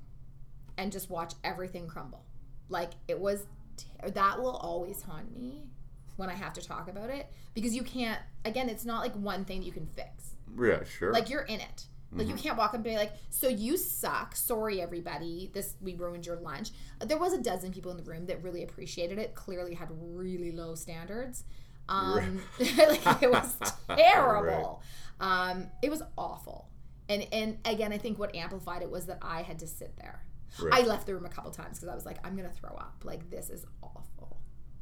and 0.78 0.92
just 0.92 1.10
watch 1.10 1.34
everything 1.44 1.88
crumble. 1.88 2.24
Like 2.70 2.92
it 3.08 3.20
was. 3.20 3.46
Ter- 3.78 4.10
that 4.12 4.40
will 4.42 4.56
always 4.56 5.02
haunt 5.02 5.34
me 5.36 5.68
when 6.16 6.30
I 6.30 6.34
have 6.34 6.54
to 6.54 6.62
talk 6.62 6.88
about 6.90 7.10
it 7.10 7.28
because 7.54 7.76
you 7.76 7.84
can't. 7.84 8.22
Again, 8.46 8.70
it's 8.70 8.86
not 8.86 9.02
like 9.02 9.14
one 9.16 9.44
thing 9.44 9.60
that 9.60 9.66
you 9.66 9.74
can 9.74 9.86
fix. 9.88 10.36
Yeah, 10.58 10.84
sure. 10.86 11.12
Like 11.12 11.30
you're 11.30 11.42
in 11.42 11.60
it. 11.60 11.88
Like 12.16 12.28
you 12.28 12.36
can't 12.36 12.58
walk 12.58 12.70
up 12.70 12.76
and 12.76 12.84
be 12.84 12.96
like, 12.96 13.14
"So 13.30 13.48
you 13.48 13.78
suck. 13.78 14.36
Sorry, 14.36 14.82
everybody. 14.82 15.52
This 15.54 15.76
we 15.82 15.96
ruined 15.96 16.26
your 16.26 16.38
lunch." 16.38 16.72
There 17.00 17.18
was 17.18 17.34
a 17.34 17.42
dozen 17.42 17.72
people 17.72 17.92
in 17.92 17.98
the 17.98 18.04
room 18.04 18.26
that 18.28 18.42
really 18.44 18.64
appreciated 18.64 19.18
it. 19.20 19.36
Clearly, 19.36 19.74
had 19.74 19.90
really 19.92 20.52
low 20.52 20.76
standards. 20.76 21.44
Um, 21.88 22.42
like 22.60 23.24
it 23.24 23.32
was 23.32 23.58
terrible. 23.90 24.82
Um, 25.20 25.68
it 25.84 25.90
was 25.90 26.02
awful. 26.18 26.70
And 27.10 27.28
and 27.32 27.58
again, 27.66 27.94
I 27.94 27.98
think 27.98 28.18
what 28.18 28.36
amplified 28.36 28.82
it 28.82 28.90
was 28.90 29.06
that 29.08 29.20
I 29.22 29.42
had 29.42 29.60
to 29.60 29.68
sit 29.68 29.96
there. 29.98 30.24
Right. 30.62 30.86
I 30.86 30.88
left 30.88 31.06
the 31.06 31.14
room 31.14 31.26
a 31.26 31.30
couple 31.30 31.52
times 31.52 31.78
because 31.78 31.90
I 31.90 31.96
was 31.96 32.06
like, 32.06 32.26
"I'm 32.26 32.36
gonna 32.36 32.50
throw 32.50 32.72
up. 32.72 33.02
Like 33.04 33.30
this 33.30 33.50
is 33.50 33.66
awful." 33.66 33.75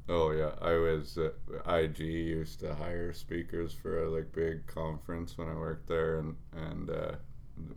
Oh 0.09 0.31
yeah, 0.31 0.51
I 0.61 0.73
was 0.73 1.17
uh, 1.17 1.29
IG 1.71 1.99
used 1.99 2.59
to 2.59 2.75
hire 2.75 3.13
speakers 3.13 3.73
for 3.73 4.03
a 4.03 4.09
like 4.09 4.31
big 4.33 4.67
conference 4.67 5.37
when 5.37 5.47
I 5.47 5.53
worked 5.53 5.87
there, 5.87 6.19
and 6.19 6.35
and 6.51 6.89
uh, 6.89 7.11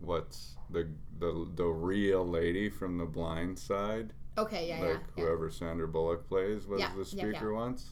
what's 0.01 0.57
the 0.71 0.89
the 1.21 1.49
the 1.55 1.67
real 1.67 2.27
lady 2.27 2.69
from 2.69 2.99
the 2.99 3.05
Blind 3.07 3.59
Side, 3.59 4.13
Okay, 4.37 4.69
yeah, 4.69 4.81
like 4.81 4.89
yeah, 4.91 4.99
yeah. 5.17 5.25
whoever 5.25 5.51
Sandra 5.51 5.87
Bullock 5.87 6.27
plays, 6.29 6.67
was 6.67 6.81
Yeah, 6.81 6.91
the 6.97 7.05
yeah, 7.17 7.25
yeah. 7.27 7.31
speaker 7.33 7.55
once. 7.55 7.91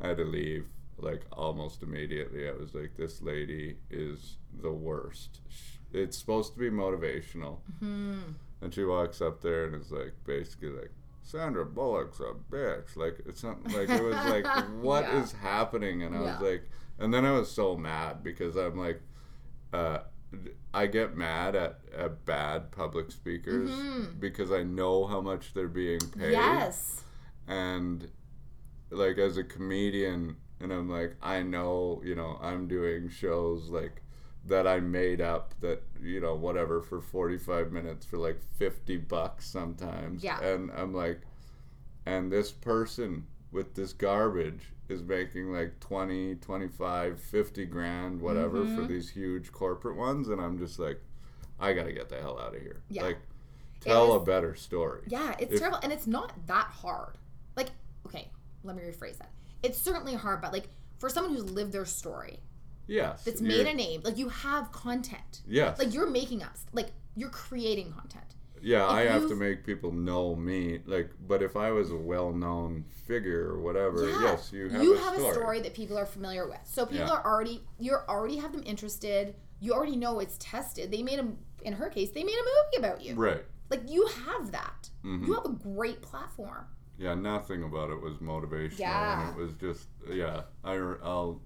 I 0.00 0.08
had 0.08 0.16
to 0.16 0.24
leave 0.24 0.66
like 0.98 1.22
almost 1.32 1.82
immediately. 1.84 2.48
I 2.48 2.52
was 2.52 2.74
like, 2.74 2.96
this 2.96 3.22
lady 3.22 3.76
is 3.90 4.38
the 4.60 4.72
worst. 4.72 5.40
It's 5.92 6.18
supposed 6.18 6.54
to 6.54 6.58
be 6.58 6.68
motivational, 6.70 7.58
Hmm. 7.78 8.18
and 8.60 8.74
she 8.74 8.82
walks 8.84 9.20
up 9.20 9.40
there 9.40 9.66
and 9.66 9.76
is 9.80 9.92
like, 9.92 10.14
basically 10.26 10.70
like. 10.70 10.90
Sandra 11.24 11.64
Bullock's 11.64 12.20
a 12.20 12.34
bitch. 12.52 12.96
Like 12.96 13.16
it's 13.26 13.42
not 13.42 13.64
like 13.72 13.88
it 13.88 14.02
was 14.02 14.14
like 14.26 14.46
what 14.80 15.08
is 15.08 15.32
Yeah. 15.32 15.40
happening? 15.50 16.02
And 16.02 16.14
I 16.16 16.20
was 16.20 16.40
like, 16.40 16.68
and 16.98 17.12
then 17.12 17.24
I 17.24 17.32
was 17.32 17.50
so 17.50 17.76
mad 17.76 18.22
because 18.22 18.56
I'm 18.56 18.78
like, 18.78 19.00
uh, 19.72 20.00
I 20.72 20.86
get 20.86 21.16
mad 21.16 21.54
at, 21.56 21.78
at 21.96 22.24
bad 22.26 22.70
public 22.72 23.10
speakers 23.10 23.70
Mhm. 23.70 24.20
because 24.20 24.52
I 24.52 24.62
know 24.64 25.06
how 25.06 25.20
much 25.20 25.54
they're 25.54 25.66
being 25.68 26.00
paid. 26.00 26.32
Yes. 26.32 27.02
And 27.48 28.10
like 28.90 29.16
as 29.18 29.36
a 29.38 29.44
comedian, 29.44 30.36
and 30.60 30.72
I'm 30.72 30.88
like, 30.90 31.16
I 31.22 31.42
know, 31.42 32.02
you 32.04 32.14
know, 32.14 32.38
I'm 32.42 32.68
doing 32.68 33.08
shows 33.08 33.70
like 33.70 34.02
that 34.46 34.66
I 34.66 34.80
made 34.80 35.20
up 35.20 35.54
that, 35.60 35.82
you 36.02 36.20
know, 36.20 36.34
whatever 36.34 36.82
for 36.82 37.00
45 37.00 37.72
minutes 37.72 38.04
for 38.04 38.18
like 38.18 38.38
50 38.58 38.98
bucks 38.98 39.46
sometimes. 39.46 40.22
Yeah. 40.22 40.40
And 40.42 40.70
I'm 40.76 40.92
like, 40.94 41.20
and 42.06 42.30
this 42.30 42.50
person 42.52 43.26
with 43.52 43.74
this 43.74 43.92
garbage 43.94 44.72
is 44.88 45.02
making 45.02 45.50
like 45.52 45.80
20, 45.80 46.34
25, 46.36 47.18
50 47.20 47.64
grand, 47.66 48.20
whatever, 48.20 48.64
for 48.66 48.82
Mhm. 48.82 48.88
these 48.88 49.08
huge 49.10 49.50
corporate 49.52 49.96
ones. 49.96 50.28
And 50.28 50.40
I'm 50.40 50.58
just 50.58 50.78
like, 50.78 51.00
I 51.58 51.72
got 51.72 51.84
to 51.84 51.92
get 51.92 52.08
the 52.10 52.16
hell 52.20 52.38
out 52.38 52.54
of 52.54 52.60
here. 52.60 52.82
Yeah. 52.90 53.04
Like, 53.04 53.18
Tell 53.80 54.14
a 54.14 54.20
better 54.24 54.54
story. 54.54 55.02
Yeah, 55.08 55.34
it's 55.38 55.52
If- 55.52 55.58
terrible, 55.58 55.78
and 55.82 55.92
it's 55.92 56.06
not 56.06 56.32
that 56.46 56.66
hard. 56.68 57.18
Like, 57.54 57.70
okay, 58.06 58.30
let 58.62 58.74
me 58.76 58.82
rephrase 58.82 59.18
that. 59.18 59.30
It's 59.62 59.78
certainly 59.78 60.14
hard, 60.14 60.40
but 60.40 60.52
like 60.54 60.68
for 60.98 61.10
someone 61.10 61.34
who's 61.34 61.50
lived 61.50 61.72
their 61.72 61.84
story, 61.84 62.40
Yes. 62.86 63.24
that's 63.24 63.40
made 63.40 63.66
a 63.66 63.74
name, 63.74 64.00
like 64.04 64.18
you 64.18 64.28
have 64.28 64.70
content. 64.72 65.42
Yes. 65.46 65.78
Like 65.78 65.92
you're 65.94 66.10
making 66.10 66.42
up, 66.42 66.56
like 66.72 66.92
you're 67.16 67.30
creating 67.30 67.92
content. 67.92 68.24
yeah, 68.62 68.86
I 68.86 69.02
have 69.02 69.28
to 69.28 69.36
make 69.36 69.64
people 69.64 69.92
know 69.92 70.34
me. 70.34 70.80
Like, 70.86 71.10
but 71.26 71.42
if 71.42 71.54
I 71.56 71.70
was 71.70 71.90
a 71.90 71.96
well-known 71.96 72.84
figure 73.06 73.46
or 73.50 73.60
whatever, 73.60 74.08
Yeah, 74.08 74.22
yes, 74.22 74.52
you 74.52 74.68
have, 74.70 74.82
you 74.82 74.94
a, 74.94 74.98
have 74.98 75.14
story. 75.14 75.30
a 75.30 75.34
story 75.34 75.60
that 75.60 75.74
people 75.74 75.98
are 75.98 76.06
familiar 76.06 76.48
with. 76.48 76.60
So 76.64 76.86
people 76.86 77.06
Yeah. 77.06 77.14
are 77.14 77.24
already 77.24 77.62
you're 77.78 78.04
already 78.08 78.36
have 78.36 78.52
them 78.52 78.62
interested. 78.64 79.34
You 79.60 79.72
already 79.74 79.96
know 79.96 80.18
it's 80.18 80.36
tested. 80.38 80.90
They 80.90 81.02
made 81.02 81.18
a 81.18 81.26
in 81.62 81.72
her 81.74 81.88
case, 81.88 82.10
they 82.10 82.24
made 82.24 82.34
a 82.34 82.44
movie 82.44 82.86
about 82.86 83.02
you. 83.02 83.14
Right. 83.14 83.44
Like 83.70 83.82
you 83.90 84.06
have 84.26 84.52
that. 84.52 84.90
Mhm. 85.04 85.26
You 85.26 85.34
have 85.34 85.46
a 85.46 85.50
great 85.50 86.02
platform. 86.02 86.66
Yeah, 86.98 87.14
nothing 87.14 87.62
about 87.64 87.90
it 87.90 88.00
was 88.00 88.18
motivational. 88.18 88.78
Yeah. 88.78 89.28
And 89.28 89.30
it 89.36 89.42
was 89.42 89.52
just, 89.54 89.88
yeah, 90.08 90.42
I, 90.62 90.76
will 90.78 91.42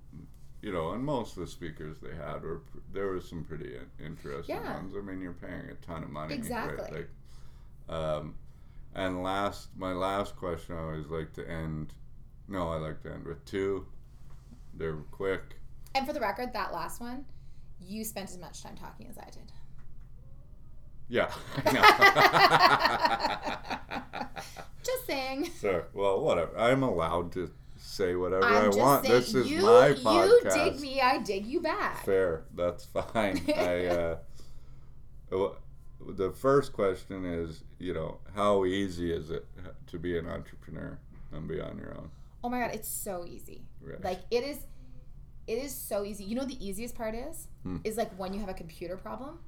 you 0.62 0.72
know, 0.72 0.92
and 0.92 1.04
most 1.04 1.36
of 1.36 1.44
the 1.44 1.46
speakers 1.46 1.98
they 2.00 2.14
had 2.14 2.42
were, 2.42 2.62
there 2.92 3.08
was 3.08 3.28
some 3.28 3.44
pretty 3.44 3.76
interesting 4.04 4.56
Yeah. 4.56 4.74
ones. 4.74 4.94
I 4.96 5.00
mean, 5.00 5.20
you're 5.20 5.32
paying 5.32 5.68
a 5.70 5.74
ton 5.86 6.02
of 6.02 6.10
money. 6.10 6.34
Exactly. 6.34 6.90
Right? 6.90 7.06
Like, 7.88 7.96
um, 7.96 8.34
and 8.94 9.22
last, 9.22 9.68
my 9.76 9.92
last 9.92 10.36
question 10.36 10.76
I 10.76 10.80
always 10.80 11.06
like 11.06 11.32
to 11.34 11.48
end, 11.48 11.92
no, 12.48 12.68
I 12.70 12.76
like 12.76 13.02
to 13.02 13.12
end 13.12 13.26
with 13.26 13.44
two. 13.44 13.86
They're 14.74 14.96
quick. 15.12 15.42
And 15.94 16.06
for 16.06 16.12
the 16.12 16.20
record, 16.20 16.52
that 16.52 16.72
last 16.72 17.00
one, 17.00 17.24
you 17.80 18.04
spent 18.04 18.30
as 18.30 18.38
much 18.38 18.62
time 18.62 18.76
talking 18.76 19.06
as 19.08 19.18
I 19.18 19.30
did. 19.30 19.52
Yeah. 21.08 21.30
Just 24.84 25.06
saying. 25.06 25.50
Sorry. 25.60 25.82
Well, 25.94 26.20
whatever. 26.20 26.58
I'm 26.58 26.82
allowed 26.82 27.32
to 27.32 27.50
say 27.98 28.14
whatever 28.14 28.44
i 28.44 28.60
I'm 28.60 28.66
just 28.66 28.78
want. 28.78 29.04
saying. 29.04 29.20
This 29.20 29.34
is 29.34 29.50
you, 29.50 29.62
my 29.62 29.88
You 29.88 30.40
dig 30.44 30.80
me, 30.80 31.00
I 31.00 31.18
dig 31.18 31.46
you 31.46 31.60
back. 31.60 32.04
Fair. 32.04 32.44
That's 32.54 32.84
fine. 32.84 33.42
I 33.56 33.86
uh, 33.86 34.16
the 36.06 36.30
first 36.30 36.72
question 36.72 37.24
is, 37.24 37.64
you 37.78 37.92
know, 37.92 38.18
how 38.34 38.64
easy 38.64 39.12
is 39.12 39.30
it 39.30 39.46
to 39.88 39.98
be 39.98 40.16
an 40.16 40.28
entrepreneur 40.28 40.98
and 41.32 41.48
be 41.48 41.60
on 41.60 41.76
your 41.76 41.94
own? 41.98 42.10
Oh 42.44 42.48
my 42.48 42.60
god, 42.60 42.70
it's 42.72 42.88
so 42.88 43.26
easy. 43.26 43.62
Right. 43.82 44.02
Like 44.02 44.20
it 44.30 44.44
is 44.44 44.58
it 45.46 45.58
is 45.58 45.74
so 45.74 46.04
easy. 46.04 46.24
You 46.24 46.36
know 46.36 46.44
the 46.44 46.64
easiest 46.64 46.94
part 46.94 47.14
is? 47.14 47.48
Hmm. 47.64 47.78
Is 47.84 47.96
like 47.96 48.16
when 48.18 48.32
you 48.32 48.40
have 48.40 48.48
a 48.48 48.54
computer 48.54 48.96
problem. 48.96 49.40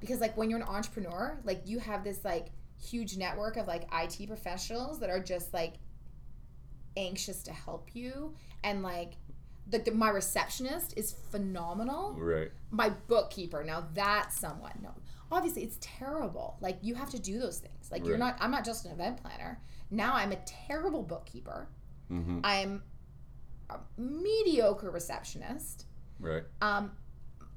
Because 0.00 0.20
like 0.20 0.36
when 0.36 0.50
you're 0.50 0.60
an 0.60 0.68
entrepreneur, 0.68 1.38
like 1.44 1.62
you 1.66 1.78
have 1.78 2.04
this 2.04 2.24
like 2.24 2.48
huge 2.78 3.16
network 3.16 3.56
of 3.56 3.66
like 3.66 3.84
IT 3.92 4.26
professionals 4.28 5.00
that 5.00 5.10
are 5.10 5.20
just 5.20 5.52
like 5.54 5.74
anxious 6.96 7.42
to 7.44 7.52
help 7.52 7.90
you 7.94 8.34
and 8.64 8.82
like 8.82 9.14
the, 9.68 9.90
my 9.92 10.10
receptionist 10.10 10.96
is 10.96 11.16
phenomenal. 11.30 12.14
Right. 12.16 12.52
My 12.70 12.90
bookkeeper, 12.90 13.64
now 13.64 13.88
that's 13.94 14.38
someone. 14.38 14.78
No. 14.82 14.90
Obviously 15.32 15.64
it's 15.64 15.78
terrible. 15.80 16.56
Like 16.60 16.78
you 16.82 16.94
have 16.94 17.10
to 17.10 17.18
do 17.18 17.38
those 17.38 17.58
things. 17.58 17.90
Like 17.90 18.06
you're 18.06 18.18
not 18.18 18.36
I'm 18.40 18.50
not 18.50 18.64
just 18.64 18.84
an 18.84 18.92
event 18.92 19.22
planner. 19.22 19.60
Now 19.90 20.14
I'm 20.14 20.32
a 20.32 20.36
terrible 20.46 21.02
bookkeeper. 21.02 21.68
Mm-hmm. 22.10 22.40
I'm 22.44 22.82
a 23.70 23.78
mediocre 23.96 24.90
receptionist. 24.90 25.86
Right. 26.20 26.44
Um, 26.62 26.92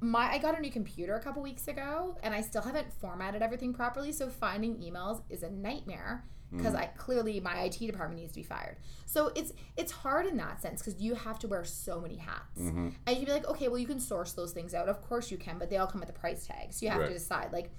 my 0.01 0.31
I 0.31 0.37
got 0.37 0.57
a 0.57 0.61
new 0.61 0.71
computer 0.71 1.15
a 1.15 1.21
couple 1.21 1.41
weeks 1.41 1.67
ago, 1.67 2.17
and 2.23 2.33
I 2.33 2.41
still 2.41 2.61
haven't 2.61 2.91
formatted 2.93 3.41
everything 3.41 3.73
properly. 3.73 4.11
So 4.11 4.29
finding 4.29 4.77
emails 4.77 5.21
is 5.29 5.43
a 5.43 5.49
nightmare 5.49 6.25
because 6.51 6.73
I 6.75 6.85
clearly 6.97 7.39
my 7.39 7.61
IT 7.61 7.77
department 7.79 8.19
needs 8.21 8.31
to 8.33 8.39
be 8.39 8.43
fired. 8.43 8.77
So 9.05 9.31
it's 9.35 9.53
it's 9.77 9.91
hard 9.91 10.25
in 10.25 10.37
that 10.37 10.61
sense 10.61 10.81
because 10.81 10.99
you 11.01 11.15
have 11.15 11.37
to 11.39 11.47
wear 11.47 11.63
so 11.63 11.99
many 12.01 12.15
hats, 12.17 12.59
Mm-hmm. 12.59 12.89
and 13.05 13.17
you'd 13.17 13.25
be 13.25 13.31
like, 13.31 13.47
okay, 13.47 13.67
well 13.67 13.77
you 13.77 13.87
can 13.87 13.99
source 13.99 14.33
those 14.33 14.51
things 14.51 14.73
out. 14.73 14.87
Of 14.89 15.01
course 15.07 15.29
you 15.31 15.37
can, 15.37 15.57
but 15.59 15.69
they 15.69 15.77
all 15.77 15.87
come 15.87 15.99
with 16.01 16.09
a 16.09 16.13
price 16.13 16.45
tag. 16.47 16.71
So 16.73 16.85
you 16.85 16.91
have 16.91 17.01
Right. 17.01 17.07
to 17.07 17.13
decide 17.13 17.51
like, 17.53 17.69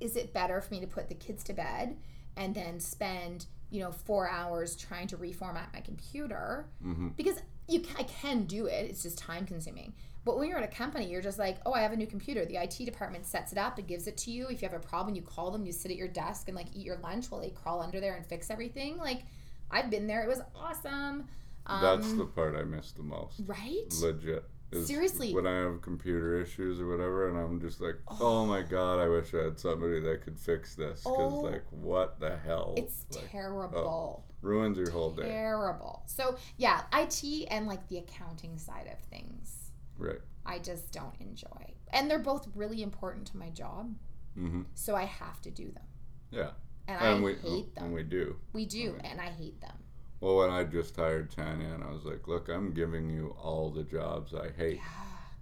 is 0.00 0.16
it 0.16 0.32
better 0.32 0.60
for 0.60 0.72
me 0.74 0.80
to 0.80 0.86
put 0.86 1.08
the 1.08 1.14
kids 1.14 1.42
to 1.44 1.52
bed 1.52 1.96
and 2.36 2.54
then 2.54 2.78
spend 2.80 3.46
you 3.70 3.80
know 3.80 3.90
four 3.92 4.28
hours 4.28 4.76
trying 4.76 5.06
to 5.08 5.16
reformat 5.16 5.72
my 5.72 5.80
computer 5.80 6.66
Mm-hmm. 6.84 7.08
because 7.16 7.36
you 7.68 7.82
I 7.98 8.04
can 8.04 8.44
do 8.44 8.66
it. 8.66 8.86
It's 8.88 9.02
just 9.02 9.18
time 9.18 9.44
consuming. 9.44 9.92
But 10.24 10.38
when 10.38 10.48
you're 10.48 10.58
at 10.58 10.64
a 10.64 10.74
company, 10.76 11.08
you're 11.10 11.22
just 11.22 11.38
like, 11.38 11.58
oh, 11.64 11.72
I 11.72 11.80
have 11.80 11.92
a 11.92 11.96
new 11.96 12.06
computer. 12.06 12.44
The 12.44 12.56
IT 12.56 12.76
department 12.84 13.24
sets 13.26 13.52
it 13.52 13.58
up, 13.58 13.78
it 13.78 13.86
gives 13.86 14.06
it 14.06 14.16
to 14.18 14.30
you. 14.30 14.48
If 14.48 14.60
you 14.62 14.68
have 14.68 14.76
a 14.76 14.86
problem, 14.86 15.14
you 15.14 15.22
call 15.22 15.50
them. 15.50 15.64
You 15.64 15.72
sit 15.72 15.90
at 15.90 15.96
your 15.96 16.08
desk 16.08 16.48
and 16.48 16.56
like 16.56 16.66
eat 16.74 16.84
your 16.84 16.98
lunch 16.98 17.30
while 17.30 17.40
they 17.40 17.50
crawl 17.50 17.80
under 17.80 18.00
there 18.00 18.14
and 18.16 18.26
fix 18.26 18.50
everything. 18.50 18.98
Like 18.98 19.22
I've 19.70 19.90
been 19.90 20.06
there. 20.06 20.22
It 20.22 20.28
was 20.28 20.42
awesome. 20.54 21.28
Um, 21.66 21.82
That's 21.82 22.12
the 22.14 22.24
part 22.24 22.56
I 22.56 22.62
miss 22.62 22.92
the 22.92 23.02
most. 23.02 23.40
right. 23.46 23.84
Legit. 24.00 24.44
Seriously. 24.84 25.34
When 25.34 25.46
I 25.46 25.56
have 25.60 25.80
computer 25.80 26.38
issues 26.42 26.78
or 26.78 26.88
whatever, 26.88 27.28
and 27.30 27.38
I'm 27.38 27.58
just 27.58 27.80
like, 27.80 27.94
oh, 28.20 28.44
my 28.44 28.60
god, 28.60 28.98
I 29.00 29.08
wish 29.08 29.32
I 29.32 29.44
had 29.44 29.58
somebody 29.58 29.98
that 30.00 30.20
could 30.22 30.38
fix 30.38 30.74
this. 30.74 31.00
Because, 31.04 31.32
Oh. 31.32 31.40
like, 31.40 31.64
what 31.70 32.20
the 32.20 32.36
hell? 32.36 32.74
It's 32.76 33.06
like, 33.14 33.30
terrible. 33.30 34.26
ruins 34.42 34.76
your 34.76 34.90
whole 34.90 35.10
day. 35.10 35.22
Terrible. 35.28 36.02
So 36.06 36.36
yeah, 36.58 36.82
IT 36.92 37.46
and 37.50 37.66
like 37.66 37.86
the 37.88 37.98
accounting 37.98 38.58
side 38.58 38.88
of 38.92 38.98
things, 39.08 39.57
Right. 39.98 40.20
I 40.46 40.58
just 40.58 40.92
don't 40.92 41.14
enjoy. 41.20 41.74
And 41.92 42.10
they're 42.10 42.18
both 42.18 42.48
really 42.54 42.82
important 42.82 43.26
to 43.28 43.36
my 43.36 43.50
job, 43.50 43.94
Mm-hmm. 44.38 44.62
so 44.74 44.94
I 44.94 45.04
have 45.04 45.40
to 45.42 45.50
do 45.50 45.70
them. 45.72 45.84
Yeah. 46.30 46.50
And, 46.86 47.00
And 47.00 47.16
I 47.16 47.20
we 47.20 47.34
hate 47.34 47.74
them. 47.74 47.84
and 47.86 47.94
we 47.94 48.02
do. 48.04 48.36
We 48.52 48.64
do, 48.66 48.96
and 49.04 49.20
I 49.20 49.26
hate 49.30 49.60
them. 49.60 49.76
Well, 50.20 50.36
when 50.38 50.50
I 50.50 50.64
just 50.64 50.96
hired 50.96 51.30
Tanya, 51.30 51.68
and 51.74 51.82
I 51.84 51.90
was 51.92 52.04
like, 52.04 52.26
"Look, 52.28 52.48
I'm 52.48 52.72
giving 52.72 53.08
you 53.10 53.36
all 53.40 53.70
the 53.70 53.84
jobs 53.84 54.34
I 54.34 54.50
hate," 54.56 54.80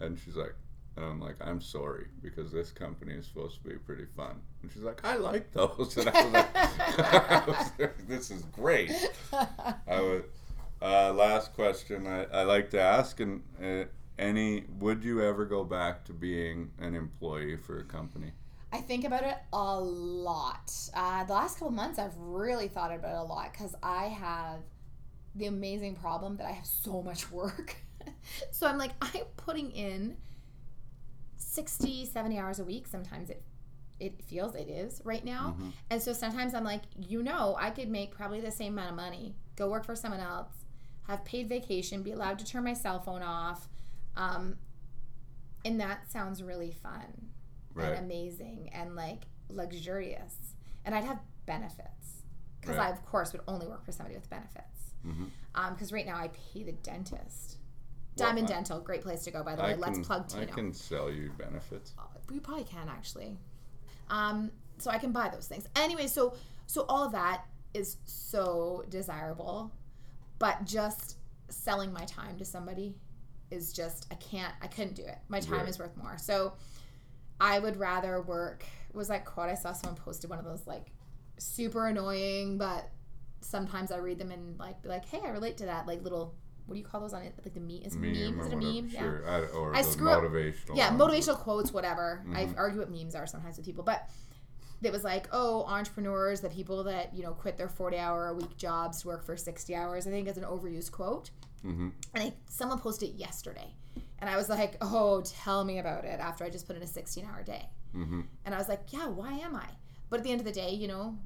and 0.00 0.18
she's 0.18 0.36
like, 0.36 0.54
and 0.96 1.04
I'm 1.04 1.20
like, 1.20 1.36
"I'm 1.40 1.60
sorry 1.60 2.06
because 2.22 2.50
this 2.52 2.70
company 2.72 3.14
is 3.14 3.26
supposed 3.26 3.62
to 3.62 3.68
be 3.68 3.76
pretty 3.76 4.06
fun," 4.16 4.40
and 4.62 4.70
she's 4.72 4.82
like, 4.82 5.04
"I 5.04 5.16
like 5.16 5.52
those," 5.52 5.96
and 5.98 6.08
I 6.10 6.22
was 6.24 6.32
like, 6.32 7.32
I 7.32 7.44
was 7.46 7.70
like, 7.78 8.06
"This 8.08 8.30
is 8.30 8.42
great." 8.52 8.92
I 9.32 10.00
would. 10.00 10.24
Uh, 10.82 11.12
last 11.14 11.54
question 11.54 12.06
I, 12.06 12.24
I 12.24 12.42
like 12.42 12.68
to 12.70 12.80
ask, 12.80 13.18
and 13.20 13.42
uh, 13.62 13.84
any 14.18 14.64
would 14.78 15.04
you 15.04 15.22
ever 15.22 15.44
go 15.44 15.64
back 15.64 16.04
to 16.06 16.12
being 16.12 16.70
an 16.78 16.94
employee 16.94 17.56
for 17.56 17.78
a 17.78 17.84
company? 17.84 18.32
I 18.72 18.78
think 18.78 19.04
about 19.04 19.22
it 19.22 19.36
a 19.52 19.80
lot. 19.80 20.72
Uh, 20.92 21.24
the 21.24 21.32
last 21.32 21.58
couple 21.58 21.70
months, 21.72 21.98
I've 21.98 22.16
really 22.18 22.68
thought 22.68 22.92
about 22.92 23.14
it 23.14 23.18
a 23.18 23.22
lot 23.22 23.52
because 23.52 23.74
I 23.82 24.04
have 24.06 24.60
the 25.34 25.46
amazing 25.46 25.96
problem 25.96 26.36
that 26.38 26.46
I 26.46 26.52
have 26.52 26.66
so 26.66 27.02
much 27.02 27.30
work. 27.30 27.76
so 28.50 28.66
I'm 28.66 28.76
like, 28.78 28.92
I'm 29.00 29.24
putting 29.36 29.70
in 29.70 30.16
60, 31.36 32.06
70 32.06 32.38
hours 32.38 32.58
a 32.58 32.64
week. 32.64 32.86
Sometimes 32.86 33.30
it 33.30 33.42
it 33.98 34.22
feels 34.22 34.54
it 34.54 34.68
is 34.68 35.00
right 35.04 35.24
now. 35.24 35.56
Mhm. 35.58 35.72
And 35.88 36.02
so 36.02 36.12
sometimes 36.12 36.52
I'm 36.52 36.64
like, 36.64 36.82
you 36.98 37.22
know, 37.22 37.56
I 37.58 37.70
could 37.70 37.88
make 37.88 38.10
probably 38.14 38.42
the 38.42 38.50
same 38.50 38.74
amount 38.74 38.90
of 38.90 38.96
money, 38.96 39.34
go 39.56 39.70
work 39.70 39.86
for 39.86 39.96
someone 39.96 40.20
else, 40.20 40.50
have 41.04 41.24
paid 41.24 41.48
vacation, 41.48 42.02
be 42.02 42.12
allowed 42.12 42.38
to 42.40 42.44
turn 42.44 42.64
my 42.64 42.74
cell 42.74 43.00
phone 43.00 43.22
off. 43.22 43.68
Um, 44.16 44.56
and 45.64 45.80
that 45.80 46.10
sounds 46.10 46.42
really 46.42 46.70
fun 46.72 47.30
Right. 47.74 47.92
and 47.92 48.04
amazing 48.04 48.70
and 48.72 48.94
like 48.96 49.24
luxurious. 49.48 50.54
And 50.84 50.94
I'd 50.94 51.04
have 51.04 51.20
benefits 51.46 52.22
because 52.60 52.76
Right. 52.76 52.88
I, 52.88 52.90
of 52.92 53.04
course, 53.04 53.32
would 53.32 53.42
only 53.46 53.66
work 53.66 53.84
for 53.84 53.92
somebody 53.92 54.16
with 54.16 54.28
benefits. 54.30 54.62
Because 55.70 55.92
right 55.92 56.04
now 56.06 56.16
I 56.16 56.28
pay 56.28 56.62
the 56.64 56.72
dentist. 56.72 57.58
Well, 58.16 58.28
Diamond 58.28 58.46
I- 58.50 58.54
Dental, 58.54 58.80
great 58.80 59.02
place 59.02 59.22
to 59.24 59.30
go, 59.30 59.42
by 59.44 59.54
the 59.56 59.62
I 59.62 59.66
way. 59.72 59.76
Let's 59.76 59.98
can- 59.98 60.04
plug 60.04 60.32
I 60.36 60.46
can 60.46 60.72
sell 60.72 61.10
you 61.10 61.30
benefits. 61.38 61.94
We 62.30 62.40
probably 62.40 62.64
can 62.64 62.88
actually. 62.88 63.38
Um, 64.10 64.50
so 64.78 64.90
I 64.90 64.98
can 64.98 65.12
buy 65.12 65.28
those 65.28 65.46
things. 65.48 65.66
Anyway, 65.76 66.06
so 66.06 66.34
so 66.66 66.84
all 66.88 67.04
of 67.04 67.12
that 67.12 67.44
is 67.74 67.98
so 68.04 68.84
desirable, 68.88 69.70
but 70.38 70.64
just 70.64 71.16
selling 71.48 71.92
my 71.92 72.04
time 72.06 72.36
to 72.38 72.44
somebody 72.44 72.94
is 73.50 73.72
just 73.72 74.06
I 74.10 74.16
can't 74.16 74.52
I 74.60 74.66
couldn't 74.66 74.94
do 74.94 75.04
it. 75.04 75.18
My 75.28 75.40
time 75.40 75.60
Right. 75.60 75.68
is 75.68 75.78
worth 75.78 75.96
more. 75.96 76.16
So 76.18 76.54
I 77.40 77.58
would 77.58 77.76
rather 77.76 78.20
work 78.22 78.64
was 78.92 79.08
that 79.08 79.24
quote 79.24 79.48
I 79.48 79.54
saw 79.54 79.72
someone 79.72 80.00
posted 80.00 80.30
one 80.30 80.38
of 80.38 80.44
those 80.44 80.66
like 80.66 80.86
super 81.38 81.86
annoying, 81.86 82.58
but 82.58 82.88
sometimes 83.40 83.92
I 83.92 83.98
read 83.98 84.18
them 84.18 84.30
and 84.32 84.58
like 84.58 84.82
be 84.82 84.88
like, 84.88 85.04
hey, 85.04 85.20
I 85.24 85.28
relate 85.30 85.58
to 85.58 85.66
that. 85.66 85.86
Like 85.86 86.02
little 86.02 86.34
what 86.66 86.74
do 86.74 86.80
you 86.80 86.84
call 86.86 87.00
those 87.00 87.12
on 87.12 87.22
it? 87.22 87.34
Like 87.44 87.54
the 87.54 87.60
meme 87.60 87.82
is 87.84 87.94
it 87.94 88.00
Meme 88.00 88.12
meme? 88.12 88.40
Is 88.40 88.46
it 88.48 88.52
a 88.52 88.56
meme? 88.56 88.88
Yeah 88.90 89.18
I, 89.26 89.40
or 89.56 89.74
I 89.76 89.82
screw 89.82 90.10
up- 90.10 90.22
motivational. 90.24 90.76
yeah, 90.76 90.92
ones. 90.94 91.00
motivational 91.14 91.38
quotes, 91.38 91.72
whatever. 91.72 92.24
I 92.34 92.46
Mhm. 92.46 92.54
argue 92.56 92.80
what 92.80 92.90
memes 92.90 93.14
are 93.14 93.26
sometimes 93.26 93.56
with 93.56 93.66
people, 93.66 93.84
but 93.84 94.08
it 94.82 94.92
was 94.92 95.04
like, 95.04 95.28
oh, 95.32 95.64
entrepreneurs, 95.64 96.40
the 96.40 96.48
people 96.50 96.84
that 96.84 97.14
you 97.14 97.22
know 97.22 97.32
quit 97.32 97.56
their 97.56 97.68
forty-hour 97.68 98.28
a 98.28 98.34
week 98.34 98.56
jobs 98.56 99.02
to 99.02 99.06
work 99.08 99.24
for 99.24 99.36
sixty 99.36 99.74
hours. 99.76 100.06
I 100.06 100.10
think 100.10 100.26
it's 100.26 100.38
an 100.38 100.44
overused 100.44 100.90
quote, 100.90 101.30
Mhm. 101.66 101.92
and 102.14 102.22
I, 102.22 102.34
someone 102.48 102.78
posted 102.78 103.10
it 103.10 103.14
yesterday, 103.16 103.74
and 104.20 104.30
I 104.30 104.36
was 104.36 104.48
like, 104.48 104.76
oh, 104.80 105.20
tell 105.22 105.64
me 105.64 105.78
about 105.78 106.04
it. 106.04 106.20
After 106.20 106.44
I 106.44 106.50
just 106.50 106.66
put 106.66 106.76
in 106.76 106.82
a 106.82 106.86
sixteen-hour 106.86 107.42
day, 107.42 107.68
Mhm. 107.94 108.26
and 108.44 108.54
I 108.54 108.58
was 108.58 108.68
like, 108.68 108.92
yeah, 108.92 109.08
why 109.08 109.32
am 109.32 109.56
I? 109.56 109.68
but 110.08 110.18
at 110.18 110.22
the 110.24 110.30
end 110.30 110.40
of 110.40 110.44
the 110.46 110.52
day, 110.52 110.70
you 110.72 110.86
know, 110.86 111.18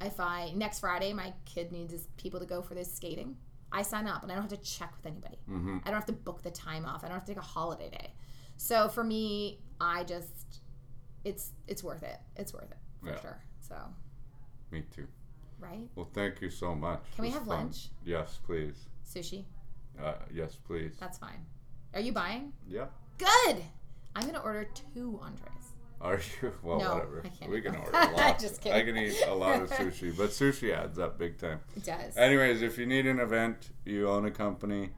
if 0.00 0.18
I 0.18 0.50
next 0.56 0.80
Friday 0.80 1.12
my 1.12 1.32
kid 1.44 1.70
needs 1.70 1.92
his 1.92 2.08
people 2.16 2.40
to 2.40 2.46
go 2.46 2.62
for 2.62 2.74
this 2.74 2.92
skating, 2.92 3.36
I 3.70 3.82
sign 3.82 4.08
up 4.08 4.22
and 4.24 4.32
I 4.32 4.34
don't 4.34 4.50
have 4.50 4.58
to 4.58 4.64
check 4.68 4.92
with 4.96 5.06
anybody. 5.06 5.38
hmm 5.46 5.78
I 5.84 5.90
don't 5.90 5.94
have 5.94 6.06
to 6.06 6.12
book 6.12 6.42
the 6.42 6.50
time 6.50 6.84
off. 6.84 7.04
I 7.04 7.08
don't 7.08 7.14
have 7.14 7.24
to 7.26 7.32
take 7.34 7.38
a 7.42 7.46
holiday 7.46 7.90
day. 7.90 8.12
So 8.56 8.88
for 8.88 9.04
me, 9.04 9.60
I 9.80 10.02
just 10.04 10.62
it's 11.22 11.52
it's 11.68 11.84
worth 11.84 12.02
it. 12.02 12.18
It's 12.36 12.52
worth 12.52 12.70
it 12.72 12.78
for 13.02 13.10
Yeah. 13.10 13.20
sure. 13.20 13.42
So 13.60 13.76
Me 14.72 14.82
too. 14.90 15.06
right? 15.60 15.88
Well, 15.94 16.08
thank 16.12 16.40
you 16.40 16.50
so 16.50 16.74
much. 16.74 17.02
Can 17.14 17.22
we 17.22 17.30
have 17.30 17.46
fun. 17.46 17.58
lunch? 17.66 17.90
Yes, 18.04 18.40
please. 18.42 18.88
Sushi. 19.12 19.44
Uh, 20.02 20.14
yes, 20.32 20.56
please. 20.66 20.94
That's 20.98 21.18
fine. 21.18 21.44
Are 21.94 22.00
you 22.00 22.12
buying? 22.12 22.52
Yeah. 22.68 22.86
Good. 23.18 23.62
I'm 24.14 24.26
gonna 24.26 24.40
order 24.40 24.68
two 24.94 25.20
Andres. 25.22 25.72
Are 26.00 26.20
you? 26.42 26.52
Well, 26.62 26.78
No, 26.78 26.94
whatever. 26.94 27.22
I 27.24 27.28
can't 27.28 27.50
we 27.50 27.60
can 27.60 27.76
order 27.76 27.90
a 27.92 28.10
lot. 28.16 28.38
Just 28.38 28.60
kidding. 28.60 28.78
I 28.78 28.84
can 28.84 28.96
eat 28.96 29.20
a 29.26 29.34
lot 29.34 29.60
of 29.62 29.70
sushi, 29.70 30.16
but 30.16 30.30
sushi 30.30 30.74
adds 30.74 30.98
up 30.98 31.18
big 31.18 31.38
time. 31.38 31.60
It 31.76 31.84
does. 31.84 32.16
Anyways, 32.16 32.62
if 32.62 32.78
you 32.78 32.86
need 32.86 33.06
an 33.06 33.20
event, 33.20 33.70
you 33.84 34.08
own 34.08 34.24
a 34.24 34.30
company, 34.30 34.90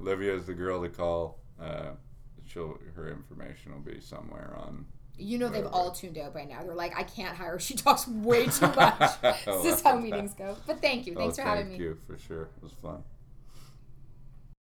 Olivia 0.00 0.34
is 0.34 0.46
the 0.46 0.54
girl 0.54 0.80
to 0.82 0.88
call. 0.88 1.38
Uh, 1.60 1.90
she'll 2.46 2.78
her 2.94 3.08
information 3.08 3.72
will 3.72 3.80
be 3.80 4.00
somewhere 4.00 4.56
on. 4.58 4.86
You 5.18 5.36
know 5.36 5.50
they've 5.50 5.66
all 5.66 5.90
tuned 5.90 6.16
out 6.16 6.32
by 6.32 6.44
now. 6.44 6.62
They're 6.62 6.74
like, 6.74 6.98
I 6.98 7.02
can't 7.02 7.36
hire. 7.36 7.52
her. 7.52 7.60
She 7.60 7.74
talks 7.74 8.08
way 8.08 8.46
too 8.46 8.68
much. 8.68 9.20
this 9.20 9.66
is 9.66 9.82
how 9.82 9.98
meetings 9.98 10.32
go. 10.32 10.56
But 10.66 10.80
thank 10.80 11.06
you. 11.06 11.14
Thanks 11.14 11.38
oh, 11.38 11.42
for 11.42 11.48
having 11.48 11.66
thank 11.66 11.78
me. 11.78 11.86
Thank 11.86 11.98
you 11.98 11.98
for 12.06 12.18
sure. 12.18 12.42
It 12.44 12.62
was 12.62 12.72
fun. 12.80 13.02